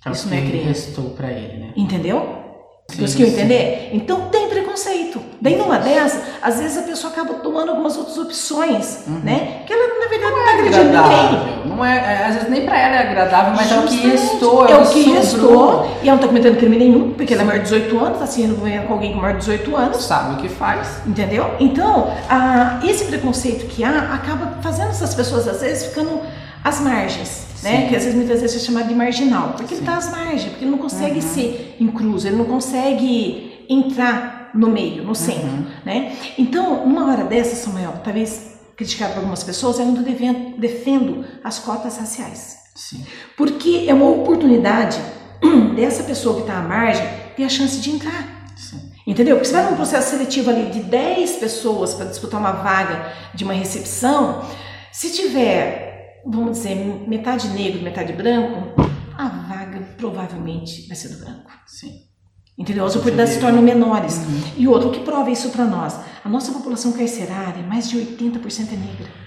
É 0.05 0.11
Isso 0.11 0.29
não 0.29 0.37
é 0.37 0.39
restou 0.39 1.05
pra 1.11 1.29
ele, 1.31 1.57
né? 1.57 1.69
Entendeu? 1.75 2.43
Sim, 2.91 3.01
Conseguiu 3.01 3.25
sim. 3.27 3.33
entender? 3.33 3.89
Então 3.93 4.29
tem 4.29 4.47
preconceito. 4.47 5.19
Daí 5.41 5.55
numa 5.55 5.79
dessas, 5.79 6.21
às 6.41 6.59
vezes 6.59 6.77
a 6.77 6.83
pessoa 6.83 7.11
acaba 7.11 7.33
tomando 7.35 7.69
algumas 7.71 7.97
outras 7.97 8.15
opções, 8.19 9.05
Uhum. 9.07 9.21
né? 9.23 9.63
Que 9.65 9.73
ela, 9.73 9.99
na 9.99 10.07
verdade, 10.07 10.31
não 10.31 10.67
está 10.67 10.77
agradável. 10.77 11.65
Não 11.65 11.83
é, 11.83 11.97
é, 11.97 12.25
às 12.27 12.33
vezes 12.35 12.49
nem 12.49 12.63
pra 12.63 12.79
ela 12.79 12.95
é 12.97 12.99
agradável, 13.09 13.53
mas 13.55 13.67
Justamente. 13.67 13.93
é 13.93 13.97
o 13.97 14.01
que 14.01 14.07
restou. 14.09 14.67
É, 14.67 14.71
é 14.71 14.77
o 14.77 14.87
que 14.87 15.03
restou. 15.11 15.91
E 16.03 16.07
ela 16.07 16.15
não 16.15 16.21
tá 16.21 16.27
cometendo 16.27 16.57
crime 16.57 16.77
nenhum, 16.77 17.13
porque 17.13 17.33
ela 17.33 17.41
é 17.41 17.45
maior 17.45 17.57
de 17.57 17.63
18 17.63 17.97
anos, 18.05 18.19
tá 18.19 18.27
sendo 18.27 18.55
com 18.87 18.93
alguém 18.93 19.13
com 19.13 19.19
maior 19.19 19.33
de 19.33 19.39
18 19.39 19.75
anos. 19.75 20.03
Sabe 20.03 20.35
o 20.35 20.37
que 20.37 20.47
faz. 20.49 21.01
Entendeu? 21.07 21.55
Então, 21.59 22.13
a, 22.29 22.79
esse 22.83 23.05
preconceito 23.05 23.65
que 23.65 23.83
há 23.83 24.13
acaba 24.13 24.61
fazendo 24.61 24.89
essas 24.89 25.15
pessoas, 25.15 25.47
às 25.47 25.61
vezes, 25.61 25.87
ficando 25.87 26.21
às 26.66 26.82
margens. 26.82 27.45
Né? 27.61 27.88
Que 27.88 27.95
às 27.95 28.03
vezes 28.03 28.16
muitas 28.16 28.41
vezes 28.41 28.61
é 28.61 28.66
chamado 28.66 28.88
de 28.88 28.95
marginal, 28.95 29.53
porque 29.53 29.76
Sim. 29.76 29.76
ele 29.76 29.82
está 29.82 29.97
às 29.97 30.11
margens, 30.11 30.45
porque 30.45 30.66
ele 30.66 30.72
não 30.72 30.78
consegue 30.78 31.16
uhum. 31.16 31.22
ser 31.22 31.78
incluso, 31.80 32.28
ele 32.28 32.36
não 32.36 32.45
consegue 32.45 33.66
entrar 33.70 34.51
no 34.53 34.70
meio, 34.70 35.03
no 35.03 35.16
centro, 35.16 35.47
uhum. 35.47 35.66
né? 35.84 36.16
Então, 36.38 36.84
uma 36.84 37.09
hora 37.09 37.24
dessa, 37.24 37.55
Samuel, 37.55 37.93
talvez 38.03 38.53
criticado 38.76 39.13
por 39.13 39.20
algumas 39.20 39.43
pessoas, 39.43 39.80
eu 39.80 39.86
ainda 39.86 40.01
defendo 40.57 41.26
as 41.43 41.59
cotas 41.59 41.97
raciais. 41.97 42.57
Sim. 42.76 43.05
Porque 43.38 43.86
é 43.88 43.93
uma 43.93 44.09
oportunidade 44.09 44.99
dessa 45.76 46.03
pessoa 46.03 46.36
que 46.36 46.41
está 46.41 46.59
à 46.59 46.61
margem 46.61 47.05
ter 47.36 47.45
a 47.45 47.49
chance 47.49 47.80
de 47.80 47.89
entrar. 47.89 48.45
Sim. 48.55 48.91
Entendeu? 49.07 49.38
Porque 49.38 49.47
você 49.47 49.55
vai 49.55 49.70
num 49.70 49.76
processo 49.76 50.11
seletivo 50.11 50.49
ali 50.49 50.70
de 50.72 50.82
10 50.82 51.38
pessoas 51.38 51.93
para 51.93 52.05
disputar 52.05 52.39
uma 52.39 52.51
vaga 52.51 53.11
de 53.34 53.43
uma 53.43 53.53
recepção, 53.53 54.45
se 54.91 55.11
tiver, 55.11 55.94
vamos 56.26 56.53
dizer, 56.53 57.05
metade 57.07 57.49
negro, 57.49 57.82
metade 57.84 58.11
branco, 58.13 58.82
a 59.17 59.28
vaga 59.28 59.80
provavelmente 59.97 60.88
vai 60.88 60.95
ser 60.95 61.09
do 61.09 61.23
branco. 61.23 61.51
Sim. 61.65 62.05
Entendeu? 62.57 62.86
As 62.86 62.95
oportunidades 62.95 63.34
se 63.34 63.39
tornam 63.39 63.61
menores. 63.61 64.17
Uhum. 64.17 64.41
E 64.57 64.67
outro 64.67 64.89
que 64.89 65.01
prova 65.01 65.30
isso 65.30 65.49
para 65.49 65.65
nós: 65.65 65.99
a 66.23 66.30
nossa 66.30 66.51
população 66.53 66.93
carcerária, 66.93 67.61
mais 67.63 67.89
de 67.89 67.97
80% 67.97 68.73
é 68.73 68.76
negra. 68.78 69.26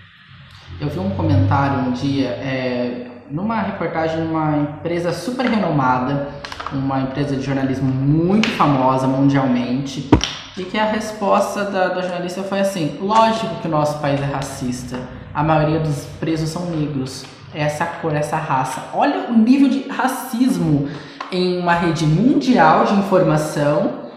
Eu 0.80 0.88
vi 0.88 0.98
um 0.98 1.10
comentário 1.10 1.88
um 1.88 1.92
dia, 1.92 2.28
é, 2.28 3.10
numa 3.30 3.60
reportagem 3.60 4.22
de 4.22 4.28
uma 4.28 4.56
empresa 4.56 5.12
super 5.12 5.44
renomada, 5.44 6.28
uma 6.72 7.00
empresa 7.00 7.36
de 7.36 7.42
jornalismo 7.42 7.90
muito 7.90 8.48
famosa 8.50 9.06
mundialmente, 9.06 10.08
e 10.56 10.64
que 10.64 10.78
a 10.78 10.84
resposta 10.84 11.64
da, 11.64 11.88
da 11.88 12.00
jornalista 12.00 12.42
foi 12.42 12.60
assim: 12.60 12.96
lógico 13.00 13.56
que 13.56 13.68
o 13.68 13.70
nosso 13.70 13.98
país 13.98 14.20
é 14.20 14.24
racista, 14.24 14.98
a 15.38 15.42
maioria 15.44 15.78
dos 15.78 16.04
presos 16.18 16.50
são 16.50 16.66
negros, 16.66 17.24
essa 17.54 17.86
cor, 17.86 18.12
essa 18.12 18.36
raça. 18.36 18.90
Olha 18.92 19.30
o 19.30 19.38
nível 19.38 19.68
de 19.68 19.86
racismo 19.88 20.88
em 21.30 21.60
uma 21.60 21.74
rede 21.74 22.04
mundial 22.04 22.84
de 22.86 22.94
informação 22.94 24.10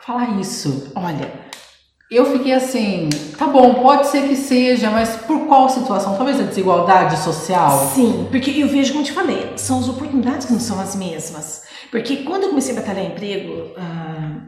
falar 0.00 0.38
isso. 0.38 0.92
Olha, 0.94 1.28
eu 2.08 2.24
fiquei 2.26 2.52
assim, 2.52 3.08
tá 3.36 3.48
bom, 3.48 3.74
pode 3.82 4.06
ser 4.06 4.28
que 4.28 4.36
seja, 4.36 4.92
mas 4.92 5.16
por 5.16 5.48
qual 5.48 5.68
situação? 5.68 6.16
Talvez 6.16 6.38
a 6.38 6.44
desigualdade 6.44 7.18
social? 7.18 7.90
Sim, 7.92 8.28
porque 8.30 8.52
eu 8.52 8.68
vejo, 8.68 8.92
como 8.92 9.04
te 9.04 9.10
falei, 9.10 9.54
são 9.56 9.80
as 9.80 9.88
oportunidades 9.88 10.46
que 10.46 10.52
não 10.52 10.60
são 10.60 10.78
as 10.78 10.94
mesmas. 10.94 11.64
Porque 11.90 12.18
quando 12.18 12.44
eu 12.44 12.50
comecei 12.50 12.76
a 12.76 12.80
batalhar 12.80 13.04
emprego, 13.04 13.72
uh, 13.72 14.40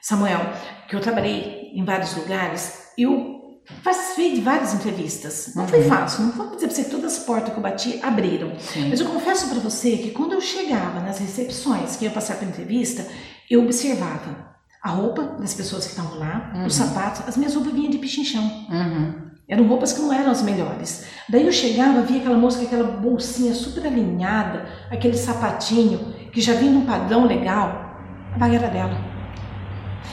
Samuel, 0.00 0.40
que 0.88 0.96
eu 0.96 1.00
trabalhei 1.00 1.72
em 1.74 1.84
vários 1.84 2.16
lugares, 2.16 2.90
eu 2.96 3.41
Participei 3.82 4.34
de 4.34 4.40
várias 4.40 4.74
entrevistas. 4.74 5.52
Não 5.54 5.62
uhum. 5.62 5.68
foi 5.68 5.82
fácil, 5.84 6.24
não 6.24 6.32
vou 6.32 6.54
dizer 6.54 6.66
para 6.66 6.74
você 6.74 6.84
que 6.84 6.90
todas 6.90 7.18
as 7.18 7.24
portas 7.24 7.52
que 7.52 7.58
eu 7.58 7.62
bati 7.62 8.00
abriram. 8.02 8.52
Sim. 8.58 8.88
Mas 8.88 9.00
eu 9.00 9.06
confesso 9.06 9.48
para 9.48 9.58
você 9.60 9.96
que 9.96 10.10
quando 10.10 10.32
eu 10.32 10.40
chegava 10.40 11.00
nas 11.00 11.18
recepções 11.18 11.96
que 11.96 12.04
ia 12.04 12.10
passar 12.10 12.36
para 12.36 12.48
entrevista, 12.48 13.06
eu 13.50 13.62
observava 13.62 14.52
a 14.82 14.90
roupa 14.90 15.22
das 15.38 15.54
pessoas 15.54 15.84
que 15.84 15.90
estavam 15.90 16.18
lá, 16.18 16.52
uhum. 16.56 16.66
os 16.66 16.74
sapatos, 16.74 17.22
as 17.26 17.36
minhas 17.36 17.54
roupas 17.54 17.72
vinham 17.72 17.90
de 17.90 17.98
pichinchão. 17.98 18.42
Uhum. 18.42 19.30
Eram 19.48 19.66
roupas 19.68 19.92
que 19.92 20.00
não 20.00 20.12
eram 20.12 20.30
as 20.30 20.42
melhores. 20.42 21.06
Daí 21.28 21.46
eu 21.46 21.52
chegava, 21.52 22.02
via 22.02 22.18
aquela 22.18 22.36
moça 22.36 22.58
com 22.58 22.64
aquela 22.64 22.84
bolsinha 22.84 23.54
super 23.54 23.86
alinhada, 23.86 24.66
aquele 24.90 25.16
sapatinho 25.16 26.12
que 26.32 26.40
já 26.40 26.54
vinha 26.54 26.72
num 26.72 26.86
padrão 26.86 27.26
legal, 27.26 27.96
a 28.34 28.38
vaga 28.38 28.56
era 28.56 28.68
dela. 28.68 29.11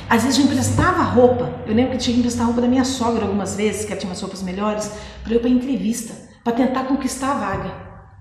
Às 0.09 0.23
vezes 0.23 0.39
eu 0.39 0.45
emprestava 0.45 1.03
roupa. 1.03 1.49
Eu 1.65 1.73
lembro 1.73 1.91
que 1.91 1.97
eu 1.97 2.01
tinha 2.01 2.13
que 2.13 2.19
emprestar 2.19 2.45
roupa 2.45 2.61
da 2.61 2.67
minha 2.67 2.83
sogra 2.83 3.23
algumas 3.23 3.55
vezes, 3.55 3.85
que 3.85 3.91
ela 3.91 3.99
tinha 3.99 4.09
umas 4.09 4.21
roupas 4.21 4.41
melhores, 4.41 4.91
para 5.23 5.33
eu 5.33 5.37
ir 5.37 5.39
para 5.39 5.49
entrevista, 5.49 6.13
para 6.43 6.53
tentar 6.53 6.83
conquistar 6.83 7.31
a 7.31 7.35
vaga. 7.35 7.71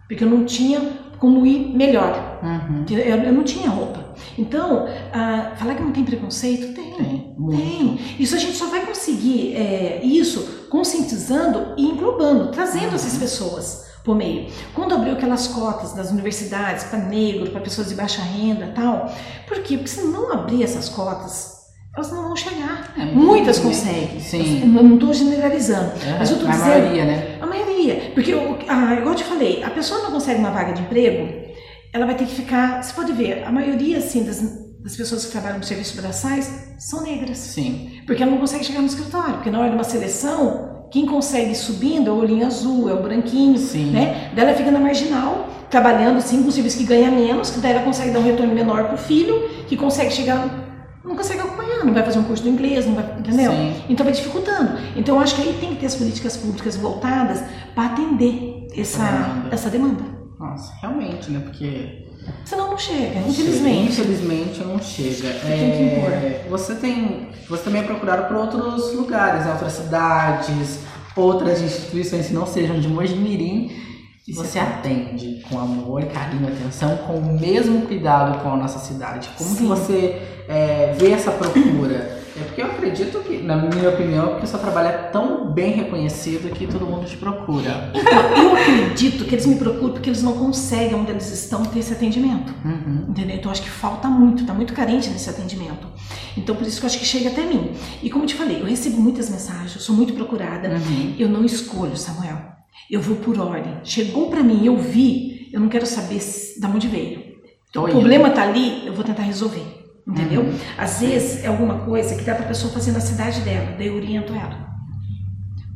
Porque 0.07 0.25
eu 0.25 0.31
não 0.31 0.45
tinha 0.45 0.81
como 1.19 1.45
ir 1.47 1.77
melhor. 1.77 2.41
Uhum. 2.43 2.85
Eu, 2.91 2.99
eu, 2.99 3.33
não 3.33 3.43
tinha 3.43 3.69
roupa. 3.69 4.15
Então, 4.37 4.87
ah, 5.13 5.53
falar 5.57 5.75
que 5.75 5.83
não 5.83 5.93
tem 5.93 6.05
preconceito, 6.05 6.75
tem. 6.75 6.89
Tem. 6.93 7.35
tem. 7.51 8.01
Isso 8.19 8.35
a 8.35 8.39
gente 8.39 8.57
só 8.57 8.67
vai 8.67 8.85
conseguir 8.87 9.55
é, 9.55 10.01
isso 10.03 10.67
conscientizando 10.71 11.75
e 11.77 11.87
englobando, 11.87 12.51
trazendo 12.51 12.89
uhum. 12.89 12.95
essas 12.95 13.17
pessoas 13.17 13.89
por 14.05 14.17
meio. 14.17 14.51
Quando 14.75 14.95
abriu 14.95 15.13
aquelas 15.13 15.49
cotas 15.49 15.93
das 15.93 16.11
universidades 16.11 16.85
para 16.85 16.99
negro, 16.99 17.51
para 17.51 17.61
pessoas 17.61 17.89
de 17.89 17.95
baixa 17.95 18.23
renda 18.23 18.73
tal, 18.75 19.13
por 19.47 19.59
quê? 19.63 19.77
Porque 19.77 19.91
se 19.91 20.03
não 20.03 20.33
abrir 20.33 20.63
essas 20.63 20.89
cotas, 20.89 21.58
elas 21.99 22.13
não 22.13 22.23
vão 22.23 22.37
chegar. 22.37 22.95
É, 22.97 23.05
Muitas 23.07 23.59
conseguem. 23.59 24.21
Sim. 24.21 24.63
Eu 24.63 24.83
não 24.83 24.95
estou 24.95 25.13
generalizando. 25.13 25.93
É, 26.07 26.19
mas 26.19 26.31
eu 26.31 26.37
estou 26.37 26.51
dizendo. 26.51 26.71
A 26.71 26.79
maioria, 26.79 27.05
né? 27.05 27.39
A 27.41 27.47
maioria. 27.47 28.13
Porque, 28.15 28.33
eu, 28.33 28.59
ah, 28.69 28.95
igual 28.95 29.11
eu 29.11 29.17
te 29.17 29.25
falei, 29.25 29.63
a 29.65 29.71
pessoa 29.71 30.03
não 30.03 30.13
consegue 30.13 30.39
uma 30.39 30.51
vaga 30.51 30.73
de 30.73 30.83
emprego, 30.83 31.29
ela 31.93 32.07
vai 32.07 32.15
ter 32.15 32.27
que 32.27 32.35
ficar. 32.35 32.83
Você 32.83 32.93
pode 32.93 33.13
ver, 33.13 33.43
a 33.45 33.51
maioria 33.51 33.99
assim, 33.99 34.23
das, 34.23 34.41
das 34.81 34.97
pessoas 34.97 35.25
que 35.25 35.33
trabalham 35.33 35.59
no 35.59 35.65
serviço 35.65 36.01
braçais 36.01 36.77
são 36.79 37.03
negras. 37.03 37.39
Sim. 37.39 38.01
Porque 38.07 38.23
ela 38.23 38.31
não 38.31 38.39
consegue 38.39 38.65
chegar 38.65 38.81
no 38.81 38.87
escritório. 38.87 39.35
Porque 39.35 39.51
na 39.51 39.59
hora 39.59 39.71
de 39.71 39.75
uma 39.75 39.85
seleção, 39.85 40.87
quem 40.93 41.05
consegue 41.05 41.55
subindo 41.57 42.11
é 42.11 42.13
o 42.13 42.17
olhinho 42.17 42.47
azul, 42.47 42.89
é 42.89 42.95
o 42.95 43.03
branquinho. 43.03 43.59
Sim. 43.59 43.91
Né? 43.91 44.31
Daí 44.37 44.45
ela 44.47 44.57
fica 44.57 44.71
na 44.71 44.79
marginal, 44.79 45.49
trabalhando 45.69 46.21
sim 46.21 46.45
com 46.45 46.51
serviço 46.53 46.79
que 46.79 46.85
ganha 46.85 47.11
menos, 47.11 47.51
que 47.51 47.59
daí 47.59 47.73
ela 47.73 47.83
consegue 47.83 48.13
dar 48.13 48.21
um 48.21 48.25
retorno 48.25 48.55
menor 48.55 48.85
para 48.85 48.95
o 48.95 48.99
filho, 48.99 49.49
que 49.67 49.77
consegue 49.77 50.13
chegar 50.13 50.68
não 51.09 51.17
consegue 51.17 51.41
acompanhar, 51.41 51.85
não 51.85 51.95
vai 51.95 52.05
fazer 52.05 52.19
um 52.19 52.25
curso 52.25 52.43
de 52.43 52.51
inglês, 52.51 52.87
não 52.87 52.95
vai, 52.95 53.05
entendeu? 53.19 53.51
Sim. 53.51 53.83
Então 53.89 54.05
vai 54.05 54.13
dificultando. 54.13 54.79
Então 54.95 55.17
eu 55.17 55.21
acho 55.23 55.35
que 55.35 55.43
aí 55.43 55.57
tem 55.59 55.71
que 55.71 55.81
ter 55.81 55.87
as 55.87 55.97
políticas 55.97 56.37
públicas 56.37 56.77
voltadas 56.77 57.43
para 57.75 57.87
atender 57.87 58.67
essa 58.77 59.03
demanda. 59.03 59.49
essa 59.51 59.71
demanda. 59.71 60.05
Nossa, 60.39 60.73
realmente, 60.81 61.31
né? 61.31 61.41
Porque 61.41 62.07
Senão 62.45 62.71
não 62.71 62.79
chega, 62.79 63.21
infelizmente. 63.21 63.93
Infelizmente 63.93 64.61
não 64.61 64.79
chega. 64.79 65.29
É, 65.29 66.47
você 66.49 66.75
tem. 66.75 67.31
Você 67.49 67.65
também 67.65 67.81
é 67.81 67.85
procurado 67.85 68.29
por 68.29 68.37
outros 68.37 68.93
lugares, 68.95 69.47
outras 69.47 69.73
cidades, 69.73 70.81
outras 71.17 71.63
instituições 71.63 72.27
que 72.27 72.35
não 72.35 72.47
sejam 72.47 72.79
de 72.79 72.87
Mojimirim 72.89 73.71
e 74.29 74.33
você 74.35 74.59
atende 74.59 75.43
com 75.49 75.59
amor, 75.59 76.05
carinho, 76.05 76.49
atenção, 76.49 76.99
com 76.99 77.15
o 77.15 77.41
mesmo 77.41 77.87
cuidado 77.87 78.43
com 78.43 78.53
a 78.53 78.57
nossa 78.59 78.79
cidade. 78.79 79.31
Como 79.39 79.49
Sim. 79.49 79.57
que 79.57 79.65
você 79.65 80.38
é, 80.49 80.95
vê 80.99 81.11
essa 81.11 81.31
procura? 81.31 82.19
É 82.41 82.45
porque 82.45 82.63
eu 82.63 82.67
acredito 82.67 83.19
que, 83.21 83.39
na 83.39 83.57
minha 83.57 83.89
opinião, 83.89 84.37
que 84.39 84.45
o 84.45 84.47
seu 84.47 84.61
trabalho 84.61 84.89
é 84.89 84.93
tão 84.93 85.51
bem 85.53 85.73
reconhecido 85.73 86.53
que 86.53 86.67
todo 86.69 86.87
mundo 86.87 87.05
te 87.05 87.17
procura. 87.17 87.91
Então, 87.93 88.45
eu 88.45 88.53
acredito 88.55 89.25
que 89.25 89.35
eles 89.35 89.45
me 89.45 89.57
procuram 89.57 89.95
porque 89.95 90.09
eles 90.09 90.23
não 90.23 90.35
conseguem, 90.35 90.95
onde 90.95 91.11
eles 91.11 91.33
estão, 91.33 91.65
ter 91.65 91.81
esse 91.81 91.93
atendimento. 91.93 92.55
Uhum. 92.65 93.07
Entendeu? 93.09 93.37
Então, 93.37 93.51
acho 93.51 93.63
que 93.63 93.69
falta 93.69 94.09
muito, 94.09 94.43
está 94.43 94.55
muito 94.55 94.73
carente 94.73 95.11
nesse 95.11 95.29
atendimento. 95.29 95.89
Então, 96.37 96.55
por 96.55 96.65
isso 96.65 96.79
que 96.79 96.87
eu 96.87 96.91
acho 96.91 96.99
que 96.99 97.05
chega 97.05 97.31
até 97.31 97.43
mim. 97.43 97.73
E 98.03 98.09
como 98.09 98.23
eu 98.23 98.29
te 98.29 98.37
falei, 98.37 98.61
eu 98.61 98.67
recebo 98.67 99.01
muitas 99.01 99.29
mensagens, 99.29 99.75
eu 99.75 99.81
sou 99.81 99.97
muito 99.97 100.13
procurada. 100.13 100.69
Uhum. 100.69 101.15
Eu 101.19 101.29
não 101.29 101.45
escolho, 101.45 101.97
Samuel. 101.97 102.39
Eu 102.89 103.01
vou 103.01 103.17
por 103.17 103.39
ordem. 103.41 103.79
Chegou 103.83 104.31
para 104.31 104.45
mim, 104.45 104.65
eu 104.65 104.77
vi, 104.77 105.51
eu 105.53 105.59
não 105.59 105.69
quero 105.69 105.87
saber 105.87 106.21
de 106.21 106.67
onde 106.67 106.87
veio. 106.87 107.37
O 107.77 107.83
problema 107.83 108.31
tá 108.31 108.43
ali, 108.43 108.87
eu 108.87 108.95
vou 108.95 109.05
tentar 109.05 109.25
resolver. 109.25 109.78
Entendeu? 110.09 110.41
Uhum. 110.41 110.59
Às 110.79 111.01
vezes 111.01 111.45
é 111.45 111.49
alguma 111.49 111.81
coisa 111.81 112.15
que 112.15 112.25
dá 112.25 112.35
para 112.35 112.47
a 112.47 112.49
pessoa 112.49 112.73
fazer 112.73 112.93
na 112.93 113.01
cidade 113.01 113.43
dela, 113.43 113.75
daí 113.77 113.89
eu 113.89 113.95
oriento 113.95 114.33
ela. 114.33 114.67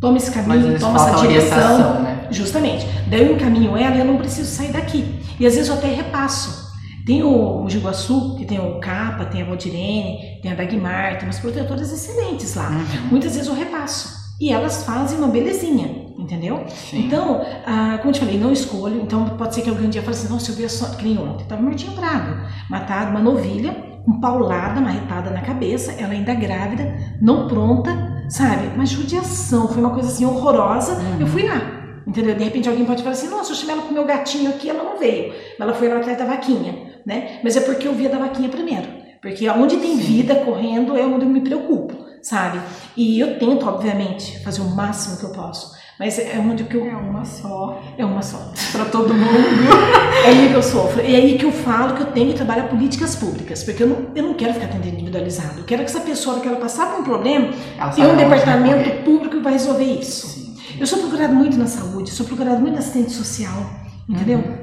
Toma 0.00 0.16
esse 0.16 0.30
caminho, 0.30 0.78
toma 0.80 0.96
essa 0.96 1.20
direção. 1.20 2.02
Né? 2.02 2.28
Justamente. 2.30 2.86
Daí 3.08 3.26
eu 3.26 3.34
encaminho 3.34 3.76
ela 3.76 3.94
e 3.94 4.00
eu 4.00 4.04
não 4.04 4.16
preciso 4.16 4.50
sair 4.50 4.72
daqui. 4.72 5.20
E 5.38 5.46
às 5.46 5.54
vezes 5.54 5.68
eu 5.68 5.74
até 5.76 5.88
repasso. 5.88 6.72
Tem 7.04 7.22
o 7.22 7.68
Giguaçu, 7.68 8.36
que 8.36 8.44
tem 8.44 8.58
o 8.58 8.80
Capa, 8.80 9.26
tem 9.26 9.42
a 9.42 9.44
Valdirene, 9.44 10.40
tem 10.40 10.50
a 10.50 10.54
Dagmar, 10.54 11.18
tem 11.18 11.28
umas 11.28 11.38
protetoras 11.38 11.92
excelentes 11.92 12.54
lá. 12.54 12.70
Uhum. 12.70 13.08
Muitas 13.10 13.34
vezes 13.34 13.48
eu 13.48 13.54
repasso. 13.54 14.22
E 14.40 14.52
elas 14.52 14.84
fazem 14.84 15.18
uma 15.18 15.28
belezinha 15.28 16.02
entendeu? 16.18 16.64
Sim. 16.68 17.06
Então, 17.06 17.44
ah, 17.66 17.96
como 17.98 18.10
eu 18.10 18.12
te 18.12 18.20
falei, 18.20 18.38
não 18.38 18.52
escolho. 18.52 19.00
Então, 19.00 19.30
pode 19.30 19.54
ser 19.54 19.62
que 19.62 19.70
algum 19.70 19.88
dia 19.88 20.02
fale 20.02 20.16
assim: 20.16 20.28
nossa, 20.28 20.52
eu 20.52 20.54
vi 20.54 20.64
a 20.64 20.68
só. 20.68 20.86
Que 20.94 21.04
nem 21.04 21.18
ontem, 21.18 21.44
tava 21.44 21.60
Martinho 21.62 21.92
Prado, 21.92 22.46
matado 22.68 23.10
uma 23.10 23.20
novilha, 23.20 23.91
com 24.04 24.20
paulada, 24.20 24.80
marretada 24.80 25.30
na 25.30 25.40
cabeça, 25.40 25.92
ela 25.92 26.12
ainda 26.12 26.34
grávida, 26.34 26.94
não 27.20 27.46
pronta, 27.48 28.24
sabe? 28.28 28.70
Mas 28.76 28.90
judiação, 28.90 29.68
foi 29.68 29.78
uma 29.78 29.90
coisa 29.90 30.08
assim 30.08 30.24
horrorosa. 30.24 30.94
Uhum. 30.94 31.20
Eu 31.20 31.26
fui 31.26 31.42
lá. 31.44 31.82
Entendeu? 32.06 32.34
De 32.34 32.42
repente 32.42 32.68
alguém 32.68 32.84
pode 32.84 33.02
falar 33.02 33.12
assim, 33.12 33.28
nossa, 33.28 33.52
eu 33.52 33.56
chamei 33.56 33.76
ela 33.76 33.84
com 33.84 33.94
meu 33.94 34.04
gatinho 34.04 34.50
aqui, 34.50 34.68
ela 34.68 34.82
não 34.82 34.98
veio. 34.98 35.32
Ela 35.58 35.72
foi 35.72 35.88
lá 35.88 35.98
atrás 35.98 36.18
da 36.18 36.24
vaquinha, 36.24 36.74
né? 37.06 37.40
Mas 37.44 37.56
é 37.56 37.60
porque 37.60 37.86
eu 37.86 37.94
via 37.94 38.08
da 38.08 38.18
vaquinha 38.18 38.48
primeiro. 38.48 38.88
Porque 39.20 39.48
onde 39.48 39.76
tem 39.76 39.96
Sim. 39.96 40.02
vida 40.02 40.34
correndo 40.36 40.96
é 40.96 41.06
onde 41.06 41.24
eu 41.24 41.30
me 41.30 41.40
preocupo, 41.40 41.94
sabe? 42.20 42.60
E 42.96 43.20
eu 43.20 43.38
tento, 43.38 43.64
obviamente, 43.68 44.42
fazer 44.42 44.62
o 44.62 44.70
máximo 44.74 45.16
que 45.18 45.24
eu 45.24 45.30
posso. 45.30 45.80
Mas 45.98 46.18
é 46.18 46.38
onde 46.38 46.64
que 46.64 46.76
eu. 46.76 46.86
É 46.86 46.96
uma 46.96 47.24
só. 47.24 47.82
É 47.96 48.04
uma 48.04 48.22
só. 48.22 48.52
Para 48.72 48.86
todo 48.86 49.14
mundo. 49.14 50.02
É 50.22 50.28
aí 50.28 50.48
que 50.50 50.54
eu 50.54 50.62
sofro. 50.62 51.00
É 51.00 51.16
aí 51.16 51.36
que 51.36 51.44
eu 51.44 51.50
falo 51.50 51.96
que 51.96 52.02
eu 52.02 52.12
tenho 52.12 52.28
que 52.28 52.36
trabalhar 52.36 52.68
políticas 52.68 53.16
públicas. 53.16 53.64
Porque 53.64 53.82
eu 53.82 53.88
não, 53.88 54.06
eu 54.14 54.22
não 54.22 54.34
quero 54.34 54.54
ficar 54.54 54.66
atendendo 54.66 54.94
individualizado. 54.94 55.58
Eu 55.58 55.64
quero 55.64 55.82
que 55.82 55.90
essa 55.90 56.00
pessoa, 56.00 56.38
que 56.38 56.46
ela 56.46 56.58
passar 56.58 56.92
por 56.92 57.00
um 57.00 57.02
problema, 57.02 57.50
tenha 57.92 58.08
um 58.08 58.16
departamento 58.16 59.02
público 59.02 59.36
que 59.36 59.42
vai 59.42 59.54
resolver 59.54 59.84
isso. 59.84 60.28
Sim. 60.28 60.56
Eu 60.78 60.86
sou 60.86 61.00
procurado 61.00 61.34
muito 61.34 61.58
na 61.58 61.66
saúde, 61.66 62.10
sou 62.10 62.24
procurado 62.24 62.60
muito 62.60 62.74
na 62.74 62.78
assistente 62.78 63.10
social. 63.10 63.68
Entendeu? 64.08 64.38
Uhum. 64.38 64.62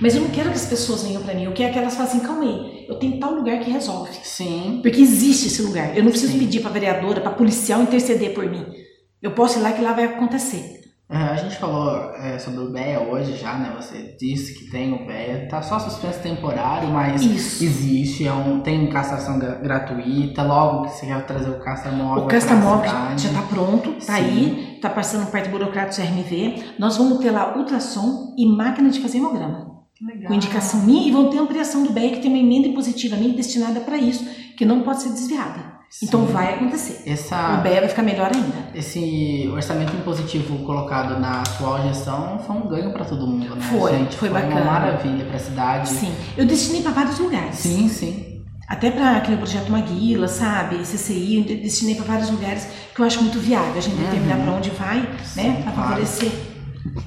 Mas 0.00 0.14
eu 0.14 0.22
não 0.22 0.30
quero 0.30 0.48
que 0.50 0.56
as 0.56 0.66
pessoas 0.66 1.02
venham 1.02 1.22
para 1.22 1.34
mim. 1.34 1.44
Eu 1.44 1.52
quero 1.52 1.72
que 1.72 1.78
elas 1.78 1.94
falem 1.94 2.10
assim, 2.10 2.20
calma 2.20 2.44
aí, 2.44 2.86
eu 2.88 2.94
tenho 2.98 3.18
tal 3.18 3.34
lugar 3.34 3.58
que 3.60 3.70
resolve. 3.70 4.10
Sim. 4.22 4.80
Porque 4.82 5.02
existe 5.02 5.48
esse 5.48 5.60
lugar. 5.60 5.96
Eu 5.96 6.02
não 6.02 6.10
preciso 6.10 6.32
Sim. 6.32 6.38
pedir 6.38 6.60
para 6.60 6.70
vereadora, 6.70 7.20
para 7.20 7.32
policial 7.32 7.82
interceder 7.82 8.32
por 8.32 8.48
mim. 8.48 8.64
Eu 9.20 9.32
posso 9.32 9.58
ir 9.58 9.62
lá 9.62 9.72
que 9.72 9.82
lá 9.82 9.92
vai 9.92 10.04
acontecer. 10.04 10.78
É, 11.10 11.16
a 11.16 11.36
gente 11.36 11.56
falou 11.56 12.14
é, 12.16 12.38
sobre 12.38 12.60
o 12.60 12.70
BEA 12.70 13.00
hoje 13.00 13.34
já, 13.34 13.54
né? 13.54 13.72
Você 13.80 14.14
disse 14.20 14.52
que 14.52 14.70
tem 14.70 14.92
o 14.92 15.06
BEA, 15.06 15.48
tá 15.48 15.62
só 15.62 15.78
suspenso 15.78 16.20
temporário, 16.20 16.90
mas 16.90 17.22
Isso. 17.22 17.64
existe, 17.64 18.26
é 18.26 18.32
um, 18.32 18.60
tem 18.60 18.86
castração 18.90 19.38
gratuita, 19.38 20.42
logo 20.42 20.82
que 20.82 20.90
você 20.90 21.06
quer 21.06 21.24
trazer 21.24 21.48
o 21.48 21.58
castramóvel. 21.60 22.24
O 22.24 22.28
castramóvel 22.28 22.90
já 23.16 23.32
tá 23.32 23.42
pronto, 23.48 23.94
tá 23.94 24.00
Sim. 24.00 24.12
aí, 24.12 24.78
tá 24.82 24.90
passando 24.90 25.30
parte 25.30 25.48
burocrática 25.48 26.06
do 26.06 26.12
RMV. 26.12 26.74
Nós 26.78 26.98
vamos 26.98 27.18
ter 27.20 27.30
lá 27.30 27.56
ultrassom 27.56 28.34
e 28.36 28.44
máquina 28.44 28.90
de 28.90 29.00
fazer 29.00 29.16
hemograma. 29.16 29.78
Legal. 30.00 30.28
Com 30.28 30.34
indicação 30.34 30.82
minha 30.82 31.08
e 31.08 31.10
vão 31.10 31.30
ter 31.30 31.38
ampliação 31.38 31.84
do 31.84 31.90
BEA 31.90 32.10
que 32.10 32.20
tem 32.20 32.30
uma 32.30 32.38
emenda 32.38 32.68
impositiva 32.68 33.16
minha 33.16 33.34
destinada 33.34 33.80
para 33.80 33.96
isso, 33.96 34.28
que 34.58 34.66
não 34.66 34.82
pode 34.82 35.02
ser 35.02 35.08
desviada. 35.08 35.77
Sim. 35.90 36.06
Então 36.06 36.26
vai 36.26 36.54
acontecer. 36.54 37.02
Essa, 37.06 37.58
o 37.58 37.62
BEA 37.62 37.80
vai 37.80 37.88
ficar 37.88 38.02
melhor 38.02 38.30
ainda. 38.34 38.68
Esse 38.74 39.48
orçamento 39.52 39.96
impositivo 39.96 40.58
colocado 40.64 41.18
na 41.18 41.40
atual 41.40 41.82
gestão 41.82 42.38
foi 42.46 42.56
um 42.56 42.68
ganho 42.68 42.92
para 42.92 43.04
todo 43.04 43.26
mundo, 43.26 43.56
né? 43.56 43.62
Foi, 43.70 43.92
gente? 43.92 44.16
foi, 44.16 44.28
foi 44.28 44.40
bacana. 44.40 44.60
uma 44.60 44.72
maravilha 44.72 45.24
para 45.24 45.36
a 45.36 45.40
cidade. 45.40 45.88
Sim, 45.88 46.14
eu 46.36 46.46
destinei 46.46 46.82
para 46.82 46.92
vários 46.92 47.18
lugares. 47.18 47.56
Sim, 47.56 47.88
sim. 47.88 48.44
Até 48.68 48.90
para 48.90 49.16
aquele 49.16 49.38
projeto 49.38 49.72
Maguila, 49.72 50.28
sabe? 50.28 50.76
CCI, 50.76 51.38
eu 51.38 51.44
destinei 51.62 51.94
para 51.94 52.04
vários 52.04 52.30
lugares 52.30 52.68
que 52.94 53.00
eu 53.00 53.06
acho 53.06 53.22
muito 53.22 53.38
viável 53.38 53.78
a 53.78 53.80
gente 53.80 53.96
uhum. 53.96 54.04
determinar 54.04 54.36
para 54.36 54.52
onde 54.52 54.70
vai, 54.70 55.08
sim, 55.24 55.42
né? 55.42 55.62
Para 55.62 55.72
favorecer. 55.72 56.30
Claro 56.30 56.47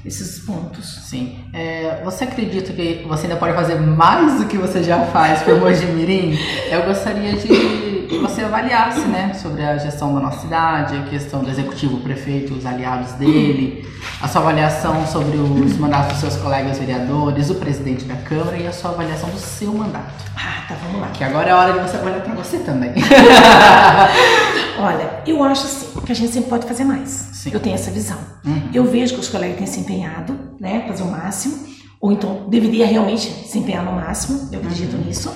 esses 0.06 0.40
pontos. 0.40 0.86
Sim. 1.10 1.40
É, 1.54 2.02
você 2.04 2.24
acredita 2.24 2.74
que 2.74 3.06
você 3.08 3.28
ainda 3.28 3.38
pode 3.38 3.54
fazer 3.54 3.76
mais 3.80 4.40
do 4.40 4.46
que 4.46 4.58
você 4.58 4.84
já 4.84 5.00
faz 5.06 5.42
para 5.44 5.56
Mojimirim? 5.56 6.38
Eu 6.70 6.84
gostaria 6.84 7.34
de 7.34 7.48
que 7.48 8.18
você 8.22 8.42
avaliasse, 8.42 9.02
né, 9.02 9.34
sobre 9.34 9.64
a 9.64 9.78
gestão 9.78 10.14
da 10.14 10.20
nossa 10.20 10.42
cidade, 10.42 10.98
a 10.98 11.04
questão 11.04 11.44
do 11.44 11.50
executivo, 11.50 11.98
o 11.98 12.02
prefeito, 12.02 12.54
os 12.54 12.66
aliados 12.66 13.14
dele, 13.14 13.88
a 14.22 14.28
sua 14.28 14.42
avaliação 14.42 15.06
sobre 15.08 15.38
os 15.38 15.78
mandatos 15.78 16.14
dos 16.14 16.20
seus 16.20 16.36
colegas 16.38 16.78
vereadores, 16.78 17.50
o 17.50 17.56
presidente 17.56 18.06
da 18.06 18.16
Câmara 18.16 18.58
e 18.58 18.68
a 18.68 18.72
sua 18.72 18.92
avaliação 18.92 19.30
do 19.30 19.40
seu 19.40 19.74
mandato. 19.74 20.26
Ah, 20.36 20.66
tá, 20.68 20.76
vamos 20.86 21.02
lá. 21.02 21.08
Que 21.14 21.24
agora 21.24 21.50
é 21.50 21.52
a 21.52 21.58
hora 21.58 21.74
de 21.74 21.80
você 21.80 21.98
avaliar 21.98 22.22
para 22.22 22.34
você 22.34 22.58
também. 22.60 22.92
Olha, 24.82 25.22
eu 25.28 25.44
acho 25.44 25.66
assim 25.66 26.02
que 26.02 26.12
a 26.12 26.16
gente 26.16 26.34
sempre 26.34 26.50
pode 26.50 26.66
fazer 26.66 26.84
mais. 26.84 27.10
Sim. 27.10 27.52
Eu 27.54 27.60
tenho 27.60 27.76
essa 27.76 27.92
visão. 27.92 28.18
Uhum. 28.44 28.70
Eu 28.74 28.84
vejo 28.84 29.14
que 29.14 29.20
os 29.20 29.30
colegas 29.30 29.58
têm 29.58 29.68
se 29.68 29.80
empenhado, 29.80 30.38
né, 30.60 30.86
fazer 30.88 31.04
o 31.04 31.12
máximo, 31.12 31.68
ou 32.00 32.12
então 32.12 32.50
deveria 32.50 32.88
realmente 32.88 33.30
se 33.30 33.60
empenhar 33.60 33.86
no 33.86 33.92
máximo, 33.92 34.50
eu 34.52 34.60
acredito 34.60 34.96
uhum. 34.96 35.04
nisso, 35.04 35.32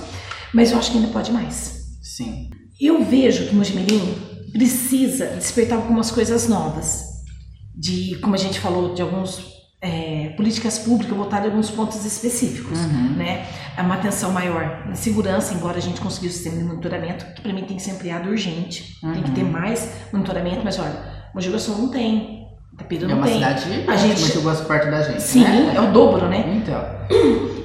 mas 0.52 0.72
eu 0.72 0.80
acho 0.80 0.92
que 0.92 0.98
ainda 0.98 1.10
pode 1.10 1.32
mais. 1.32 1.86
Sim. 2.02 2.50
Eu 2.82 3.04
vejo 3.04 3.48
que 3.48 3.56
Mojimirim 3.56 4.02
precisa 4.52 5.28
despertar 5.28 5.76
algumas 5.76 6.10
coisas 6.10 6.48
novas, 6.48 7.04
de, 7.76 8.18
como 8.22 8.34
a 8.34 8.38
gente 8.38 8.60
falou, 8.60 8.96
de 8.96 9.02
alguns 9.02 9.55
é, 9.82 10.34
políticas 10.36 10.80
públicas 10.80 11.16
voltadas 11.16 11.46
a 11.46 11.50
alguns 11.50 11.70
pontos 11.70 12.04
específicos, 12.06 12.80
uhum. 12.80 13.16
né? 13.18 13.46
Uma 13.78 13.96
atenção 13.96 14.32
maior 14.32 14.86
na 14.88 14.96
segurança, 14.96 15.54
embora 15.54 15.78
a 15.78 15.82
gente 15.82 16.02
consiga 16.02 16.28
o 16.28 16.30
sistema 16.30 16.58
de 16.58 16.64
monitoramento, 16.64 17.26
que 17.34 17.42
para 17.42 17.54
mim 17.54 17.64
tem 17.66 17.78
que 17.78 17.84
ser 17.84 17.92
ampliado 17.92 18.30
urgente, 18.30 18.98
uhum. 19.04 19.14
tem 19.14 19.24
que 19.24 19.32
ter 19.32 19.44
uhum. 19.44 19.52
mais 19.52 19.90
monitoramento, 20.12 20.62
mas 20.64 20.80
olha, 20.80 21.30
Mogi 21.34 21.50
Guaçu 21.50 21.72
não 21.72 21.90
tem, 21.90 22.48
Itapira 22.74 23.06
é 23.06 23.08
não 23.08 23.22
tem. 23.22 23.44
É 23.44 23.48
uma 23.48 23.58
cidade 23.58 23.86
a 23.88 23.96
gente 23.96 24.22
Mogi 24.22 24.40
Guaçu 24.40 24.66
perto 24.66 24.92
da 24.92 25.02
gente, 25.04 25.22
Sim, 25.22 25.44
né? 25.44 25.74
é 25.76 25.82
o 25.82 25.92
dobro, 25.92 26.28
né? 26.28 26.62
Então. 26.62 26.84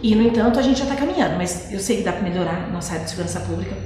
E 0.02 0.14
no 0.14 0.22
entanto 0.22 0.58
a 0.58 0.62
gente 0.62 0.78
já 0.78 0.84
está 0.84 0.96
caminhando, 0.96 1.36
mas 1.36 1.72
eu 1.72 1.78
sei 1.78 1.98
que 1.98 2.02
dá 2.02 2.12
para 2.12 2.22
melhorar 2.22 2.70
nossa 2.72 2.92
área 2.92 3.04
de 3.04 3.10
segurança 3.10 3.40
pública. 3.40 3.76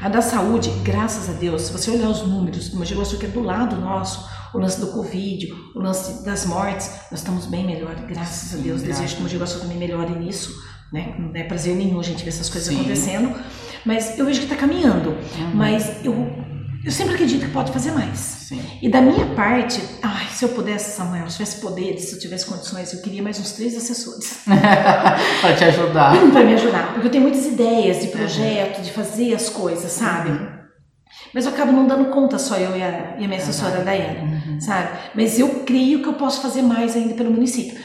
A 0.00 0.08
da 0.08 0.22
saúde, 0.22 0.70
graças 0.82 1.28
a 1.28 1.38
Deus, 1.38 1.62
se 1.62 1.72
você 1.72 1.90
olhar 1.90 2.08
os 2.08 2.26
números 2.26 2.72
Mogi 2.72 2.94
Guaçu, 2.94 3.18
que 3.18 3.26
é 3.26 3.28
do 3.28 3.42
lado 3.42 3.76
nosso, 3.76 4.28
o 4.54 4.58
lance 4.58 4.80
do 4.80 4.88
Covid, 4.88 5.52
o 5.74 5.80
lance 5.80 6.24
das 6.24 6.46
mortes, 6.46 6.90
nós 7.10 7.20
estamos 7.20 7.46
bem 7.46 7.66
melhor, 7.66 7.94
graças 8.08 8.58
a 8.58 8.62
Deus. 8.62 8.82
Desejo 8.82 9.16
que 9.16 9.20
o 9.20 9.22
Mogi 9.22 9.38
também 9.60 9.78
melhore 9.78 10.12
nisso, 10.18 10.54
né? 10.92 11.14
Não 11.18 11.32
é 11.34 11.44
prazer 11.44 11.76
nenhum 11.76 12.00
a 12.00 12.02
gente 12.02 12.24
ver 12.24 12.30
essas 12.30 12.48
coisas 12.48 12.68
Sim. 12.68 12.80
acontecendo, 12.80 13.34
mas 13.84 14.18
eu 14.18 14.26
vejo 14.26 14.40
que 14.40 14.46
está 14.46 14.56
caminhando. 14.56 15.10
Uhum. 15.10 15.54
Mas 15.54 16.04
eu, 16.04 16.14
eu 16.84 16.90
sempre 16.90 17.14
acredito 17.14 17.46
que 17.46 17.52
pode 17.52 17.72
fazer 17.72 17.92
mais. 17.92 18.18
Sim. 18.18 18.60
E 18.82 18.88
da 18.88 19.00
minha 19.00 19.26
parte, 19.34 19.80
ai, 20.02 20.26
se 20.32 20.44
eu 20.44 20.48
pudesse, 20.50 20.96
Samuel, 20.96 21.28
se 21.28 21.36
tivesse 21.36 21.60
poderes, 21.60 22.04
se 22.04 22.14
eu 22.14 22.18
tivesse 22.18 22.46
condições, 22.46 22.92
eu 22.92 23.00
queria 23.00 23.22
mais 23.22 23.38
uns 23.38 23.52
três 23.52 23.76
assessores. 23.76 24.40
para 25.40 25.54
te 25.54 25.64
ajudar. 25.64 26.16
para 26.32 26.44
me 26.44 26.54
ajudar, 26.54 26.92
porque 26.92 27.06
eu 27.06 27.10
tenho 27.10 27.22
muitas 27.22 27.46
ideias 27.46 28.00
de 28.00 28.08
projeto, 28.08 28.78
uhum. 28.78 28.82
de 28.82 28.90
fazer 28.90 29.34
as 29.34 29.48
coisas, 29.48 29.92
sabe? 29.92 30.30
Uhum. 30.30 30.60
Mas 31.32 31.46
eu 31.46 31.52
acabo 31.52 31.72
não 31.72 31.86
dando 31.86 32.06
conta 32.06 32.38
só 32.38 32.56
eu 32.56 32.76
e 32.76 32.82
a, 32.82 33.16
e 33.18 33.24
a 33.24 33.28
minha 33.28 33.40
assessora 33.40 33.78
uhum. 33.78 33.84
Daiane, 33.84 34.39
uhum. 34.60 34.66
sabe? 34.66 34.98
Mas 35.14 35.38
eu 35.38 35.48
creio 35.64 36.02
que 36.02 36.08
eu 36.08 36.14
posso 36.14 36.40
fazer 36.40 36.62
mais 36.62 36.94
ainda 36.96 37.14
pelo 37.14 37.30
município. 37.30 37.78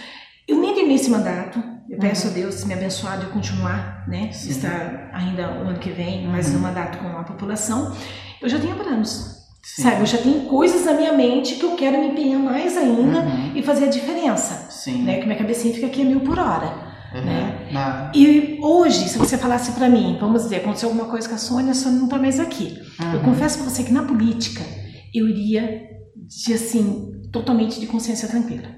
Eu 0.47 0.57
nem 0.59 0.73
terminei 0.73 0.97
esse 0.97 1.09
mandato, 1.09 1.61
eu 1.89 1.97
peço 1.97 2.27
uhum. 2.27 2.31
a 2.31 2.35
Deus 2.35 2.63
me 2.65 2.73
abençoar 2.73 3.19
de 3.19 3.27
continuar, 3.27 4.05
né? 4.07 4.31
Sim. 4.31 4.49
Estar 4.49 5.09
ainda 5.13 5.49
o 5.59 5.67
ano 5.67 5.79
que 5.79 5.89
vem, 5.89 6.27
mais 6.27 6.53
um 6.53 6.59
mandato 6.59 6.97
com 6.97 7.07
a 7.07 7.23
população. 7.23 7.95
Eu 8.41 8.49
já 8.49 8.59
tenho 8.59 8.75
planos, 8.75 9.47
Sim. 9.63 9.83
sabe? 9.83 10.01
Eu 10.01 10.05
já 10.05 10.17
tenho 10.17 10.41
coisas 10.41 10.85
na 10.85 10.93
minha 10.93 11.13
mente 11.13 11.55
que 11.55 11.63
eu 11.63 11.75
quero 11.75 11.99
me 11.99 12.07
empenhar 12.07 12.39
mais 12.39 12.75
ainda 12.77 13.19
uhum. 13.19 13.51
e 13.55 13.63
fazer 13.63 13.85
a 13.85 13.89
diferença. 13.89 14.67
Sim. 14.69 15.03
Né? 15.03 15.19
Que 15.19 15.25
minha 15.25 15.37
cabecinha 15.37 15.73
fica 15.73 15.87
aqui 15.87 16.01
a 16.01 16.05
mil 16.05 16.21
por 16.21 16.37
hora. 16.37 16.85
Uhum. 17.13 17.23
Né? 17.23 18.11
E 18.13 18.59
hoje, 18.61 19.07
se 19.07 19.17
você 19.17 19.37
falasse 19.37 19.71
para 19.71 19.87
mim, 19.87 20.17
vamos 20.19 20.43
dizer, 20.43 20.57
aconteceu 20.57 20.89
alguma 20.89 21.07
coisa 21.07 21.29
com 21.29 21.35
a 21.35 21.37
Sônia, 21.37 21.71
a 21.71 21.75
Sônia 21.75 21.99
não 21.99 22.07
tá 22.07 22.17
mais 22.17 22.39
aqui. 22.39 22.79
Uhum. 22.99 23.13
Eu 23.13 23.19
confesso 23.21 23.59
para 23.59 23.69
você 23.69 23.83
que 23.83 23.93
na 23.93 24.03
política 24.03 24.61
eu 25.13 25.27
iria 25.27 25.94
de 26.27 26.53
assim, 26.53 27.21
totalmente 27.31 27.79
de 27.79 27.87
consciência 27.87 28.27
tranquila. 28.27 28.69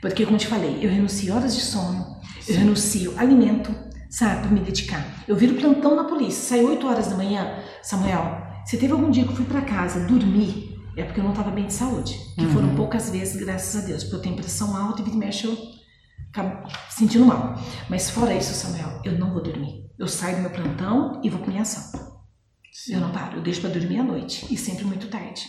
Porque, 0.00 0.24
como 0.24 0.38
te 0.38 0.46
falei, 0.46 0.78
eu 0.80 0.90
renuncio 0.90 1.34
horas 1.34 1.54
de 1.54 1.62
sono, 1.62 2.20
Sim. 2.40 2.52
eu 2.52 2.58
renuncio 2.58 3.18
alimento, 3.18 3.74
sabe, 4.08 4.42
para 4.42 4.50
me 4.50 4.60
dedicar. 4.60 5.24
Eu 5.26 5.36
viro 5.36 5.54
plantão 5.54 5.96
na 5.96 6.04
polícia, 6.04 6.56
saio 6.56 6.68
8 6.68 6.86
horas 6.86 7.08
da 7.08 7.16
manhã, 7.16 7.58
Samuel, 7.82 8.46
se 8.64 8.76
teve 8.76 8.92
algum 8.92 9.10
dia 9.10 9.24
que 9.24 9.30
eu 9.30 9.36
fui 9.36 9.44
para 9.44 9.62
casa 9.62 10.06
dormir, 10.06 10.76
é 10.96 11.04
porque 11.04 11.20
eu 11.20 11.24
não 11.24 11.30
estava 11.30 11.50
bem 11.50 11.66
de 11.66 11.72
saúde. 11.72 12.18
Que 12.34 12.44
uhum. 12.44 12.52
foram 12.52 12.74
poucas 12.74 13.10
vezes, 13.10 13.36
graças 13.36 13.82
a 13.82 13.86
Deus, 13.86 14.04
porque 14.04 14.16
eu 14.16 14.22
tenho 14.22 14.36
pressão 14.36 14.76
alta 14.76 15.00
e 15.00 15.04
vira 15.04 15.16
e 15.16 15.18
mexe 15.18 15.46
eu 15.46 15.56
sentindo 16.90 17.24
mal. 17.24 17.54
Mas 17.88 18.10
fora 18.10 18.34
isso, 18.34 18.52
Samuel, 18.52 19.00
eu 19.04 19.18
não 19.18 19.32
vou 19.32 19.42
dormir. 19.42 19.86
Eu 19.98 20.06
saio 20.06 20.36
do 20.36 20.42
meu 20.42 20.50
plantão 20.50 21.20
e 21.24 21.30
vou 21.30 21.40
para 21.40 21.48
minha 21.48 21.62
ação. 21.62 22.18
Sim. 22.72 22.94
Eu 22.94 23.00
não 23.00 23.10
paro, 23.10 23.38
eu 23.38 23.42
deixo 23.42 23.60
para 23.60 23.70
dormir 23.70 23.98
à 23.98 24.02
noite 24.02 24.46
e 24.52 24.56
sempre 24.56 24.84
muito 24.84 25.08
tarde. 25.08 25.46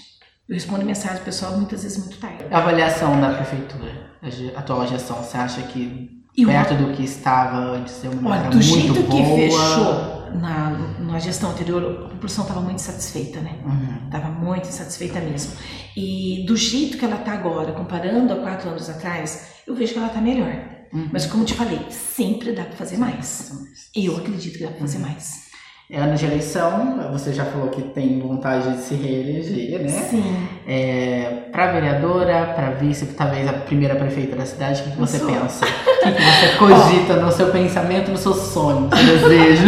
Eu 0.49 0.55
respondo 0.55 0.83
mensagem 0.83 1.23
pessoal 1.23 1.55
muitas 1.55 1.83
vezes 1.83 1.99
muito 1.99 2.17
tarde. 2.17 2.45
A 2.49 2.57
avaliação 2.57 3.21
da 3.21 3.35
prefeitura, 3.35 4.09
a 4.55 4.59
atual 4.59 4.87
gestão, 4.87 5.17
você 5.17 5.37
acha 5.37 5.61
que 5.61 6.19
e 6.35 6.43
perto 6.43 6.73
do 6.73 6.91
que 6.93 7.03
estava 7.03 7.57
antes 7.57 8.03
é 8.03 8.09
uma 8.09 8.31
Olha, 8.31 8.49
do 8.49 8.59
jeito 8.59 8.93
boa. 8.93 9.07
que 9.09 9.23
fechou 9.35 10.31
na, 10.33 10.69
na 10.99 11.19
gestão 11.19 11.51
anterior, 11.51 12.05
a 12.05 12.09
população 12.09 12.45
estava 12.45 12.61
muito 12.61 12.81
satisfeita, 12.81 13.41
né? 13.41 13.59
Estava 14.05 14.29
uhum. 14.29 14.45
muito 14.45 14.65
satisfeita 14.67 15.19
mesmo. 15.19 15.53
E 15.95 16.43
do 16.47 16.57
jeito 16.57 16.97
que 16.97 17.05
ela 17.05 17.17
está 17.17 17.33
agora, 17.33 17.71
comparando 17.73 18.33
a 18.33 18.37
quatro 18.37 18.69
anos 18.69 18.89
atrás, 18.89 19.49
eu 19.67 19.75
vejo 19.75 19.93
que 19.93 19.99
ela 19.99 20.07
está 20.07 20.19
melhor. 20.19 20.51
Uhum. 20.91 21.09
Mas 21.11 21.27
como 21.27 21.45
te 21.45 21.53
falei, 21.53 21.79
sempre 21.91 22.53
dá 22.53 22.63
para 22.63 22.75
fazer 22.75 22.97
mais. 22.97 23.51
Eu 23.95 24.17
acredito 24.17 24.57
que 24.57 24.63
dá 24.63 24.71
para 24.71 24.79
fazer 24.79 24.97
uhum. 24.97 25.03
mais. 25.03 25.48
É 25.91 25.97
ano 25.99 26.13
de 26.13 26.23
eleição, 26.23 26.99
você 27.11 27.33
já 27.33 27.43
falou 27.45 27.69
que 27.69 27.81
tem 27.81 28.19
vontade 28.19 28.73
de 28.73 28.83
se 28.83 28.93
reeleger, 28.93 29.81
né? 29.81 29.89
Sim. 29.89 30.47
É, 30.67 31.47
para 31.51 31.71
vereadora, 31.71 32.53
para 32.55 32.69
vice, 32.79 33.07
talvez 33.07 33.47
a 33.47 33.53
primeira 33.53 33.95
prefeita 33.95 34.35
da 34.35 34.45
cidade, 34.45 34.81
o 34.81 34.83
que, 34.83 34.91
que 34.91 34.97
você 34.99 35.17
pensa? 35.17 35.65
O 35.65 36.03
que, 36.03 36.11
que 36.11 36.21
você 36.21 36.57
cogita 36.59 37.15
no 37.15 37.31
seu 37.31 37.47
pensamento, 37.47 38.11
no 38.11 38.17
seu 38.17 38.35
sonho, 38.35 38.81
no 38.81 38.95
seu 38.95 39.17
desejo? 39.29 39.63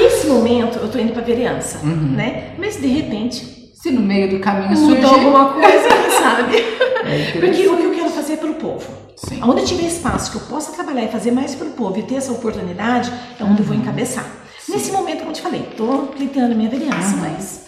Nesse 0.00 0.26
momento, 0.28 0.78
eu 0.78 0.90
tô 0.90 0.98
indo 0.98 1.12
para 1.12 1.20
vereança, 1.20 1.78
uhum. 1.84 2.12
né? 2.12 2.54
Mas 2.56 2.80
de 2.80 2.86
repente, 2.86 3.44
se 3.74 3.90
no 3.90 4.00
meio 4.00 4.30
do 4.30 4.40
caminho 4.40 4.74
surgir 4.74 5.04
alguma 5.04 5.52
coisa, 5.52 5.88
quem 5.88 6.08
sabe? 6.22 6.56
É 6.56 7.32
Porque 7.38 7.68
o 7.68 7.76
que 7.76 7.84
eu 7.84 7.94
quero 7.94 8.08
fazer 8.08 8.32
é 8.32 8.36
pelo 8.36 8.54
povo. 8.54 8.90
Sim. 9.14 9.42
Onde 9.44 9.66
tiver 9.66 9.88
espaço 9.88 10.30
que 10.30 10.38
eu 10.38 10.48
possa 10.48 10.72
trabalhar 10.72 11.04
e 11.04 11.08
fazer 11.08 11.32
mais 11.32 11.54
pelo 11.54 11.72
povo 11.72 11.98
e 11.98 12.02
ter 12.02 12.14
essa 12.14 12.32
oportunidade, 12.32 13.12
é 13.38 13.44
onde 13.44 13.60
eu 13.60 13.66
vou 13.66 13.76
encabeçar. 13.76 14.43
Nesse 14.68 14.90
momento, 14.92 15.18
como 15.18 15.30
eu 15.30 15.34
te 15.34 15.42
falei, 15.42 15.62
tô 15.76 16.06
pleiteando 16.08 16.54
minha 16.54 16.70
vereança, 16.70 17.16
uhum. 17.16 17.20
mas 17.20 17.64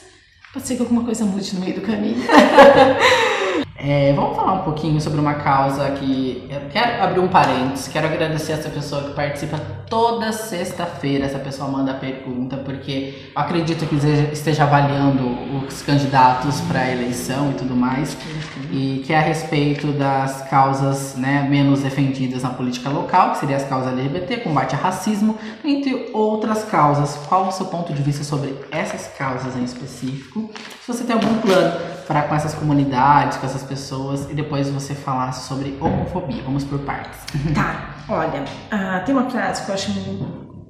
pode 0.53 0.67
ser 0.67 0.77
que 0.77 0.83
alguma 0.83 1.05
coisa 1.05 1.25
mude 1.25 1.55
no 1.55 1.61
meio 1.61 1.75
do 1.75 1.83
caminho. 1.83 2.23
É, 3.79 4.11
vamos 4.15 4.35
falar 4.35 4.55
um 4.55 4.63
pouquinho 4.63 4.99
sobre 5.01 5.21
uma 5.21 5.35
causa 5.35 5.91
que 5.91 6.49
eu 6.49 6.61
quero 6.71 7.03
abrir 7.03 7.21
um 7.21 7.29
parênteses, 7.29 7.89
quero 7.89 8.07
agradecer 8.07 8.53
essa 8.53 8.71
pessoa 8.71 9.03
que 9.03 9.13
participa 9.13 9.59
toda 9.87 10.33
sexta-feira. 10.33 11.27
Essa 11.27 11.39
pessoa 11.39 11.69
manda 11.69 11.93
pergunta, 11.93 12.57
porque 12.57 13.15
eu 13.35 13.43
acredito 13.43 13.87
que 13.87 13.97
esteja 14.33 14.65
avaliando 14.65 15.29
os 15.67 15.83
candidatos 15.83 16.61
para 16.63 16.81
a 16.81 16.91
eleição 16.91 17.51
e 17.51 17.55
tudo 17.55 17.77
mais, 17.77 18.17
e 18.73 19.03
que 19.05 19.13
é 19.13 19.19
a 19.19 19.21
respeito 19.21 19.89
das 19.89 20.49
causas 20.49 21.15
né, 21.17 21.47
menos 21.49 21.81
defendidas 21.81 22.43
na 22.43 22.51
política 22.51 22.89
local, 22.89 23.33
que 23.33 23.39
seria 23.39 23.57
as 23.57 23.65
causas 23.65 23.93
LGBT, 23.93 24.39
combate 24.39 24.75
ao 24.75 24.81
racismo, 24.81 25.37
entre 25.63 26.11
outras 26.15 26.65
causas. 26.65 27.17
Qual 27.29 27.49
o 27.49 27.53
seu 27.53 27.67
ponto 27.67 27.93
de 27.93 28.03
vista 28.03 28.25
sobre 28.25 28.55
essas 28.71 29.07
causas 29.19 29.55
em 29.55 29.65
específico? 29.65 30.51
Se 30.81 30.93
você 30.93 31.05
tem 31.05 31.15
algum 31.15 31.35
plano 31.41 31.96
para 32.07 32.23
com 32.23 32.35
essas 32.35 32.55
comunidades, 32.55 33.37
com 33.39 33.47
essas 33.47 33.63
pessoas, 33.63 34.31
e 34.31 34.35
depois 34.35 34.69
você 34.71 34.95
falasse 34.95 35.49
sobre 35.49 35.77
homofobia. 35.81 36.43
Vamos 36.43 36.65
por 36.65 36.79
partes. 36.81 37.19
Tá, 37.55 37.97
olha, 38.09 38.43
uh, 38.43 39.05
tem 39.05 39.15
uma 39.15 39.29
frase 39.29 39.65
que 39.65 39.71
eu 39.71 39.75
acho 39.75 39.93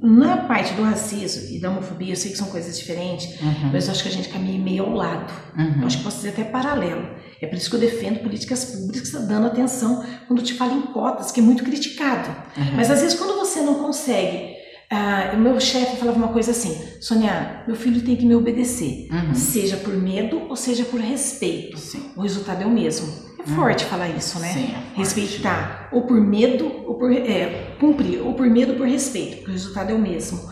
na 0.02 0.36
parte 0.38 0.74
do 0.74 0.82
racismo 0.82 1.56
e 1.56 1.60
da 1.60 1.70
homofobia, 1.70 2.12
eu 2.12 2.16
sei 2.16 2.30
que 2.30 2.36
são 2.36 2.48
coisas 2.48 2.78
diferentes, 2.78 3.40
uhum. 3.40 3.70
mas 3.72 3.86
eu 3.86 3.92
acho 3.92 4.02
que 4.02 4.08
a 4.08 4.12
gente 4.12 4.28
caminha 4.28 4.58
meio 4.62 4.84
ao 4.84 4.92
lado. 4.92 5.32
Uhum. 5.56 5.80
Eu 5.80 5.86
acho 5.86 5.98
que 5.98 6.04
posso 6.04 6.18
dizer 6.18 6.28
até 6.30 6.44
paralelo. 6.44 7.08
É 7.40 7.46
por 7.46 7.56
isso 7.56 7.68
que 7.68 7.76
eu 7.76 7.80
defendo 7.80 8.20
políticas 8.20 8.64
públicas 8.66 9.10
dando 9.26 9.46
atenção 9.46 10.04
quando 10.26 10.42
te 10.42 10.54
falo 10.54 10.78
em 10.78 10.82
cotas, 10.82 11.30
que 11.30 11.40
é 11.40 11.42
muito 11.42 11.64
criticado. 11.64 12.28
Uhum. 12.56 12.76
Mas 12.76 12.90
às 12.90 13.00
vezes 13.00 13.18
quando 13.18 13.36
você 13.36 13.60
não 13.60 13.74
consegue 13.74 14.55
ah, 14.90 15.32
o 15.34 15.38
meu 15.38 15.58
chefe 15.60 15.96
falava 15.96 16.16
uma 16.16 16.28
coisa 16.28 16.52
assim: 16.52 16.76
Sônia, 17.00 17.64
meu 17.66 17.74
filho 17.74 18.00
tem 18.02 18.16
que 18.16 18.24
me 18.24 18.34
obedecer, 18.36 19.08
uhum. 19.10 19.34
seja 19.34 19.76
por 19.76 19.94
medo 19.94 20.42
ou 20.48 20.54
seja 20.56 20.84
por 20.84 21.00
respeito. 21.00 21.76
Sim. 21.76 22.10
O 22.16 22.22
resultado 22.22 22.62
é 22.62 22.66
o 22.66 22.70
mesmo. 22.70 23.06
É 23.38 23.48
uhum. 23.48 23.56
forte 23.56 23.84
falar 23.84 24.08
isso, 24.08 24.38
né? 24.38 24.52
Sim, 24.52 24.74
é 24.74 24.98
Respeitar, 24.98 25.88
ou 25.92 26.02
por 26.02 26.20
medo, 26.20 26.66
ou 26.86 26.94
por 26.94 27.12
é, 27.12 27.74
cumprir, 27.80 28.20
ou 28.20 28.34
por 28.34 28.46
medo 28.48 28.72
ou 28.72 28.78
por 28.78 28.86
respeito. 28.86 29.48
O 29.48 29.52
resultado 29.52 29.90
é 29.90 29.94
o 29.94 29.98
mesmo. 29.98 30.50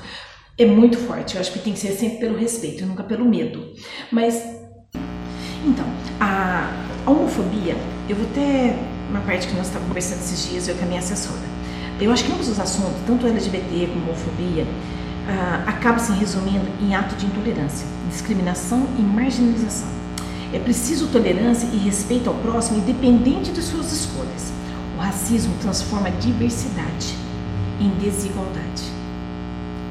É 0.58 0.66
muito 0.66 0.98
forte. 0.98 1.34
Eu 1.34 1.40
acho 1.40 1.52
que 1.52 1.58
tem 1.60 1.72
que 1.72 1.78
ser 1.78 1.92
sempre 1.92 2.18
pelo 2.18 2.36
respeito, 2.36 2.84
nunca 2.86 3.04
pelo 3.04 3.24
medo. 3.24 3.72
Mas, 4.10 4.36
então, 5.64 5.86
a, 6.20 6.70
a 7.06 7.10
homofobia, 7.10 7.76
eu 8.08 8.16
vou 8.16 8.26
ter 8.28 8.74
uma 9.10 9.20
parte 9.20 9.46
que 9.46 9.54
nós 9.54 9.66
estávamos 9.66 9.88
conversando 9.88 10.20
esses 10.20 10.48
dias, 10.48 10.68
eu 10.68 10.74
com 10.76 10.84
a 10.84 10.86
minha 10.86 11.00
assessora. 11.00 11.53
Eu 12.00 12.10
acho 12.10 12.24
que 12.24 12.32
ambos 12.32 12.48
os 12.48 12.58
assuntos, 12.58 13.00
tanto 13.06 13.26
LGBT 13.26 13.88
como 13.92 14.06
homofobia, 14.06 14.64
uh, 14.64 15.68
acabam 15.68 15.98
se 15.98 16.12
resumindo 16.12 16.66
em 16.80 16.94
ato 16.94 17.14
de 17.14 17.26
intolerância, 17.26 17.86
discriminação 18.10 18.86
e 18.98 19.02
marginalização. 19.02 19.88
É 20.52 20.58
preciso 20.58 21.06
tolerância 21.08 21.68
e 21.72 21.76
respeito 21.78 22.28
ao 22.28 22.34
próximo, 22.36 22.78
independente 22.78 23.52
de 23.52 23.62
suas 23.62 23.92
escolhas. 23.92 24.52
O 24.96 25.00
racismo 25.00 25.54
transforma 25.60 26.08
a 26.08 26.10
diversidade 26.10 27.14
em 27.80 27.90
desigualdade. 27.98 28.82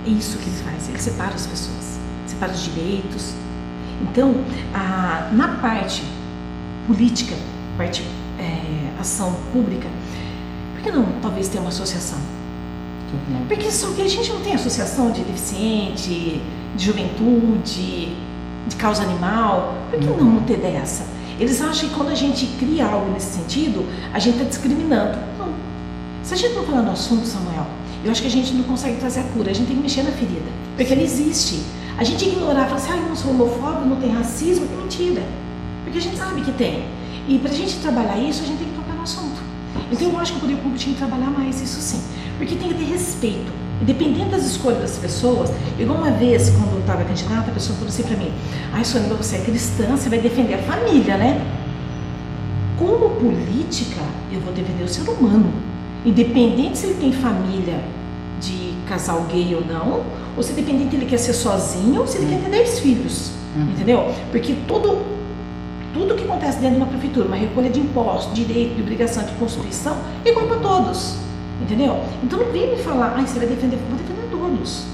É 0.05 0.09
isso 0.09 0.37
que 0.37 0.49
ele 0.49 0.57
faz, 0.57 0.89
ele 0.89 0.99
separa 0.99 1.33
as 1.33 1.47
pessoas, 1.47 1.99
separa 2.27 2.51
os 2.51 2.63
direitos. 2.63 3.33
Então, 4.01 4.35
a, 4.73 5.29
na 5.31 5.47
parte 5.59 6.03
política, 6.85 7.35
parte 7.77 8.05
é, 8.39 8.99
ação 8.99 9.33
pública, 9.51 9.87
que 10.83 10.91
não 10.91 11.05
talvez 11.21 11.47
ter 11.47 11.59
uma 11.59 11.69
associação? 11.69 12.19
Porque 13.47 13.71
só 13.71 13.91
que 13.91 14.01
a 14.01 14.07
gente 14.07 14.31
não 14.31 14.41
tem 14.41 14.53
associação 14.53 15.11
de 15.11 15.21
deficiente, 15.21 16.41
de 16.75 16.83
juventude, 16.83 18.15
de 18.67 18.75
causa 18.77 19.03
animal. 19.03 19.75
Por 19.89 19.99
que 19.99 20.05
não 20.05 20.41
ter 20.41 20.57
dessa? 20.57 21.05
Eles 21.39 21.61
acham 21.61 21.89
que 21.89 21.95
quando 21.95 22.09
a 22.09 22.15
gente 22.15 22.45
cria 22.59 22.85
algo 22.85 23.11
nesse 23.11 23.37
sentido, 23.37 23.85
a 24.13 24.19
gente 24.19 24.35
está 24.37 24.49
discriminando. 24.49 25.17
Não. 25.37 25.53
Se 26.23 26.33
a 26.33 26.37
gente 26.37 26.53
não 26.53 26.63
falar 26.63 26.81
no 26.81 26.91
assunto, 26.91 27.25
Samuel, 27.25 27.67
eu 28.03 28.11
acho 28.11 28.21
que 28.21 28.27
a 28.27 28.31
gente 28.31 28.53
não 28.53 28.63
consegue 28.63 28.97
trazer 28.97 29.21
a 29.21 29.23
cura. 29.23 29.51
A 29.51 29.53
gente 29.53 29.67
tem 29.67 29.75
que 29.75 29.81
mexer 29.81 30.03
na 30.03 30.11
ferida. 30.11 30.51
Porque 30.75 30.93
ela 30.93 31.01
existe. 31.01 31.63
A 31.97 32.03
gente 32.03 32.25
ignorar, 32.25 32.65
falar 32.65 32.75
assim, 32.75 32.91
ah, 32.91 32.97
eu 32.97 33.09
não 33.09 33.15
sou 33.15 33.31
homofóbico, 33.31 33.85
não 33.85 33.97
tem 33.97 34.11
racismo, 34.11 34.67
é 34.71 34.81
mentira. 34.81 35.23
Porque 35.83 35.97
a 35.97 36.01
gente 36.01 36.17
sabe 36.17 36.41
que 36.41 36.51
tem. 36.51 36.85
E 37.27 37.37
para 37.37 37.51
a 37.51 37.53
gente 37.53 37.75
trabalhar 37.77 38.17
isso, 38.17 38.43
a 38.43 38.45
gente 38.45 38.59
tem 38.59 38.67
que 38.67 38.75
tocar 38.75 38.93
no 38.93 39.03
assunto. 39.03 39.32
Então 39.91 40.09
eu 40.09 40.19
acho 40.19 40.33
que 40.33 40.37
o 40.37 40.41
poder 40.41 40.55
público 40.57 40.77
tinha 40.77 40.93
que 40.93 40.99
trabalhar 40.99 41.29
mais 41.29 41.61
isso 41.61 41.79
sim. 41.81 42.01
Porque 42.37 42.55
tem 42.55 42.69
que 42.69 42.75
ter 42.75 42.85
respeito. 42.85 43.51
Independente 43.81 44.29
das 44.29 44.45
escolhas 44.45 44.79
das 44.79 44.97
pessoas, 44.97 45.51
igual 45.77 45.97
uma 45.97 46.11
vez, 46.11 46.49
quando 46.51 46.73
eu 46.73 46.79
estava 46.79 47.03
candidata, 47.03 47.51
a 47.51 47.53
pessoa 47.53 47.75
falou 47.75 47.89
assim 47.89 48.03
para 48.03 48.15
mim: 48.15 48.31
Ai, 48.71 48.85
Sônia, 48.85 49.09
você 49.09 49.37
é 49.37 49.39
cristã, 49.39 49.87
você 49.97 50.09
vai 50.09 50.19
defender 50.19 50.53
a 50.53 50.57
família, 50.59 51.17
né? 51.17 51.45
Como 52.77 53.09
política, 53.11 54.01
eu 54.31 54.39
vou 54.39 54.53
defender 54.53 54.83
o 54.83 54.87
ser 54.87 55.09
humano. 55.09 55.51
Independente 56.05 56.77
se 56.77 56.87
ele 56.87 56.95
tem 56.95 57.11
família 57.11 57.83
de 58.39 58.73
casal 58.87 59.25
gay 59.31 59.55
ou 59.55 59.65
não, 59.65 60.03
ou 60.35 60.43
se 60.43 60.51
independente 60.51 60.91
se 60.91 60.95
ele 60.95 61.05
quer 61.05 61.17
ser 61.17 61.33
sozinho, 61.33 62.01
ou 62.01 62.07
se 62.07 62.17
ele 62.17 62.27
quer 62.27 62.41
ter 62.41 62.49
10 62.49 62.79
filhos. 62.79 63.31
Uhum. 63.55 63.63
Entendeu? 63.63 64.13
Porque 64.31 64.55
todo 64.67 65.01
tudo 65.93 66.15
que 66.15 66.23
acontece 66.23 66.59
dentro 66.59 66.77
de 66.77 66.81
uma 66.81 66.87
prefeitura, 66.87 67.27
uma 67.27 67.37
recolha 67.37 67.69
de 67.69 67.79
impostos, 67.79 68.33
direito, 68.33 68.75
de 68.75 68.81
obrigação, 68.81 69.23
de 69.23 69.31
constituição, 69.33 69.95
é 70.25 70.29
igual 70.29 70.47
para 70.47 70.57
todos. 70.57 71.15
Entendeu? 71.61 71.99
Então 72.23 72.39
não 72.39 72.51
vem 72.51 72.71
me 72.71 72.77
falar, 72.77 73.15
ah, 73.17 73.25
você 73.25 73.39
vai 73.39 73.47
defender, 73.47 73.77
vou 73.89 73.97
defender 73.97 74.27
todos. 74.31 74.85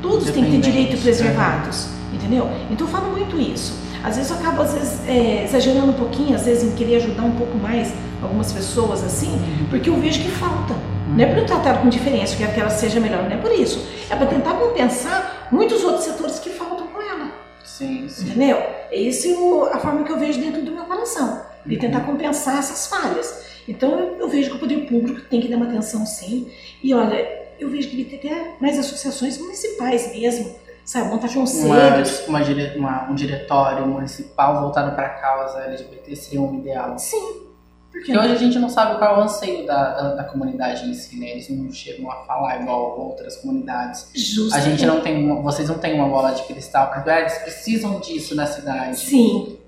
Todos 0.00 0.30
têm 0.30 0.44
que 0.44 0.50
ter 0.52 0.60
direitos 0.60 1.00
preservados. 1.00 1.88
Entendeu? 2.12 2.48
Então 2.70 2.86
eu 2.86 2.90
falo 2.90 3.10
muito 3.10 3.38
isso. 3.38 3.74
Às 4.02 4.16
vezes 4.16 4.30
eu 4.30 4.38
acabo 4.38 4.62
às 4.62 4.72
vezes, 4.72 5.06
é, 5.08 5.44
exagerando 5.44 5.88
um 5.88 5.94
pouquinho, 5.94 6.36
às 6.36 6.44
vezes 6.44 6.72
em 6.72 6.74
querer 6.76 6.96
ajudar 6.96 7.24
um 7.24 7.32
pouco 7.32 7.58
mais 7.58 7.92
algumas 8.22 8.52
pessoas 8.52 9.02
assim, 9.04 9.32
uhum. 9.32 9.66
porque 9.68 9.90
eu 9.90 9.96
vejo 9.96 10.20
que 10.20 10.30
falta. 10.30 10.74
Não 11.08 11.24
é 11.24 11.26
para 11.26 11.40
eu 11.40 11.46
tratar 11.46 11.78
com 11.78 11.88
diferença, 11.88 12.34
eu 12.34 12.38
quero 12.38 12.52
que 12.52 12.60
ela 12.60 12.70
seja 12.70 13.00
melhor, 13.00 13.24
não 13.24 13.32
é 13.32 13.36
por 13.36 13.50
isso. 13.50 13.84
É 14.08 14.14
para 14.14 14.26
tentar 14.26 14.54
compensar 14.54 15.48
muitos 15.50 15.82
outros 15.82 16.04
setores 16.04 16.38
que 16.38 16.50
faltam 16.50 16.67
Sim, 17.78 18.08
sim. 18.08 18.26
Entendeu? 18.26 18.56
É 18.90 19.08
essa 19.08 19.28
a 19.72 19.78
forma 19.78 20.02
que 20.02 20.10
eu 20.10 20.18
vejo 20.18 20.40
dentro 20.40 20.62
do 20.62 20.72
meu 20.72 20.84
coração, 20.84 21.42
de 21.64 21.74
uhum. 21.74 21.80
tentar 21.80 22.00
compensar 22.00 22.58
essas 22.58 22.88
falhas. 22.88 23.46
Então 23.68 23.96
eu, 23.98 24.16
eu, 24.18 24.28
vejo 24.28 24.50
que 24.50 24.56
o 24.56 24.58
poder 24.58 24.86
público 24.88 25.20
tem 25.28 25.40
que 25.40 25.48
dar 25.48 25.56
uma 25.56 25.66
atenção 25.66 26.04
sim. 26.04 26.50
E 26.82 26.92
olha, 26.92 27.16
eu 27.60 27.70
vejo 27.70 27.88
que 27.88 28.04
tem 28.04 28.32
até 28.32 28.56
mais 28.60 28.78
associações 28.78 29.38
municipais 29.38 30.12
mesmo, 30.12 30.56
sabe? 30.84 31.08
Montar 31.08 31.32
conselhos. 31.32 32.26
Uma, 32.26 32.40
uma, 32.40 32.74
uma, 32.76 33.10
um 33.10 33.14
diretório 33.14 33.86
municipal 33.86 34.60
voltado 34.60 34.96
para 34.96 35.06
a 35.06 35.10
causa 35.10 35.60
LGBT 35.60 36.16
seria 36.16 36.40
um 36.40 36.58
ideal. 36.58 36.98
Sim. 36.98 37.47
Porque 37.90 38.16
hoje 38.16 38.32
a 38.32 38.36
gente 38.36 38.58
não 38.58 38.68
sabe 38.68 38.98
qual 38.98 39.16
é 39.16 39.18
o 39.18 39.22
anseio 39.22 39.66
da, 39.66 39.94
da, 39.94 40.14
da, 40.16 40.24
comunidade 40.24 40.86
em 40.86 40.94
si, 40.94 41.18
né? 41.18 41.30
Eles 41.30 41.48
não 41.48 41.72
chegam 41.72 42.10
a 42.10 42.16
falar 42.24 42.60
igual 42.60 42.98
outras 43.00 43.36
comunidades. 43.38 44.10
Justo. 44.14 44.54
A 44.54 44.60
gente 44.60 44.84
não 44.84 45.00
tem, 45.00 45.24
uma, 45.24 45.40
vocês 45.40 45.68
não 45.68 45.78
têm 45.78 45.94
uma 45.94 46.08
bola 46.08 46.32
de 46.32 46.42
cristal, 46.42 46.90
porque 46.90 47.08
eles 47.08 47.38
precisam 47.38 47.98
disso 48.00 48.34
na 48.34 48.46
cidade. 48.46 48.98
Sim. 48.98 49.58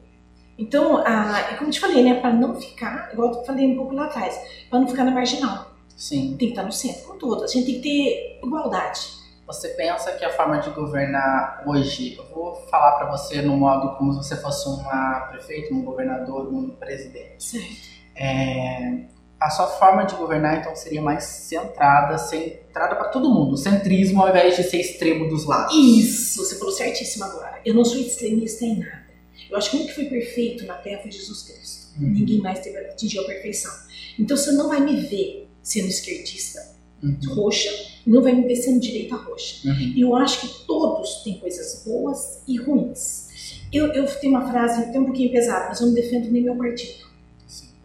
Então, 0.59 0.98
a, 0.98 1.55
como 1.56 1.68
eu 1.68 1.72
te 1.72 1.80
falei, 1.80 2.05
né? 2.05 2.20
Para 2.20 2.32
não 2.32 2.55
ficar, 2.60 3.10
igual 3.12 3.32
eu 3.32 3.44
falei 3.44 3.66
um 3.66 3.76
pouco 3.76 3.94
lá 3.94 4.05
atrás, 4.05 4.38
para 4.68 4.78
não 4.78 4.86
ficar 4.86 5.05
na 5.05 5.12
marginal. 5.12 5.70
Sim. 5.97 6.36
Tem 6.38 6.48
que 6.48 6.52
estar 6.55 6.62
no 6.62 6.72
centro 6.72 7.02
com 7.05 7.18
todos. 7.18 7.44
A 7.44 7.47
gente 7.47 7.66
tem 7.66 7.74
que 7.76 7.80
ter 7.80 8.40
igualdade. 8.44 9.18
Você 9.47 9.68
pensa 9.70 10.12
que 10.12 10.24
a 10.24 10.30
forma 10.30 10.59
de 10.59 10.70
governar 10.70 11.64
hoje, 11.66 12.16
eu 12.16 12.24
vou 12.32 12.55
falar 12.70 12.92
para 12.92 13.10
você 13.10 13.42
no 13.42 13.56
modo 13.56 13.97
como 13.97 14.12
se 14.12 14.28
você 14.28 14.36
fosse 14.36 14.68
uma 14.68 15.28
prefeita, 15.30 15.74
um 15.74 15.82
governador, 15.82 16.52
um 16.52 16.68
presidente. 16.70 17.42
Certo 17.42 17.99
é, 18.20 18.98
a 19.40 19.48
sua 19.48 19.66
forma 19.66 20.05
de 20.05 20.14
governar 20.14 20.60
então 20.60 20.76
seria 20.76 21.01
mais 21.01 21.24
centrada, 21.24 22.18
centrada 22.18 22.94
para 22.94 23.09
todo 23.09 23.32
mundo, 23.32 23.56
centrismo 23.56 24.20
ao 24.20 24.28
invés 24.28 24.55
de 24.56 24.62
ser 24.64 24.76
extremo 24.76 25.26
dos 25.26 25.47
lados. 25.47 25.74
Isso, 25.74 26.44
você 26.44 26.59
falou 26.59 26.72
certíssimo 26.72 27.24
agora. 27.24 27.59
Eu 27.64 27.74
não 27.74 27.84
sou 27.84 27.98
extremista 27.98 28.66
em 28.66 28.80
nada. 28.80 29.09
Eu 29.51 29.56
acho 29.56 29.70
que 29.70 29.78
o 29.78 29.86
que 29.86 29.94
foi 29.94 30.05
perfeito 30.05 30.66
na 30.66 30.74
Terra 30.74 31.01
foi 31.01 31.10
Jesus 31.10 31.42
Cristo. 31.42 31.98
Uhum. 31.98 32.10
Ninguém 32.10 32.40
mais 32.40 32.60
teve, 32.60 32.76
atingiu 32.76 33.22
a 33.22 33.26
perfeição. 33.26 33.72
Então 34.18 34.36
você 34.36 34.52
não 34.52 34.68
vai 34.68 34.80
me 34.80 34.97
ver 35.01 35.48
sendo 35.62 35.88
esquerdista 35.88 36.60
uhum. 37.02 37.16
roxa, 37.34 37.70
não 38.06 38.22
vai 38.22 38.34
me 38.34 38.47
ver 38.47 38.56
sendo 38.56 38.78
direita 38.78 39.16
roxa. 39.16 39.66
Uhum. 39.66 39.92
E 39.97 40.01
eu 40.02 40.14
acho 40.14 40.40
que 40.42 40.66
todos 40.66 41.22
têm 41.24 41.38
coisas 41.38 41.82
boas 41.86 42.42
e 42.47 42.59
ruins. 42.59 43.30
Eu, 43.72 43.86
eu 43.94 44.06
tenho 44.06 44.34
uma 44.34 44.51
frase 44.51 44.82
até 44.82 45.01
um 45.01 45.05
pouquinho 45.05 45.32
pesada, 45.32 45.68
mas 45.68 45.80
eu 45.80 45.86
não 45.86 45.94
defendo 45.94 46.30
nem 46.30 46.42
meu 46.42 46.56
partido 46.56 47.09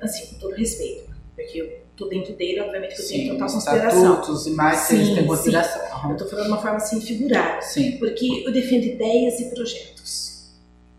assim, 0.06 0.34
com 0.34 0.40
todo 0.40 0.56
respeito, 0.56 1.10
porque 1.36 1.62
eu 1.62 1.86
tô 1.96 2.08
dentro 2.08 2.34
dele, 2.34 2.60
obviamente 2.62 2.96
que 2.96 3.02
eu 3.02 3.08
tenho 3.08 3.34
total 3.34 3.52
consideração. 3.52 4.14
Estatutos 4.14 4.48
e 4.48 4.52
mais 4.52 4.80
sim, 4.80 4.96
eles 4.96 5.14
têm 5.14 5.28
consideração. 5.28 6.12
Eu 6.12 6.18
tô 6.18 6.26
falando 6.26 6.46
de 6.46 6.52
uma 6.52 6.62
forma 6.62 6.78
assim 6.78 7.02
figurada, 7.02 7.62
sim. 7.62 7.98
porque 7.98 8.44
eu 8.46 8.52
defendo 8.52 8.84
ideias 8.84 9.40
e 9.40 9.50
projetos. 9.50 10.54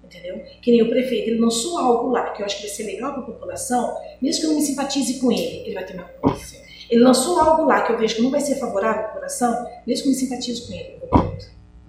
Entendeu? 0.05 0.43
Que 0.63 0.71
nem 0.71 0.83
o 0.83 0.89
prefeito, 0.89 1.31
ele 1.31 1.41
lançou 1.41 1.79
algo 1.79 2.11
lá 2.11 2.31
que 2.31 2.43
eu 2.43 2.47
acho 2.47 2.57
que 2.57 2.63
vai 2.63 2.71
ser 2.71 2.85
legal 2.85 3.13
para 3.13 3.23
a 3.23 3.27
população, 3.27 3.97
mesmo 4.21 4.41
que 4.41 4.47
eu 4.47 4.51
não 4.51 4.61
me 4.61 4.65
simpatize 4.65 5.21
com 5.21 5.31
ele, 5.31 5.63
ele 5.65 5.75
vai 5.75 5.85
ter 5.85 5.95
meu 5.95 6.05
apoio. 6.05 6.37
Ele 6.89 7.03
lançou 7.03 7.39
algo 7.41 7.65
lá 7.65 7.83
que 7.83 7.93
eu 7.93 7.99
vejo 7.99 8.17
que 8.17 8.23
não 8.23 8.31
vai 8.31 8.41
ser 8.41 8.57
favorável 8.57 9.03
à 9.03 9.09
população, 9.09 9.69
mesmo 9.87 10.05
que 10.05 10.09
eu 10.09 10.13
me 10.13 10.19
simpatize 10.19 10.67
com 10.67 10.73
ele, 10.73 10.99
eu 11.03 11.09
vou 11.09 11.37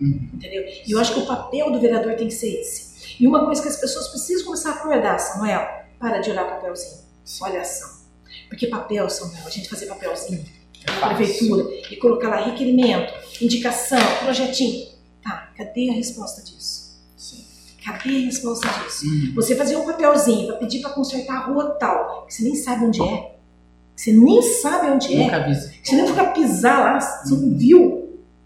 uhum. 0.02 0.30
Entendeu? 0.34 0.64
E 0.86 0.92
eu 0.92 1.00
acho 1.00 1.14
que 1.14 1.20
o 1.20 1.26
papel 1.26 1.72
do 1.72 1.80
vereador 1.80 2.16
tem 2.16 2.28
que 2.28 2.34
ser 2.34 2.60
esse. 2.60 3.16
E 3.20 3.28
uma 3.28 3.46
coisa 3.46 3.62
que 3.62 3.68
as 3.68 3.78
pessoas 3.78 4.08
precisam 4.08 4.46
começar 4.46 4.72
a 4.72 4.74
acordar, 4.74 5.20
Samuel, 5.20 5.68
para 6.00 6.20
de 6.20 6.32
olhar 6.32 6.50
papelzinho. 6.50 7.07
Olha 7.42 7.62
ação. 7.62 7.90
Porque 8.50 8.68
papel, 8.68 9.10
Samuel, 9.10 9.46
a 9.46 9.50
gente 9.50 9.68
fazer 9.70 9.88
papelzinho 9.88 10.44
É 10.88 10.92
na 11.00 11.16
prefeitura 11.16 11.66
e 11.92 11.98
colocar 11.98 12.30
lá 12.30 12.38
requerimento, 12.46 13.14
indicação, 13.42 14.00
projetinho. 14.24 14.88
Tá, 15.24 15.52
cadê 15.58 15.90
a 15.90 15.94
resposta 15.94 16.42
disso? 16.42 16.98
Sim. 17.18 17.44
Cadê 17.84 18.10
a 18.18 18.26
resposta 18.26 18.68
disso? 18.68 19.06
Uhum. 19.06 19.34
Você 19.36 19.56
fazer 19.56 19.76
um 19.76 19.86
papelzinho 19.86 20.48
para 20.48 20.58
pedir 20.58 20.80
para 20.82 20.92
consertar 20.92 21.36
a 21.38 21.46
rua 21.48 21.72
tal, 21.80 22.26
que 22.26 22.34
você 22.34 22.44
nem 22.44 22.56
sabe 22.56 22.86
onde 22.86 23.02
é, 23.02 23.32
que 23.96 24.02
você 24.02 24.14
nem 24.14 24.42
sabe 24.42 24.88
onde 24.92 25.14
é, 25.14 25.24
Nunca 25.26 25.40
vi. 25.40 25.80
que 25.82 25.90
você 25.90 25.96
nem 25.96 26.08
fica 26.08 26.26
pisar 26.32 26.80
lá, 26.80 27.00
você 27.00 27.34
não 27.36 27.58
viu. 27.58 27.98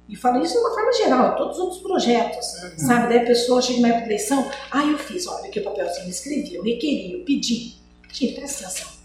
E 0.10 0.16
fala 0.16 0.44
isso 0.44 0.54
de 0.54 0.60
uma 0.60 0.74
forma 0.74 0.92
geral, 0.94 1.34
em 1.34 1.38
todos 1.38 1.58
os 1.58 1.64
outros 1.64 1.82
projetos, 1.82 2.46
Uhum. 2.64 2.72
sabe? 2.88 3.08
Daí 3.10 3.20
a 3.20 3.26
pessoa 3.26 3.62
chega 3.62 3.80
na 3.82 3.88
época 3.90 4.02
da 4.02 4.08
eleição, 4.08 4.50
ah, 4.72 4.84
eu 4.86 4.98
fiz, 4.98 5.26
olha 5.28 5.46
aqui 5.46 5.60
o 5.60 5.64
papelzinho, 5.64 6.06
eu 6.06 6.10
escrevi, 6.10 6.56
eu 6.56 6.64
requeri, 6.64 7.14
eu 7.20 7.24
pedi. 7.26 7.80
Gente, 8.12 8.34
presta 8.34 8.66
atenção. 8.66 9.02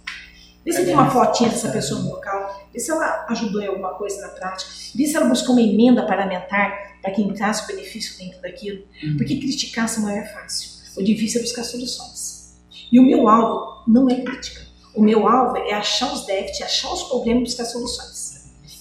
Vê 0.65 0.73
se 0.73 0.85
tem 0.85 0.95
uma 0.95 1.09
fotinha 1.09 1.49
dessa 1.49 1.71
pessoa 1.71 2.01
no 2.01 2.11
local, 2.11 2.69
vê 2.73 2.81
se 2.81 2.91
ela 2.91 3.25
ajudou 3.29 3.63
em 3.63 3.69
alguma 3.69 3.95
coisa 3.95 4.21
na 4.21 4.29
prática, 4.31 4.69
vê 4.97 5.07
se 5.07 5.17
ela 5.17 5.27
buscou 5.27 5.55
uma 5.55 5.63
emenda 5.63 6.05
parlamentar 6.05 6.99
para 7.01 7.13
que 7.13 7.23
entrasse 7.23 7.63
o 7.63 7.67
benefício 7.69 8.19
dentro 8.19 8.43
daquilo. 8.43 8.83
Uhum. 9.01 9.17
Porque 9.17 9.39
criticar 9.39 9.89
Samuel 9.89 10.17
é 10.17 10.25
fácil. 10.25 10.71
O 10.97 11.05
difícil 11.05 11.41
é 11.41 11.45
buscar 11.45 11.63
soluções. 11.63 12.57
E 12.91 12.99
o 12.99 13.03
meu 13.05 13.29
alvo 13.29 13.85
não 13.87 14.11
é 14.11 14.17
crítica. 14.23 14.67
O 14.93 15.03
meu 15.03 15.29
alvo 15.29 15.57
é 15.57 15.73
achar 15.73 16.13
os 16.13 16.27
déficits, 16.27 16.63
achar 16.63 16.93
os 16.93 17.05
problemas 17.05 17.43
e 17.43 17.45
buscar 17.45 17.65
soluções. 17.67 18.27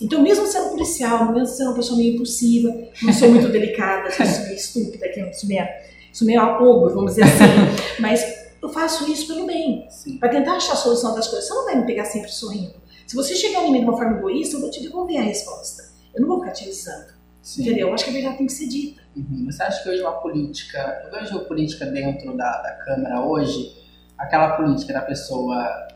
Então, 0.02 0.22
mesmo 0.24 0.48
sendo 0.48 0.72
policial, 0.72 1.32
mesmo 1.32 1.56
sendo 1.56 1.68
uma 1.68 1.76
pessoa 1.76 1.98
meio 1.98 2.16
impulsiva, 2.16 2.74
não 3.04 3.14
sou 3.14 3.30
muito 3.30 3.50
delicada, 3.50 4.12
sou 4.12 4.26
meio 4.26 4.56
estúpida, 4.56 5.08
que 5.10 5.20
eu 5.20 5.32
sou 5.34 5.48
meio, 5.48 5.68
sou 6.12 6.26
meio 6.26 6.42
ogro, 6.42 6.96
vamos 6.96 7.16
dizer 7.16 7.24
assim, 7.26 7.44
mas 8.02 8.45
eu 8.66 8.70
faço 8.70 9.10
isso 9.12 9.28
pelo 9.28 9.46
bem, 9.46 9.88
para 10.20 10.30
tentar 10.30 10.54
achar 10.54 10.74
a 10.74 10.78
solução 10.78 11.14
das 11.14 11.28
coisas. 11.28 11.48
Você 11.48 11.54
não 11.54 11.66
vai 11.66 11.76
me 11.76 11.86
pegar 11.86 12.06
sempre 12.06 12.32
sorrindo. 12.32 12.74
Se 13.06 13.16
você 13.16 13.36
chegar 13.36 13.64
em 13.64 13.72
mim 13.72 13.80
de 13.82 13.86
uma 13.86 13.96
forma 13.96 14.18
egoísta, 14.18 14.56
eu 14.56 14.62
vou 14.62 14.72
te 14.72 14.82
devolver 14.82 15.20
a 15.20 15.22
resposta. 15.22 15.84
Eu 16.14 16.22
não 16.22 16.28
vou 16.28 16.40
ficar 16.40 16.54
te 16.54 16.64
avisando, 16.64 17.14
Sim. 17.44 17.62
entendeu? 17.62 17.90
Eu 17.90 17.94
acho 17.94 18.04
que 18.04 18.10
a 18.10 18.14
verdade 18.14 18.38
tem 18.38 18.48
que 18.48 18.54
ser 18.54 18.68
dita. 18.68 19.02
Uhum. 19.16 19.46
Você 19.46 19.62
acha 19.62 19.84
que 19.84 19.90
hoje 19.90 20.02
uma 20.02 20.14
política, 20.14 21.04
eu 21.06 21.12
vejo 21.12 21.40
política 21.42 21.86
dentro 21.86 22.36
da, 22.36 22.62
da 22.62 22.72
Câmara 22.84 23.22
hoje, 23.22 23.72
aquela 24.18 24.58
política 24.58 24.94
da 24.94 25.02
pessoa 25.02 25.88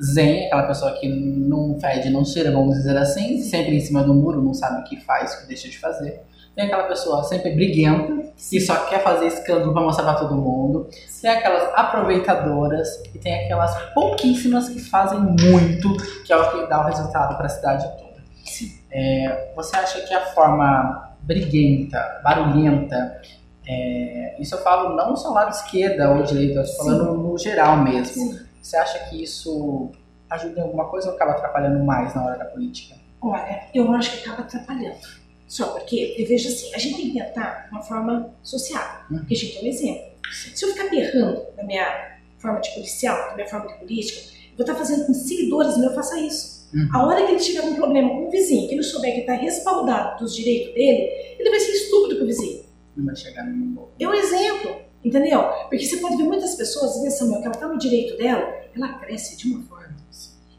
zen, 0.00 0.46
aquela 0.46 0.68
pessoa 0.68 0.92
que 0.92 1.08
não 1.08 1.78
fede, 1.80 2.08
não 2.08 2.24
cheira, 2.24 2.52
vamos 2.52 2.76
dizer 2.76 2.96
assim, 2.96 3.40
sempre 3.42 3.74
em 3.74 3.80
cima 3.80 4.04
do 4.04 4.14
muro, 4.14 4.40
não 4.40 4.54
sabe 4.54 4.80
o 4.80 4.84
que 4.84 5.00
faz, 5.00 5.34
o 5.34 5.40
que 5.40 5.48
deixa 5.48 5.68
de 5.68 5.78
fazer. 5.78 6.22
Tem 6.54 6.66
aquela 6.66 6.84
pessoa 6.84 7.24
sempre 7.24 7.50
briguenta 7.52 8.22
e 8.50 8.60
só 8.60 8.86
quer 8.86 9.02
fazer 9.02 9.26
escândalo 9.26 9.72
pra 9.72 9.82
mostrar 9.82 10.04
pra 10.04 10.14
todo 10.14 10.34
mundo. 10.34 10.88
Tem 11.20 11.30
aquelas 11.30 11.70
aproveitadoras 11.74 13.02
e 13.14 13.18
tem 13.18 13.44
aquelas 13.44 13.74
pouquíssimas 13.94 14.68
que 14.68 14.80
fazem 14.80 15.18
muito, 15.20 15.96
que 16.24 16.32
é 16.32 16.36
o 16.36 16.50
que 16.50 16.66
dá 16.66 16.80
o 16.80 16.84
resultado 16.84 17.36
para 17.36 17.46
a 17.46 17.48
cidade 17.48 17.84
toda. 17.98 18.22
É, 18.90 19.52
você 19.56 19.76
acha 19.76 20.00
que 20.02 20.12
a 20.12 20.26
forma 20.26 21.16
briguenta, 21.22 22.20
barulhenta, 22.22 23.20
é, 23.66 24.36
isso 24.38 24.54
eu 24.54 24.58
falo 24.58 24.94
não 24.96 25.16
só 25.16 25.30
lado 25.30 25.50
esquerda 25.50 26.10
ou 26.10 26.22
direita, 26.22 26.58
eu 26.58 26.62
estou 26.62 26.84
falando 26.84 27.14
no 27.14 27.38
geral 27.38 27.78
mesmo. 27.78 28.32
Sim. 28.32 28.38
Você 28.60 28.76
acha 28.76 28.98
que 29.08 29.22
isso 29.22 29.90
ajuda 30.28 30.60
em 30.60 30.62
alguma 30.62 30.88
coisa 30.88 31.08
ou 31.08 31.14
acaba 31.14 31.32
atrapalhando 31.32 31.82
mais 31.84 32.14
na 32.14 32.24
hora 32.24 32.38
da 32.38 32.44
política? 32.44 32.96
Olha, 33.20 33.62
eu 33.72 33.92
acho 33.92 34.18
que 34.18 34.28
acaba 34.28 34.42
atrapalhando. 34.42 35.21
Só 35.52 35.66
porque, 35.66 36.14
eu 36.16 36.26
vejo 36.26 36.48
assim, 36.48 36.74
a 36.74 36.78
gente 36.78 36.96
tem 36.96 37.10
que 37.12 37.18
tentar 37.18 37.68
uma 37.70 37.82
forma 37.82 38.34
social, 38.42 39.04
Uhum. 39.10 39.18
porque 39.18 39.34
a 39.34 39.36
gente 39.36 39.58
é 39.58 39.60
um 39.60 39.66
exemplo. 39.66 40.02
Se 40.32 40.64
eu 40.64 40.70
ficar 40.72 40.88
berrando 40.88 41.42
na 41.58 41.62
minha 41.64 42.18
forma 42.38 42.58
de 42.58 42.70
policial, 42.72 43.28
na 43.28 43.34
minha 43.34 43.46
forma 43.46 43.66
de 43.66 43.74
política, 43.74 44.18
eu 44.18 44.56
vou 44.56 44.60
estar 44.64 44.74
fazendo 44.74 45.04
com 45.06 45.12
seguidores 45.12 45.76
meus 45.76 45.94
façam 45.94 46.26
isso. 46.26 46.70
Uhum. 46.72 46.88
A 46.94 47.06
hora 47.06 47.26
que 47.26 47.32
ele 47.32 47.38
tiver 47.38 47.60
um 47.64 47.74
problema 47.74 48.08
com 48.08 48.28
o 48.28 48.30
vizinho, 48.30 48.66
que 48.66 48.74
ele 48.76 48.82
souber 48.82 49.12
que 49.12 49.20
está 49.20 49.34
respaldado 49.34 50.20
dos 50.24 50.34
direitos 50.34 50.72
dele, 50.72 51.36
ele 51.38 51.50
vai 51.50 51.60
ser 51.60 51.72
estúpido 51.72 52.16
com 52.16 52.24
o 52.24 52.26
vizinho. 52.28 52.64
Não 52.96 53.04
vai 53.04 53.14
chegar 53.14 53.44
no 53.44 53.54
mundo. 53.54 53.88
É 54.00 54.08
um 54.08 54.14
exemplo, 54.14 54.74
entendeu? 55.04 55.42
Porque 55.68 55.84
você 55.84 55.98
pode 55.98 56.16
ver 56.16 56.22
muitas 56.22 56.54
pessoas, 56.54 56.96
às 56.96 57.02
vezes, 57.02 57.18
Samuel, 57.18 57.40
que 57.40 57.46
ela 57.48 57.54
está 57.56 57.68
no 57.68 57.76
direito 57.78 58.16
dela, 58.16 58.54
ela 58.74 58.94
cresce 59.00 59.36
de 59.36 59.48
uma 59.52 59.62
forma. 59.64 59.94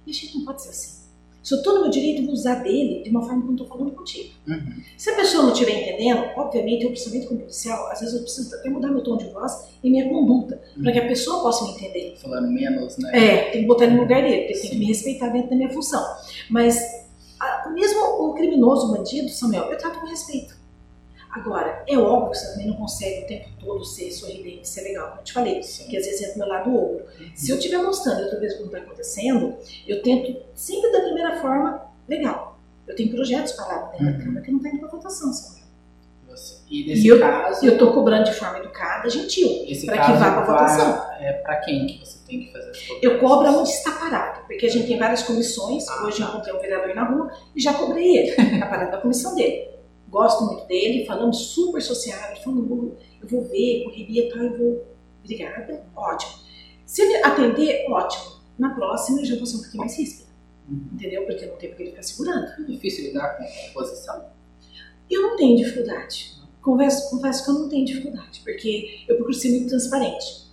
E 0.06 0.11
a 0.11 0.14
gente 0.14 0.38
não 0.38 0.45
pode 0.45 0.61
ser 0.61 0.70
assim. 0.70 1.02
Se 1.44 1.53
eu 1.53 1.57
estou 1.57 1.76
no 1.76 1.82
meu 1.82 1.90
direito, 1.90 2.22
eu 2.22 2.26
vou 2.26 2.34
usar 2.34 2.56
dele 2.64 3.03
de 3.03 3.10
uma 3.10 3.22
forma 3.22 3.40
que 3.41 3.44
eu 3.44 3.48
não 3.48 3.53
estou 3.64 3.68
falando 3.68 3.91
contigo. 3.91 4.30
Uhum. 4.48 4.82
Se 4.98 5.10
a 5.10 5.15
pessoa 5.15 5.44
não 5.44 5.52
estiver 5.52 5.74
entendendo, 5.82 6.24
obviamente, 6.38 6.84
eu, 6.84 6.90
principalmente 6.91 7.28
como 7.28 7.40
policial, 7.41 7.88
às 7.91 7.99
vezes 7.99 8.15
eu 8.15 8.22
preciso 8.22 8.56
até 8.56 8.70
mudar 8.70 8.88
meu 8.90 9.03
tom 9.03 9.18
de 9.18 9.26
voz 9.26 9.52
e 9.84 9.90
minha 9.90 10.07
conduta, 10.07 10.61
para 10.82 10.91
que 10.94 10.99
a 10.99 11.07
pessoa 11.07 11.41
possa 11.41 11.65
me 11.65 11.72
entender. 11.72 12.15
Falando 12.22 12.48
menos, 12.49 12.98
né? 12.98 13.11
É, 13.14 13.52
tem 13.52 13.61
que 13.61 13.68
botar 13.68 13.84
ele 13.86 13.95
no 13.95 14.02
lugar 14.03 14.22
dele, 14.24 14.36
ele 14.45 14.53
tem 14.60 14.70
que 14.72 14.78
me 14.78 14.86
respeitar 14.86 15.28
dentro 15.30 15.49
da 15.49 15.56
minha 15.57 15.70
função. 15.70 16.02
Mas, 16.49 16.78
a- 17.40 17.70
mesmo 17.74 17.99
o 18.22 18.34
criminoso, 18.34 18.88
o 18.88 18.98
bandido, 18.98 19.28
Samuel, 19.30 19.65
eu 19.65 19.78
trato 19.78 19.99
com 19.99 20.07
respeito. 20.07 20.56
Agora, 21.35 21.84
é 21.88 21.97
óbvio 21.97 22.31
que 22.31 22.38
você 22.38 22.51
também 22.51 22.68
não 22.68 22.76
consegue 22.76 23.23
o 23.23 23.27
tempo 23.27 23.49
todo 23.60 23.84
ser 23.84 24.11
sorridente, 24.11 24.68
ser 24.68 24.81
legal, 24.84 25.07
como 25.10 25.19
eu 25.22 25.23
te 25.23 25.34
falei, 25.34 25.64
Sim. 25.64 25.88
que 25.88 25.97
às 25.97 26.05
vezes 26.05 26.22
é 26.30 26.34
do 26.34 26.39
meu 26.39 26.47
lado 26.47 26.76
ogro. 26.76 27.05
Se 27.35 27.49
eu 27.51 27.57
estiver 27.57 27.77
mostrando 27.81 28.22
outra 28.23 28.39
vez 28.39 28.53
o 28.53 28.57
que 28.57 28.64
está 28.65 28.77
acontecendo, 28.77 29.55
eu 29.88 30.01
tento 30.03 30.41
sempre 30.53 30.91
da 30.91 30.99
primeira 31.01 31.41
forma 31.41 31.81
legal. 32.07 32.60
Eu 32.88 32.95
tenho 32.95 33.10
projetos 33.10 33.53
parados 33.53 33.91
dentro 33.91 34.05
da 34.05 34.11
Uhum. 34.11 34.23
Câmara 34.26 34.41
que 34.45 34.51
não 34.51 34.57
está 34.57 34.69
indo 34.69 34.80
para 34.80 34.89
votação. 34.89 35.31
Você- 35.34 35.64
E 36.69 36.88
nesse 36.88 37.03
E 37.05 37.07
eu- 37.07 37.19
caso, 37.19 37.64
E 37.64 37.68
eu 37.68 37.73
estou 37.73 37.93
cobrando 37.93 38.26
de 38.26 38.34
forma 38.34 38.57
educada, 38.57 39.07
gentil, 39.10 39.47
para 39.85 39.97
que 40.05 40.11
vá 40.14 40.18
para 40.18 40.41
vai- 40.41 40.45
votação. 40.45 41.11
É 41.19 41.34
para 41.34 41.57
quem 41.57 41.85
que 41.85 41.99
você 41.99 42.18
tem 42.27 42.39
que 42.41 42.51
fazer 42.51 42.72
essa 42.72 42.80
Eu 43.03 43.19
cobro 43.19 43.47
onde 43.60 43.69
está 43.69 43.91
parado, 43.91 44.41
porque 44.47 44.65
a 44.65 44.69
gente 44.69 44.88
tem 44.88 44.97
várias 44.97 45.22
comissões. 45.23 45.88
Ah, 45.88 46.05
Hoje 46.05 46.19
eu 46.22 46.26
tá. 46.27 46.34
encontrei 46.34 46.53
um 46.55 46.60
vereador 46.60 46.95
na 46.95 47.03
rua 47.03 47.31
e 47.55 47.61
já 47.61 47.73
cobrei 47.73 48.18
ele, 48.18 48.60
tá 48.60 48.65
parado 48.65 48.91
da 48.91 48.97
comissão 48.97 49.35
dele. 49.35 49.73
Gosto 50.14 50.45
muito 50.45 50.68
dele, 50.68 51.07
falamos 51.07 51.38
super 51.40 51.81
sociável, 51.81 52.38
falando, 52.44 52.95
eu 53.19 53.27
vou 53.27 53.41
ver, 53.45 53.84
correria, 53.85 54.30
tá, 54.31 54.38
eu 54.38 54.56
vou. 54.56 54.85
Obrigada, 55.23 55.84
ótimo. 55.95 56.34
Se 56.85 57.02
ele 57.02 57.15
atender, 57.23 57.90
ótimo. 57.90 58.34
Na 58.60 58.76
próxima 58.76 59.22
eu 59.22 59.26
já 59.26 59.35
vou 59.38 59.48
ser 59.48 59.56
um 59.57 59.61
pouquinho 59.61 59.80
mais 59.80 59.98
ríspida, 59.98 60.30
Uhum. 60.69 60.81
entendeu? 60.94 61.26
Porque 61.26 61.48
não 61.48 61.56
tem 61.57 61.69
porque 61.69 61.81
ele 61.84 61.90
ficar 61.90 62.03
segurando. 62.03 62.45
É 62.61 62.64
difícil 62.72 63.06
lidar 63.06 63.38
com 63.38 63.44
a 63.44 63.69
oposição. 63.72 64.26
Eu 65.10 65.22
não 65.23 65.35
tenho 65.35 65.57
dificuldade. 65.57 66.34
Confesso, 66.61 67.10
confesso 67.10 67.44
que 67.44 67.49
eu 67.49 67.53
não 67.56 67.68
tenho 67.69 67.84
dificuldade, 67.84 68.41
porque 68.44 68.99
eu 69.07 69.15
procuro 69.15 69.34
ser 69.34 69.49
muito 69.49 69.69
transparente. 69.69 70.44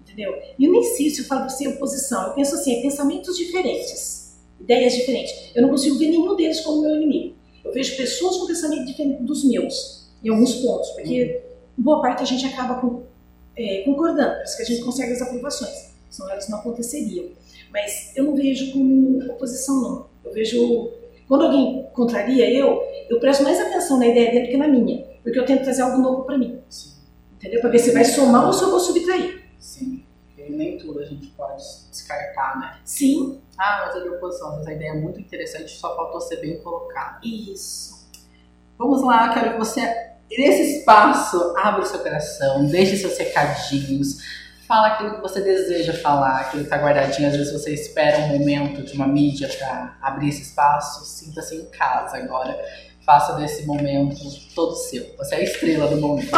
Entendeu? 0.00 0.32
E 0.58 0.64
eu 0.64 0.72
nem 0.72 0.82
sei 0.82 1.10
se 1.10 1.20
eu 1.20 1.26
falo 1.26 1.50
ser 1.50 1.68
oposição. 1.68 2.28
Eu 2.28 2.32
penso 2.34 2.54
assim, 2.54 2.78
é 2.78 2.80
pensamentos 2.82 3.36
diferentes, 3.36 4.38
ideias 4.58 4.94
diferentes. 4.94 5.50
Eu 5.54 5.60
não 5.62 5.68
consigo 5.68 5.98
ver 5.98 6.08
nenhum 6.08 6.34
deles 6.34 6.60
como 6.62 6.80
meu 6.80 6.96
inimigo. 6.96 7.34
Eu 7.64 7.72
vejo 7.72 7.96
pessoas 7.96 8.36
com 8.36 8.46
pensamento 8.46 8.84
diferente 8.84 9.22
dos 9.22 9.44
meus, 9.44 10.06
em 10.22 10.28
alguns 10.28 10.54
pontos, 10.56 10.90
porque 10.90 11.42
boa 11.76 12.00
parte 12.02 12.22
a 12.22 12.26
gente 12.26 12.44
acaba 12.46 12.74
com- 12.80 13.02
é, 13.56 13.82
concordando, 13.84 14.36
por 14.36 14.44
isso 14.44 14.56
que 14.56 14.62
a 14.62 14.66
gente 14.66 14.82
consegue 14.82 15.12
as 15.12 15.22
aprovações, 15.22 15.90
senão 16.10 16.30
elas 16.30 16.48
não 16.48 16.58
aconteceriam. 16.58 17.26
Mas 17.72 18.12
eu 18.14 18.24
não 18.24 18.34
vejo 18.36 18.72
como 18.72 19.24
oposição, 19.32 19.80
não. 19.82 20.06
Eu 20.24 20.32
vejo. 20.32 20.90
Quando 21.26 21.44
alguém 21.46 21.86
contraria 21.94 22.48
eu, 22.50 22.82
eu 23.08 23.18
presto 23.18 23.42
mais 23.42 23.58
atenção 23.58 23.98
na 23.98 24.06
ideia 24.06 24.30
dele 24.30 24.48
que 24.48 24.56
na 24.56 24.68
minha, 24.68 25.04
porque 25.22 25.38
eu 25.38 25.44
tento 25.46 25.64
trazer 25.64 25.82
algo 25.82 25.98
novo 26.02 26.22
para 26.24 26.36
mim, 26.38 26.58
Sim. 26.68 26.90
entendeu? 27.36 27.60
Para 27.60 27.70
ver 27.70 27.78
se 27.78 27.90
vai 27.92 28.04
somar 28.04 28.46
ou 28.46 28.52
se 28.52 28.62
eu 28.62 28.70
vou 28.70 28.78
subtrair. 28.78 29.42
Sim. 29.58 29.93
Nem 30.54 30.78
tudo 30.78 31.00
a 31.00 31.04
gente 31.04 31.26
pode 31.28 31.62
descartar, 31.90 32.58
né? 32.58 32.78
Sim, 32.84 33.40
Ah, 33.58 33.84
mas 33.86 33.96
é 33.96 34.00
de 34.00 34.08
oposição. 34.08 34.52
Vezes 34.52 34.66
a 34.66 34.72
ideia 34.72 34.90
é 34.90 34.94
muito 34.94 35.20
interessante, 35.20 35.70
só 35.70 35.94
faltou 35.94 36.20
ser 36.20 36.36
bem 36.36 36.58
colocado. 36.62 37.20
isso. 37.24 38.08
Vamos 38.78 39.02
lá, 39.02 39.32
quero 39.32 39.52
que 39.52 39.58
você, 39.58 39.80
nesse 40.36 40.78
espaço, 40.78 41.54
abra 41.56 41.82
o 41.82 41.86
seu 41.86 42.00
coração, 42.00 42.66
deixe 42.66 42.96
seus 42.96 43.16
recadinhos, 43.16 44.18
fala 44.66 44.88
aquilo 44.88 45.14
que 45.14 45.20
você 45.20 45.40
deseja 45.40 45.92
falar, 45.94 46.40
aquilo 46.40 46.64
que 46.64 46.68
está 46.74 46.76
guardadinho. 46.84 47.28
Às 47.28 47.36
vezes 47.36 47.52
você 47.52 47.72
espera 47.72 48.18
um 48.18 48.38
momento 48.38 48.82
de 48.82 48.94
uma 48.94 49.06
mídia 49.06 49.48
para 49.48 49.96
abrir 50.02 50.30
esse 50.30 50.42
espaço, 50.42 51.04
sinta-se 51.04 51.54
em 51.54 51.66
casa 51.66 52.16
agora. 52.16 52.58
Faça 53.06 53.34
desse 53.34 53.64
momento 53.66 54.16
todo 54.54 54.74
seu. 54.74 55.14
Você 55.18 55.34
é 55.34 55.38
a 55.38 55.42
estrela 55.42 55.86
do 55.88 55.98
momento. 55.98 56.30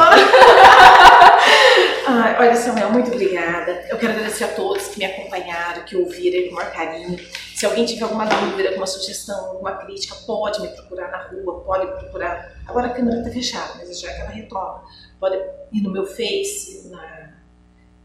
Ah, 2.08 2.36
olha, 2.38 2.54
Samuel, 2.54 2.92
muito 2.92 3.10
obrigada. 3.10 3.84
Eu 3.90 3.98
quero 3.98 4.12
agradecer 4.12 4.44
a 4.44 4.48
todos 4.54 4.86
que 4.86 5.00
me 5.00 5.06
acompanharam, 5.06 5.84
que 5.84 5.96
ouviram 5.96 6.46
com 6.46 6.52
o 6.52 6.54
maior 6.54 6.72
carinho. 6.72 7.18
Se 7.52 7.66
alguém 7.66 7.84
tiver 7.84 8.04
alguma 8.04 8.26
dúvida, 8.26 8.68
alguma 8.68 8.86
sugestão, 8.86 9.46
alguma 9.46 9.72
crítica, 9.78 10.14
pode 10.24 10.62
me 10.62 10.68
procurar 10.68 11.10
na 11.10 11.26
rua, 11.26 11.64
pode 11.64 11.86
me 11.86 11.98
procurar. 11.98 12.62
Agora 12.64 12.86
a 12.86 12.90
câmera 12.90 13.18
está 13.18 13.30
fechada, 13.32 13.72
mas 13.74 14.00
já 14.00 14.14
que 14.14 14.20
ela 14.20 14.30
retoma, 14.30 14.84
pode 15.18 15.36
ir 15.72 15.82
no 15.82 15.90
meu 15.90 16.06
Face, 16.06 16.88
na... 16.90 17.40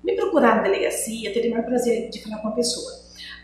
me 0.03 0.15
procurar 0.15 0.55
na 0.55 0.63
delegacia, 0.63 1.31
terei 1.31 1.51
o 1.51 1.53
maior 1.53 1.67
prazer 1.67 2.09
de 2.09 2.23
falar 2.23 2.41
com 2.41 2.47
a 2.47 2.53
pessoa. 2.53 2.91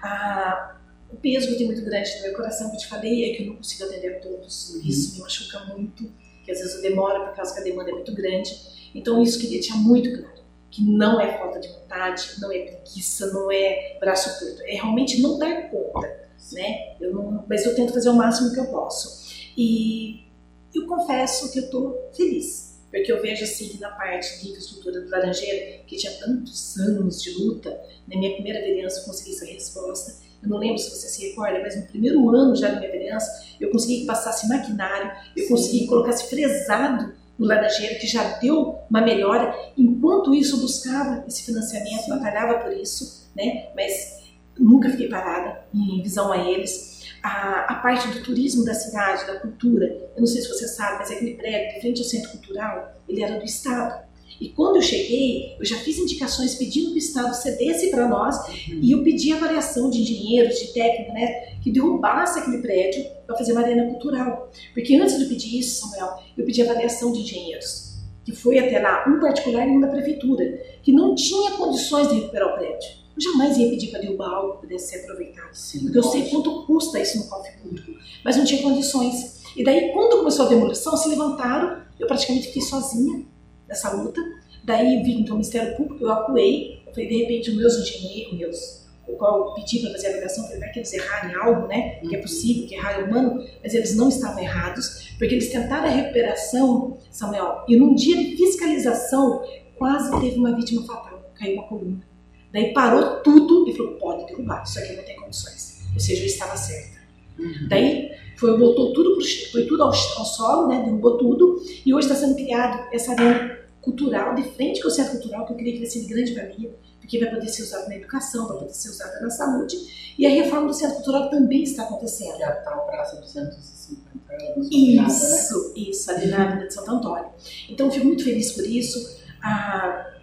Ah, 0.01 0.75
o 1.11 1.17
peso 1.17 1.49
que 1.49 1.55
tenho 1.55 1.67
muito 1.67 1.85
grande 1.85 2.15
no 2.15 2.23
meu 2.23 2.33
coração, 2.33 2.71
que 2.71 2.77
eu 2.77 2.79
te 2.79 2.87
falei, 2.87 3.29
é 3.29 3.35
que 3.35 3.43
eu 3.43 3.47
não 3.49 3.57
consigo 3.57 3.83
atender 3.83 4.15
a 4.15 4.19
todos. 4.21 4.71
Uhum. 4.71 4.81
Isso 4.83 5.13
me 5.13 5.21
machuca 5.21 5.59
muito, 5.65 6.11
que 6.43 6.51
às 6.51 6.57
vezes 6.57 6.73
eu 6.77 6.81
demoro 6.81 7.27
por 7.27 7.35
causa 7.35 7.53
que 7.53 7.59
a 7.59 7.63
demanda 7.63 7.91
é 7.91 7.93
muito 7.93 8.15
grande. 8.15 8.55
Então, 8.95 9.21
isso 9.21 9.39
queria 9.39 9.59
deixar 9.59 9.75
muito 9.75 10.11
claro. 10.19 10.46
Que 10.69 10.83
não 10.83 11.19
é 11.19 11.37
falta 11.37 11.59
de 11.59 11.67
vontade, 11.69 12.35
não 12.39 12.51
é 12.51 12.59
preguiça, 12.59 13.31
não 13.31 13.51
é 13.51 13.97
braço 13.99 14.39
curto, 14.39 14.61
é 14.63 14.75
realmente 14.75 15.21
não 15.21 15.37
dar 15.39 15.69
conta, 15.69 16.07
né? 16.51 16.95
Eu 16.99 17.13
não, 17.13 17.45
mas 17.47 17.65
eu 17.65 17.75
tento 17.75 17.93
fazer 17.93 18.09
o 18.09 18.13
máximo 18.13 18.53
que 18.53 18.59
eu 18.59 18.67
posso. 18.67 19.27
E 19.57 20.27
eu 20.73 20.85
confesso 20.85 21.51
que 21.51 21.59
eu 21.59 21.63
estou 21.63 22.09
feliz, 22.15 22.79
porque 22.91 23.11
eu 23.11 23.21
vejo 23.21 23.43
assim 23.43 23.77
na 23.79 23.89
parte 23.89 24.39
de 24.39 24.49
infraestrutura 24.49 25.01
do 25.01 25.09
Laranjeiro, 25.09 25.83
que 25.85 25.95
tinha 25.95 26.11
tantos 26.13 26.77
anos 26.77 27.21
de 27.21 27.31
luta, 27.31 27.81
na 28.07 28.17
minha 28.17 28.33
primeira 28.33 28.59
vereança 28.59 28.99
eu 28.99 29.05
consegui 29.05 29.31
essa 29.31 29.45
resposta. 29.45 30.27
Eu 30.41 30.49
não 30.49 30.57
lembro 30.57 30.77
se 30.77 30.89
você 30.89 31.07
se 31.07 31.27
recorda, 31.27 31.59
mas 31.59 31.75
no 31.75 31.87
primeiro 31.87 32.29
ano 32.29 32.55
já 32.55 32.69
da 32.69 32.79
minha 32.79 32.91
vereança, 32.91 33.45
eu 33.59 33.71
consegui 33.71 34.01
que 34.01 34.05
passasse 34.05 34.47
maquinário, 34.47 35.11
eu 35.35 35.47
consegui 35.47 35.79
que 35.79 35.87
colocasse 35.87 36.29
fresado 36.29 37.15
no 37.37 37.45
Laranjeiro, 37.45 37.99
que 37.99 38.07
já 38.07 38.23
deu 38.39 38.79
uma 38.89 39.01
melhora. 39.01 39.55
Enquanto 39.77 40.33
isso, 40.33 40.55
eu 40.55 40.61
buscava 40.61 41.23
esse 41.27 41.43
financiamento, 41.43 42.03
Sim. 42.03 42.09
batalhava 42.09 42.59
por 42.59 42.73
isso, 42.73 43.29
né? 43.35 43.69
mas 43.75 44.17
nunca 44.57 44.89
fiquei 44.89 45.07
parada 45.07 45.63
em 45.73 46.01
visão 46.01 46.31
a 46.31 46.37
eles 46.37 46.97
a, 47.21 47.73
a, 47.73 47.75
parte 47.75 48.07
do 48.07 48.23
turismo 48.23 48.63
da 48.63 48.73
cidade, 48.73 49.25
da 49.25 49.39
cultura. 49.39 49.85
Eu 50.15 50.19
não 50.19 50.27
sei 50.27 50.41
se 50.41 50.49
você 50.49 50.67
sabe, 50.67 50.99
mas 50.99 51.11
aquele 51.11 51.35
prédio 51.35 51.81
frente 51.81 51.99
ao 51.99 52.05
Centro 52.05 52.31
Cultural, 52.31 52.93
ele 53.07 53.23
era 53.23 53.37
do 53.39 53.45
Estado. 53.45 54.06
E 54.39 54.49
quando 54.49 54.75
eu 54.75 54.81
cheguei, 54.81 55.55
eu 55.59 55.65
já 55.65 55.77
fiz 55.77 55.97
indicações 55.97 56.55
pedindo 56.55 56.89
que 56.89 56.95
o 56.95 56.97
Estado 56.97 57.33
cedesse 57.33 57.89
para 57.89 58.07
nós 58.07 58.37
uhum. 58.47 58.79
e 58.81 58.91
eu 58.91 59.03
pedi 59.03 59.33
avaliação 59.33 59.89
de 59.89 60.01
engenheiros, 60.01 60.59
de 60.59 60.73
técnicos, 60.73 61.13
né, 61.13 61.57
que 61.61 61.71
derrubasse 61.71 62.39
aquele 62.39 62.59
prédio 62.59 63.05
para 63.25 63.35
fazer 63.35 63.53
uma 63.53 63.61
arena 63.61 63.85
cultural. 63.87 64.51
Porque 64.73 64.95
antes 64.95 65.17
de 65.17 65.23
eu 65.23 65.29
pedir 65.29 65.59
isso, 65.59 65.81
Samuel, 65.81 66.19
eu 66.37 66.45
pedi 66.45 66.61
avaliação 66.61 67.11
de 67.11 67.21
engenheiros, 67.21 67.97
que 68.23 68.31
foi 68.31 68.59
até 68.59 68.79
lá, 68.79 69.05
um 69.07 69.19
particular 69.19 69.67
e 69.67 69.71
um 69.71 69.79
da 69.79 69.87
prefeitura, 69.87 70.63
que 70.83 70.91
não 70.91 71.15
tinha 71.15 71.51
condições 71.51 72.07
de 72.09 72.15
recuperar 72.15 72.53
o 72.53 72.57
prédio. 72.57 72.97
Eu 73.15 73.21
jamais 73.21 73.57
ia 73.57 73.69
pedir 73.69 73.87
para 73.87 74.01
derrubar 74.01 74.29
algo 74.29 74.53
que 74.53 74.61
pudesse 74.61 74.91
ser 74.91 75.03
aproveitado. 75.03 75.51
Sim, 75.51 75.79
porque 75.79 75.97
eu 75.97 76.03
sei 76.03 76.29
quanto 76.29 76.63
custa 76.67 76.99
isso 76.99 77.17
no 77.17 77.27
cofre 77.27 77.51
público. 77.63 77.91
Mas 78.23 78.37
não 78.37 78.45
tinha 78.45 78.61
condições. 78.61 79.41
E 79.55 79.63
daí, 79.63 79.91
quando 79.91 80.19
começou 80.19 80.45
a 80.45 80.49
demolição, 80.49 80.95
se 80.95 81.09
levantaram, 81.09 81.81
eu 81.99 82.05
praticamente 82.05 82.47
fiquei 82.47 82.61
sozinha 82.61 83.25
nessa 83.67 83.91
luta. 83.91 84.21
Daí 84.63 85.01
vi 85.03 85.21
então 85.21 85.35
o 85.35 85.37
Ministério 85.37 85.75
Público, 85.75 86.03
eu 86.03 86.11
acuei, 86.11 86.81
eu 86.85 86.93
falei, 86.93 87.07
de 87.07 87.17
repente, 87.17 87.49
os 87.51 87.57
meus 87.57 87.77
engenheiros, 87.77 88.33
meus, 88.37 88.87
o 89.07 89.13
qual 89.13 89.47
eu 89.47 89.53
pedi 89.53 89.79
para 89.79 89.91
fazer 89.91 90.07
a 90.07 90.09
avaliação, 90.11 90.43
falei, 90.43 90.59
vai 90.59 90.71
que 90.71 90.79
eles 90.79 90.93
errarem 90.93 91.35
algo, 91.35 91.67
né? 91.67 91.99
Que 92.01 92.15
é 92.15 92.19
possível, 92.19 92.67
que 92.67 92.75
errar 92.75 92.99
é 92.99 93.03
humano, 93.03 93.43
mas 93.63 93.73
eles 93.73 93.95
não 93.95 94.09
estavam 94.09 94.39
errados, 94.39 95.13
porque 95.17 95.35
eles 95.35 95.49
tentaram 95.49 95.85
a 95.85 95.89
recuperação, 95.89 96.97
Samuel, 97.09 97.63
e 97.67 97.77
num 97.77 97.95
dia 97.95 98.17
de 98.17 98.35
fiscalização, 98.35 99.43
quase 99.77 100.11
teve 100.19 100.37
uma 100.37 100.55
vítima 100.55 100.85
fatal, 100.85 101.31
caiu 101.35 101.53
uma 101.53 101.67
coluna. 101.67 102.07
Daí 102.51 102.73
parou 102.73 103.21
tudo 103.21 103.69
e 103.69 103.73
falou: 103.75 103.93
pode 103.93 104.25
derrubar, 104.25 104.63
isso 104.63 104.79
aqui 104.79 104.93
não 104.93 105.03
tem 105.03 105.15
condições. 105.15 105.85
Ou 105.93 105.99
seja, 105.99 106.21
eu 106.21 106.25
estava 106.25 106.57
certa. 106.57 106.97
Uhum. 107.37 107.67
Daí 107.69 108.11
foi, 108.37 108.57
botou 108.57 108.93
tudo 108.93 109.13
pro, 109.15 109.25
foi 109.51 109.65
tudo 109.65 109.83
ao, 109.83 109.89
ao, 109.89 110.25
solo, 110.25 110.67
né, 110.67 110.83
derrubou 110.83 111.17
tudo, 111.17 111.61
e 111.85 111.93
hoje 111.93 112.07
está 112.07 112.15
sendo 112.15 112.35
criado 112.35 112.87
essa 112.93 113.11
arena 113.11 113.57
cultural, 113.81 114.35
de 114.35 114.43
frente 114.43 114.81
com 114.81 114.87
o 114.87 114.91
centro 114.91 115.13
cultural, 115.13 115.45
que 115.45 115.53
eu 115.53 115.57
queria 115.57 115.73
que 115.73 115.79
fosse 115.79 116.05
grande 116.07 116.33
mim, 116.33 116.69
porque 116.99 117.19
vai 117.19 117.29
poder 117.29 117.47
ser 117.47 117.63
usado 117.63 117.87
na 117.87 117.95
educação, 117.95 118.47
vai 118.47 118.57
poder 118.57 118.73
ser 118.73 118.89
usado 118.89 119.21
na 119.21 119.29
saúde, 119.29 119.77
e 120.17 120.25
a 120.25 120.29
reforma 120.29 120.67
do 120.67 120.73
centro 120.73 120.95
cultural 120.95 121.29
também 121.29 121.63
está 121.63 121.83
acontecendo. 121.83 122.37
Que 122.37 122.43
é 122.43 122.47
a 122.47 122.51
Praça 122.51 123.17
dos 123.17 123.31
150 123.31 124.33
anos. 124.33 124.67
Isso, 124.71 125.67
né? 125.67 125.89
isso, 125.89 126.11
ali 126.11 126.27
na 126.27 126.43
Avenida 126.43 126.67
de 126.67 126.73
Santo 126.73 126.91
Antônio. 126.91 127.29
Então, 127.69 127.85
eu 127.85 127.91
fico 127.91 128.07
muito 128.07 128.23
feliz 128.23 128.51
por 128.51 128.65
isso. 128.65 129.21
Ah, 129.43 130.13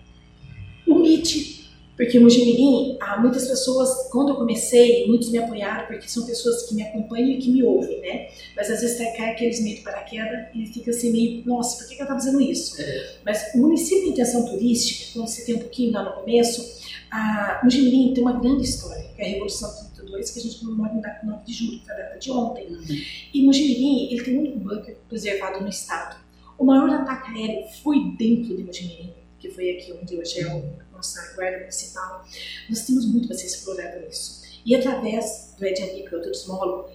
o 0.87 0.99
MIT 0.99 1.54
porque 1.97 2.19
Mojimirim, 2.19 2.97
há 3.01 3.21
muitas 3.21 3.47
pessoas, 3.47 4.09
quando 4.11 4.31
eu 4.31 4.37
comecei, 4.37 5.07
muitos 5.07 5.31
me 5.31 5.39
apoiaram, 5.39 5.87
porque 5.87 6.09
são 6.09 6.27
pessoas 6.27 6.69
que 6.69 6.75
me 6.75 6.83
acompanham 6.83 7.31
e 7.31 7.39
que 7.39 7.51
me 7.51 7.63
ouvem, 7.63 8.01
né? 8.01 8.29
Mas 8.57 8.71
às 8.71 8.81
vezes 8.81 8.99
cai 9.17 9.31
aqueles 9.31 9.63
meio 9.63 9.77
de 9.77 9.83
paraquedas 9.83 10.49
e 10.55 10.67
fica 10.67 10.91
assim 10.91 11.13
meio, 11.13 11.45
nossa, 11.47 11.79
por 11.79 11.89
que, 11.89 11.95
que 11.95 12.03
ela 12.03 12.09
tá 12.09 12.15
fazendo 12.15 12.41
isso? 12.41 12.81
É. 12.81 13.17
Mas 13.25 13.55
o 13.55 13.59
município 13.59 14.05
de 14.05 14.11
intenção 14.11 14.45
turística, 14.45 15.13
quando 15.13 15.29
você 15.29 15.45
tem 15.45 15.55
um 15.55 15.61
pouquinho 15.61 15.93
lá 15.93 16.03
no 16.03 16.21
começo, 16.21 16.83
a 17.13 17.61
Mojimirim 17.63 18.13
tem 18.13 18.25
uma 18.25 18.41
grande 18.41 18.65
história, 18.65 19.05
que 19.15 19.23
é 19.23 19.27
a 19.27 19.29
Revolução 19.29 19.71
de 19.71 19.95
32, 19.95 20.31
que 20.33 20.39
a 20.41 20.43
gente 20.43 20.59
comemora 20.59 20.93
no 20.95 21.31
9 21.31 21.45
de 21.45 21.53
julho, 21.53 21.79
que 21.79 21.85
foi 21.85 21.95
a 21.95 21.99
data 21.99 22.19
de 22.19 22.31
ontem. 22.33 22.67
Uhum. 22.67 22.85
E 23.33 23.43
Mojimirim, 23.45 24.09
ele 24.11 24.25
tem 24.25 24.39
um 24.39 24.59
bunker 24.59 24.97
preservado 25.09 25.61
no 25.61 25.69
estado. 25.69 26.17
O 26.59 26.65
maior 26.65 26.91
ataque 26.91 27.39
aéreo 27.39 27.69
foi 27.85 28.17
dentro 28.19 28.57
de 28.57 28.65
Mojimirim, 28.65 29.13
que 29.45 29.51
foi 29.55 29.71
aqui 29.71 29.93
onde 29.93 30.17
hoje 30.17 30.41
é 30.41 30.55
o 30.55 30.85
nossa 30.91 31.35
guarda 31.35 31.59
municipal, 31.59 32.25
nós 32.71 32.87
temos 32.87 33.05
muito 33.05 33.29
para 33.29 33.37
ser 33.37 33.47
explorado 33.47 34.01
nisso. 34.07 34.43
E 34.65 34.75
através 34.75 35.55
do 35.59 35.67
Ed 35.67 35.83
outro 36.13 36.31
desmólogo, 36.31 36.89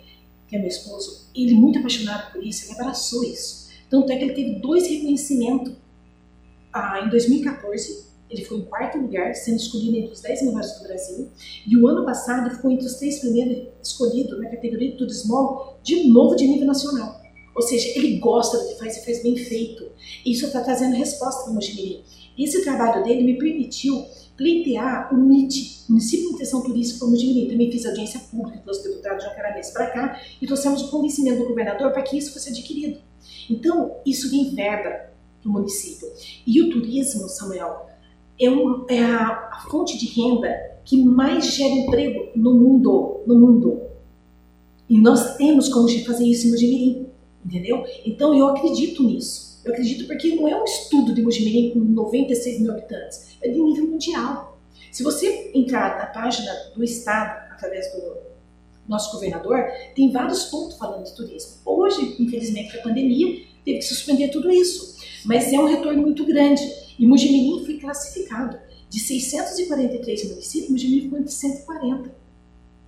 que 0.47 0.55
é 0.55 0.59
meu 0.59 0.67
esposo, 0.67 1.29
ele 1.35 1.53
muito 1.53 1.77
apaixonado 1.77 2.31
por 2.31 2.43
isso, 2.43 2.65
ele 2.65 2.79
abraçou 2.79 3.23
isso. 3.23 3.69
Tanto 3.87 4.11
é 4.11 4.17
que 4.17 4.23
ele 4.23 4.33
teve 4.33 4.59
dois 4.59 4.87
reconhecimentos. 4.87 5.73
Ah, 6.73 7.03
em 7.05 7.09
2014, 7.09 8.05
ele 8.29 8.45
foi 8.45 8.57
em 8.57 8.65
quarto 8.65 8.97
lugar, 8.97 9.35
sendo 9.35 9.57
escolhido 9.57 9.97
entre 9.97 10.13
os 10.13 10.21
10 10.21 10.43
melhores 10.43 10.71
do 10.79 10.83
Brasil. 10.83 11.29
E 11.67 11.77
o 11.77 11.87
ano 11.87 12.05
passado 12.05 12.49
ficou 12.55 12.71
entre 12.71 12.87
os 12.87 12.95
três 12.95 13.19
primeiros 13.19 13.67
escolhidos 13.83 14.39
na 14.39 14.49
categoria 14.49 14.91
de 14.91 14.97
turismo, 14.97 15.73
de 15.83 16.07
novo 16.07 16.35
de 16.35 16.47
nível 16.47 16.65
nacional. 16.65 17.19
Ou 17.55 17.61
seja, 17.61 17.89
ele 17.97 18.19
gosta 18.19 18.57
do 18.57 18.69
que 18.69 18.79
faz 18.79 18.97
e 18.97 19.05
faz 19.05 19.21
bem 19.21 19.35
feito. 19.35 19.91
Isso 20.25 20.45
está 20.45 20.61
trazendo 20.61 20.95
resposta 20.95 21.43
para 21.43 21.51
o 21.51 21.55
Mojimirim. 21.55 22.03
Esse 22.39 22.63
trabalho 22.63 23.03
dele 23.03 23.23
me 23.23 23.37
permitiu 23.37 24.05
pleitear 24.37 25.13
o 25.13 25.17
MIT, 25.17 25.83
Município 25.89 26.29
de 26.29 26.35
Intenção 26.35 26.63
Turística 26.63 26.99
como 26.99 27.11
Mojimirim. 27.11 27.49
Também 27.49 27.69
fiz 27.69 27.85
audiência 27.85 28.21
pública 28.31 28.57
para 28.59 28.71
os 28.71 28.81
deputados 28.81 29.21
de 29.21 29.29
Jacarandês 29.29 29.69
para 29.71 29.87
cá 29.87 30.21
e 30.41 30.47
trouxemos 30.47 30.81
o 30.83 30.89
convencimento 30.89 31.39
do 31.39 31.49
governador 31.49 31.91
para 31.91 32.01
que 32.01 32.17
isso 32.17 32.31
fosse 32.31 32.49
adquirido. 32.49 32.99
Então, 33.49 33.97
isso 34.05 34.31
vem 34.31 34.55
verba 34.55 35.09
para 35.41 35.49
o 35.49 35.51
município. 35.51 36.07
E 36.47 36.61
o 36.61 36.69
turismo, 36.69 37.27
Samuel, 37.27 37.87
é, 38.39 38.49
um, 38.49 38.85
é 38.87 39.03
a, 39.03 39.49
a, 39.51 39.65
fonte 39.69 39.97
de 39.97 40.05
renda 40.05 40.79
que 40.85 41.03
mais 41.03 41.53
gera 41.53 41.73
emprego 41.73 42.29
no 42.35 42.53
mundo, 42.53 43.21
no 43.27 43.35
mundo. 43.37 43.81
E 44.87 44.97
nós 44.97 45.35
temos 45.35 45.67
como 45.67 45.89
fazer 46.05 46.23
isso 46.23 46.47
em 46.47 46.51
Mojimirim, 46.51 47.07
entendeu? 47.45 47.83
Então, 48.05 48.33
eu 48.33 48.47
acredito 48.47 49.03
nisso. 49.03 49.48
Eu 49.69 49.73
acredito 49.73 50.07
porque 50.07 50.33
não 50.33 50.47
é 50.47 50.59
um 50.59 50.65
estudo 50.65 51.13
de 51.13 51.21
Mojimirim 51.21 51.69
com 51.69 51.79
96 51.79 52.59
mil 52.59 52.71
habitantes, 52.71 53.37
é 53.39 53.49
de 53.49 53.61
nível 53.61 53.85
mundial. 53.85 54.59
Se 54.91 55.03
você 55.03 55.51
entrar 55.53 55.95
na 55.99 56.07
página 56.07 56.51
do 56.75 56.83
Estado, 56.83 57.53
através 57.53 57.91
do 57.93 58.17
nosso 58.87 59.13
governador, 59.13 59.63
tem 59.95 60.11
vários 60.11 60.45
pontos 60.45 60.75
falando 60.75 61.05
de 61.05 61.15
turismo. 61.15 61.57
Hoje, 61.63 62.15
infelizmente, 62.17 62.71
com 62.73 62.79
a 62.79 62.81
pandemia, 62.81 63.43
teve 63.63 63.77
que 63.77 63.83
suspender 63.83 64.29
tudo 64.29 64.49
isso. 64.49 64.97
Mas 65.23 65.53
é 65.53 65.59
um 65.59 65.67
retorno 65.67 66.01
muito 66.01 66.25
grande. 66.25 66.63
E 66.97 67.05
Mojimirim 67.05 67.63
foi 67.63 67.77
classificado. 67.77 68.57
De 68.89 68.99
643 68.99 70.29
municípios, 70.31 70.71
Mojimirim 70.71 71.01
ficou 71.03 71.19
entre 71.19 71.31
140. 71.31 72.11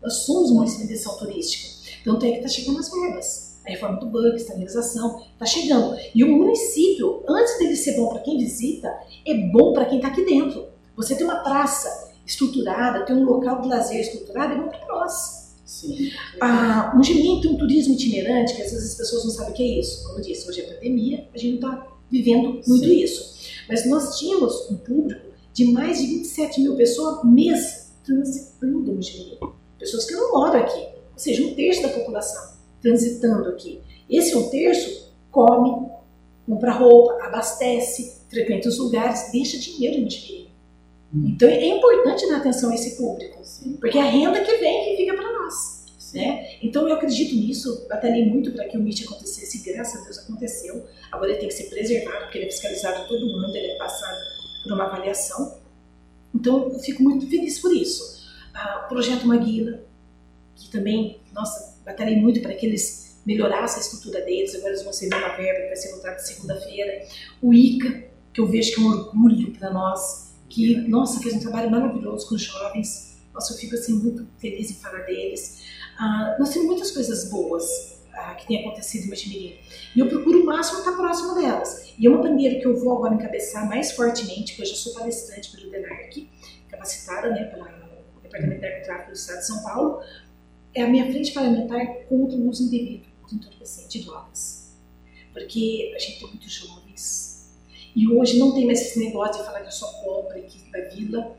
Nós 0.01 0.13
somos 0.13 0.49
uma 0.49 0.65
município 0.65 1.15
turística. 1.19 1.69
Tanto 2.03 2.25
é 2.25 2.31
que 2.31 2.37
está 2.37 2.49
chegando 2.49 2.79
as 2.79 2.89
verbas 2.89 3.50
a 3.65 3.69
reforma 3.69 3.99
do 3.99 4.07
banco, 4.07 4.35
estabilização, 4.35 5.23
está 5.33 5.45
chegando. 5.45 5.95
E 6.13 6.23
o 6.23 6.27
município, 6.27 7.23
antes 7.27 7.57
dele 7.59 7.75
ser 7.75 7.95
bom 7.95 8.09
para 8.09 8.19
quem 8.19 8.38
visita, 8.38 8.91
é 9.25 9.33
bom 9.51 9.73
para 9.73 9.85
quem 9.85 9.97
está 9.97 10.07
aqui 10.09 10.25
dentro. 10.25 10.67
Você 10.95 11.15
tem 11.15 11.25
uma 11.25 11.43
praça 11.43 12.11
estruturada, 12.25 13.05
tem 13.05 13.15
um 13.15 13.23
local 13.23 13.61
de 13.61 13.67
lazer 13.67 13.99
estruturado, 13.99 14.53
é 14.53 14.57
bom 14.57 14.67
para 14.67 14.85
nós. 14.88 15.55
Sim. 15.65 16.11
Ah, 16.41 16.93
um 16.95 17.01
tem 17.01 17.51
um 17.51 17.57
turismo 17.57 17.93
itinerante, 17.93 18.55
que 18.55 18.61
às 18.61 18.71
vezes 18.71 18.91
as 18.91 18.97
pessoas 18.97 19.23
não 19.23 19.31
sabem 19.31 19.53
o 19.53 19.55
que 19.55 19.63
é 19.63 19.79
isso. 19.79 20.03
Como 20.03 20.19
eu 20.19 20.23
disse, 20.23 20.47
hoje 20.49 20.61
é 20.61 20.73
pandemia, 20.73 21.27
a 21.33 21.38
gente 21.38 21.61
não 21.61 21.71
está 21.71 21.88
vivendo 22.09 22.61
muito 22.67 22.85
Sim. 22.85 23.03
isso. 23.03 23.39
Mas 23.69 23.85
nós 23.85 24.19
tínhamos 24.19 24.69
um 24.69 24.77
público 24.77 25.31
de 25.53 25.65
mais 25.65 25.99
de 25.99 26.07
27 26.07 26.61
mil 26.61 26.75
pessoas 26.75 27.23
mês 27.23 27.93
transitando 28.03 28.79
no 28.79 28.93
Mojimirim. 28.95 29.38
Pessoas 29.79 30.05
que 30.05 30.13
não 30.13 30.31
moram 30.31 30.59
aqui, 30.59 30.79
ou 30.79 31.17
seja, 31.17 31.43
um 31.43 31.53
terço 31.55 31.81
da 31.81 31.89
população 31.89 32.50
transitando 32.81 33.49
aqui. 33.49 33.81
Esse 34.09 34.35
um 34.35 34.49
terço 34.49 35.11
come, 35.29 35.89
compra 36.45 36.71
roupa, 36.73 37.25
abastece, 37.25 38.21
frequenta 38.29 38.69
os 38.69 38.77
lugares, 38.77 39.31
deixa 39.31 39.57
dinheiro 39.57 40.01
no 40.01 40.07
dinheiro. 40.07 40.49
Hum. 41.13 41.23
Então 41.27 41.47
é 41.47 41.67
importante 41.67 42.27
dar 42.27 42.37
atenção 42.37 42.71
a 42.71 42.75
esse 42.75 42.97
público, 42.97 43.39
Sim. 43.43 43.77
porque 43.79 43.97
é 43.97 44.01
a 44.01 44.09
renda 44.09 44.41
que 44.41 44.57
vem 44.57 44.85
que 44.85 44.97
fica 44.97 45.13
para 45.13 45.31
nós. 45.31 45.81
Né? 46.13 46.57
Então 46.61 46.87
eu 46.89 46.95
acredito 46.95 47.33
nisso, 47.35 47.85
batalhei 47.87 48.25
muito 48.25 48.51
para 48.51 48.65
que 48.65 48.75
o 48.75 48.81
MIT 48.81 49.05
acontecesse, 49.05 49.63
graças 49.63 50.01
a 50.01 50.03
Deus 50.03 50.17
aconteceu. 50.19 50.85
Agora 51.09 51.31
ele 51.31 51.39
tem 51.39 51.47
que 51.47 51.53
ser 51.53 51.69
preservado, 51.69 52.25
porque 52.25 52.37
ele 52.37 52.47
é 52.47 52.51
fiscalizado 52.51 53.07
todo 53.07 53.33
ano, 53.33 53.55
ele 53.55 53.67
é 53.67 53.77
passado 53.77 54.19
por 54.63 54.73
uma 54.73 54.85
avaliação. 54.85 55.57
Então 56.35 56.69
eu 56.69 56.79
fico 56.79 57.01
muito 57.01 57.29
feliz 57.29 57.59
por 57.59 57.73
isso. 57.73 58.29
Ah, 58.53 58.83
o 58.85 58.89
projeto 58.89 59.25
Maguila, 59.25 59.79
que 60.55 60.69
também, 60.69 61.21
nossa, 61.33 61.70
batalhei 61.85 62.15
muito 62.15 62.41
para 62.41 62.53
que 62.53 62.65
eles 62.65 63.19
melhorassem 63.25 63.77
a 63.77 63.81
estrutura 63.81 64.21
deles, 64.21 64.55
agora 64.55 64.69
eles 64.69 64.81
vão 64.81 64.91
receber 64.91 65.15
uma 65.15 65.35
verba 65.35 65.61
que 65.61 65.67
vai 65.67 65.75
ser 65.75 65.95
votada 65.95 66.19
segunda-feira. 66.19 67.05
O 67.41 67.53
ICA, 67.53 68.03
que 68.33 68.41
eu 68.41 68.47
vejo 68.47 68.73
que 68.73 68.81
é 68.81 68.83
um 68.83 68.87
orgulho 68.87 69.51
para 69.53 69.71
nós, 69.71 70.35
que, 70.49 70.75
nossa, 70.87 71.21
fez 71.21 71.35
um 71.35 71.39
trabalho 71.39 71.69
maravilhoso 71.69 72.27
com 72.27 72.35
os 72.35 72.41
jovens. 72.41 73.21
Nossa, 73.33 73.53
eu 73.53 73.57
fico 73.57 73.75
assim 73.75 73.93
muito 73.93 74.27
feliz 74.37 74.71
em 74.71 74.75
falar 74.75 75.01
deles. 75.01 75.63
Ah, 75.97 76.35
nós 76.39 76.49
temos 76.49 76.67
muitas 76.67 76.91
coisas 76.91 77.29
boas 77.29 78.01
ah, 78.13 78.35
que 78.35 78.47
têm 78.47 78.59
acontecido 78.59 79.05
em 79.05 79.09
Mojimirim. 79.09 79.57
E 79.95 79.99
eu 79.99 80.09
procuro 80.09 80.41
o 80.41 80.45
máximo 80.45 80.79
estar 80.79 80.91
próximo 80.93 81.35
delas. 81.35 81.93
E 81.97 82.07
uma 82.07 82.21
bandeira 82.21 82.59
que 82.59 82.67
eu 82.67 82.77
vou 82.77 82.97
agora 82.97 83.13
encabeçar 83.13 83.67
mais 83.67 83.91
fortemente, 83.91 84.53
porque 84.53 84.63
eu 84.63 84.65
já 84.65 84.75
sou 84.75 84.93
palestrante 84.93 85.51
pelo 85.55 85.71
DENARC, 85.71 86.29
capacitada 86.69 87.29
né, 87.29 87.45
pelo 87.45 87.65
Departamento 88.21 88.61
de 88.61 88.67
Narcotráfico 88.67 89.11
do 89.11 89.15
Estado 89.15 89.39
de 89.39 89.47
São 89.47 89.63
Paulo, 89.63 90.01
é 90.73 90.84
a 90.84 90.88
minha 90.88 91.11
frente 91.11 91.31
parlamentar 91.31 91.85
contra 92.07 92.38
o 92.38 92.48
uso 92.48 92.64
indevido 92.64 93.06
de 93.27 93.35
entorpecente 93.35 93.99
de 93.99 94.06
drogas. 94.06 94.76
Porque 95.34 95.93
a 95.95 95.99
gente 95.99 96.19
tem 96.19 96.27
muitos 96.27 96.52
jovens. 96.52 97.52
E 97.95 98.07
hoje 98.07 98.39
não 98.39 98.53
tem 98.53 98.65
mais 98.65 98.81
esse 98.81 98.99
negócio 98.99 99.39
de 99.39 99.45
falar 99.45 99.61
que 99.61 99.68
eu 99.68 99.72
sou 99.72 99.89
pobre 100.03 100.39
aqui 100.39 100.72
da 100.72 100.80
vila. 100.89 101.35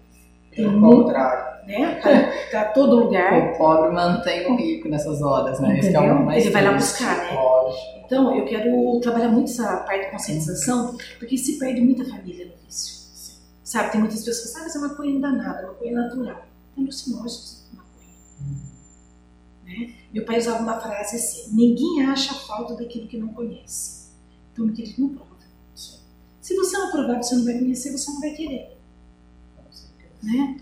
Tem 0.51 0.65
Pelo 0.65 0.79
muito, 0.79 1.05
contrário. 1.05 1.67
Né? 1.67 1.95
Tá, 2.01 2.33
tá 2.51 2.65
todo 2.73 3.05
lugar. 3.05 3.55
O 3.55 3.59
pobre 3.59 3.91
mantém 3.91 4.51
o 4.51 4.57
rico 4.57 4.89
nessas 4.89 5.23
horas, 5.23 5.61
né? 5.61 5.79
Esse 5.79 5.95
é 5.95 6.01
o 6.01 6.25
mais 6.25 6.45
Ele 6.45 6.53
vai 6.53 6.65
lá 6.65 6.73
buscar, 6.73 7.17
né? 7.17 7.39
Então, 8.05 8.37
eu 8.37 8.45
quero 8.45 9.01
trabalhar 9.01 9.29
muito 9.29 9.51
essa 9.51 9.79
parte 9.79 10.05
de 10.05 10.11
conscientização, 10.11 10.97
porque 11.19 11.39
se 11.39 11.59
perde 11.59 11.81
muita 11.81 12.05
família 12.05 12.47
no 12.47 12.53
vício. 12.67 13.03
Sabe, 13.65 13.93
tem 13.93 14.01
muitas 14.01 14.19
pessoas 14.19 14.41
que 14.41 14.49
sabem, 14.49 14.65
mas 14.65 14.77
é 14.77 14.79
maconha 14.81 15.13
não 15.15 15.21
dá 15.21 15.33
nada, 15.33 15.67
maconha 15.69 15.93
natural. 15.93 16.45
Tem 16.75 16.85
alucinógenos 16.85 17.65
maconha. 17.73 18.11
Hum. 18.43 18.72
Né? 19.65 19.95
Meu 20.13 20.25
pai 20.25 20.39
usava 20.39 20.63
uma 20.63 20.81
frase 20.81 21.17
assim: 21.17 21.55
ninguém 21.55 22.05
acha 22.05 22.35
falta 22.35 22.75
daquilo 22.75 23.07
que 23.07 23.17
não 23.17 23.29
conhece. 23.29 24.11
Então, 24.53 24.67
meu 24.67 24.75
querido, 24.75 25.01
não 25.01 25.09
prova. 25.11 25.33
Se 26.43 26.57
você 26.57 26.77
não 26.77 26.91
provar, 26.91 27.23
você 27.23 27.37
não 27.37 27.45
vai 27.45 27.57
conhecer, 27.57 27.93
você 27.93 28.11
não 28.11 28.21
vai 28.21 28.31
querer. 28.31 28.77
Né? 30.21 30.61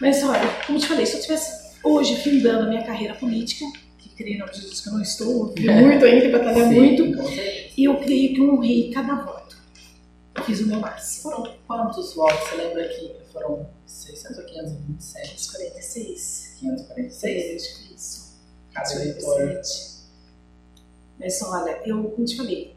Mas 0.00 0.22
olha, 0.22 0.48
como 0.64 0.78
te 0.78 0.86
falei, 0.86 1.04
se 1.04 1.16
eu 1.16 1.22
tivesse 1.22 1.76
hoje 1.82 2.16
findando 2.16 2.64
a 2.64 2.68
minha 2.68 2.84
carreira 2.84 3.14
política, 3.14 3.64
que 3.98 4.08
creio 4.10 4.44
em 4.44 4.46
que 4.46 4.88
eu 4.88 4.92
não 4.92 5.02
estou, 5.02 5.54
eu 5.56 5.70
é. 5.70 5.80
muito 5.80 6.04
ainda, 6.04 6.38
batalhar 6.38 6.70
muito, 6.70 7.02
eu 7.76 7.96
creio 7.98 8.34
que 8.34 8.40
eu 8.40 8.54
honrei 8.54 8.90
cada 8.92 9.16
voto. 9.16 9.56
Eu 10.36 10.44
fiz 10.44 10.60
o 10.60 10.68
meu 10.68 10.78
máximo. 10.78 11.22
Foram 11.22 11.54
quantos 11.66 12.14
votos? 12.14 12.48
Você 12.48 12.56
lembra 12.56 12.88
que 12.88 13.12
foram 13.32 13.68
600 13.84 14.38
ou 14.38 14.44
527? 14.44 15.28
546. 15.36 16.56
546? 16.60 17.66
546. 17.66 18.27
Casa 18.72 19.04
Vitória. 19.04 19.60
Mas 21.18 21.42
olha, 21.42 21.80
eu, 21.84 22.04
como 22.10 22.24
te 22.24 22.36
falei, 22.36 22.76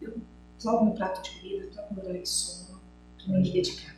eu 0.00 0.14
troco 0.60 0.84
meu 0.86 0.94
prato 0.94 1.22
de 1.22 1.38
comida, 1.38 1.66
troco 1.72 1.94
meu 1.94 2.04
horário 2.04 2.22
de 2.22 2.28
sono 2.28 2.80
pra 3.24 3.38
me 3.38 3.50
dedicar. 3.50 3.94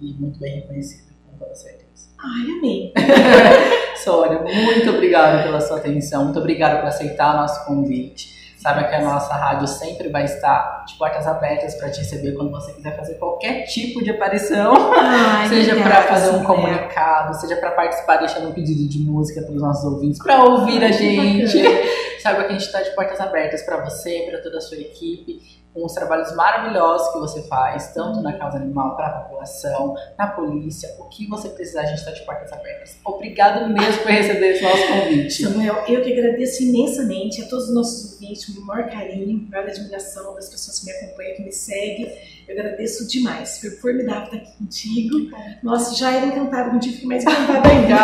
E 0.00 0.12
muito 0.14 0.38
bem 0.38 0.60
reconhecida, 0.60 1.12
com 1.26 1.36
toda 1.36 1.54
certeza. 1.54 2.08
Ai, 2.18 2.50
amém. 2.50 2.92
Sônia, 4.02 4.40
muito 4.40 4.90
obrigada 4.90 5.42
pela 5.42 5.60
sua 5.60 5.78
atenção, 5.78 6.24
muito 6.24 6.38
obrigada 6.38 6.80
por 6.80 6.88
aceitar 6.88 7.36
nosso 7.36 7.64
convite. 7.66 8.41
Saiba 8.62 8.84
que 8.84 8.94
a 8.94 9.02
nossa 9.02 9.34
rádio 9.34 9.66
sempre 9.66 10.08
vai 10.08 10.24
estar 10.24 10.84
de 10.86 10.94
portas 10.94 11.26
abertas 11.26 11.74
para 11.74 11.90
te 11.90 11.98
receber 11.98 12.30
quando 12.34 12.52
você 12.52 12.72
quiser 12.72 12.96
fazer 12.96 13.14
qualquer 13.14 13.64
tipo 13.64 14.04
de 14.04 14.10
aparição. 14.10 14.72
Ai, 14.94 15.48
seja 15.50 15.82
para 15.82 16.02
fazer 16.02 16.30
um 16.30 16.44
comunicado, 16.44 17.34
seja 17.40 17.56
para 17.56 17.72
participar 17.72 18.18
deixando 18.18 18.50
um 18.50 18.52
pedido 18.52 18.88
de 18.88 19.00
música 19.00 19.42
para 19.42 19.52
os 19.52 19.60
nossos 19.60 19.84
ouvintes, 19.84 20.22
para 20.22 20.44
ouvir 20.44 20.80
Ai, 20.80 20.90
a 20.90 20.92
gente. 20.92 21.58
Saiba 22.22 22.44
que 22.44 22.50
a 22.50 22.52
gente 22.52 22.66
está 22.66 22.80
de 22.80 22.94
portas 22.94 23.20
abertas 23.20 23.62
para 23.62 23.78
você, 23.78 24.28
para 24.30 24.40
toda 24.40 24.58
a 24.58 24.60
sua 24.60 24.78
equipe 24.78 25.61
com 25.74 25.84
os 25.86 25.92
trabalhos 25.92 26.34
maravilhosos 26.34 27.12
que 27.12 27.18
você 27.18 27.42
faz, 27.42 27.94
tanto 27.94 28.20
na 28.20 28.34
causa 28.34 28.58
animal, 28.58 28.94
para 28.94 29.06
a 29.06 29.20
população, 29.22 29.94
na 30.18 30.26
polícia, 30.26 30.94
o 30.98 31.04
que 31.04 31.26
você 31.26 31.48
precisar, 31.48 31.82
a 31.82 31.86
gente 31.86 31.98
está 31.98 32.10
de 32.10 32.22
portas 32.22 32.52
abertas. 32.52 32.98
Obrigado 33.04 33.68
mesmo 33.68 34.02
por 34.02 34.10
receber 34.10 34.52
esse 34.52 34.62
nosso 34.62 34.86
convite. 34.88 35.42
Samuel, 35.42 35.84
eu 35.88 36.02
que 36.02 36.12
agradeço 36.12 36.62
imensamente 36.62 37.42
a 37.42 37.48
todos 37.48 37.68
os 37.68 37.74
nossos 37.74 38.12
ouvintes, 38.12 38.48
o 38.48 38.60
maior 38.66 38.90
carinho, 38.90 39.46
a 39.48 39.50
maior 39.50 39.68
admiração 39.68 40.34
das 40.34 40.48
pessoas 40.48 40.80
que 40.80 40.86
me 40.86 40.92
acompanham, 40.92 41.36
que 41.36 41.42
me 41.42 41.52
seguem. 41.52 42.12
Eu 42.48 42.58
agradeço 42.58 43.06
demais. 43.08 43.58
Foi 43.60 43.70
formidável 43.70 44.24
estar 44.24 44.36
aqui 44.36 44.52
contigo. 44.58 45.30
Nossa, 45.62 45.94
já 45.94 46.12
era 46.12 46.26
encantada 46.26 46.70
contigo, 46.70 46.94
fiquei 46.94 47.08
mais 47.08 47.22
encantada 47.24 47.68
ainda. 47.72 47.96